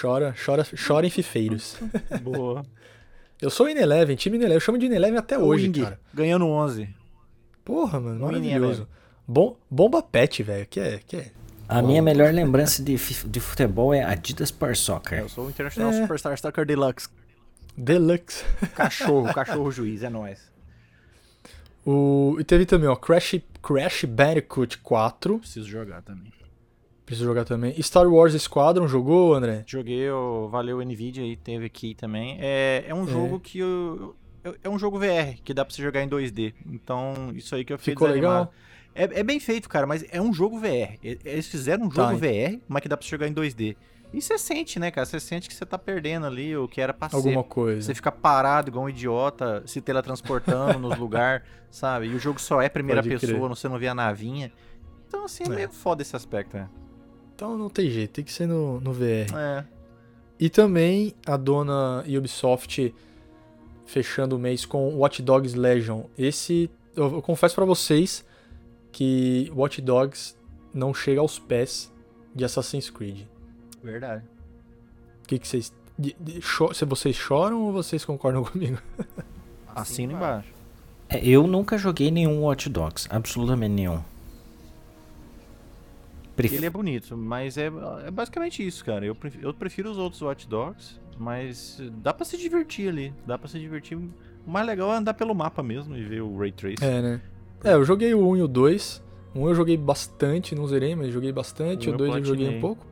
Chora, 0.00 0.34
chora, 0.44 0.66
chora 0.86 1.06
em 1.06 1.10
fifeiros. 1.10 1.76
Boa. 2.22 2.64
Eu 3.40 3.50
sou 3.50 3.68
Ineleven, 3.68 4.16
time 4.16 4.36
Ineleven, 4.36 4.56
eu 4.56 4.60
chamo 4.60 4.78
de 4.78 4.86
Ineleven 4.86 5.18
até 5.18 5.38
hoje, 5.38 5.66
Wing, 5.68 5.82
cara. 5.82 6.00
Ganhando 6.12 6.46
11. 6.46 6.88
Porra, 7.64 8.00
mano, 8.00 8.26
Winning 8.26 8.48
maravilhoso. 8.48 8.88
Bom, 9.26 9.56
bomba 9.70 10.02
pet, 10.02 10.42
velho, 10.42 10.66
que 10.66 10.80
é, 10.80 11.00
que 11.06 11.16
é... 11.16 11.30
A 11.68 11.82
minha 11.82 12.00
melhor 12.02 12.32
lembrança 12.32 12.82
de, 12.82 12.96
de 12.96 13.40
futebol 13.40 13.92
é 13.92 14.02
Adidas 14.02 14.50
Power 14.50 14.76
Soccer. 14.76 15.18
Eu 15.20 15.28
sou 15.28 15.46
o 15.46 15.50
International 15.50 15.92
É. 15.92 16.00
Superstar 16.00 16.38
Soccer 16.38 16.64
Deluxe. 16.64 17.08
Deluxe. 17.76 18.44
Cachorro, 18.74 19.30
cachorro 19.34 19.70
juiz, 19.70 20.02
é 20.02 20.08
nóis. 20.08 20.40
O, 21.86 22.36
e 22.38 22.44
teve 22.44 22.66
também, 22.66 22.88
ó, 22.88 22.96
Crash, 22.96 23.36
Crash 23.62 24.04
Bandicoot 24.04 24.78
4, 24.78 25.38
Preciso 25.38 25.68
jogar 25.68 26.02
também. 26.02 26.32
preciso 27.06 27.26
jogar 27.26 27.44
também. 27.44 27.80
Star 27.82 28.06
Wars 28.06 28.34
Squadron, 28.40 28.86
jogou, 28.88 29.34
André? 29.34 29.62
Joguei, 29.66 30.10
o 30.10 30.48
valeu 30.48 30.78
o 30.78 30.82
Nvidia 30.82 31.24
e 31.24 31.36
teve 31.36 31.66
aqui 31.66 31.94
também. 31.94 32.36
É, 32.40 32.84
é 32.88 32.94
um 32.94 33.06
jogo 33.06 33.40
que 33.40 33.58
eu, 33.60 34.14
eu- 34.44 34.56
é 34.62 34.68
um 34.68 34.78
jogo 34.78 34.98
VR 34.98 35.38
que 35.44 35.54
dá 35.54 35.64
pra 35.64 35.74
você 35.74 35.82
jogar 35.82 36.02
em 36.02 36.08
2D. 36.08 36.52
Então, 36.66 37.30
isso 37.34 37.54
aí 37.54 37.64
que 37.64 37.72
eu 37.72 37.78
fiquei 37.78 37.92
Ficou 37.94 38.08
desanimado. 38.08 38.50
legal? 38.50 38.54
É, 38.98 39.20
é 39.20 39.22
bem 39.22 39.38
feito, 39.38 39.68
cara, 39.68 39.86
mas 39.86 40.04
é 40.10 40.20
um 40.20 40.32
jogo 40.32 40.58
VR. 40.58 40.98
Eles 41.02 41.46
fizeram 41.46 41.86
um 41.86 41.88
Tá, 41.88 42.10
jogo 42.12 42.24
hein. 42.24 42.56
VR, 42.58 42.62
mas 42.66 42.82
que 42.82 42.88
dá 42.88 42.96
pra 42.96 43.06
jogar 43.06 43.28
em 43.28 43.32
2D. 43.34 43.76
E 44.12 44.22
você 44.22 44.38
sente, 44.38 44.78
né, 44.80 44.90
cara? 44.90 45.04
Você 45.06 45.20
sente 45.20 45.48
que 45.48 45.54
você 45.54 45.66
tá 45.66 45.76
perdendo 45.78 46.26
ali 46.26 46.56
o 46.56 46.66
que 46.66 46.80
era 46.80 46.92
pra 46.94 47.08
Alguma 47.12 47.42
ser. 47.42 47.48
coisa. 47.48 47.82
Você 47.82 47.94
fica 47.94 48.10
parado 48.10 48.70
igual 48.70 48.86
um 48.86 48.88
idiota, 48.88 49.62
se 49.66 49.80
teletransportando 49.82 50.78
nos 50.78 50.96
lugares, 50.98 51.46
sabe? 51.70 52.06
E 52.06 52.14
o 52.14 52.18
jogo 52.18 52.40
só 52.40 52.60
é 52.62 52.68
primeira 52.70 53.02
Pode 53.02 53.16
crer. 53.18 53.30
pessoa, 53.34 53.48
você 53.50 53.68
não 53.68 53.78
vê 53.78 53.86
a 53.86 53.94
navinha. 53.94 54.50
Então, 55.06 55.24
assim, 55.26 55.44
é, 55.44 55.46
É. 55.46 55.50
meio 55.50 55.70
foda 55.70 56.00
esse 56.02 56.16
aspecto, 56.16 56.56
né? 56.56 56.68
Então 57.34 57.56
não 57.56 57.68
tem 57.68 57.88
jeito, 57.90 58.10
tem 58.12 58.24
que 58.24 58.32
ser 58.32 58.46
no, 58.48 58.80
no 58.80 58.92
VR. 58.92 59.30
É. 59.36 59.64
E 60.40 60.48
também 60.50 61.14
a 61.26 61.36
dona 61.36 62.02
Ubisoft 62.08 62.94
fechando 63.86 64.36
o 64.36 64.38
mês 64.38 64.64
com 64.64 64.94
Watch 64.96 65.22
Dogs 65.22 65.54
Legion. 65.56 66.04
Esse, 66.16 66.70
eu, 66.96 67.12
eu 67.16 67.22
confesso 67.22 67.54
pra 67.54 67.64
vocês 67.64 68.24
que 68.98 69.52
Watch 69.54 69.80
Dogs 69.80 70.34
não 70.74 70.92
chega 70.92 71.20
aos 71.20 71.38
pés 71.38 71.92
de 72.34 72.44
Assassin's 72.44 72.90
Creed. 72.90 73.26
Verdade. 73.80 74.24
O 75.22 75.28
que, 75.28 75.38
que 75.38 75.46
vocês. 75.46 75.72
de- 75.96 76.16
de- 76.18 76.40
cho- 76.42 76.72
se 76.74 76.84
vocês 76.84 77.14
choram 77.14 77.62
ou 77.62 77.72
vocês 77.72 78.04
concordam 78.04 78.42
comigo? 78.44 78.78
Assina 79.72 80.14
embaixo. 80.14 80.48
É, 81.08 81.24
eu 81.24 81.46
nunca 81.46 81.78
joguei 81.78 82.10
nenhum 82.10 82.42
Watch 82.42 82.68
Dogs, 82.68 83.06
absolutamente 83.08 83.72
nenhum. 83.74 84.02
Pref- 86.34 86.52
Ele 86.54 86.66
é 86.66 86.70
bonito, 86.70 87.16
mas 87.16 87.56
é, 87.56 87.70
é 88.04 88.10
basicamente 88.10 88.66
isso, 88.66 88.84
cara. 88.84 89.04
Eu 89.06 89.14
prefiro, 89.14 89.48
eu 89.48 89.54
prefiro 89.54 89.90
os 89.92 89.96
outros 89.98 90.22
Watch 90.22 90.46
Dogs, 90.48 91.00
mas 91.18 91.80
dá 92.02 92.12
pra 92.12 92.24
se 92.24 92.36
divertir 92.36 92.88
ali. 92.88 93.14
Dá 93.26 93.38
pra 93.38 93.48
se 93.48 93.58
divertir. 93.60 93.96
O 93.96 94.10
mais 94.50 94.66
legal 94.66 94.92
é 94.92 94.96
andar 94.96 95.14
pelo 95.14 95.34
mapa 95.34 95.62
mesmo 95.62 95.96
e 95.96 96.02
ver 96.04 96.20
o 96.22 96.36
Ray 96.36 96.50
Trace. 96.52 96.76
É, 96.82 97.00
né? 97.02 97.20
É, 97.64 97.74
eu 97.74 97.84
joguei 97.84 98.14
o 98.14 98.28
1 98.30 98.36
e 98.36 98.42
o 98.42 98.48
2. 98.48 99.02
O 99.34 99.40
1 99.40 99.48
eu 99.48 99.54
joguei 99.54 99.76
bastante, 99.76 100.54
não 100.54 100.66
zerei, 100.66 100.94
mas 100.94 101.12
joguei 101.12 101.32
bastante. 101.32 101.88
O 101.88 101.92
O 101.92 101.94
eu 101.94 101.98
2 101.98 102.16
eu 102.16 102.24
joguei 102.24 102.48
um 102.56 102.60
pouco. 102.60 102.86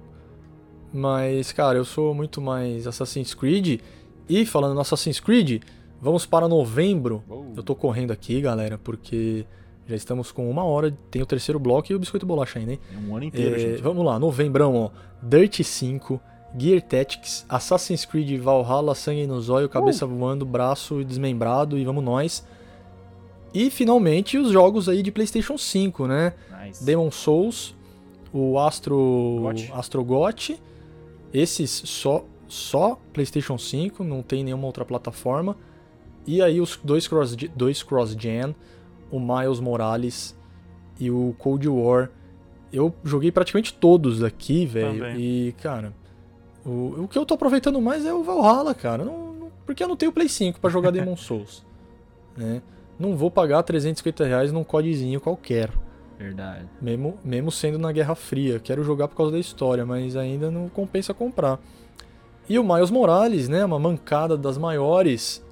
Mas, 0.93 1.53
cara, 1.53 1.79
eu 1.79 1.85
sou 1.85 2.15
muito 2.15 2.41
mais 2.41 2.87
Assassin's 2.87 3.35
Creed. 3.35 3.81
E 4.29 4.47
falando 4.47 4.75
no 4.75 4.81
Assassin's 4.81 5.21
Creed, 5.21 5.63
vamos 6.01 6.27
para 6.27 6.49
novembro. 6.49 7.23
Eu 7.57 7.63
tô 7.63 7.75
correndo 7.75 8.13
aqui, 8.13 8.41
galera, 8.41 8.79
porque 8.79 9.45
já 9.87 9.95
estamos 9.95 10.33
com 10.33 10.51
uma 10.51 10.65
hora. 10.65 10.97
Tem 11.11 11.23
o 11.23 11.27
terceiro 11.27 11.59
bloco 11.59 11.93
e 11.93 11.95
o 11.95 11.99
biscoito 11.99 12.27
bolacha 12.27 12.59
ainda, 12.59 12.73
hein? 12.73 12.81
É 12.95 12.99
um 12.99 13.15
ano 13.17 13.25
inteiro, 13.27 13.55
É, 13.55 13.59
gente. 13.59 13.83
vamos 13.83 14.05
lá, 14.05 14.19
novembrão, 14.19 14.75
ó. 14.75 14.91
Dirt 15.23 15.63
5, 15.63 16.21
Gear 16.59 16.81
Tactics, 16.83 17.45
Assassin's 17.49 18.05
Creed 18.05 18.41
Valhalla, 18.41 18.95
Sangue 18.95 19.27
no 19.27 19.41
Zóio, 19.41 19.69
Cabeça 19.69 20.07
voando, 20.07 20.45
Braço 20.45 21.05
desmembrado 21.05 21.79
e 21.79 21.85
vamos 21.85 22.03
nós. 22.03 22.45
E 23.57 23.71
finalmente 23.71 24.37
os 24.37 24.51
jogos 24.51 24.89
aí 24.89 25.03
de 25.03 25.11
PlayStation 25.11 25.57
5, 25.57 26.07
né? 26.07 26.35
Nice. 26.65 26.85
Demon 26.85 27.11
Souls, 27.11 27.75
o 28.33 28.59
Astro 28.59 29.39
GOT. 29.43 29.73
Astro 29.73 30.05
GOT, 30.05 30.61
esses 31.33 31.71
só 31.71 32.25
só 32.49 32.99
PlayStation 33.13 33.57
5, 33.59 34.05
não 34.05 34.23
tem 34.23 34.45
nenhuma 34.45 34.67
outra 34.67 34.85
plataforma. 34.85 35.57
E 36.27 36.43
aí 36.43 36.61
os 36.61 36.79
dois 36.83 37.09
cross 37.09 37.35
dois 37.57 37.83
cross 37.83 38.11
gen, 38.19 38.55
o 39.11 39.19
Miles 39.19 39.59
Morales 39.59 40.37
e 41.01 41.11
o 41.11 41.35
Cold 41.39 41.69
War. 41.69 42.11
Eu 42.73 42.95
joguei 43.05 43.33
praticamente 43.33 43.73
todos 43.73 44.23
aqui, 44.23 44.67
velho. 44.67 44.99
E, 45.19 45.53
cara, 45.63 45.93
o, 46.65 47.05
o 47.05 47.09
que 47.09 47.17
eu 47.19 47.25
tô 47.25 47.35
aproveitando 47.35 47.81
mais 47.81 48.05
é 48.05 48.13
o 48.13 48.23
Valhalla, 48.23 48.75
cara. 48.75 49.05
Não- 49.05 49.33
não- 49.33 49.51
porque 49.65 49.83
eu 49.83 49.89
não 49.89 49.97
tenho 49.97 50.13
Play 50.13 50.29
5 50.29 50.61
pra 50.61 50.69
jogar 50.71 50.91
Demon 50.93 51.17
Souls. 51.17 51.65
Né? 52.37 52.61
Não 52.99 53.17
vou 53.17 53.31
pagar 53.31 53.63
350 53.63 54.25
reais 54.25 54.53
num 54.53 54.65
codezinho 54.65 55.21
qualquer. 55.21 55.71
Verdade. 56.19 56.67
Mesmo, 56.81 57.19
mesmo 57.23 57.51
sendo 57.53 57.79
na 57.79 57.93
Guerra 57.93 58.15
Fria. 58.15 58.59
Quero 58.59 58.83
jogar 58.83 59.07
por 59.09 59.17
causa 59.17 59.33
da 59.33 59.39
história, 59.39 59.85
mas 59.85 60.17
ainda 60.17 60.51
não 60.51 60.69
compensa 60.69 61.13
comprar. 61.13 61.59
E 62.49 62.59
o 62.59 62.65
Miles 62.65 62.91
Morales, 62.91 63.49
né? 63.49 63.65
Uma 63.65 63.79
mancada 63.79 64.37
das 64.37 64.57
maiores, 64.57 65.45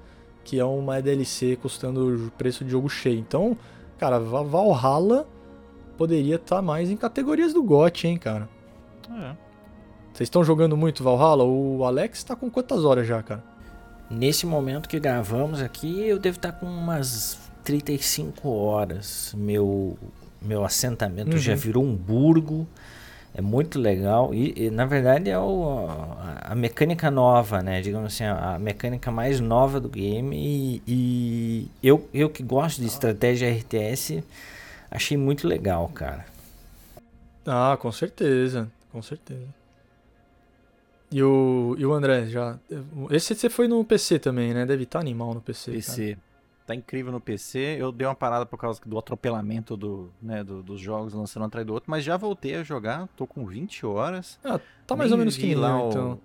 que 0.42 0.58
é 0.58 0.64
uma 0.64 1.02
DLC 1.02 1.56
custando 1.60 2.26
o 2.28 2.30
preço 2.30 2.64
de 2.64 2.70
jogo 2.70 2.88
cheio. 2.88 3.18
Então, 3.18 3.56
cara, 3.98 4.18
Va- 4.18 4.42
Valhalla 4.42 5.26
poderia 5.98 6.36
estar 6.36 6.62
mais 6.62 6.90
em 6.90 6.96
categorias 6.96 7.52
do 7.52 7.62
GOT, 7.62 8.06
hein, 8.08 8.16
cara. 8.16 8.48
É. 9.10 9.36
Vocês 10.14 10.26
estão 10.28 10.42
jogando 10.44 10.76
muito 10.76 11.02
Valhalla? 11.04 11.44
O 11.44 11.84
Alex 11.84 12.22
tá 12.24 12.34
com 12.34 12.48
quantas 12.50 12.84
horas 12.84 13.06
já, 13.06 13.22
cara? 13.22 13.44
Nesse 14.14 14.46
momento 14.46 14.88
que 14.88 15.00
gravamos 15.00 15.60
aqui, 15.60 16.00
eu 16.06 16.18
devo 16.18 16.36
estar 16.36 16.52
com 16.52 16.66
umas 16.66 17.38
35 17.64 18.48
horas. 18.48 19.34
Meu 19.36 19.98
meu 20.40 20.62
assentamento 20.64 21.32
Uhum. 21.32 21.38
já 21.38 21.54
virou 21.54 21.82
um 21.82 21.94
burgo. 21.96 22.66
É 23.36 23.40
muito 23.40 23.80
legal 23.80 24.32
e, 24.32 24.66
e, 24.66 24.70
na 24.70 24.86
verdade 24.86 25.28
é 25.28 25.36
o, 25.36 25.88
a, 26.20 26.52
a 26.52 26.54
mecânica 26.54 27.10
nova, 27.10 27.62
né? 27.62 27.80
Digamos 27.80 28.14
assim, 28.14 28.22
a, 28.24 28.54
a 28.54 28.58
mecânica 28.60 29.10
mais 29.10 29.40
nova 29.40 29.80
do 29.80 29.88
game 29.88 30.36
e, 30.36 30.82
e 30.86 31.68
eu, 31.82 32.08
eu 32.14 32.30
que 32.30 32.44
gosto 32.44 32.80
de 32.80 32.86
estratégia 32.86 33.50
RTS 33.50 34.22
achei 34.88 35.16
muito 35.16 35.48
legal, 35.48 35.88
cara. 35.92 36.24
Ah, 37.44 37.76
com 37.80 37.90
certeza, 37.90 38.70
com 38.92 39.02
certeza. 39.02 39.48
E 41.16 41.22
o, 41.22 41.76
e 41.78 41.86
o 41.86 41.92
André, 41.92 42.26
já. 42.26 42.58
Esse 43.08 43.36
você 43.36 43.48
foi 43.48 43.68
no 43.68 43.84
PC 43.84 44.18
também, 44.18 44.52
né? 44.52 44.66
Deve 44.66 44.82
estar 44.82 44.98
animal 44.98 45.32
no 45.32 45.40
PC. 45.40 45.70
cara. 45.70 45.76
PC. 45.76 46.18
Tá 46.66 46.74
incrível 46.74 47.12
no 47.12 47.20
PC. 47.20 47.76
Eu 47.78 47.92
dei 47.92 48.04
uma 48.04 48.16
parada 48.16 48.44
por 48.44 48.58
causa 48.58 48.80
do 48.84 48.98
atropelamento 48.98 49.76
do, 49.76 50.10
né, 50.20 50.42
do- 50.42 50.60
dos 50.60 50.80
jogos 50.80 51.14
lançando 51.14 51.44
um 51.44 51.46
atrás 51.46 51.64
do 51.64 51.72
outro, 51.72 51.88
mas 51.88 52.02
já 52.02 52.16
voltei 52.16 52.56
a 52.56 52.64
jogar. 52.64 53.06
Tô 53.16 53.28
com 53.28 53.46
20 53.46 53.86
horas. 53.86 54.40
Ah, 54.42 54.58
tá 54.84 54.96
mais 54.96 55.10
Nem 55.10 55.14
ou 55.14 55.18
menos 55.20 55.36
que 55.36 55.54
lá 55.54 55.80
o- 55.84 55.88
então. 55.88 56.20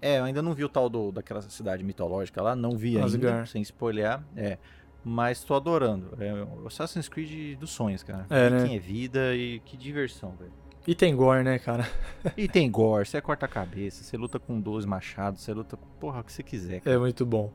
É, 0.00 0.18
eu 0.18 0.24
ainda 0.24 0.42
não 0.42 0.54
vi 0.54 0.64
o 0.64 0.68
tal 0.68 0.88
do, 0.88 1.12
daquela 1.12 1.40
cidade 1.42 1.84
mitológica 1.84 2.42
lá, 2.42 2.56
não 2.56 2.76
vi 2.76 2.96
ainda, 2.98 3.46
sem 3.46 3.62
spoiler. 3.62 4.18
É. 4.34 4.58
Mas 5.04 5.44
tô 5.44 5.54
adorando. 5.54 6.16
É 6.18 6.32
o 6.32 6.66
Assassin's 6.66 7.08
Creed 7.08 7.56
dos 7.60 7.70
sonhos, 7.70 8.02
cara. 8.02 8.26
É, 8.28 8.50
né? 8.50 8.66
Quem 8.66 8.74
é 8.76 8.78
vida 8.80 9.36
e 9.36 9.60
que 9.60 9.76
diversão, 9.76 10.34
velho. 10.36 10.50
E 10.86 10.94
tem 10.94 11.14
gore, 11.14 11.42
né, 11.44 11.58
cara? 11.58 11.88
E 12.36 12.48
tem 12.48 12.70
gore, 12.70 13.06
você 13.06 13.20
corta 13.20 13.46
a 13.46 13.48
cabeça, 13.48 14.02
você 14.04 14.16
luta 14.16 14.38
com 14.38 14.60
12 14.60 14.86
machados, 14.86 15.40
você 15.42 15.52
luta 15.52 15.76
com 15.76 15.86
porra 16.00 16.20
o 16.20 16.24
que 16.24 16.32
você 16.32 16.42
quiser. 16.42 16.80
cara. 16.80 16.96
É 16.96 16.98
muito 16.98 17.24
bom. 17.26 17.50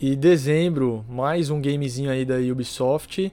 E 0.00 0.16
dezembro, 0.16 1.04
mais 1.08 1.50
um 1.50 1.60
gamezinho 1.60 2.10
aí 2.10 2.24
da 2.24 2.36
Ubisoft. 2.36 3.32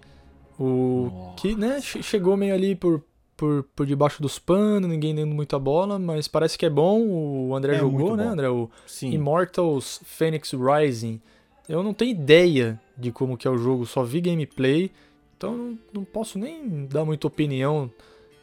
O 0.59 1.33
que, 1.37 1.55
né, 1.55 1.79
che- 1.81 2.01
chegou 2.03 2.35
meio 2.35 2.53
ali 2.53 2.75
por, 2.75 3.03
por, 3.35 3.63
por 3.75 3.85
debaixo 3.85 4.21
dos 4.21 4.39
panos, 4.39 4.89
ninguém 4.89 5.13
dando 5.15 5.33
muita 5.33 5.57
bola, 5.59 5.97
mas 5.99 6.27
parece 6.27 6.57
que 6.57 6.65
é 6.65 6.69
bom. 6.69 7.01
O 7.07 7.55
André 7.55 7.75
É 7.75 7.79
jogou, 7.79 8.15
né. 8.17 8.25
André? 8.25 8.49
O 8.49 8.69
Sim. 8.85 9.11
Immortals 9.11 10.01
Phoenix 10.03 10.51
Rising. 10.53 11.21
Eu 11.69 11.83
não 11.83 11.93
tenho 11.93 12.11
ideia 12.11 12.79
de 12.97 13.11
como 13.11 13.37
que 13.37 13.47
é 13.47 13.51
o 13.51 13.57
jogo, 13.57 13.85
só 13.85 14.03
vi 14.03 14.21
gameplay, 14.21 14.89
então 15.37 15.55
não, 15.55 15.77
não 15.93 16.03
posso 16.03 16.39
nem 16.39 16.85
dar 16.85 17.03
muita 17.05 17.27
opinião 17.27 17.91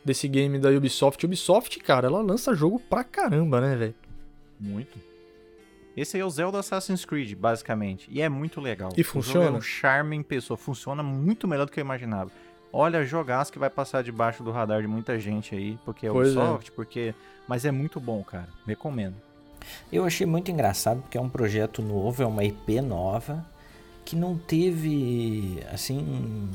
desse 0.04 0.28
game 0.28 0.58
da 0.58 0.70
Ubisoft. 0.70 1.24
Ubisoft, 1.24 1.78
cara, 1.80 2.06
ela 2.08 2.20
lança 2.20 2.54
jogo 2.54 2.78
pra 2.78 3.02
caramba, 3.02 3.60
né, 3.60 3.76
velho? 3.76 3.94
Muito. 4.60 4.98
Esse 5.96 6.16
aí 6.16 6.20
é 6.22 6.24
o 6.24 6.30
Zelda 6.30 6.58
Assassin's 6.58 7.04
Creed, 7.04 7.34
basicamente. 7.34 8.08
E 8.10 8.20
é 8.20 8.28
muito 8.28 8.60
legal. 8.60 8.90
E 8.96 9.00
O 9.00 9.04
jogo 9.04 9.22
funciona? 9.22 9.46
É 9.46 9.50
um 9.52 9.60
charme 9.60 10.16
em 10.16 10.22
pessoa. 10.22 10.56
Funciona 10.56 11.02
muito 11.02 11.46
melhor 11.46 11.66
do 11.66 11.72
que 11.72 11.78
eu 11.78 11.84
imaginava. 11.84 12.30
Olha, 12.72 13.04
jogaço 13.04 13.52
que 13.52 13.58
vai 13.58 13.70
passar 13.70 14.02
debaixo 14.02 14.42
do 14.42 14.50
radar 14.50 14.82
de 14.82 14.88
muita 14.88 15.18
gente 15.20 15.54
aí, 15.54 15.78
porque 15.84 16.06
é 16.06 16.10
Pois 16.10 16.28
é. 16.28 16.30
Ubisoft, 16.32 16.72
porque... 16.72 17.14
Mas 17.46 17.64
é 17.64 17.70
muito 17.70 18.00
bom, 18.00 18.24
cara. 18.24 18.48
Recomendo. 18.66 19.14
Eu 19.92 20.04
achei 20.04 20.26
muito 20.26 20.50
engraçado 20.50 21.00
porque 21.02 21.16
é 21.16 21.20
um 21.20 21.28
projeto 21.28 21.80
novo, 21.80 22.22
é 22.22 22.26
uma 22.26 22.44
IP 22.44 22.80
nova 22.80 23.46
que 24.04 24.16
não 24.16 24.36
teve 24.36 25.60
assim 25.72 26.50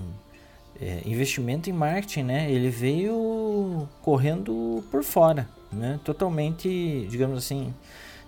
é, 0.82 1.02
investimento 1.06 1.70
em 1.70 1.74
marketing, 1.74 2.24
né? 2.24 2.52
Ele 2.52 2.70
veio 2.70 3.88
correndo 4.02 4.84
por 4.90 5.04
fora, 5.04 5.48
né? 5.72 6.00
Totalmente, 6.04 7.08
digamos 7.10 7.38
assim, 7.38 7.74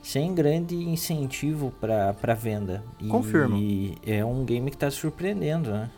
sem 0.02 0.34
grande 0.34 0.76
incentivo 0.76 1.74
para 1.80 2.34
venda. 2.34 2.84
E 3.00 3.08
Confirmo. 3.08 3.58
é 4.06 4.24
um 4.26 4.44
game 4.44 4.70
que 4.70 4.76
está 4.76 4.92
surpreendendo, 4.92 5.72
né? 5.72 5.90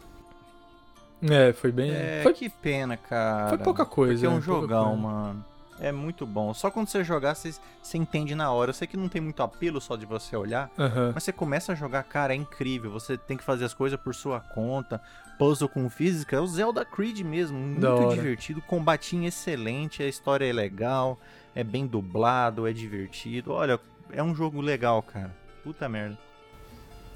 É, 1.30 1.54
foi 1.54 1.72
bem. 1.72 1.92
É, 1.92 2.20
foi, 2.22 2.34
que 2.34 2.50
pena, 2.50 2.98
cara. 2.98 3.50
foi 3.50 3.58
pouca 3.58 3.86
coisa. 3.86 4.14
Porque 4.14 4.26
é 4.26 4.30
um 4.30 4.36
né? 4.36 4.42
Jogão, 4.42 4.86
coisa. 4.86 5.02
mano. 5.02 5.46
É 5.84 5.92
muito 5.92 6.26
bom. 6.26 6.54
Só 6.54 6.72
quando 6.72 6.88
você 6.88 7.04
jogar, 7.04 7.36
você, 7.36 7.54
você 7.82 7.98
entende 7.98 8.34
na 8.34 8.50
hora. 8.50 8.70
Eu 8.70 8.74
sei 8.74 8.88
que 8.88 8.96
não 8.96 9.10
tem 9.10 9.22
muito 9.22 9.44
apelo 9.44 9.82
só 9.82 9.98
de 9.98 10.06
você 10.06 10.34
olhar, 10.34 10.72
Aham. 10.80 11.12
Mas 11.14 11.24
você 11.24 11.34
começa 11.34 11.74
a 11.74 11.76
jogar, 11.76 12.04
cara, 12.04 12.34
é 12.34 12.38
incrível. 12.38 12.90
Você 12.90 13.18
tem 13.18 13.36
que 13.36 13.44
fazer 13.44 13.66
as 13.66 13.74
coisas 13.74 14.00
por 14.00 14.16
sua 14.16 14.40
conta. 14.40 15.02
Puzzle 15.38 15.68
com 15.68 15.90
física. 15.90 16.38
É 16.38 16.40
o 16.40 16.48
Zelda 16.48 16.86
Creed 16.86 17.20
mesmo. 17.20 17.60
Muito 17.60 18.16
divertido. 18.16 18.62
Combatinho 18.62 19.28
excelente. 19.28 20.02
A 20.02 20.08
história 20.08 20.50
é 20.50 20.54
legal. 20.54 21.20
É 21.54 21.66
bem 21.66 21.86
dublado. 21.86 22.66
É 22.66 22.72
divertido. 22.72 23.52
Olha, 23.52 23.78
é 24.10 24.24
um 24.24 24.34
jogo 24.34 24.62
legal, 24.62 25.04
cara. 25.04 25.36
Puta 25.66 25.90
merda. 25.90 26.18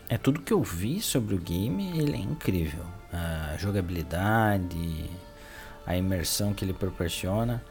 É 0.09 0.17
tudo 0.17 0.41
que 0.41 0.51
eu 0.51 0.61
vi 0.61 1.01
sobre 1.01 1.35
o 1.35 1.37
game, 1.37 1.99
ele 1.99 2.17
é 2.17 2.19
incrível. 2.19 2.83
A 3.13 3.55
jogabilidade, 3.57 5.09
a 5.85 5.95
imersão 5.95 6.53
que 6.53 6.65
ele 6.65 6.73
proporciona. 6.73 7.63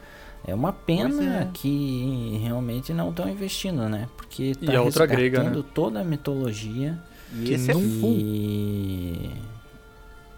É 0.46 0.54
uma 0.54 0.72
pena 0.72 1.40
é. 1.40 1.48
que 1.52 2.38
realmente 2.42 2.92
não 2.92 3.10
estão 3.10 3.28
investindo, 3.28 3.88
né? 3.88 4.08
Porque 4.16 4.54
tá 4.54 4.72
E 4.72 4.76
a 4.76 4.82
outra 4.82 5.04
grega, 5.04 5.38
resgatando 5.38 5.62
toda 5.62 6.00
a 6.00 6.04
mitologia 6.04 6.96
E 7.34 7.44
Que 7.44 7.52
esse 7.54 7.70
é 7.70 7.74
que 7.74 9.30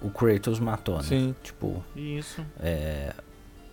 o 0.00 0.10
Kratos 0.10 0.58
matou, 0.58 0.96
né? 0.96 1.02
Sim. 1.02 1.34
Tipo, 1.42 1.84
Isso. 1.94 2.40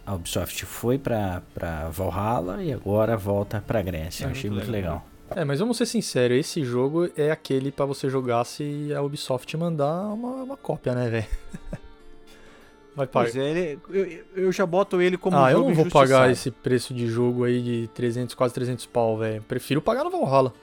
a 0.06 0.14
Ubisoft 0.14 0.66
foi 0.66 0.98
pra, 0.98 1.42
pra 1.54 1.90
Valhalla 1.90 2.64
e 2.64 2.74
agora 2.74 3.16
volta 3.16 3.64
pra 3.66 3.82
Grécia. 3.82 4.26
É 4.26 4.32
achei 4.32 4.50
muito 4.50 4.64
muito 4.64 4.72
legal. 4.72 5.06
É, 5.36 5.44
mas 5.44 5.60
vamos 5.60 5.78
ser 5.78 5.86
sinceros, 5.86 6.38
esse 6.38 6.64
jogo 6.64 7.10
é 7.18 7.32
aquele 7.32 7.72
pra 7.72 7.86
você 7.86 8.10
jogar 8.10 8.44
se 8.44 8.94
a 8.94 9.02
Ubisoft 9.02 9.56
mandar 9.58 10.14
uma, 10.14 10.44
uma 10.44 10.58
cópia, 10.58 10.94
né, 10.94 11.10
velho? 11.10 11.28
Vai 12.96 13.06
pagar. 13.08 13.32
Pois 13.32 13.36
é, 13.36 13.50
ele- 13.50 13.80
eu, 13.90 14.44
eu 14.46 14.52
já 14.52 14.66
boto 14.66 15.02
ele 15.02 15.18
como 15.18 15.36
ah, 15.38 15.52
eu 15.52 15.58
jogo 15.58 15.70
não 15.70 15.76
vou 15.76 15.90
pagar 15.90 16.32
esse 16.32 16.50
preço 16.50 16.94
de 16.94 17.08
jogo 17.08 17.44
aí 17.44 17.62
de 17.62 17.88
300, 17.94 18.34
quase 18.36 18.54
300 18.54 18.86
pau, 18.86 19.18
velho. 19.18 19.42
Prefiro 19.44 19.82
pagar 19.82 20.04
no 20.04 20.10
Valhalla. 20.10 20.54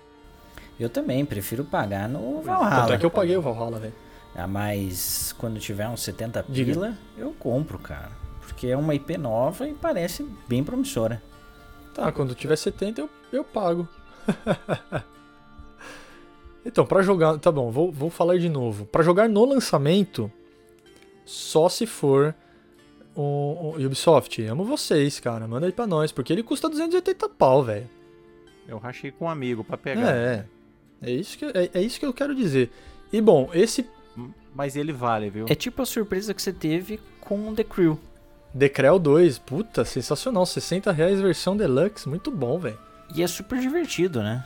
Eu 0.80 0.88
também 0.88 1.24
prefiro 1.24 1.62
pagar 1.64 2.08
no. 2.08 2.40
Valhalla. 2.40 2.80
Tanto 2.82 2.92
é 2.94 2.98
que 2.98 3.06
eu 3.06 3.10
paguei 3.10 3.36
o 3.36 3.42
Valhalla, 3.42 3.78
velho. 3.78 3.94
Ah, 4.34 4.46
mas 4.46 5.34
quando 5.38 5.60
tiver 5.60 5.86
uns 5.88 6.02
70 6.02 6.46
Diga. 6.48 6.72
pila, 6.72 6.94
eu 7.18 7.34
compro, 7.38 7.78
cara. 7.78 8.10
Porque 8.40 8.66
é 8.68 8.76
uma 8.76 8.94
IP 8.94 9.18
nova 9.18 9.68
e 9.68 9.74
parece 9.74 10.26
bem 10.48 10.64
promissora. 10.64 11.22
Tá, 11.94 12.10
quando 12.10 12.34
tiver 12.34 12.56
70 12.56 13.02
eu, 13.02 13.10
eu 13.30 13.44
pago. 13.44 13.86
então, 16.64 16.86
pra 16.86 17.02
jogar. 17.02 17.38
Tá 17.38 17.52
bom, 17.52 17.70
vou, 17.70 17.92
vou 17.92 18.08
falar 18.08 18.38
de 18.38 18.48
novo. 18.48 18.86
Pra 18.86 19.02
jogar 19.02 19.28
no 19.28 19.44
lançamento, 19.44 20.32
só 21.32 21.66
se 21.70 21.86
for 21.86 22.34
o, 23.14 23.22
o 23.74 23.84
Ubisoft. 23.84 24.42
Amo 24.44 24.64
vocês, 24.64 25.18
cara. 25.18 25.48
Manda 25.48 25.64
aí 25.64 25.72
pra 25.72 25.86
nós, 25.86 26.12
porque 26.12 26.30
ele 26.30 26.42
custa 26.42 26.68
280 26.68 27.26
pau, 27.30 27.62
velho. 27.62 27.88
Eu 28.68 28.76
rachei 28.76 29.10
com 29.10 29.24
um 29.24 29.30
amigo 29.30 29.64
pra 29.64 29.78
pegar. 29.78 30.14
É, 30.14 30.44
é 31.00 31.10
isso, 31.10 31.38
que, 31.38 31.46
é, 31.46 31.70
é 31.72 31.80
isso 31.80 31.98
que 31.98 32.04
eu 32.04 32.12
quero 32.12 32.34
dizer. 32.34 32.70
E 33.10 33.20
bom, 33.20 33.50
esse 33.54 33.88
Mas 34.54 34.76
ele 34.76 34.92
vale, 34.92 35.30
viu? 35.30 35.46
É 35.48 35.54
tipo 35.54 35.80
a 35.80 35.86
surpresa 35.86 36.34
que 36.34 36.42
você 36.42 36.52
teve 36.52 37.00
com 37.20 37.54
The 37.54 37.64
Crew. 37.64 37.98
Decrel 38.52 38.98
2, 38.98 39.38
puta, 39.38 39.86
sensacional. 39.86 40.44
60 40.44 40.92
reais 40.92 41.18
versão 41.18 41.56
deluxe, 41.56 42.06
muito 42.06 42.30
bom, 42.30 42.58
velho. 42.58 42.78
E 43.14 43.22
é 43.22 43.26
super 43.26 43.58
divertido, 43.58 44.22
né? 44.22 44.44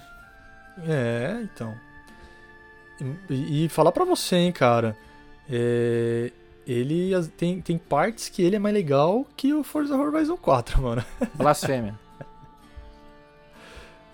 É, 0.87 1.41
então. 1.43 1.74
E, 3.28 3.64
e 3.64 3.68
falar 3.68 3.91
pra 3.91 4.05
você, 4.05 4.37
hein, 4.37 4.53
cara. 4.53 4.97
É, 5.51 6.30
ele 6.67 7.12
tem, 7.37 7.61
tem 7.61 7.79
partes 7.79 8.29
que 8.29 8.43
ele 8.43 8.57
é 8.57 8.59
mais 8.59 8.75
legal 8.75 9.25
que 9.37 9.55
o 9.55 9.62
Forza 9.62 9.97
Horizon 9.97 10.37
4, 10.37 10.81
mano. 10.83 11.05
Blasfêmia. 11.35 11.95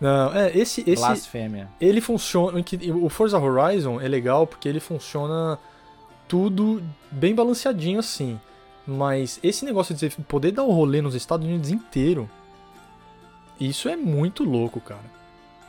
Não, 0.01 0.35
é, 0.35 0.57
esse, 0.57 0.81
esse 0.81 1.03
Blasfêmia. 1.03 1.69
ele 1.81 2.01
funciona. 2.01 2.63
O 3.01 3.09
Forza 3.09 3.39
Horizon 3.39 4.01
é 4.01 4.09
legal 4.09 4.47
porque 4.47 4.69
ele 4.69 4.81
funciona 4.81 5.59
tudo 6.29 6.83
bem 7.11 7.35
balanceadinho 7.35 8.01
assim. 8.01 8.39
Mas 8.87 9.39
esse 9.43 9.65
negócio 9.65 9.95
de 9.95 10.11
poder 10.29 10.51
dar 10.51 10.65
o 10.65 10.73
rolê 10.73 11.01
nos 11.01 11.15
Estados 11.15 11.47
Unidos 11.47 11.71
inteiro, 11.71 12.29
isso 13.61 13.89
é 13.89 13.97
muito 13.97 14.43
louco, 14.43 14.81
cara. 14.81 15.05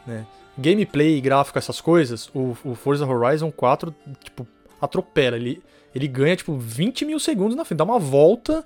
Né? 0.06 0.26
Gameplay, 0.58 1.22
gráfico, 1.22 1.60
essas 1.60 1.80
coisas, 1.80 2.30
o, 2.34 2.58
o 2.64 2.76
Forza 2.76 3.06
Horizon 3.06 3.52
4, 3.52 3.94
tipo, 4.24 4.48
atropela. 4.82 5.36
Ele, 5.36 5.62
ele 5.94 6.08
ganha, 6.08 6.36
tipo, 6.36 6.56
20 6.58 7.06
mil 7.06 7.20
segundos 7.20 7.56
na 7.56 7.64
frente, 7.64 7.78
dá 7.78 7.84
uma 7.84 8.00
volta 8.00 8.66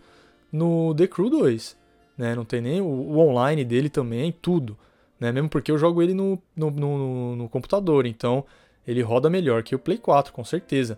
no 0.52 0.94
The 0.96 1.08
Crew 1.08 1.30
2. 1.30 1.78
Né? 2.18 2.36
Não 2.36 2.46
tem 2.46 2.62
nem 2.62 2.82
o, 2.82 2.86
o 2.86 3.20
online 3.20 3.64
dele 3.64 3.90
também, 3.90 4.32
tudo. 4.32 4.78
Né? 5.20 5.32
Mesmo 5.32 5.50
porque 5.50 5.72
eu 5.72 5.78
jogo 5.78 6.02
ele 6.02 6.14
no, 6.14 6.42
no, 6.56 6.72
no, 6.72 7.36
no 7.36 7.50
computador, 7.50 8.06
então 8.06 8.46
ele 8.88 9.02
roda 9.02 9.30
melhor 9.30 9.64
que 9.64 9.76
o 9.76 9.80
Play 9.80 9.98
4, 9.98 10.32
com 10.32 10.44
certeza. 10.44 10.98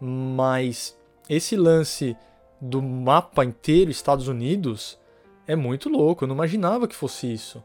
Mas 0.00 0.96
esse 1.28 1.56
lance 1.56 2.16
do 2.60 2.82
mapa 2.82 3.44
inteiro 3.44 3.90
Estados 3.90 4.28
Unidos 4.28 4.98
é 5.46 5.56
muito 5.56 5.88
louco. 5.88 6.24
Eu 6.24 6.28
não 6.28 6.34
imaginava 6.34 6.86
que 6.86 6.94
fosse 6.94 7.32
isso. 7.32 7.62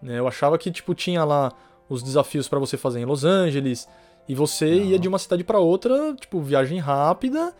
né? 0.00 0.18
Eu 0.18 0.28
achava 0.28 0.56
que 0.56 0.70
tipo 0.70 0.94
tinha 0.94 1.24
lá 1.24 1.52
os 1.88 2.02
desafios 2.02 2.48
pra 2.48 2.58
você 2.58 2.76
fazer 2.76 3.00
em 3.00 3.04
Los 3.04 3.24
Angeles 3.24 3.88
e 4.28 4.34
você 4.34 4.66
Não. 4.66 4.84
ia 4.86 4.98
de 4.98 5.08
uma 5.08 5.18
cidade 5.18 5.42
pra 5.44 5.58
outra, 5.58 6.14
tipo 6.14 6.40
viagem 6.40 6.78
rápida 6.78 7.52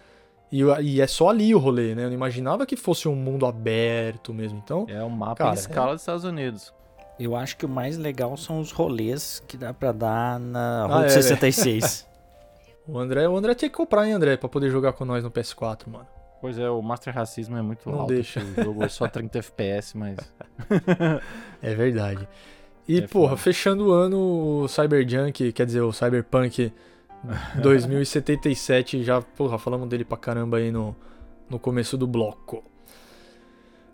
E, 0.53 0.63
e 0.83 1.01
é 1.01 1.07
só 1.07 1.29
ali 1.29 1.55
o 1.55 1.59
rolê, 1.59 1.95
né? 1.95 2.05
Eu 2.05 2.09
não 2.09 2.15
imaginava 2.15 2.67
que 2.67 2.77
fosse 2.77 3.07
um 3.09 3.15
mundo 3.15 3.47
aberto 3.47 4.33
mesmo. 4.35 4.61
Então, 4.65 4.85
É 4.89 5.03
um 5.03 5.09
mapa 5.11 5.37
Cara, 5.37 5.51
em 5.51 5.55
escala 5.55 5.93
dos 5.93 6.03
Estados 6.03 6.25
Unidos. 6.25 6.73
Eu 7.19 7.37
acho 7.37 7.57
que 7.57 7.67
o 7.67 7.69
mais 7.69 7.97
legal 7.99 8.37
são 8.37 8.61
os 8.61 8.73
rolês 8.73 9.43
que 9.47 9.57
dá 9.57 9.73
pra 9.75 9.93
dar 9.93 10.41
na 10.41 10.85
Ah, 10.85 10.87
Route 10.87 11.07
é, 11.07 11.23
66. 11.23 12.07
o 12.89 12.99
André, 12.99 13.29
o 13.29 13.37
André 13.37 13.55
tinha 13.55 13.69
que 13.69 13.77
comprar, 13.77 14.07
hein, 14.07 14.13
André, 14.15 14.37
pra 14.37 14.49
poder 14.49 14.71
jogar 14.71 14.93
com 14.95 15.05
nós 15.05 15.23
no 15.23 15.31
PS4, 15.31 15.87
mano. 15.87 16.07
Pois 16.41 16.59
é, 16.59 16.69
o 16.71 16.81
Master 16.81 17.15
Racismo 17.15 17.57
é 17.59 17.63
muito 17.63 17.89
Não 17.91 18.01
alto. 18.01 18.15
deixa. 18.15 18.41
O 18.41 18.65
jogo 18.65 18.83
é 18.83 18.89
só 18.89 19.07
30 19.07 19.39
FPS, 19.41 19.95
mas. 19.97 20.17
É 21.63 21.75
verdade. 21.75 22.27
E, 22.95 22.99
É 22.99 23.07
porra, 23.07 23.31
foda. 23.31 23.37
fechando 23.37 23.89
o 23.89 23.93
ano, 23.93 24.63
o 24.65 24.69
Cyberjunk, 24.69 25.53
quer 25.53 25.67
dizer, 25.67 25.81
o 25.83 25.93
Cyberpunk 25.93 26.73
2077, 27.63 29.03
já, 29.05 29.21
porra, 29.23 29.59
falamos 29.59 29.89
dele 29.89 30.05
pra 30.05 30.17
caramba 30.17 30.57
aí 30.57 30.71
no, 30.73 30.97
no 31.49 31.59
começo 31.59 31.97
do 31.97 32.07
bloco. 32.07 32.65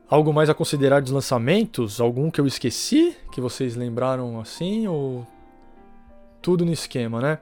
Algo 0.08 0.32
mais 0.32 0.48
a 0.48 0.54
considerar 0.54 1.02
dos 1.02 1.10
lançamentos? 1.10 2.00
Algum 2.00 2.30
que 2.30 2.40
eu 2.40 2.46
esqueci? 2.46 3.16
Que 3.32 3.40
vocês 3.40 3.74
lembraram 3.74 4.38
assim? 4.40 4.86
Ou 4.86 5.26
tudo 6.40 6.64
no 6.64 6.72
esquema, 6.72 7.20
né? 7.20 7.38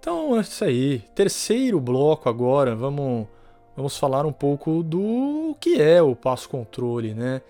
Então 0.00 0.36
é 0.36 0.40
isso 0.40 0.64
aí. 0.64 0.98
Terceiro 1.14 1.80
bloco 1.80 2.28
agora, 2.28 2.74
vamos, 2.74 3.28
vamos 3.76 3.96
falar 3.96 4.26
um 4.26 4.32
pouco 4.32 4.82
do 4.82 5.56
que 5.60 5.80
é 5.80 6.02
o 6.02 6.16
passo 6.16 6.48
controle, 6.48 7.14
né? 7.14 7.40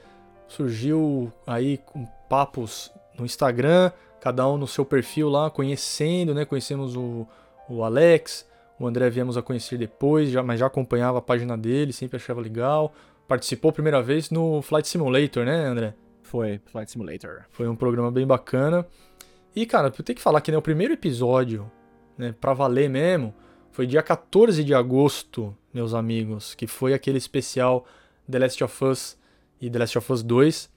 Surgiu 0.46 1.32
aí 1.46 1.78
com 1.78 2.06
papos 2.28 2.92
no 3.18 3.24
Instagram, 3.24 3.90
cada 4.20 4.48
um 4.48 4.56
no 4.56 4.66
seu 4.66 4.84
perfil 4.84 5.28
lá, 5.28 5.50
conhecendo, 5.50 6.34
né? 6.34 6.44
Conhecemos 6.44 6.96
o, 6.96 7.26
o 7.68 7.82
Alex, 7.84 8.46
o 8.78 8.86
André 8.86 9.10
viemos 9.10 9.36
a 9.36 9.42
conhecer 9.42 9.76
depois, 9.76 10.30
já, 10.30 10.42
mas 10.42 10.60
já 10.60 10.66
acompanhava 10.66 11.18
a 11.18 11.22
página 11.22 11.56
dele, 11.56 11.92
sempre 11.92 12.16
achava 12.16 12.40
legal. 12.40 12.92
Participou 13.26 13.70
a 13.70 13.72
primeira 13.72 14.00
vez 14.00 14.30
no 14.30 14.62
Flight 14.62 14.88
Simulator, 14.88 15.44
né, 15.44 15.66
André? 15.66 15.94
Foi 16.22 16.60
Flight 16.66 16.90
Simulator. 16.90 17.44
Foi 17.50 17.68
um 17.68 17.74
programa 17.74 18.10
bem 18.10 18.26
bacana. 18.26 18.86
E, 19.54 19.66
cara, 19.66 19.88
eu 19.88 20.04
tenho 20.04 20.16
que 20.16 20.22
falar 20.22 20.40
que 20.40 20.52
né, 20.52 20.58
o 20.58 20.62
primeiro 20.62 20.94
episódio, 20.94 21.70
né, 22.16 22.34
pra 22.38 22.52
valer 22.52 22.88
mesmo, 22.88 23.34
foi 23.72 23.86
dia 23.86 24.02
14 24.02 24.62
de 24.62 24.74
agosto, 24.74 25.56
meus 25.72 25.94
amigos, 25.94 26.54
que 26.54 26.66
foi 26.66 26.94
aquele 26.94 27.18
especial 27.18 27.84
The 28.30 28.38
Last 28.38 28.64
of 28.64 28.84
Us 28.84 29.18
e 29.60 29.68
The 29.68 29.78
Last 29.78 29.98
of 29.98 30.12
Us 30.12 30.22
2, 30.22 30.70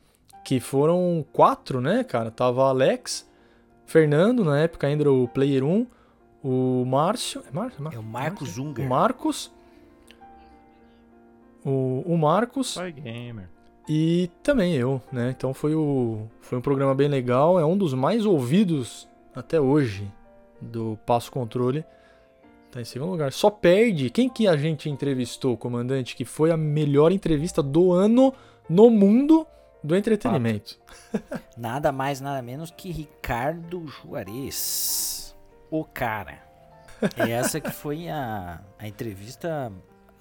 que 0.43 0.59
foram 0.59 1.25
quatro, 1.31 1.79
né, 1.81 2.03
cara? 2.03 2.31
Tava 2.31 2.67
Alex, 2.67 3.29
Fernando, 3.85 4.43
na 4.43 4.59
época 4.59 4.87
ainda 4.87 5.03
era 5.03 5.11
o 5.11 5.27
Player 5.27 5.63
1, 5.63 5.87
o 6.43 6.85
Márcio... 6.85 7.43
É, 7.47 7.51
Márcio? 7.53 7.89
É 7.91 7.99
o 7.99 8.03
Marcos 8.03 8.57
O 8.57 8.63
Unger. 8.63 8.87
Marcos... 8.87 9.51
O, 11.63 12.03
o 12.05 12.17
Marcos... 12.17 12.73
Toy 12.73 12.91
Gamer. 12.91 13.47
E 13.87 14.29
também 14.41 14.75
eu, 14.75 15.01
né? 15.11 15.33
Então 15.35 15.53
foi, 15.53 15.75
o, 15.75 16.27
foi 16.39 16.57
um 16.57 16.61
programa 16.61 16.95
bem 16.95 17.07
legal. 17.07 17.59
É 17.59 17.65
um 17.65 17.77
dos 17.77 17.93
mais 17.93 18.25
ouvidos 18.25 19.07
até 19.35 19.59
hoje 19.59 20.09
do 20.59 20.97
Passo 21.05 21.31
Controle. 21.31 21.83
Tá 22.71 22.79
em 22.79 22.85
segundo 22.85 23.11
lugar. 23.11 23.33
Só 23.33 23.49
perde. 23.49 24.09
Quem 24.09 24.29
que 24.29 24.47
a 24.47 24.55
gente 24.55 24.89
entrevistou, 24.89 25.57
comandante? 25.57 26.15
Que 26.15 26.23
foi 26.23 26.51
a 26.51 26.57
melhor 26.57 27.11
entrevista 27.11 27.61
do 27.61 27.91
ano 27.91 28.33
no 28.69 28.89
mundo 28.89 29.45
do 29.83 29.95
entretenimento. 29.95 30.77
Nada 31.57 31.91
mais, 31.91 32.21
nada 32.21 32.41
menos 32.41 32.71
que 32.71 32.91
Ricardo 32.91 33.85
Juarez. 33.87 35.35
O 35.69 35.83
cara. 35.85 36.39
É 37.17 37.31
essa 37.31 37.59
que 37.59 37.71
foi 37.71 38.09
a, 38.09 38.61
a 38.77 38.87
entrevista 38.87 39.71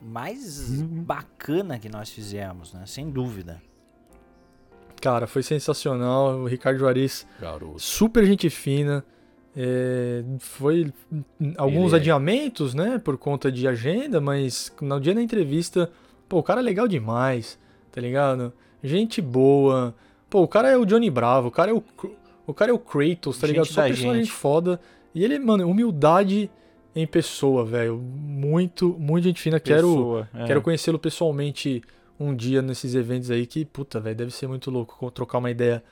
mais 0.01 0.71
Uhum. 0.71 1.03
bacana 1.05 1.79
que 1.79 1.89
nós 1.89 2.09
fizemos, 2.11 2.73
né? 2.73 2.85
Sem 2.87 3.11
dúvida. 3.11 3.61
Cara, 5.01 5.27
foi 5.27 5.43
sensacional. 5.43 6.37
O 6.39 6.47
Ricardo 6.47 6.79
Juarez, 6.79 7.27
Garoto. 7.41 7.79
super 7.79 8.25
gente 8.25 8.49
fina. 8.51 9.05
É, 9.57 10.23
foi 10.39 10.93
alguns 11.59 11.93
é- 11.93 11.97
adiamentos, 11.97 12.73
né? 12.73 12.99
Por 12.99 13.19
conta 13.19 13.51
de 13.51 13.67
agenda, 13.67 14.21
mas 14.21 14.73
no 14.81 15.01
dia 15.01 15.15
da 15.15 15.21
entrevista, 15.21 15.91
pô, 16.29 16.39
o 16.39 16.43
cara 16.43 16.61
é 16.61 16.63
legal 16.63 16.87
demais, 16.87 17.59
tá 17.91 18.01
ligado? 18.01 18.53
Gente 18.83 19.21
boa. 19.21 19.95
Pô, 20.29 20.43
o 20.43 20.49
cara 20.49 20.69
é 20.69 20.77
o 20.77 20.85
Johnny 20.87 21.11
Bravo, 21.11 21.49
o 21.49 21.51
cara 21.51 21.71
é 21.71 21.75
o, 21.75 21.83
o 22.47 22.55
cara 22.55 22.71
é 22.71 22.75
o 22.75 22.79
Kratos, 22.79 23.39
tá 23.39 23.47
Gente 23.47 23.55
ligado? 23.57 23.67
Só 23.73 23.83
personagem 23.83 24.25
gente. 24.25 24.33
foda. 24.33 24.81
E 25.15 25.25
ele, 25.25 25.39
mano, 25.39 25.69
humildade 25.69 26.51
em 26.95 27.07
pessoa, 27.07 27.65
velho. 27.65 27.99
Muito, 27.99 28.97
muito 28.99 29.25
gente 29.25 29.41
fina. 29.41 29.59
Quero, 29.61 30.27
é. 30.35 30.47
Quero 30.47 30.63
conhecê-lo 30.63 30.99
pessoalmente 30.99 31.83
um 32.19 32.35
dia 32.35 32.63
nesses 32.63 32.95
eventos 32.95 33.31
aí 33.31 33.47
que, 33.47 33.65
puta, 33.65 33.99
velho, 33.99 34.15
deve 34.17 34.31
ser 34.31 34.47
muito 34.47 34.71
louco 34.71 34.97
co- 34.99 35.11
trocar 35.11 35.39
uma 35.39 35.51
ideia. 35.51 35.83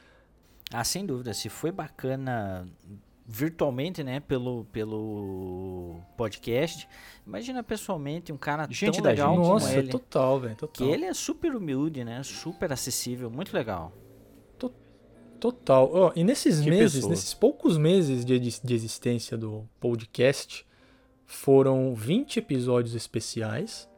Ah, 0.72 0.84
sem 0.84 1.04
dúvida. 1.04 1.32
Se 1.34 1.48
foi 1.48 1.72
bacana 1.72 2.66
virtualmente, 3.30 4.02
né? 4.02 4.20
Pelo, 4.20 4.64
pelo 4.72 6.00
podcast. 6.16 6.88
Imagina 7.26 7.62
pessoalmente 7.62 8.32
um 8.32 8.38
cara 8.38 8.66
Gente 8.70 8.94
tão 8.94 9.02
da 9.02 9.10
legal 9.10 9.28
gente, 9.34 9.38
como 9.40 9.52
Nossa, 9.52 9.76
ele. 9.76 9.88
total, 9.88 10.40
velho, 10.40 10.54
Que 10.54 10.60
total. 10.60 10.88
ele 10.88 11.04
é 11.04 11.12
super 11.12 11.54
humilde, 11.54 12.02
né? 12.04 12.22
Super 12.22 12.72
acessível. 12.72 13.30
Muito 13.30 13.52
legal. 13.54 13.92
Total. 15.38 15.88
Ó, 15.92 16.12
e 16.16 16.24
nesses 16.24 16.60
Que 16.62 16.68
meses, 16.68 16.94
pessoa. 16.96 17.10
nesses 17.10 17.32
poucos 17.32 17.78
meses 17.78 18.24
de, 18.24 18.40
de 18.40 18.74
existência 18.74 19.36
do 19.36 19.68
podcast, 19.78 20.66
foram 21.24 21.94
20 21.94 22.38
episódios 22.40 22.96
especiais 22.96 23.88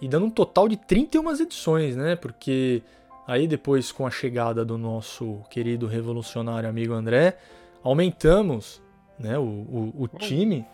e 0.00 0.08
dando 0.08 0.24
um 0.24 0.30
total 0.30 0.66
de 0.66 0.78
31 0.78 1.30
edições, 1.42 1.96
né? 1.96 2.16
Porque 2.16 2.82
aí 3.26 3.46
depois 3.46 3.92
com 3.92 4.06
a 4.06 4.10
chegada 4.10 4.64
do 4.64 4.78
nosso 4.78 5.42
querido 5.50 5.86
revolucionário 5.86 6.66
amigo 6.66 6.94
André, 6.94 7.36
aumentamos 7.84 8.82
né, 9.18 9.38
o, 9.38 9.42
o, 9.42 9.92
o 10.00 10.08
time 10.08 10.66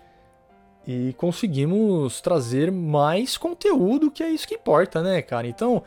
e 0.87 1.13
conseguimos 1.19 2.21
trazer 2.23 2.73
mais 2.73 3.37
conteúdo, 3.37 4.11
que 4.11 4.23
é 4.23 4.31
isso 4.31 4.49
que 4.49 4.55
importa, 4.55 5.03
né, 5.03 5.21
cara? 5.21 5.47
Então, 5.47 5.83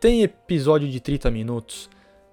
tem 0.00 0.22
episódio 0.22 0.88
de 0.88 1.00
30 1.00 1.30
minutos 1.30 1.90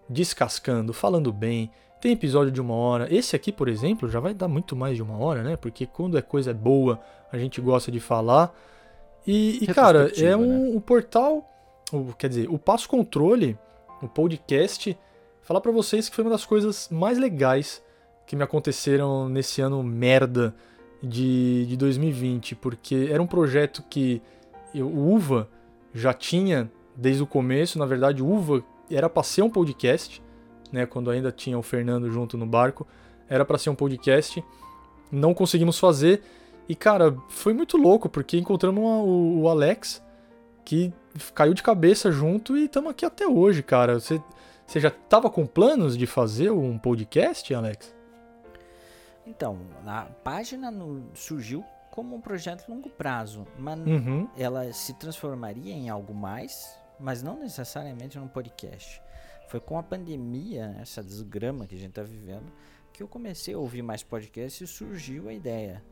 descascando, 0.08 0.94
falando 0.94 1.34
bem. 1.34 1.70
Tem 2.00 2.12
episódio 2.14 2.52
de 2.52 2.62
uma 2.62 2.74
hora. 2.76 3.14
Esse 3.14 3.36
aqui, 3.36 3.52
por 3.52 3.68
exemplo, 3.68 4.08
já 4.08 4.20
vai 4.20 4.34
dar 4.34 4.48
muito 4.48 4.76
mais 4.76 4.96
de 4.96 5.02
uma 5.04 5.18
hora, 5.18 5.44
né? 5.44 5.58
Porque 5.58 5.86
quando 5.86 6.18
é 6.18 6.22
coisa 6.22 6.54
boa, 6.54 7.00
a 7.32 7.38
gente 7.38 7.60
gosta 7.60 7.92
de 7.92 8.00
falar. 8.00 8.56
E, 9.26 9.64
e, 9.64 9.68
cara, 9.74 10.12
é 10.24 10.38
um, 10.38 10.76
um 10.78 10.80
portal. 10.80 11.44
o- 11.92 12.14
quer 12.14 12.30
dizer, 12.30 12.48
o 12.50 12.60
Passo 12.60 12.88
Controle, 12.88 13.58
o 14.02 14.08
podcast, 14.08 14.96
falar 15.42 15.60
pra 15.62 15.72
vocês 15.72 16.08
que 16.08 16.16
foi 16.16 16.24
uma 16.24 16.32
das 16.32 16.46
coisas 16.46 16.88
mais 16.90 17.18
legais 17.18 17.82
que 18.26 18.36
me 18.36 18.44
aconteceram 18.44 19.30
nesse 19.30 19.62
ano 19.62 19.82
merda 19.84 20.56
de, 21.02 21.66
de 21.68 21.78
2020. 21.78 22.56
Porque 22.56 23.10
era 23.12 23.22
um 23.22 23.28
projeto 23.28 23.84
que 23.90 24.22
eu- 24.74 24.88
o 24.88 25.14
Uva 25.14 25.50
já 25.94 26.14
tinha 26.14 26.72
desde 26.96 27.22
o 27.24 27.28
começo. 27.28 27.78
Na 27.80 27.86
verdade, 27.86 28.22
o 28.24 28.28
Uva 28.28 28.64
era 28.90 29.10
pra 29.10 29.24
ser 29.24 29.42
um 29.42 29.50
podcast, 29.50 30.22
né? 30.72 30.86
Quando 30.86 31.10
ainda 31.12 31.32
tinha 31.32 31.58
o 31.58 31.62
Fernando 31.64 32.10
junto 32.12 32.38
no 32.38 32.46
barco, 32.46 32.86
era 33.30 33.46
pra 33.46 33.58
ser 33.58 33.70
um 33.70 33.76
podcast. 33.76 34.44
Não 35.12 35.34
conseguimos 35.34 35.78
fazer. 35.80 36.22
E 36.68 36.76
cara, 36.76 37.16
foi 37.30 37.54
muito 37.54 37.78
louco 37.78 38.10
porque 38.10 38.38
encontramos 38.38 38.84
uma- 38.84 39.02
o, 39.04 39.42
o 39.44 39.50
Alex 39.50 40.04
que 40.66 40.92
caiu 41.36 41.54
de 41.54 41.62
cabeça 41.62 42.12
junto 42.12 42.58
e 42.58 42.66
estamos 42.66 42.90
aqui 42.90 43.06
até 43.06 43.28
hoje, 43.28 43.62
cara. 43.62 44.00
Você, 44.00 44.20
você 44.66 44.80
já 44.80 44.90
tava 44.90 45.30
com 45.30 45.46
planos 45.46 45.96
de 45.96 46.08
fazer 46.08 46.50
um 46.52 46.76
podcast, 46.80 47.54
Alex? 47.54 47.95
Então, 49.26 49.58
a 49.86 50.04
página 50.24 50.70
no- 50.70 51.10
surgiu 51.16 51.64
como 51.92 52.16
um 52.16 52.22
projeto 52.22 52.66
de 52.66 52.72
longo 52.72 52.90
prazo, 52.90 53.46
mas 53.58 53.80
Uhum. 53.80 54.28
ela 54.38 54.72
se 54.74 54.94
transformaria 54.94 55.74
em 55.74 55.90
algo 55.90 56.14
mais, 56.14 56.78
mas 57.00 57.24
não 57.24 57.40
necessariamente 57.40 58.18
num 58.20 58.28
podcast. 58.28 59.02
Foi 59.48 59.60
com 59.60 59.78
a 59.78 59.84
pandemia, 59.84 60.76
essa 60.82 61.02
desgrama 61.04 61.66
que 61.66 61.76
a 61.76 61.78
gente 61.78 61.90
está 61.90 62.04
vivendo, 62.04 62.52
que 62.92 63.02
eu 63.02 63.08
comecei 63.08 63.54
a 63.54 63.58
ouvir 63.58 63.82
mais 63.82 64.04
podcasts 64.04 64.62
e 64.70 64.72
surgiu 64.72 65.30
a 65.30 65.34
ideia. 65.34 65.84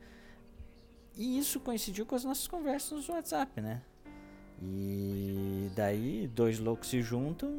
E 1.16 1.38
isso 1.38 1.60
coincidiu 1.60 2.04
com 2.04 2.14
as 2.14 2.24
nossas 2.24 2.46
conversas 2.48 3.06
no 3.08 3.14
WhatsApp, 3.14 3.60
né? 3.60 3.80
E 4.62 5.70
daí 5.74 6.26
dois 6.28 6.58
loucos 6.58 6.88
se 6.88 7.02
juntam, 7.02 7.50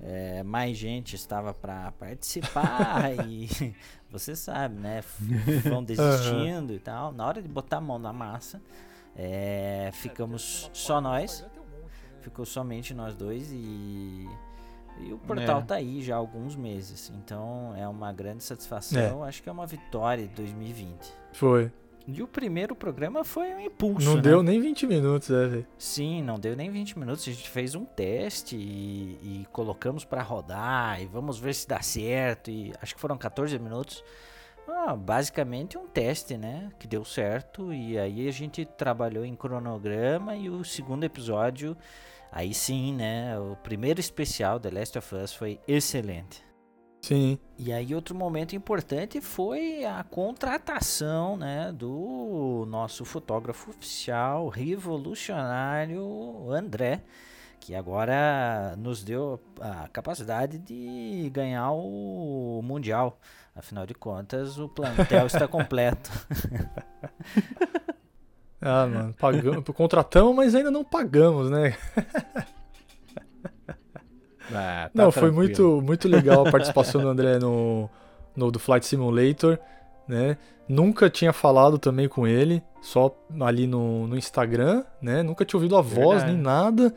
é, 0.00 0.42
mais 0.42 0.76
gente 0.76 1.14
estava 1.16 1.54
para 1.54 1.92
participar 1.92 3.12
e 3.26 3.74
você 4.10 4.34
sabe, 4.36 4.76
né? 4.80 5.02
Vão 5.64 5.82
desistindo 5.82 6.72
e 6.72 6.78
tal. 6.78 7.12
Na 7.12 7.26
hora 7.26 7.40
de 7.42 7.48
botar 7.48 7.78
a 7.78 7.80
mão 7.80 7.98
na 7.98 8.12
massa, 8.12 8.60
é, 9.16 9.90
ficamos 9.94 10.70
só 10.72 11.00
nós. 11.00 11.44
Ficou 12.20 12.46
somente 12.46 12.94
nós 12.94 13.14
dois 13.14 13.52
e, 13.52 14.26
e 14.98 15.12
o 15.12 15.18
portal 15.18 15.60
É. 15.60 15.62
tá 15.62 15.74
aí 15.74 16.02
já 16.02 16.14
há 16.14 16.18
alguns 16.18 16.56
meses. 16.56 17.12
Então 17.16 17.74
é 17.76 17.86
uma 17.86 18.12
grande 18.12 18.42
satisfação. 18.42 19.22
Acho 19.22 19.42
que 19.42 19.48
é 19.48 19.52
uma 19.52 19.66
vitória 19.66 20.26
de 20.26 20.34
2020. 20.34 21.12
Foi. 21.34 21.70
E 22.06 22.22
o 22.22 22.28
primeiro 22.28 22.74
programa 22.76 23.24
foi 23.24 23.54
um 23.54 23.60
impulso, 23.60 24.06
Não 24.06 24.16
né? 24.16 24.22
deu 24.22 24.42
nem 24.42 24.60
20 24.60 24.86
minutos, 24.86 25.30
é, 25.30 25.46
velho. 25.46 25.66
Sim, 25.78 26.22
não 26.22 26.38
deu 26.38 26.54
nem 26.54 26.70
20 26.70 26.98
minutos. 26.98 27.26
A 27.26 27.32
gente 27.32 27.48
fez 27.48 27.74
um 27.74 27.84
teste 27.84 28.56
e, 28.56 29.18
e 29.22 29.46
colocamos 29.50 30.04
pra 30.04 30.22
rodar 30.22 31.00
e 31.00 31.06
vamos 31.06 31.38
ver 31.38 31.54
se 31.54 31.66
dá 31.66 31.80
certo. 31.80 32.50
E 32.50 32.72
acho 32.82 32.94
que 32.94 33.00
foram 33.00 33.16
14 33.16 33.58
minutos. 33.58 34.04
Ah, 34.68 34.94
basicamente 34.94 35.78
um 35.78 35.86
teste, 35.86 36.36
né? 36.36 36.70
Que 36.78 36.86
deu 36.86 37.04
certo. 37.04 37.72
E 37.72 37.98
aí 37.98 38.28
a 38.28 38.32
gente 38.32 38.64
trabalhou 38.66 39.24
em 39.24 39.34
cronograma 39.34 40.36
e 40.36 40.50
o 40.50 40.62
segundo 40.62 41.04
episódio, 41.04 41.74
aí 42.30 42.52
sim, 42.52 42.94
né? 42.94 43.38
O 43.38 43.56
primeiro 43.56 43.98
especial 44.00 44.60
The 44.60 44.70
Last 44.70 44.98
of 44.98 45.14
Us 45.14 45.32
foi 45.34 45.58
excelente. 45.66 46.44
Sim. 47.04 47.38
E 47.58 47.70
aí 47.70 47.94
outro 47.94 48.14
momento 48.14 48.56
importante 48.56 49.20
foi 49.20 49.84
a 49.84 50.02
contratação, 50.02 51.36
né, 51.36 51.70
do 51.70 52.64
nosso 52.66 53.04
fotógrafo 53.04 53.72
oficial 53.72 54.48
revolucionário 54.48 56.50
André, 56.50 57.02
que 57.60 57.74
agora 57.74 58.74
nos 58.78 59.04
deu 59.04 59.38
a 59.60 59.86
capacidade 59.88 60.56
de 60.56 61.28
ganhar 61.30 61.72
o 61.72 62.62
mundial. 62.64 63.20
Afinal 63.54 63.84
de 63.84 63.92
contas, 63.92 64.58
o 64.58 64.66
plantel 64.66 65.26
está 65.26 65.46
completo. 65.46 66.10
Ah, 68.66 68.86
mano, 68.86 69.14
pagamos, 69.18 69.62
contratamos, 69.76 70.34
mas 70.34 70.54
ainda 70.54 70.70
não 70.70 70.82
pagamos, 70.82 71.50
né? 71.50 71.76
Ah, 74.52 74.90
tá 74.94 75.02
Não, 75.02 75.10
foi 75.10 75.30
tranquilo. 75.30 75.36
muito, 75.36 75.82
muito 75.82 76.08
legal 76.08 76.46
a 76.46 76.50
participação 76.50 77.00
do 77.00 77.08
André 77.08 77.38
no, 77.38 77.88
no 78.36 78.50
do 78.50 78.58
Flight 78.58 78.86
Simulator, 78.86 79.58
né? 80.06 80.36
Nunca 80.68 81.10
tinha 81.10 81.32
falado 81.32 81.78
também 81.78 82.08
com 82.08 82.26
ele, 82.26 82.62
só 82.80 83.14
ali 83.40 83.66
no, 83.66 84.06
no 84.06 84.16
Instagram, 84.16 84.82
né? 85.00 85.22
Nunca 85.22 85.44
tinha 85.44 85.58
ouvido 85.58 85.76
a 85.76 85.82
voz 85.82 86.22
Verdade. 86.22 86.32
nem 86.32 86.40
nada. 86.40 86.94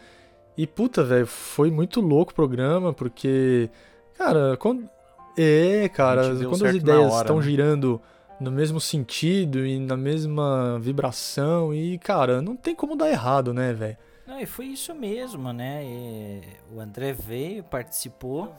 E 0.57 0.65
puta, 0.65 1.03
velho, 1.03 1.27
foi 1.27 1.69
muito 1.69 2.01
louco 2.01 2.31
o 2.31 2.35
programa, 2.35 2.93
porque, 2.93 3.69
cara, 4.17 4.57
quando. 4.57 4.89
É, 5.37 5.87
cara, 5.89 6.35
quando 6.49 6.65
as 6.65 6.75
ideias 6.75 7.11
hora, 7.11 7.21
estão 7.21 7.37
né? 7.37 7.43
girando 7.43 8.01
no 8.39 8.51
mesmo 8.51 8.79
sentido 8.79 9.65
e 9.65 9.79
na 9.79 9.95
mesma 9.95 10.79
vibração, 10.79 11.73
e, 11.73 11.99
cara, 11.99 12.41
não 12.41 12.55
tem 12.55 12.73
como 12.73 12.95
dar 12.95 13.09
errado, 13.09 13.53
né, 13.53 13.73
velho? 13.73 13.97
Não, 14.27 14.39
e 14.39 14.45
foi 14.45 14.65
isso 14.65 14.93
mesmo, 14.93 15.53
né? 15.53 15.83
E 15.85 16.41
o 16.73 16.79
André 16.81 17.13
veio, 17.13 17.63
participou 17.63 18.53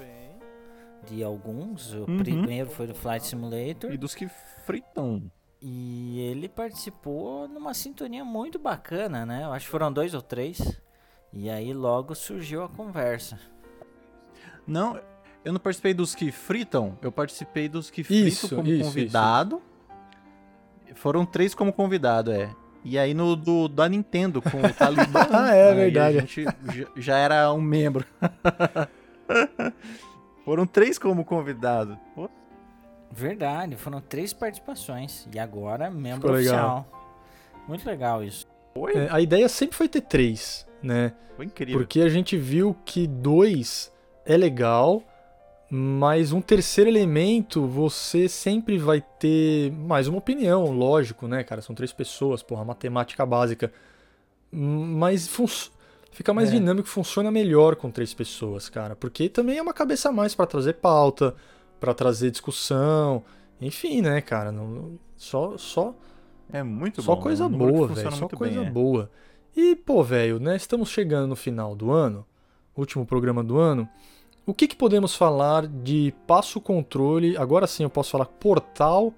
de 1.06 1.22
alguns. 1.22 1.92
O 1.92 2.10
Uhum. 2.10 2.18
primeiro 2.18 2.70
foi 2.70 2.86
do 2.86 2.94
Flight 2.94 3.26
Simulator. 3.26 3.92
E 3.92 3.96
dos 3.98 4.14
que 4.14 4.28
fritam. 4.64 5.30
E 5.60 6.20
ele 6.20 6.48
participou 6.48 7.46
numa 7.48 7.74
sintonia 7.74 8.24
muito 8.24 8.58
bacana, 8.58 9.26
né? 9.26 9.44
Eu 9.44 9.52
acho 9.52 9.66
que 9.66 9.70
foram 9.70 9.92
dois 9.92 10.14
ou 10.14 10.22
três. 10.22 10.80
E 11.32 11.50
aí 11.50 11.74
logo 11.74 12.14
surgiu 12.14 12.62
a 12.62 12.68
conversa. 12.68 13.38
Não, 14.66 14.98
eu 15.44 15.52
não 15.52 15.60
participei 15.60 15.92
dos 15.92 16.14
que 16.14 16.30
fritam, 16.30 16.96
eu 17.02 17.10
participei 17.12 17.68
dos 17.68 17.90
que 17.90 18.02
fritam 18.04 18.26
Isso, 18.28 18.56
como 18.56 18.68
isso, 18.68 18.84
convidado. 18.84 19.62
Foram 20.94 21.26
três 21.26 21.54
como 21.54 21.72
convidado, 21.72 22.30
é. 22.32 22.54
E 22.88 22.98
aí 22.98 23.12
no 23.12 23.36
do 23.36 23.68
da 23.68 23.86
Nintendo 23.88 24.40
com 24.40 24.62
o 24.62 24.72
Talibã. 24.72 25.20
Ah, 25.30 25.54
é 25.54 25.74
verdade. 25.74 26.18
A 26.18 26.20
gente 26.22 26.44
já, 26.96 27.18
era 27.18 27.52
um 27.52 27.60
membro. 27.60 28.04
Foram 30.44 30.66
três 30.66 30.98
como 30.98 31.24
convidado. 31.24 31.98
Pô, 32.14 32.28
Verdade, 33.10 33.74
foram 33.76 34.00
três 34.02 34.32
participações. 34.34 35.26
E 35.34 35.38
agora 35.38 35.90
membro 35.90 36.28
Ficou 36.28 36.32
legal. 36.32 36.78
oficial. 36.78 36.86
Muito 37.66 37.86
legal 37.86 38.22
isso. 38.22 38.46
Foi, 38.74 38.94
É, 38.94 39.08
a 39.10 39.20
ideia 39.20 39.48
sempre 39.48 39.76
foi 39.76 39.88
ter 39.88 40.02
três, 40.02 40.66
né? 40.82 41.12
foi 41.36 41.46
incrível. 41.46 41.78
Porque 41.78 42.00
a 42.00 42.08
gente 42.08 42.36
viu 42.36 42.76
que 42.84 43.06
dois 43.06 43.92
é 44.26 44.36
legal, 44.36 45.02
mas 45.70 46.32
um 46.32 46.40
terceiro 46.40 46.88
elemento 46.88 47.66
você 47.66 48.28
sempre 48.28 48.78
vai 48.78 49.00
ter 49.02 49.70
mais 49.72 50.08
uma 50.08 50.18
opinião, 50.18 50.70
lógico, 50.70 51.28
né, 51.28 51.44
cara? 51.44 51.60
São 51.60 51.74
três 51.74 51.92
pessoas, 51.92 52.42
porra, 52.42 52.64
matemática 52.64 53.24
básica. 53.26 53.72
Mas 54.50 55.28
fica 56.10 56.32
mais 56.32 56.48
É. 56.48 56.52
dinâmico, 56.52 56.88
funciona 56.88 57.30
melhor 57.30 57.76
com 57.76 57.90
três 57.90 58.14
pessoas, 58.14 58.68
cara. 58.68 58.96
Porque 58.96 59.28
também 59.28 59.58
é 59.58 59.62
uma 59.62 59.74
cabeça 59.74 60.08
a 60.08 60.12
mais 60.12 60.34
pra 60.34 60.46
trazer 60.46 60.74
pauta, 60.74 61.34
pra 61.78 61.92
trazer 61.92 62.30
discussão, 62.30 63.22
enfim, 63.60 64.00
né, 64.00 64.20
cara? 64.22 64.50
Não- 64.50 64.98
só, 65.16 65.58
só 65.58 65.94
É 66.50 66.62
muito 66.62 67.02
só 67.02 67.14
bom. 67.14 67.22
coisa 67.22 67.44
é 67.44 67.46
um 67.46 67.50
número 67.50 67.70
que 67.72 67.76
boa, 67.76 67.88
funciona 67.88 68.10
velho. 68.10 68.20
Só 68.20 68.28
coisa 68.28 68.60
bem, 68.62 68.72
boa. 68.72 69.10
E, 69.54 69.76
pô, 69.76 70.02
velho, 70.02 70.38
né? 70.40 70.56
Estamos 70.56 70.88
chegando 70.88 71.26
no 71.28 71.36
final 71.36 71.74
do 71.76 71.90
ano, 71.90 72.24
último 72.76 73.04
programa 73.04 73.44
do 73.44 73.58
ano. 73.58 73.86
O 74.48 74.54
que, 74.54 74.66
que 74.66 74.74
podemos 74.74 75.14
falar 75.14 75.66
de 75.66 76.14
passo 76.26 76.58
controle? 76.58 77.36
Agora 77.36 77.66
sim 77.66 77.82
eu 77.82 77.90
posso 77.90 78.12
falar 78.12 78.24
portal 78.24 79.12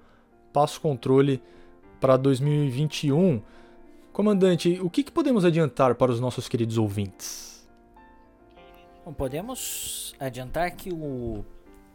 passo 0.51 0.81
controle 0.81 1.41
para 2.01 2.17
2021. 2.17 3.41
Comandante, 4.11 4.77
o 4.81 4.89
que, 4.89 5.05
que 5.05 5.11
podemos 5.11 5.45
adiantar 5.45 5.95
para 5.95 6.11
os 6.11 6.19
nossos 6.19 6.49
queridos 6.49 6.77
ouvintes? 6.77 7.65
Podemos 9.17 10.13
adiantar 10.19 10.69
que 10.71 10.91
o, 10.91 11.45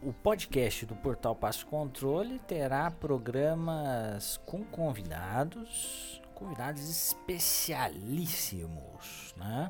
o 0.01 0.11
podcast 0.11 0.87
do 0.87 0.95
Portal 0.95 1.35
Passo 1.35 1.67
Controle 1.67 2.39
terá 2.39 2.89
programas 2.89 4.41
com 4.47 4.63
convidados, 4.63 6.19
convidados 6.33 6.89
especialíssimos, 6.89 9.35
né? 9.37 9.69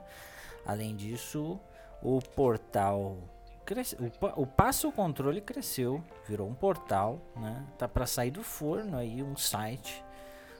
Além 0.65 0.95
disso, 0.95 1.59
o 2.01 2.21
portal 2.21 3.17
cresce, 3.67 3.97
o, 3.99 4.41
o 4.41 4.47
Passo 4.47 4.89
Controle 4.93 5.41
cresceu, 5.41 6.01
virou 6.25 6.47
um 6.47 6.55
portal, 6.55 7.21
né? 7.35 7.67
Tá 7.77 7.85
para 7.85 8.05
sair 8.05 8.31
do 8.31 8.41
forno 8.41 8.97
aí 8.97 9.21
um 9.21 9.35
site 9.35 10.03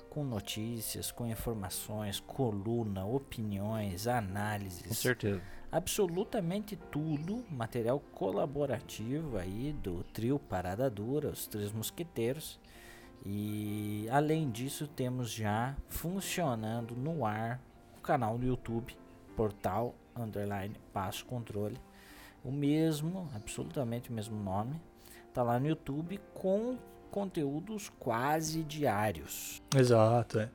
com 0.09 0.25
notícias, 0.25 1.09
com 1.09 1.25
informações, 1.25 2.19
coluna, 2.19 3.05
opiniões, 3.05 4.03
Com 4.03 4.11
análises, 4.11 4.97
certeza. 4.97 5.41
absolutamente 5.71 6.75
tudo, 6.75 7.45
material 7.49 7.99
colaborativo 8.13 9.37
aí 9.37 9.71
do 9.71 10.03
trio 10.05 10.37
Parada 10.37 10.89
Dura, 10.89 11.29
os 11.29 11.47
Três 11.47 11.71
Mosqueteiros. 11.71 12.59
E 13.25 14.07
além 14.11 14.51
disso, 14.51 14.85
temos 14.87 15.31
já 15.31 15.75
funcionando 15.87 16.95
no 16.95 17.25
ar 17.25 17.61
o 17.97 18.01
canal 18.01 18.37
no 18.37 18.45
YouTube, 18.45 18.97
Portal 19.35 19.95
Underline 20.15 20.75
Passo 20.91 21.25
Controle. 21.25 21.79
O 22.47 22.51
mesmo, 22.51 23.27
absolutamente 23.35 24.09
o 24.09 24.13
mesmo 24.13 24.41
nome. 24.41 24.79
Tá 25.33 25.43
lá 25.43 25.59
no 25.59 25.67
YouTube 25.67 26.17
com 26.33 26.77
conteúdos 27.11 27.91
quase 27.99 28.63
diários. 28.63 29.61
Exato, 29.75 30.39
é. 30.39 30.49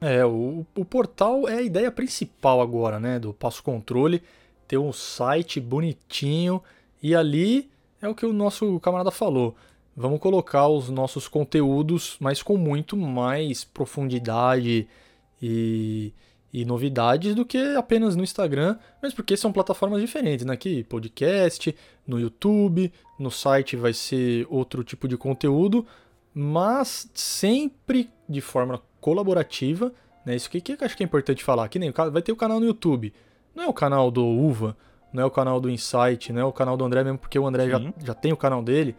É, 0.00 0.26
o, 0.26 0.66
o 0.74 0.84
portal 0.84 1.48
é 1.48 1.54
a 1.54 1.62
ideia 1.62 1.92
principal 1.92 2.60
agora, 2.60 2.98
né? 2.98 3.20
Do 3.20 3.32
passo 3.32 3.62
controle. 3.62 4.24
Ter 4.66 4.76
um 4.76 4.92
site 4.92 5.60
bonitinho. 5.60 6.60
E 7.00 7.14
ali 7.14 7.70
é 8.02 8.08
o 8.08 8.14
que 8.14 8.26
o 8.26 8.32
nosso 8.32 8.80
camarada 8.80 9.12
falou. 9.12 9.54
Vamos 9.96 10.18
colocar 10.18 10.66
os 10.66 10.90
nossos 10.90 11.28
conteúdos, 11.28 12.16
mas 12.18 12.42
com 12.42 12.56
muito 12.56 12.96
mais 12.96 13.62
profundidade 13.62 14.88
e, 15.40 16.12
e 16.56 16.64
novidades 16.64 17.34
do 17.34 17.44
que 17.44 17.58
apenas 17.76 18.14
no 18.14 18.22
Instagram, 18.22 18.78
mesmo 19.02 19.16
porque 19.16 19.36
são 19.36 19.52
plataformas 19.52 20.00
diferentes, 20.00 20.46
né? 20.46 20.52
Aqui, 20.54 20.84
podcast, 20.84 21.74
no 22.06 22.20
YouTube, 22.20 22.92
no 23.18 23.28
site 23.28 23.74
vai 23.74 23.92
ser 23.92 24.46
outro 24.48 24.84
tipo 24.84 25.08
de 25.08 25.16
conteúdo, 25.16 25.84
mas 26.32 27.10
sempre 27.12 28.08
de 28.28 28.40
forma 28.40 28.80
colaborativa, 29.00 29.92
né? 30.24 30.36
Isso 30.36 30.48
que, 30.48 30.60
que 30.60 30.72
eu 30.72 30.78
acho 30.80 30.96
que 30.96 31.02
é 31.02 31.06
importante 31.06 31.42
falar. 31.42 31.68
Que 31.68 31.78
nem 31.80 31.90
vai 31.90 32.22
ter 32.22 32.30
o 32.30 32.36
canal 32.36 32.60
no 32.60 32.66
YouTube. 32.66 33.12
Não 33.52 33.64
é 33.64 33.66
o 33.66 33.72
canal 33.72 34.08
do 34.10 34.24
Uva, 34.24 34.76
não 35.12 35.24
é 35.24 35.26
o 35.26 35.30
canal 35.32 35.60
do 35.60 35.68
Insight, 35.68 36.32
não 36.32 36.40
é 36.40 36.44
o 36.44 36.52
canal 36.52 36.76
do 36.76 36.84
André 36.84 37.02
mesmo, 37.02 37.18
porque 37.18 37.38
o 37.38 37.46
André 37.48 37.68
já, 37.68 37.78
Sim. 37.80 37.92
já 38.04 38.14
tem 38.14 38.32
o 38.32 38.36
canal 38.36 38.62
dele, 38.62 38.94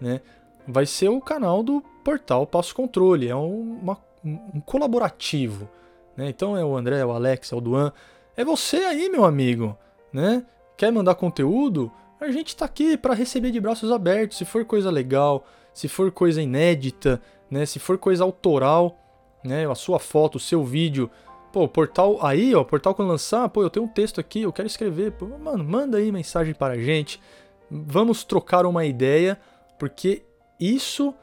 né? 0.00 0.20
Vai 0.66 0.86
ser 0.86 1.08
o 1.08 1.20
canal 1.20 1.62
do 1.62 1.80
portal 2.04 2.46
Passo 2.48 2.74
Controle. 2.74 3.28
É 3.28 3.36
um, 3.36 3.78
uma- 3.80 3.98
um 4.24 4.60
colaborativo, 4.60 5.68
né? 6.16 6.28
Então 6.28 6.56
é 6.56 6.64
o 6.64 6.76
André, 6.76 6.98
é 6.98 7.06
o 7.06 7.12
Alex, 7.12 7.52
é 7.52 7.56
o 7.56 7.60
Duan. 7.60 7.92
É 8.36 8.44
você 8.44 8.76
aí, 8.78 9.08
meu 9.08 9.24
amigo, 9.24 9.76
né? 10.12 10.44
Quer 10.76 10.92
mandar 10.92 11.14
conteúdo? 11.14 11.90
A 12.20 12.30
gente 12.30 12.56
tá 12.56 12.64
aqui 12.64 12.96
para 12.96 13.14
receber 13.14 13.50
de 13.50 13.60
braços 13.60 13.90
abertos. 13.90 14.38
Se 14.38 14.44
for 14.44 14.64
coisa 14.64 14.90
legal, 14.90 15.46
se 15.72 15.88
for 15.88 16.10
coisa 16.10 16.40
inédita, 16.40 17.20
né? 17.50 17.66
Se 17.66 17.78
for 17.78 17.98
coisa 17.98 18.24
autoral, 18.24 18.98
né? 19.44 19.70
A 19.70 19.74
sua 19.74 19.98
foto, 19.98 20.36
o 20.36 20.40
seu 20.40 20.64
vídeo. 20.64 21.10
Pô, 21.52 21.64
o 21.64 21.68
portal 21.68 22.24
aí, 22.24 22.54
ó, 22.54 22.60
o 22.60 22.64
portal 22.64 22.94
quando 22.94 23.08
lançar, 23.08 23.48
pô, 23.48 23.62
eu 23.62 23.70
tenho 23.70 23.86
um 23.86 23.88
texto 23.88 24.20
aqui, 24.20 24.42
eu 24.42 24.52
quero 24.52 24.66
escrever. 24.66 25.12
Pô, 25.12 25.26
mano, 25.26 25.64
manda 25.64 25.98
aí 25.98 26.12
mensagem 26.12 26.54
para 26.54 26.74
a 26.74 26.78
gente. 26.78 27.20
Vamos 27.70 28.24
trocar 28.24 28.66
uma 28.66 28.84
ideia, 28.84 29.38
porque 29.78 30.22
isso 30.60 31.14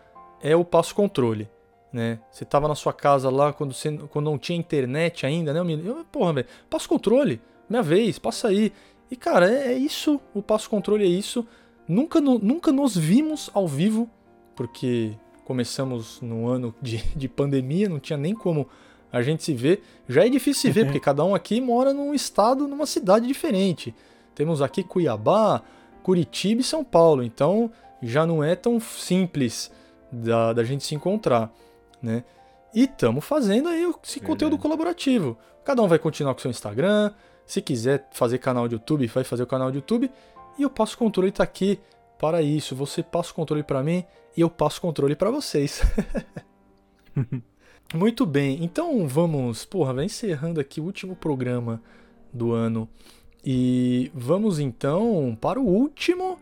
é 0.42 0.56
o 0.56 0.66
passo 0.66 0.94
controle, 0.96 1.50
né? 1.94 2.20
Você 2.32 2.44
tava 2.44 2.68
na 2.68 2.74
sua 2.74 2.92
casa 2.92 3.30
lá 3.30 3.54
quando, 3.54 3.74
você, 3.74 3.96
quando 4.10 4.26
não 4.26 4.38
tinha 4.38 4.58
internet 4.58 5.26
ainda, 5.26 5.54
né? 5.54 5.60
Eu, 5.60 5.80
eu, 5.86 6.06
porra, 6.12 6.34
velho, 6.34 6.48
passa 6.70 6.88
o 6.88 6.90
controle, 6.90 7.40
minha 7.70 7.84
vez, 7.84 8.18
passa 8.18 8.48
aí. 8.48 8.74
E 9.12 9.16
cara, 9.16 9.50
é, 9.50 9.74
é 9.74 9.78
isso, 9.78 10.20
o 10.34 10.42
passo 10.42 10.70
controle 10.70 11.04
é 11.04 11.08
isso. 11.08 11.48
Nunca, 11.88 12.20
no, 12.20 12.40
nunca 12.40 12.72
nos 12.72 12.98
vimos 12.98 13.52
ao 13.54 13.68
vivo, 13.68 14.10
porque 14.56 15.14
começamos 15.46 16.20
no 16.22 16.48
ano 16.48 16.74
de, 16.82 16.98
de 17.16 17.30
pandemia, 17.30 17.88
não 17.88 18.00
tinha 18.00 18.18
nem 18.18 18.34
como 18.34 18.68
a 19.12 19.22
gente 19.22 19.44
se 19.44 19.54
ver. 19.54 19.84
Já 20.10 20.26
é 20.26 20.30
difícil 20.30 20.62
se 20.64 20.72
ver, 20.72 20.86
porque 20.86 21.00
cada 21.00 21.24
um 21.24 21.36
aqui 21.36 21.62
mora 21.62 21.94
num 21.94 22.14
estado, 22.14 22.68
numa 22.68 22.88
cidade 22.88 23.28
diferente. 23.28 23.94
Temos 24.34 24.62
aqui 24.62 24.82
Cuiabá, 24.84 25.62
Curitiba 26.02 26.62
e 26.62 26.64
São 26.64 26.84
Paulo, 26.84 27.24
então 27.24 27.70
já 28.02 28.26
não 28.26 28.44
é 28.44 28.56
tão 28.56 28.80
simples 28.80 29.72
da, 30.12 30.54
da 30.54 30.64
gente 30.64 30.84
se 30.84 30.96
encontrar, 30.96 31.54
né? 32.04 32.24
E 32.74 32.84
estamos 32.84 33.24
fazendo 33.24 33.70
aí 33.70 33.84
esse 33.84 34.20
Verdade. 34.20 34.22
conteúdo 34.26 34.58
colaborativo. 34.58 35.38
Cada 35.64 35.82
um 35.82 35.88
vai 35.88 35.98
continuar 35.98 36.34
com 36.34 36.42
seu 36.42 36.52
Instagram, 36.52 37.14
se 37.46 37.62
quiser 37.62 38.10
fazer 38.12 38.38
canal 38.40 38.68
de 38.68 38.76
YouTube, 38.76 39.08
vai 39.08 39.24
fazer 39.24 39.44
o 39.44 39.48
canal 39.48 39.72
de 39.72 39.78
YouTube. 39.78 40.12
E 40.58 40.64
eu 40.64 40.70
passo 40.70 40.96
o 40.96 40.98
controle 40.98 41.32
tá 41.32 41.44
aqui 41.44 41.80
para 42.20 42.42
isso. 42.42 42.76
Você 42.76 43.02
passa 43.02 43.32
o 43.32 43.36
controle 43.36 43.64
para 43.64 43.84
mim 43.84 44.04
e 44.36 44.42
eu 44.42 44.50
passo 44.50 44.80
o 44.80 44.82
controle 44.82 45.16
para 45.16 45.32
vocês. 45.32 45.82
Muito 47.94 48.26
bem, 48.26 48.64
então 48.64 49.08
vamos, 49.08 49.66
porra, 49.66 49.94
vai 49.94 50.06
encerrando 50.06 50.60
aqui 50.60 50.82
o 50.82 50.84
último 50.84 51.16
programa 51.16 51.82
do 52.34 52.52
ano. 52.52 52.90
E 53.46 54.10
vamos 54.16 54.58
então 54.58 55.38
para 55.40 55.60
o 55.60 55.68
último 55.68 56.40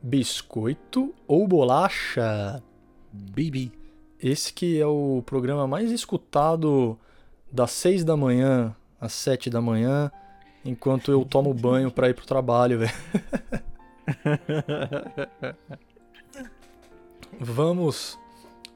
biscoito 0.00 1.12
ou 1.26 1.48
bolacha. 1.48 2.62
Bibi. 3.12 3.81
Esse 4.22 4.52
que 4.52 4.80
é 4.80 4.86
o 4.86 5.22
programa 5.26 5.66
mais 5.66 5.90
escutado 5.90 6.96
das 7.50 7.72
6 7.72 8.04
da 8.04 8.16
manhã 8.16 8.74
às 9.00 9.12
7 9.14 9.50
da 9.50 9.60
manhã, 9.60 10.12
enquanto 10.64 11.10
eu 11.10 11.24
tomo 11.24 11.52
banho 11.52 11.90
para 11.90 12.08
ir 12.08 12.14
pro 12.14 12.24
trabalho, 12.24 12.78
velho. 12.78 12.92
vamos 17.40 18.18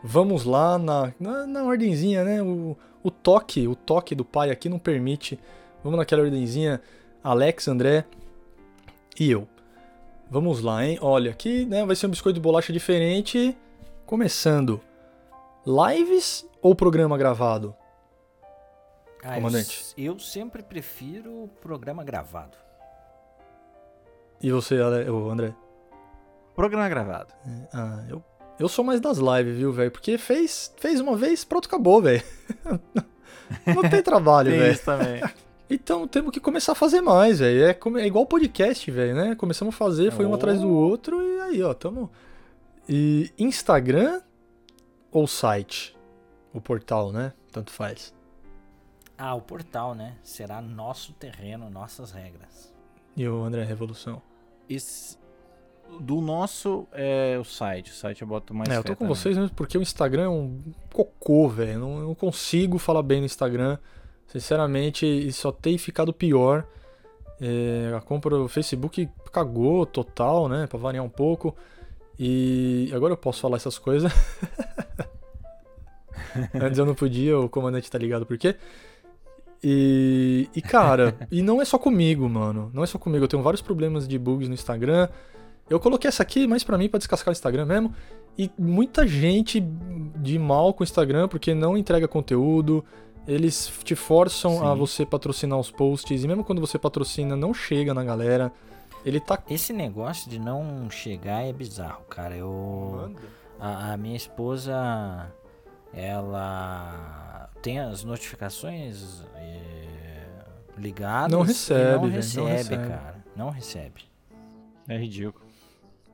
vamos 0.02 0.44
lá 0.44 0.78
na, 0.78 1.12
na, 1.18 1.46
na 1.46 1.62
ordenzinha, 1.62 2.24
né? 2.24 2.42
O, 2.42 2.76
o 3.02 3.10
toque, 3.10 3.68
o 3.68 3.76
toque 3.76 4.16
do 4.16 4.24
pai 4.24 4.50
aqui 4.50 4.68
não 4.68 4.80
permite. 4.80 5.38
Vamos 5.84 5.96
naquela 5.96 6.22
ordenzinha. 6.22 6.80
Alex, 7.22 7.68
André 7.68 8.04
e 9.18 9.30
eu. 9.30 9.46
Vamos 10.28 10.60
lá, 10.60 10.84
hein? 10.84 10.98
Olha, 11.00 11.30
aqui 11.30 11.64
né, 11.66 11.84
vai 11.84 11.94
ser 11.94 12.08
um 12.08 12.10
biscoito 12.10 12.34
de 12.34 12.40
bolacha 12.40 12.72
diferente. 12.72 13.56
Começando. 14.04 14.80
Lives 15.66 16.46
ou 16.62 16.74
programa 16.74 17.18
gravado? 17.18 17.74
Ah, 19.22 19.34
Comandante. 19.34 19.92
Eu, 19.98 20.12
eu, 20.12 20.18
sempre 20.18 20.62
prefiro 20.62 21.44
o 21.44 21.48
programa 21.48 22.04
gravado. 22.04 22.56
E 24.40 24.52
você, 24.52 24.76
André? 24.76 25.52
Programa 26.54 26.88
gravado. 26.88 27.34
É, 27.44 27.68
ah, 27.74 28.04
eu 28.08 28.22
eu 28.58 28.68
sou 28.68 28.84
mais 28.84 29.00
das 29.00 29.18
lives, 29.18 29.56
viu, 29.56 29.70
velho? 29.70 29.90
Porque 29.90 30.16
fez, 30.16 30.72
fez 30.78 31.00
uma 31.00 31.14
vez, 31.14 31.44
pronto, 31.44 31.66
acabou, 31.66 32.00
velho. 32.00 32.22
Não 33.66 33.82
tem 33.82 34.02
trabalho, 34.02 34.50
velho. 34.50 34.78
também. 34.78 35.22
Então 35.68 36.06
temos 36.06 36.30
que 36.30 36.38
começar 36.38 36.70
a 36.70 36.74
fazer 36.76 37.00
mais, 37.00 37.40
velho. 37.40 37.64
É, 37.64 37.76
é, 38.00 38.06
igual 38.06 38.24
podcast, 38.24 38.88
velho, 38.88 39.16
né? 39.16 39.34
Começamos 39.34 39.74
a 39.74 39.76
fazer, 39.76 40.12
foi 40.12 40.24
um 40.24 40.32
atrás 40.32 40.60
do 40.60 40.70
outro 40.70 41.20
e 41.20 41.40
aí, 41.40 41.60
ó, 41.60 41.74
tamo. 41.74 42.08
E 42.88 43.32
Instagram 43.36 44.20
ou 45.10 45.26
site? 45.26 45.96
O 46.52 46.60
portal, 46.60 47.12
né? 47.12 47.32
Tanto 47.52 47.70
faz. 47.70 48.14
Ah, 49.18 49.34
o 49.34 49.40
portal, 49.40 49.94
né? 49.94 50.16
Será 50.22 50.60
nosso 50.60 51.12
terreno, 51.14 51.70
nossas 51.70 52.10
regras. 52.10 52.74
E 53.16 53.26
o 53.26 53.42
André 53.44 53.64
Revolução? 53.64 54.20
Esse, 54.68 55.18
do 56.00 56.20
nosso 56.20 56.86
é 56.92 57.38
o 57.38 57.44
site. 57.44 57.90
O 57.90 57.94
site 57.94 58.22
eu 58.22 58.28
boto 58.28 58.54
mais. 58.54 58.68
É, 58.68 58.76
eu 58.76 58.82
tô 58.82 58.90
com 58.90 59.04
também. 59.04 59.14
vocês 59.14 59.36
mesmo 59.36 59.54
porque 59.54 59.78
o 59.78 59.82
Instagram 59.82 60.24
é 60.24 60.28
um 60.28 60.58
cocô, 60.92 61.48
velho. 61.48 61.78
Não, 61.78 62.00
não 62.00 62.14
consigo 62.14 62.78
falar 62.78 63.02
bem 63.02 63.20
no 63.20 63.26
Instagram. 63.26 63.78
Sinceramente, 64.26 65.32
só 65.32 65.52
tem 65.52 65.78
ficado 65.78 66.12
pior. 66.12 66.66
É, 67.40 67.94
a 67.96 68.00
compra 68.00 68.36
do 68.36 68.48
Facebook 68.48 69.08
cagou 69.32 69.86
total, 69.86 70.48
né? 70.48 70.66
Pra 70.66 70.78
variar 70.78 71.04
um 71.04 71.08
pouco. 71.08 71.56
E 72.18 72.90
agora 72.94 73.12
eu 73.12 73.16
posso 73.16 73.40
falar 73.40 73.56
essas 73.56 73.78
coisas. 73.78 74.12
Antes 76.54 76.78
eu 76.78 76.86
não 76.86 76.94
podia, 76.94 77.38
o 77.38 77.48
comandante 77.48 77.90
tá 77.90 77.98
ligado 77.98 78.26
por 78.26 78.36
quê? 78.38 78.56
E, 79.62 80.48
e 80.54 80.62
cara, 80.62 81.16
e 81.30 81.42
não 81.42 81.60
é 81.60 81.64
só 81.64 81.78
comigo, 81.78 82.28
mano. 82.28 82.70
Não 82.72 82.82
é 82.82 82.86
só 82.86 82.98
comigo. 82.98 83.24
Eu 83.24 83.28
tenho 83.28 83.42
vários 83.42 83.62
problemas 83.62 84.06
de 84.06 84.18
bugs 84.18 84.48
no 84.48 84.54
Instagram. 84.54 85.08
Eu 85.68 85.80
coloquei 85.80 86.08
essa 86.08 86.22
aqui 86.22 86.46
mais 86.46 86.62
para 86.62 86.78
mim 86.78 86.88
para 86.88 86.98
descascar 86.98 87.30
o 87.30 87.32
Instagram 87.32 87.66
mesmo. 87.66 87.94
E 88.38 88.50
muita 88.58 89.06
gente 89.06 89.60
de 89.60 90.38
mal 90.38 90.72
com 90.74 90.82
o 90.82 90.84
Instagram 90.84 91.28
porque 91.28 91.54
não 91.54 91.76
entrega 91.76 92.06
conteúdo. 92.06 92.84
Eles 93.26 93.72
te 93.82 93.96
forçam 93.96 94.58
Sim. 94.58 94.66
a 94.66 94.74
você 94.74 95.04
patrocinar 95.04 95.58
os 95.58 95.70
posts 95.70 96.22
e 96.22 96.28
mesmo 96.28 96.44
quando 96.44 96.60
você 96.60 96.78
patrocina 96.78 97.34
não 97.34 97.52
chega 97.52 97.92
na 97.92 98.04
galera. 98.04 98.52
Ele 99.04 99.20
tá 99.20 99.42
Esse 99.48 99.72
negócio 99.72 100.30
de 100.30 100.38
não 100.38 100.88
chegar 100.90 101.44
é 101.44 101.52
bizarro, 101.52 102.04
cara. 102.08 102.36
Eu 102.36 103.12
a, 103.58 103.92
a 103.92 103.96
minha 103.96 104.16
esposa 104.16 105.32
ela 105.92 107.50
tem 107.62 107.78
as 107.78 108.04
notificações 108.04 109.22
é, 109.36 110.26
ligadas. 110.78 111.32
Não 111.32 111.42
recebe, 111.42 111.92
não 111.92 112.08
recebe, 112.08 112.46
não 112.46 112.52
recebe, 112.52 112.88
cara. 112.88 113.24
Não 113.36 113.50
recebe. 113.50 114.02
É 114.88 114.96
ridículo. 114.96 115.44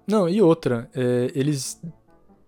Não, 0.06 0.28
e 0.28 0.40
outra, 0.40 0.90
é, 0.94 1.30
eles. 1.34 1.80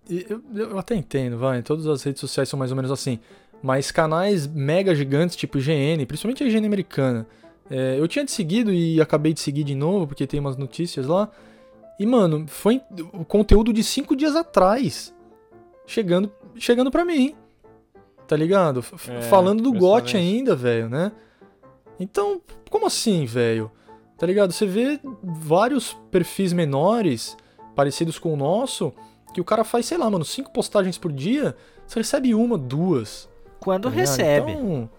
Eu, 0.09 0.42
eu, 0.55 0.78
até 0.78 0.94
entendo, 0.94 1.38
vai, 1.38 1.62
todas 1.62 1.86
as 1.86 2.02
redes 2.02 2.20
sociais 2.20 2.48
são 2.48 2.59
mais 2.59 2.70
ou 2.70 2.76
menos 2.76 2.90
assim. 2.90 3.18
Mas 3.62 3.90
canais 3.90 4.46
mega 4.46 4.94
gigantes, 4.94 5.36
tipo 5.36 5.56
IGN, 5.56 6.05
principalmente 6.05 6.42
a 6.42 6.46
IGN 6.46 6.66
americana, 6.66 7.26
é, 7.70 7.98
eu 7.98 8.06
tinha 8.06 8.24
te 8.24 8.30
seguido 8.30 8.72
e 8.72 9.01
acabei 9.01 9.32
de 9.32 9.40
seguir 9.40 9.64
de 9.64 9.74
novo, 9.74 10.06
porque 10.06 10.26
tem 10.26 10.38
umas 10.38 10.56
notícias 10.56 11.06
lá. 11.06 11.30
E, 11.98 12.05
mano, 12.05 12.46
foi 12.46 12.82
o 13.12 13.24
conteúdo 13.24 13.72
de 13.72 13.82
cinco 13.82 14.14
dias 14.14 14.36
atrás. 14.36 15.14
Chegando, 15.86 16.30
chegando 16.56 16.90
pra 16.90 17.05
mim. 17.05 17.35
Tá 18.26 18.36
ligado? 18.36 18.85
É, 19.09 19.22
Falando 19.22 19.62
do 19.62 19.72
GOT 19.72 20.16
ainda, 20.16 20.56
velho, 20.56 20.89
né? 20.89 21.12
Então, 21.98 22.40
como 22.70 22.86
assim, 22.86 23.24
velho? 23.26 23.70
Tá 24.16 24.26
ligado? 24.26 24.52
Você 24.52 24.66
vê 24.66 24.98
vários 25.22 25.94
perfis 26.10 26.52
menores 26.52 27.36
parecidos 27.74 28.18
com 28.18 28.32
o 28.32 28.36
nosso, 28.36 28.93
que 29.32 29.40
o 29.40 29.44
cara 29.44 29.64
faz, 29.64 29.86
sei 29.86 29.98
lá, 29.98 30.09
mano, 30.09 30.24
cinco 30.24 30.52
postagens 30.52 30.97
por 30.97 31.12
dia, 31.12 31.56
você 31.86 32.01
recebe 32.01 32.35
uma, 32.35 32.56
duas. 32.56 33.28
Quando 33.60 33.90
tá 33.90 33.90
recebe. 33.90 34.52
Então, 34.52 34.90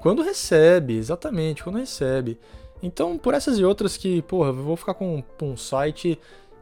quando 0.00 0.22
recebe, 0.22 0.96
exatamente, 0.96 1.62
quando 1.62 1.78
recebe. 1.78 2.38
Então, 2.82 3.16
por 3.16 3.34
essas 3.34 3.58
e 3.58 3.64
outras 3.64 3.96
que, 3.96 4.22
porra, 4.22 4.48
eu 4.48 4.54
vou 4.54 4.76
ficar 4.76 4.94
com, 4.94 5.22
com 5.38 5.52
um 5.52 5.56
site 5.56 6.18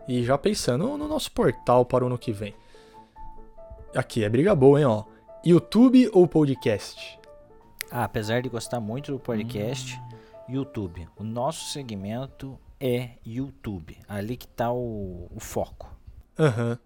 e 0.06 0.22
já 0.22 0.36
pensando 0.36 0.96
no 0.96 1.08
nosso 1.08 1.30
portal 1.32 1.84
para 1.84 2.04
o 2.04 2.06
ano 2.06 2.18
que 2.18 2.32
vem. 2.32 2.54
Aqui 3.94 4.24
é 4.24 4.28
briga 4.28 4.54
boa, 4.54 4.80
hein, 4.80 4.86
ó. 4.86 5.04
YouTube 5.44 6.08
ou 6.14 6.26
podcast? 6.26 7.18
Ah, 7.90 8.04
apesar 8.04 8.40
de 8.40 8.48
gostar 8.48 8.80
muito 8.80 9.12
do 9.12 9.18
podcast, 9.18 10.00
hum. 10.00 10.52
YouTube. 10.54 11.06
O 11.14 11.22
nosso 11.22 11.70
segmento 11.70 12.58
é 12.80 13.10
YouTube. 13.26 13.98
Ali 14.08 14.38
que 14.38 14.48
tá 14.48 14.72
o, 14.72 15.28
o 15.30 15.38
foco. 15.38 15.94
Aham. 16.38 16.78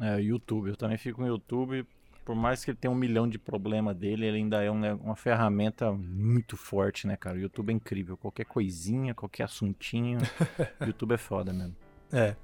Uhum. 0.00 0.04
É, 0.04 0.20
YouTube. 0.20 0.70
Eu 0.70 0.76
também 0.76 0.98
fico 0.98 1.20
no 1.20 1.28
YouTube. 1.28 1.86
Por 2.24 2.34
mais 2.34 2.64
que 2.64 2.72
ele 2.72 2.78
tenha 2.78 2.90
um 2.90 2.96
milhão 2.96 3.28
de 3.28 3.38
problema 3.38 3.94
dele, 3.94 4.26
ele 4.26 4.38
ainda 4.38 4.60
é 4.60 4.68
uma, 4.68 4.94
uma 4.94 5.16
ferramenta 5.16 5.92
muito 5.92 6.56
forte, 6.56 7.06
né, 7.06 7.16
cara? 7.16 7.36
O 7.36 7.40
YouTube 7.40 7.70
é 7.70 7.72
incrível. 7.72 8.16
Qualquer 8.16 8.46
coisinha, 8.46 9.14
qualquer 9.14 9.44
assuntinho. 9.44 10.18
YouTube 10.84 11.14
é 11.14 11.18
foda 11.18 11.52
mesmo. 11.52 11.76
É. 12.12 12.34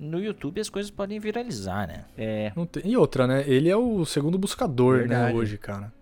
No 0.00 0.18
YouTube 0.18 0.58
as 0.58 0.70
coisas 0.70 0.90
podem 0.90 1.20
viralizar, 1.20 1.86
né? 1.86 2.06
É. 2.16 2.52
Tem... 2.72 2.90
E 2.90 2.96
outra, 2.96 3.26
né? 3.26 3.44
Ele 3.46 3.68
é 3.68 3.76
o 3.76 4.06
segundo 4.06 4.38
buscador, 4.38 4.94
né, 4.94 5.00
Verdade. 5.00 5.34
né, 5.34 5.38
hoje, 5.38 5.58
cara. 5.58 5.92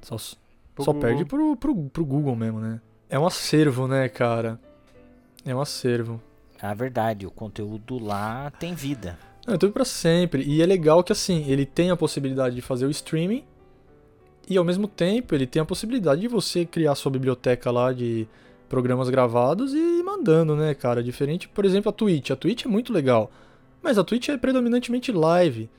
Só, 0.00 0.16
só 0.16 0.94
perde 0.94 1.26
pro, 1.26 1.54
pro, 1.54 1.74
pro 1.90 2.04
Google 2.06 2.34
mesmo, 2.34 2.58
né? 2.58 2.80
É 3.08 3.18
um 3.18 3.26
acervo, 3.26 3.86
né, 3.86 4.08
cara? 4.08 4.58
É 5.44 5.54
um 5.54 5.60
acervo. 5.60 6.20
A 6.60 6.72
verdade, 6.72 7.26
o 7.26 7.30
conteúdo 7.30 8.02
lá 8.02 8.50
tem 8.58 8.74
vida. 8.74 9.18
Não, 9.46 9.54
é 9.54 9.58
tudo 9.58 9.74
pra 9.74 9.84
sempre. 9.84 10.42
E 10.42 10.62
é 10.62 10.66
legal 10.66 11.04
que, 11.04 11.12
assim, 11.12 11.44
ele 11.46 11.66
tem 11.66 11.90
a 11.90 11.96
possibilidade 11.96 12.54
de 12.54 12.62
fazer 12.62 12.86
o 12.86 12.90
streaming 12.90 13.44
e, 14.48 14.56
ao 14.56 14.64
mesmo 14.64 14.88
tempo, 14.88 15.34
ele 15.34 15.46
tem 15.46 15.60
a 15.60 15.64
possibilidade 15.66 16.22
de 16.22 16.28
você 16.28 16.64
criar 16.64 16.94
sua 16.94 17.12
biblioteca 17.12 17.70
lá 17.70 17.92
de 17.92 18.26
programas 18.74 19.08
gravados 19.08 19.72
e 19.72 20.02
mandando, 20.02 20.56
né, 20.56 20.74
cara? 20.74 21.00
Diferente, 21.00 21.48
por 21.48 21.64
exemplo, 21.64 21.90
a 21.90 21.92
Twitch. 21.92 22.32
A 22.32 22.36
Twitch 22.36 22.64
é 22.64 22.68
muito 22.68 22.92
legal, 22.92 23.30
mas 23.80 23.96
a 23.96 24.02
Twitch 24.02 24.30
é 24.30 24.36
predominantemente 24.36 25.12
live. 25.12 25.70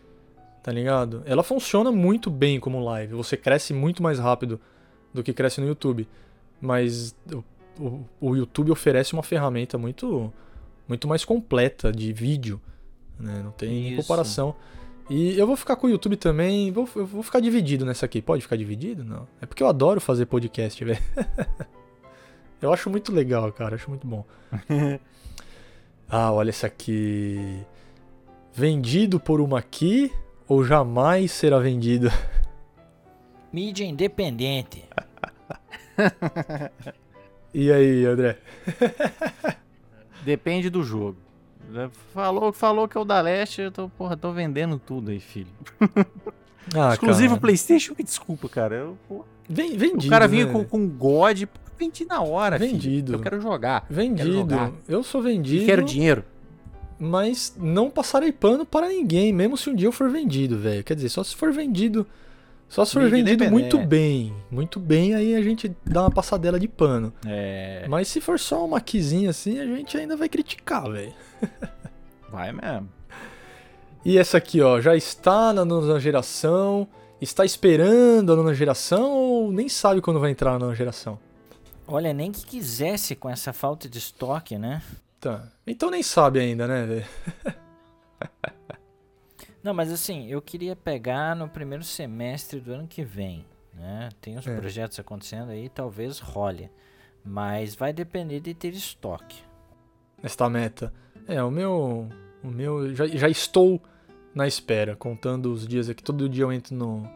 Tá 0.63 0.71
ligado? 0.71 1.21
Ela 1.25 1.43
funciona 1.43 1.91
muito 1.91 2.29
bem 2.31 2.57
como 2.57 2.79
live. 2.79 3.13
Você 3.15 3.35
cresce 3.35 3.73
muito 3.73 4.01
mais 4.01 4.17
rápido 4.17 4.61
do 5.13 5.21
que 5.21 5.33
cresce 5.33 5.59
no 5.59 5.67
YouTube. 5.67 6.07
Mas 6.61 7.13
o, 7.29 7.43
o, 7.77 8.05
o 8.21 8.35
YouTube 8.35 8.71
oferece 8.71 9.11
uma 9.11 9.21
ferramenta 9.21 9.77
muito, 9.77 10.33
muito 10.87 11.05
mais 11.05 11.25
completa 11.25 11.91
de 11.91 12.13
vídeo. 12.13 12.61
Né? 13.19 13.41
Não 13.43 13.51
tem 13.51 13.89
Isso. 13.89 14.01
comparação. 14.01 14.55
E 15.09 15.37
eu 15.37 15.45
vou 15.45 15.57
ficar 15.57 15.75
com 15.75 15.85
o 15.85 15.89
YouTube 15.89 16.15
também. 16.15 16.71
Vou, 16.71 16.87
eu 16.95 17.05
vou 17.05 17.21
ficar 17.21 17.41
dividido 17.41 17.85
nessa 17.85 18.05
aqui. 18.05 18.21
Pode 18.21 18.41
ficar 18.41 18.55
dividido? 18.55 19.03
Não. 19.03 19.27
É 19.41 19.45
porque 19.45 19.61
eu 19.61 19.67
adoro 19.67 19.99
fazer 19.99 20.25
podcast, 20.25 20.83
velho. 20.83 21.03
eu 22.65 22.73
acho 22.73 22.89
muito 22.89 23.11
legal, 23.13 23.51
cara. 23.51 23.75
Acho 23.75 23.89
muito 23.89 24.05
bom. 24.05 24.25
ah, 26.09 26.31
olha 26.31 26.49
essa 26.49 26.67
aqui. 26.67 27.59
Vendido 28.53 29.19
por 29.19 29.41
uma 29.41 29.59
aqui 29.59 30.11
ou 30.47 30.63
jamais 30.63 31.31
será 31.31 31.59
vendido? 31.59 32.09
Mídia 33.51 33.85
independente. 33.85 34.83
E 37.57 37.71
aí, 37.71 38.05
André? 38.05 38.37
Depende 40.25 40.69
do 40.69 40.83
jogo. 40.83 41.15
Falou, 42.13 42.51
falou 42.51 42.85
que 42.85 42.97
é 42.97 42.99
o 42.99 43.05
da 43.05 43.21
Leste, 43.21 43.61
eu 43.61 43.71
tô, 43.71 43.87
porra, 43.87 44.17
tô 44.17 44.33
vendendo 44.33 44.77
tudo 44.77 45.09
aí, 45.09 45.21
filho. 45.21 45.47
Ah, 46.75 46.91
Exclusivo 46.91 47.29
cara. 47.35 47.39
Playstation, 47.41 47.95
me 47.97 48.03
desculpa, 48.03 48.49
cara. 48.49 48.75
Eu, 48.75 48.97
porra, 49.07 49.23
Ven- 49.47 49.77
vendido. 49.77 50.07
o 50.07 50.09
cara 50.09 50.27
vinha 50.27 50.47
né? 50.47 50.51
com, 50.51 50.65
com 50.65 50.85
God, 50.85 51.43
vendi 51.77 52.05
na 52.05 52.21
hora, 52.21 52.57
filho. 52.59 52.71
Vendido. 52.71 53.13
Eu 53.13 53.19
quero 53.19 53.41
jogar. 53.41 53.81
Quero 53.81 53.93
Vendido. 53.95 54.31
jogar. 54.33 54.71
Eu 54.87 55.03
sou 55.03 55.21
E 55.21 55.23
vendido. 55.33 55.65
quero 55.65 55.83
dinheiro. 55.83 56.23
Mas 56.97 57.53
não 57.57 57.89
passarei 57.89 58.31
pano 58.31 58.65
para 58.65 58.87
ninguém, 58.87 59.33
mesmo 59.33 59.57
se 59.57 59.69
um 59.69 59.75
dia 59.75 59.87
eu 59.87 59.91
for 59.91 60.09
vendido, 60.09 60.57
velho. 60.57 60.83
Quer 60.83 60.95
dizer, 60.95 61.09
só 61.09 61.23
se 61.23 61.35
for 61.35 61.51
vendido. 61.51 62.07
Só 62.69 62.83
se 62.85 62.93
for 62.93 63.03
vendido 63.03 63.31
independente. 63.43 63.51
muito 63.51 63.77
bem. 63.77 64.33
Muito 64.49 64.79
bem, 64.79 65.13
aí 65.13 65.35
a 65.35 65.41
gente 65.41 65.71
dá 65.85 66.01
uma 66.03 66.09
passadela 66.11 66.59
de 66.59 66.67
pano. 66.67 67.13
É. 67.25 67.85
Mas 67.89 68.07
se 68.07 68.19
for 68.21 68.39
só 68.39 68.65
uma 68.65 68.79
quizinha 68.81 69.29
assim, 69.29 69.59
a 69.59 69.65
gente 69.65 69.95
ainda 69.97 70.15
vai 70.15 70.27
criticar, 70.29 70.89
velho. 70.89 71.13
Vai 72.31 72.51
mesmo. 72.51 72.89
E 74.03 74.17
essa 74.17 74.37
aqui, 74.37 74.61
ó, 74.61 74.81
já 74.81 74.95
está 74.95 75.53
na 75.53 75.63
nona 75.63 75.99
geração, 75.99 76.87
está 77.21 77.45
esperando 77.45 78.33
a 78.33 78.35
nona 78.35 78.53
geração 78.53 79.11
ou 79.11 79.51
nem 79.51 79.69
sabe 79.69 80.01
quando 80.01 80.19
vai 80.19 80.31
entrar 80.31 80.51
na 80.53 80.59
nona 80.59 80.75
geração? 80.75 81.17
Olha, 81.87 82.13
nem 82.13 82.31
que 82.31 82.45
quisesse 82.45 83.15
com 83.15 83.29
essa 83.29 83.53
falta 83.53 83.87
de 83.87 83.97
estoque, 83.99 84.57
né? 84.57 84.81
Tá. 85.19 85.47
Então 85.65 85.89
nem 85.91 86.01
sabe 86.03 86.39
ainda, 86.39 86.67
né, 86.67 86.85
velho? 86.85 87.05
Não, 89.63 89.73
mas 89.73 89.91
assim, 89.91 90.27
eu 90.27 90.41
queria 90.41 90.75
pegar 90.75 91.35
no 91.35 91.49
primeiro 91.49 91.83
semestre 91.83 92.59
do 92.59 92.71
ano 92.71 92.87
que 92.87 93.03
vem, 93.03 93.43
né? 93.73 94.09
Tem 94.21 94.37
uns 94.37 94.45
É. 94.45 94.55
projetos 94.55 94.99
acontecendo 94.99 95.49
aí, 95.49 95.69
talvez 95.69 96.19
role. 96.19 96.69
Mas 97.23 97.73
vai 97.73 97.91
depender 97.91 98.39
de 98.39 98.53
ter 98.53 98.73
estoque. 98.73 99.41
Esta 100.21 100.47
meta. 100.47 100.93
É, 101.27 101.41
o 101.43 101.49
meu. 101.49 102.07
O 102.43 102.47
meu. 102.47 102.93
Já, 102.93 103.07
já 103.07 103.27
estou 103.27 103.81
na 104.35 104.45
espera, 104.47 104.95
contando 104.95 105.51
os 105.51 105.67
dias 105.67 105.89
aqui. 105.89 106.03
Todo 106.03 106.29
dia 106.29 106.43
eu 106.43 106.53
entro 106.53 106.75
no, 106.75 107.09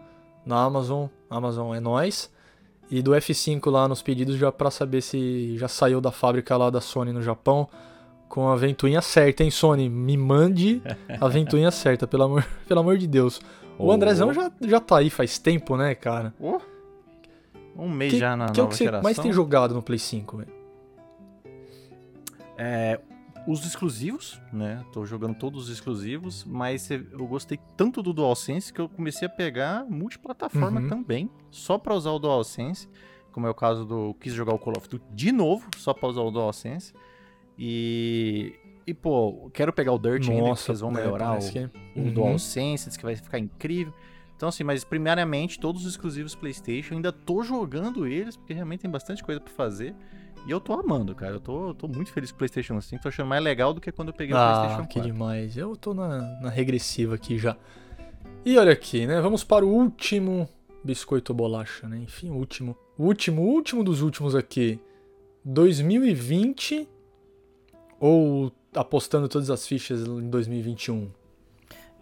na 0.44 0.60
Amazon. 0.64 1.08
Amazon 1.30 1.76
é 1.76 1.80
nós. 1.80 2.32
E 2.91 3.02
do 3.02 3.11
F5 3.11 3.70
lá 3.70 3.88
nos 3.88 4.02
pedidos 4.02 4.36
já 4.36 4.52
pra 4.52 4.72
saber 4.72 5.02
se 5.02 5.56
já 5.57 5.68
saiu 5.68 6.02
da 6.02 6.11
fábrica 6.11 6.57
lá 6.57 6.70
da 6.70 6.82
Sony 6.82 7.14
no 7.14 7.22
Japão. 7.22 7.68
Com 8.28 8.48
a 8.48 8.56
ventoinha 8.56 9.02
certa, 9.02 9.44
hein, 9.44 9.52
Sony? 9.52 9.90
Me 9.90 10.16
mande 10.18 10.82
a 11.20 11.28
ventoinha 11.30 11.72
certa, 11.72 12.07
pelo 12.07 12.24
amor, 12.24 12.45
pelo 12.68 12.80
amor 12.80 12.98
de 12.98 13.07
Deus. 13.07 13.40
O 13.78 13.88
Ô. 13.88 13.91
Andrezão 13.91 14.34
já, 14.34 14.52
já 14.61 14.80
tá 14.80 14.98
aí 14.98 15.10
faz 15.10 15.38
tempo, 15.40 15.76
né, 15.78 15.95
cara? 15.95 16.34
Oh, 16.40 16.60
um 17.78 17.90
mês 17.90 18.14
Que, 18.14 18.20
já 18.20 18.36
na 18.36 18.48
que 18.49 18.60
é 18.60 18.64
o 18.64 18.66
nova 18.66 18.72
que 18.72 18.78
você 18.78 18.84
geração. 18.84 19.03
mais 19.03 19.18
tem 19.18 19.32
jogado 19.32 19.74
no 19.74 19.82
Play 19.82 19.99
5, 19.99 20.38
velho? 20.38 20.52
É, 22.57 22.99
os 23.52 23.66
exclusivos, 23.66 24.40
né? 24.54 24.84
Tô 24.94 25.06
jogando 25.06 25.36
todos 25.36 25.64
os 25.64 25.70
exclusivos, 25.70 26.44
mas 26.46 26.90
eu 26.92 27.26
gostei 27.28 27.60
tanto 27.76 28.04
do 28.04 28.14
DualSense 28.14 28.72
que 28.72 28.80
eu 28.80 28.88
comecei 28.88 29.28
a 29.28 29.32
pegar 29.32 29.86
multiplataforma 29.90 30.82
Uhum. 30.82 30.88
também, 30.88 31.30
só 31.50 31.78
pra 31.78 31.96
usar 31.96 32.12
o 32.12 32.20
DualSense, 32.20 32.88
como 33.32 33.48
é 33.48 33.50
o 33.50 33.54
caso 33.56 33.86
do 33.86 34.14
quis 34.20 34.34
jogar 34.34 34.54
o 34.54 34.60
Call 34.60 34.74
of 34.78 34.88
Duty 34.88 35.04
de 35.14 35.32
novo, 35.32 35.68
só 35.78 35.94
pra 35.94 36.08
usar 36.10 36.22
o 36.22 36.32
DualSense. 36.32 36.94
E 37.58 38.54
e 38.88 38.94
pô, 38.94 39.52
quero 39.54 39.72
pegar 39.72 39.92
o 39.94 40.00
Dirt 40.00 40.28
ainda, 40.30 40.56
que 40.56 40.72
eles 40.72 40.80
vão 40.80 40.90
né, 40.92 41.02
melhorar 41.02 41.34
o, 41.38 41.40
que- 41.52 41.70
o 41.96 42.00
Uhum. 42.06 42.12
DualSense, 42.12 42.88
diz 42.90 42.98
que 42.98 43.04
vai 43.04 43.16
ficar 43.16 43.38
incrível. 43.38 43.94
Então, 44.36 44.50
assim, 44.50 44.64
mas 44.64 44.84
primariamente, 44.84 45.60
todos 45.60 45.86
os 45.86 45.92
exclusivos 45.92 46.34
PlayStation, 46.34 46.96
ainda 46.96 47.12
tô 47.12 47.44
jogando 47.44 48.08
eles, 48.08 48.36
porque 48.36 48.54
realmente 48.54 48.80
tem 48.82 48.90
bastante 48.90 49.24
coisa 49.24 49.40
pra 49.40 49.54
fazer. 49.54 49.94
E 50.48 50.52
eu 50.52 50.60
tô 50.60 50.74
amando, 50.74 51.14
cara. 51.14 51.34
Eu 51.36 51.40
tô, 51.40 51.74
tô 51.76 51.88
muito 51.88 52.11
feliz 52.11 52.32
com 52.32 52.36
o 52.36 52.38
PlayStation 52.40 52.80
5. 52.82 53.02
Tô 53.03 53.10
achando 53.10 53.28
mais 53.28 53.44
legal 53.44 53.74
do 53.74 53.80
que 53.82 53.91
quando 53.91 54.07
eu 54.10 54.14
peguei 54.14 54.34
o 54.34 54.38
Ah, 54.38 54.52
PlayStation 54.61 54.88
que 54.88 54.94
4. 54.95 55.11
demais. 55.11 55.57
Eu 55.57 55.76
tô 55.76 55.94
na, 55.94 56.20
na 56.41 56.49
regressiva 56.49 57.16
aqui 57.16 57.38
já. 57.38 57.56
E 58.45 58.57
olha 58.57 58.72
aqui, 58.72 59.06
né? 59.06 59.22
Vamos 59.22 59.44
para 59.44 59.66
o 59.66 59.70
último 59.70 60.49
biscoito 60.84 61.34
ou 61.34 61.36
bolacha, 61.38 61.88
né? 61.88 61.98
Enfim, 61.99 62.30
o 62.32 62.36
último. 62.36 62.76
O 62.98 63.03
último, 63.06 63.41
o 63.44 63.45
último 63.45 63.84
dos 63.84 64.02
últimos 64.02 64.34
aqui. 64.36 64.80
2020 65.45 66.88
ou 67.99 68.52
apostando 68.74 69.28
todas 69.28 69.49
as 69.49 69.68
fichas 69.68 70.02
em 70.02 70.30
2021? 70.30 71.10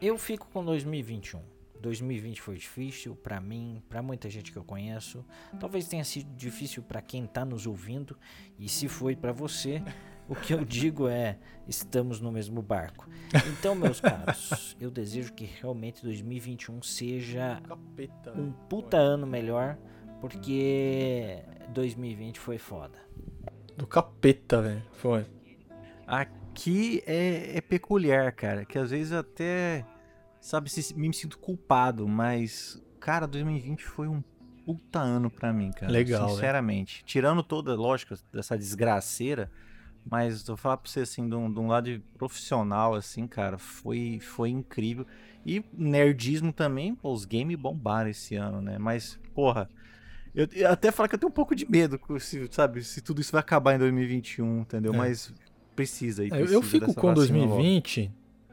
Eu 0.01 0.17
fico 0.17 0.47
com 0.53 0.63
2021. 0.63 1.39
2020 1.87 2.41
foi 2.41 2.55
difícil 2.55 3.15
pra 3.15 3.39
mim, 3.39 3.81
pra 3.87 4.01
muita 4.01 4.29
gente 4.29 4.51
que 4.51 4.57
eu 4.57 4.63
conheço. 4.63 5.25
Talvez 5.59 5.87
tenha 5.87 6.03
sido 6.03 6.29
difícil 6.35 6.83
pra 6.83 7.01
quem 7.01 7.25
tá 7.25 7.45
nos 7.45 7.65
ouvindo. 7.65 8.17
E 8.59 8.67
se 8.67 8.87
foi 8.87 9.15
pra 9.15 9.31
você, 9.31 9.81
o 10.27 10.35
que 10.35 10.53
eu 10.53 10.65
digo 10.65 11.07
é: 11.07 11.37
estamos 11.67 12.19
no 12.19 12.31
mesmo 12.31 12.61
barco. 12.61 13.09
Então, 13.57 13.73
meus 13.73 14.01
caros, 14.01 14.75
eu 14.79 14.91
desejo 14.91 15.33
que 15.33 15.45
realmente 15.45 16.03
2021 16.03 16.81
seja 16.81 17.61
Capeta. 17.65 18.33
um 18.37 18.51
puta 18.51 18.97
ano 18.97 19.25
melhor, 19.25 19.77
porque 20.19 21.39
2020 21.69 22.39
foi 22.39 22.57
foda. 22.57 22.99
Do 23.77 23.87
capeta, 23.87 24.61
velho. 24.61 24.83
Foi. 24.93 25.25
Aqui 26.05 27.03
é, 27.05 27.57
é 27.57 27.61
peculiar, 27.61 28.31
cara. 28.33 28.65
Que 28.65 28.77
às 28.77 28.89
vezes 28.89 29.13
até, 29.13 29.85
sabe, 30.47 30.69
se, 30.69 30.95
me 30.97 31.13
sinto 31.13 31.37
culpado, 31.37 32.07
mas, 32.07 32.81
cara, 33.01 33.27
2020 33.27 33.83
foi 33.83 34.07
um 34.07 34.23
puta 34.65 34.97
ano 34.99 35.29
pra 35.29 35.51
mim, 35.51 35.71
cara. 35.71 35.91
Legal, 35.91 36.29
Sinceramente. 36.29 37.03
Tirando 37.05 37.43
toda, 37.43 37.75
lógico, 37.75 38.15
dessa 38.31 38.57
desgraceira, 38.57 39.51
mas 40.09 40.47
vou 40.47 40.55
falar 40.55 40.77
pra 40.77 40.89
você, 40.89 41.01
assim, 41.01 41.27
de 41.27 41.35
um, 41.35 41.51
de 41.51 41.59
um 41.59 41.67
lado 41.67 42.01
profissional, 42.17 42.95
assim, 42.95 43.27
cara, 43.27 43.57
foi, 43.57 44.19
foi 44.21 44.49
incrível. 44.49 45.05
E 45.45 45.65
nerdismo 45.73 46.53
também, 46.53 46.95
pô, 46.95 47.11
os 47.11 47.25
games 47.25 47.57
bombaram 47.57 48.09
esse 48.09 48.35
ano, 48.35 48.61
né? 48.61 48.77
Mas, 48.77 49.19
porra. 49.35 49.69
Eu, 50.33 50.47
eu 50.53 50.71
até 50.71 50.91
falar 50.91 51.09
que 51.09 51.15
eu 51.15 51.19
tenho 51.19 51.29
um 51.29 51.33
pouco 51.33 51.53
de 51.55 51.69
medo, 51.69 51.99
se, 52.19 52.47
sabe, 52.51 52.83
se 52.83 53.01
tudo 53.01 53.19
isso 53.19 53.33
vai 53.33 53.41
acabar 53.41 53.75
em 53.75 53.79
2021, 53.79 54.61
entendeu? 54.61 54.93
É. 54.93 54.97
Mas 54.97 55.33
precisa 55.75 56.23
aí. 56.23 56.29
É, 56.31 56.41
eu- 56.41 56.61
fico 56.61 56.93
com 56.93 57.13
vacina 57.13 57.37
logo. 57.39 57.61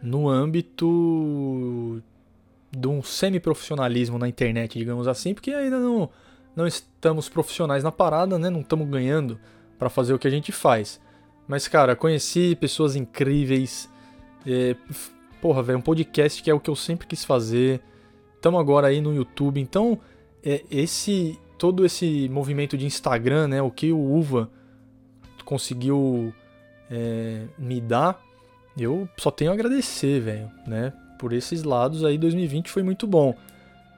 2020 0.05 0.10
no 0.10 0.28
âmbito 0.28 2.02
de 2.70 2.86
um 2.86 3.02
semi-profissionalismo 3.02 4.18
na 4.18 4.28
internet, 4.28 4.78
digamos 4.78 5.09
assim, 5.09 5.32
porque 5.32 5.51
ainda 5.51 5.78
não, 5.78 6.10
não 6.55 6.66
estamos 6.66 7.28
profissionais 7.28 7.82
na 7.82 7.90
parada, 7.90 8.39
né? 8.39 8.51
Não 8.51 8.60
estamos 8.60 8.89
ganhando 8.89 9.39
pra 9.78 9.89
fazer 9.89 10.12
o 10.12 10.18
que 10.18 10.28
a 10.28 10.31
gente 10.31 10.52
faz. 10.52 11.01
Mas, 11.48 11.66
cara, 11.66 11.97
conheci 11.97 12.55
pessoas 12.56 12.94
incríveis. 12.94 13.89
é, 14.47 14.76
porra, 15.40 15.62
velho, 15.62 15.78
um 15.78 15.82
podcast 15.82 16.43
que 16.43 16.51
é 16.51 16.55
o 16.55 16.60
que 16.60 16.70
eu 16.70 16.76
sempre 16.76 17.06
quis 17.06 17.24
fazer. 17.24 17.81
Estamos 18.36 18.60
agora 18.60 18.89
aí 18.89 19.01
no 19.01 19.14
YouTube. 19.14 19.60
Então, 19.60 19.98
é, 20.44 20.64
esse 20.70 21.39
todo 21.56 21.86
esse 21.86 22.28
movimento 22.28 22.76
de 22.76 22.85
Instagram, 22.85 23.48
né? 23.48 23.62
O 23.62 23.70
que 23.70 23.93
o 23.93 23.98
Uva 23.98 24.51
conseguiu 25.44 26.35
é, 26.90 27.47
me 27.59 27.81
dar, 27.81 28.23
eu 28.82 29.09
só 29.16 29.30
tenho 29.30 29.51
a 29.51 29.55
agradecer, 29.55 30.20
velho, 30.20 30.51
né? 30.66 30.92
Por 31.18 31.32
esses 31.32 31.62
lados 31.62 32.05
aí, 32.05 32.18
2020 32.18 32.70
foi 32.70 32.82
muito 32.82 33.06
bom. 33.06 33.34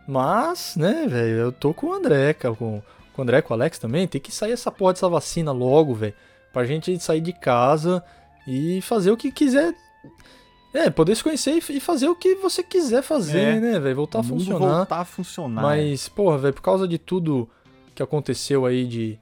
Mas, 0.07 0.77
né, 0.77 1.07
velho, 1.09 1.37
eu 1.37 1.53
tô 1.53 1.75
com 1.75 1.89
o 1.89 1.93
André, 1.93 2.33
cara, 2.35 2.55
com, 2.55 2.81
com 3.13 3.21
o 3.21 3.25
André, 3.25 3.43
com 3.43 3.53
o 3.53 3.57
Alex 3.57 3.79
também, 3.79 4.07
tem 4.07 4.21
que 4.21 4.31
sair 4.31 4.53
essa 4.53 4.71
porra 4.71 4.93
dessa 4.93 5.09
vacina 5.09 5.51
logo, 5.51 5.95
velho, 5.95 6.15
pra 6.53 6.65
gente 6.65 6.97
sair 7.01 7.21
de 7.21 7.33
casa 7.33 8.03
e 8.47 8.81
fazer 8.83 9.11
o 9.11 9.17
que 9.17 9.33
quiser. 9.33 9.75
É, 10.73 10.91
poder 10.91 11.17
se 11.17 11.23
conhecer 11.23 11.53
e 11.71 11.81
fazer 11.81 12.07
o 12.09 12.15
que 12.15 12.35
você 12.35 12.63
quiser 12.63 13.03
fazer, 13.03 13.57
É. 13.57 13.61
né, 13.61 13.81
velho? 13.81 13.97
Voltar 13.97 14.21
a 14.21 14.23
funcionar. 14.23 14.77
voltar 14.77 15.01
a 15.01 15.05
funcionar. 15.05 15.63
Mas, 15.63 16.09
porra, 16.09 16.37
velho, 16.39 16.55
por 16.55 16.63
causa 16.63 16.87
de 16.87 16.99
tudo 16.99 17.49
que 17.95 18.03
aconteceu 18.03 18.67
aí 18.67 18.85
de, 18.87 19.19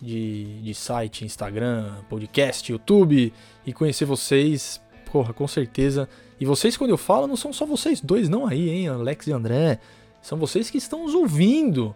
de, 0.00 0.60
de 0.62 0.74
site, 0.74 1.24
Instagram, 1.24 1.94
podcast, 2.10 2.70
YouTube 2.70 3.32
e 3.66 3.72
conhecer 3.72 4.04
vocês, 4.04 4.80
porra, 5.10 5.32
com 5.32 5.46
certeza. 5.48 6.08
E 6.40 6.44
vocês, 6.44 6.76
quando 6.76 6.90
eu 6.90 6.98
falo, 6.98 7.26
não 7.26 7.36
são 7.36 7.52
só 7.52 7.66
vocês 7.66 8.00
dois, 8.00 8.28
não 8.28 8.46
aí, 8.46 8.68
hein, 8.68 8.88
Alex 8.88 9.26
e 9.26 9.32
André. 9.32 9.80
São 10.22 10.38
vocês 10.38 10.70
que 10.70 10.78
estão 10.78 11.04
nos 11.04 11.14
ouvindo. 11.14 11.94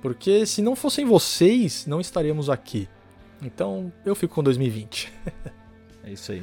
Porque 0.00 0.46
se 0.46 0.62
não 0.62 0.76
fossem 0.76 1.04
vocês, 1.04 1.86
não 1.86 2.00
estaríamos 2.00 2.48
aqui. 2.48 2.88
Então, 3.42 3.92
eu 4.04 4.14
fico 4.14 4.34
com 4.34 4.42
2020. 4.42 5.12
é 6.04 6.10
isso 6.10 6.32
aí. 6.32 6.42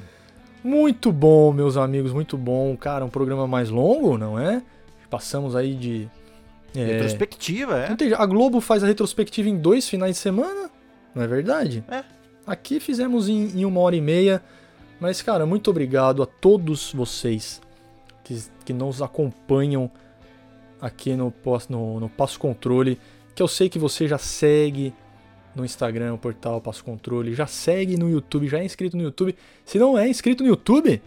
Muito 0.63 1.11
bom, 1.11 1.51
meus 1.53 1.77
amigos, 1.77 2.11
muito 2.11 2.37
bom. 2.37 2.75
Cara, 2.75 3.05
um 3.05 3.09
programa 3.09 3.47
mais 3.47 3.69
longo, 3.69 4.17
não 4.17 4.39
é? 4.39 4.63
Passamos 5.09 5.55
aí 5.55 5.75
de. 5.75 6.09
É... 6.75 6.85
Retrospectiva, 6.85 7.85
é? 7.85 7.91
Entendi. 7.91 8.13
A 8.13 8.25
Globo 8.25 8.59
faz 8.59 8.83
a 8.83 8.87
retrospectiva 8.87 9.47
em 9.47 9.57
dois 9.57 9.87
finais 9.87 10.15
de 10.15 10.21
semana, 10.21 10.69
não 11.13 11.23
é 11.23 11.27
verdade? 11.27 11.83
É. 11.87 12.03
Aqui 12.45 12.79
fizemos 12.79 13.29
em, 13.29 13.59
em 13.59 13.65
uma 13.65 13.79
hora 13.79 13.95
e 13.95 14.01
meia. 14.01 14.41
Mas, 14.99 15.21
cara, 15.21 15.45
muito 15.45 15.69
obrigado 15.69 16.23
a 16.23 16.25
todos 16.25 16.93
vocês 16.93 17.61
que, 18.23 18.41
que 18.63 18.73
nos 18.73 19.01
acompanham 19.01 19.91
aqui 20.79 21.15
no, 21.15 21.33
no, 21.69 21.99
no 21.99 22.09
Passo 22.09 22.39
Controle. 22.39 22.99
Que 23.33 23.43
eu 23.43 23.47
sei 23.47 23.69
que 23.69 23.77
você 23.77 24.07
já 24.07 24.17
segue 24.17 24.93
no 25.55 25.63
Instagram, 25.63 26.13
o 26.13 26.17
portal 26.17 26.59
Passo 26.59 26.83
Controle, 26.83 27.33
já 27.33 27.47
segue 27.47 27.97
no 27.97 28.09
YouTube, 28.09 28.47
já 28.47 28.59
é 28.59 28.65
inscrito 28.65 28.97
no 28.97 29.03
YouTube. 29.03 29.35
Se 29.63 29.79
não 29.79 29.97
é 29.97 30.07
inscrito 30.07 30.43
no 30.43 30.49
YouTube, 30.49 31.01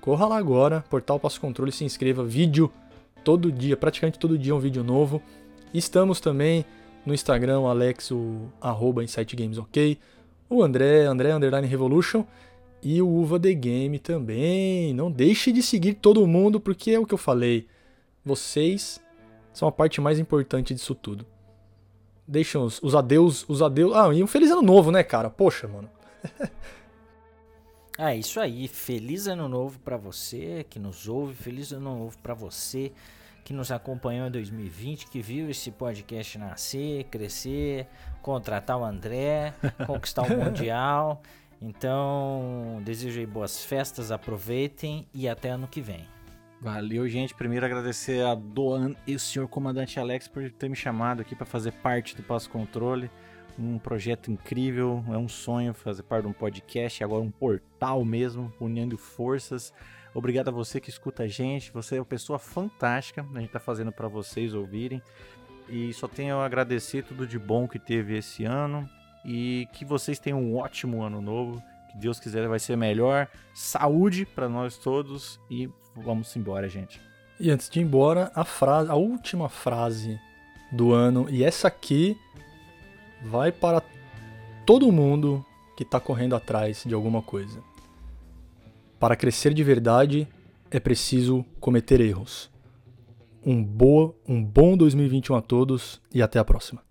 corra 0.00 0.26
lá 0.26 0.36
agora, 0.36 0.84
portal 0.90 1.20
Passo 1.20 1.40
Controle, 1.40 1.70
se 1.70 1.84
inscreva, 1.84 2.24
vídeo 2.24 2.70
todo 3.22 3.50
dia, 3.50 3.76
praticamente 3.76 4.18
todo 4.18 4.36
dia 4.36 4.54
um 4.54 4.58
vídeo 4.58 4.82
novo. 4.82 5.22
Estamos 5.72 6.20
também 6.20 6.64
no 7.04 7.14
Instagram, 7.14 7.60
o 7.60 7.68
Alex, 7.68 8.10
o 8.10 8.48
arroba 8.60 9.04
Insight 9.04 9.36
Games 9.36 9.58
OK, 9.58 9.98
o 10.48 10.62
André, 10.62 11.04
André 11.04 11.32
Underline 11.32 11.66
Revolution 11.66 12.24
e 12.82 13.00
o 13.02 13.08
Uva 13.08 13.38
The 13.38 13.52
Game 13.54 13.98
também. 13.98 14.94
Não 14.94 15.10
deixe 15.10 15.52
de 15.52 15.62
seguir 15.62 15.94
todo 15.94 16.26
mundo, 16.26 16.60
porque 16.60 16.92
é 16.92 16.98
o 16.98 17.06
que 17.06 17.14
eu 17.14 17.18
falei. 17.18 17.66
Vocês 18.24 19.00
são 19.52 19.68
a 19.68 19.72
parte 19.72 20.00
mais 20.00 20.18
importante 20.18 20.74
disso 20.74 20.94
tudo. 20.94 21.26
Deixam 22.26 22.64
os, 22.64 22.82
os 22.82 22.94
adeus, 22.94 23.44
os 23.48 23.62
adeus. 23.62 23.94
Ah, 23.94 24.12
e 24.12 24.22
um 24.22 24.26
feliz 24.26 24.50
ano 24.50 24.62
novo, 24.62 24.90
né, 24.90 25.02
cara? 25.02 25.30
Poxa, 25.30 25.68
mano. 25.68 25.88
Ah, 27.96 28.14
isso 28.16 28.40
aí. 28.40 28.68
Feliz 28.68 29.26
ano 29.28 29.48
novo 29.48 29.78
para 29.80 29.96
você 29.96 30.66
que 30.68 30.78
nos 30.78 31.08
ouve. 31.08 31.34
Feliz 31.34 31.72
ano 31.72 31.96
novo 31.96 32.18
para 32.18 32.34
você 32.34 32.92
que 33.46 33.52
nos 33.52 33.70
acompanhou 33.70 34.26
em 34.26 34.30
2020, 34.32 35.06
que 35.06 35.22
viu 35.22 35.48
esse 35.48 35.70
podcast 35.70 36.36
nascer, 36.36 37.04
crescer, 37.04 37.86
contratar 38.20 38.76
o 38.76 38.84
André, 38.84 39.54
conquistar 39.86 40.22
o 40.22 40.36
Mundial. 40.36 41.22
Então, 41.60 42.80
desejo 42.84 43.18
aí 43.18 43.26
boas 43.26 43.64
festas, 43.64 44.10
aproveitem 44.10 45.06
e 45.12 45.28
até 45.28 45.50
ano 45.50 45.66
que 45.66 45.80
vem. 45.80 46.06
Valeu, 46.60 47.08
gente. 47.08 47.34
Primeiro 47.34 47.66
agradecer 47.66 48.24
a 48.24 48.34
Doan 48.34 48.94
e 49.06 49.14
o 49.14 49.20
senhor 49.20 49.46
comandante 49.48 50.00
Alex 50.00 50.26
por 50.28 50.50
ter 50.50 50.68
me 50.68 50.76
chamado 50.76 51.20
aqui 51.20 51.34
para 51.34 51.46
fazer 51.46 51.72
parte 51.72 52.16
do 52.16 52.22
Passo 52.22 52.50
Controle. 52.50 53.10
Um 53.58 53.78
projeto 53.78 54.30
incrível, 54.30 55.02
é 55.08 55.16
um 55.16 55.28
sonho 55.28 55.72
fazer 55.72 56.02
parte 56.02 56.24
de 56.24 56.28
um 56.28 56.32
podcast, 56.32 57.02
agora 57.02 57.22
um 57.22 57.30
portal 57.30 58.04
mesmo, 58.04 58.52
unindo 58.60 58.98
forças. 58.98 59.72
Obrigado 60.14 60.48
a 60.48 60.50
você 60.52 60.80
que 60.80 60.90
escuta 60.90 61.22
a 61.22 61.28
gente, 61.28 61.72
você 61.72 61.96
é 61.96 61.98
uma 61.98 62.04
pessoa 62.04 62.38
fantástica, 62.38 63.22
a 63.22 63.38
gente 63.38 63.46
está 63.46 63.60
fazendo 63.60 63.92
para 63.92 64.08
vocês 64.08 64.54
ouvirem. 64.54 65.02
E 65.68 65.92
só 65.94 66.06
tenho 66.06 66.36
a 66.36 66.44
agradecer 66.44 67.02
tudo 67.02 67.26
de 67.26 67.38
bom 67.38 67.66
que 67.66 67.78
teve 67.78 68.16
esse 68.16 68.44
ano 68.44 68.88
e 69.26 69.68
que 69.72 69.84
vocês 69.84 70.20
tenham 70.20 70.40
um 70.40 70.56
ótimo 70.56 71.02
ano 71.02 71.20
novo. 71.20 71.60
Que 71.90 71.98
Deus 71.98 72.20
quiser 72.20 72.46
vai 72.46 72.60
ser 72.60 72.76
melhor. 72.76 73.28
Saúde 73.52 74.24
para 74.24 74.48
nós 74.48 74.78
todos 74.78 75.40
e 75.50 75.68
vamos 75.96 76.34
embora, 76.36 76.68
gente. 76.68 77.00
E 77.38 77.50
antes 77.50 77.68
de 77.68 77.80
ir 77.80 77.82
embora, 77.82 78.30
a 78.34 78.44
frase, 78.44 78.88
a 78.88 78.94
última 78.94 79.48
frase 79.48 80.18
do 80.72 80.92
ano, 80.92 81.26
e 81.28 81.44
essa 81.44 81.68
aqui 81.68 82.16
vai 83.22 83.50
para 83.50 83.82
todo 84.64 84.90
mundo 84.92 85.44
que 85.76 85.82
está 85.82 86.00
correndo 86.00 86.34
atrás 86.34 86.84
de 86.86 86.94
alguma 86.94 87.20
coisa. 87.20 87.60
Para 88.98 89.16
crescer 89.16 89.52
de 89.52 89.62
verdade, 89.62 90.26
é 90.70 90.80
preciso 90.80 91.44
cometer 91.60 92.00
erros. 92.00 92.50
Um, 93.44 93.62
boa, 93.62 94.14
um 94.26 94.42
bom 94.42 94.76
2021 94.76 95.36
a 95.36 95.42
todos 95.42 96.00
e 96.12 96.22
até 96.22 96.38
a 96.38 96.44
próxima. 96.44 96.85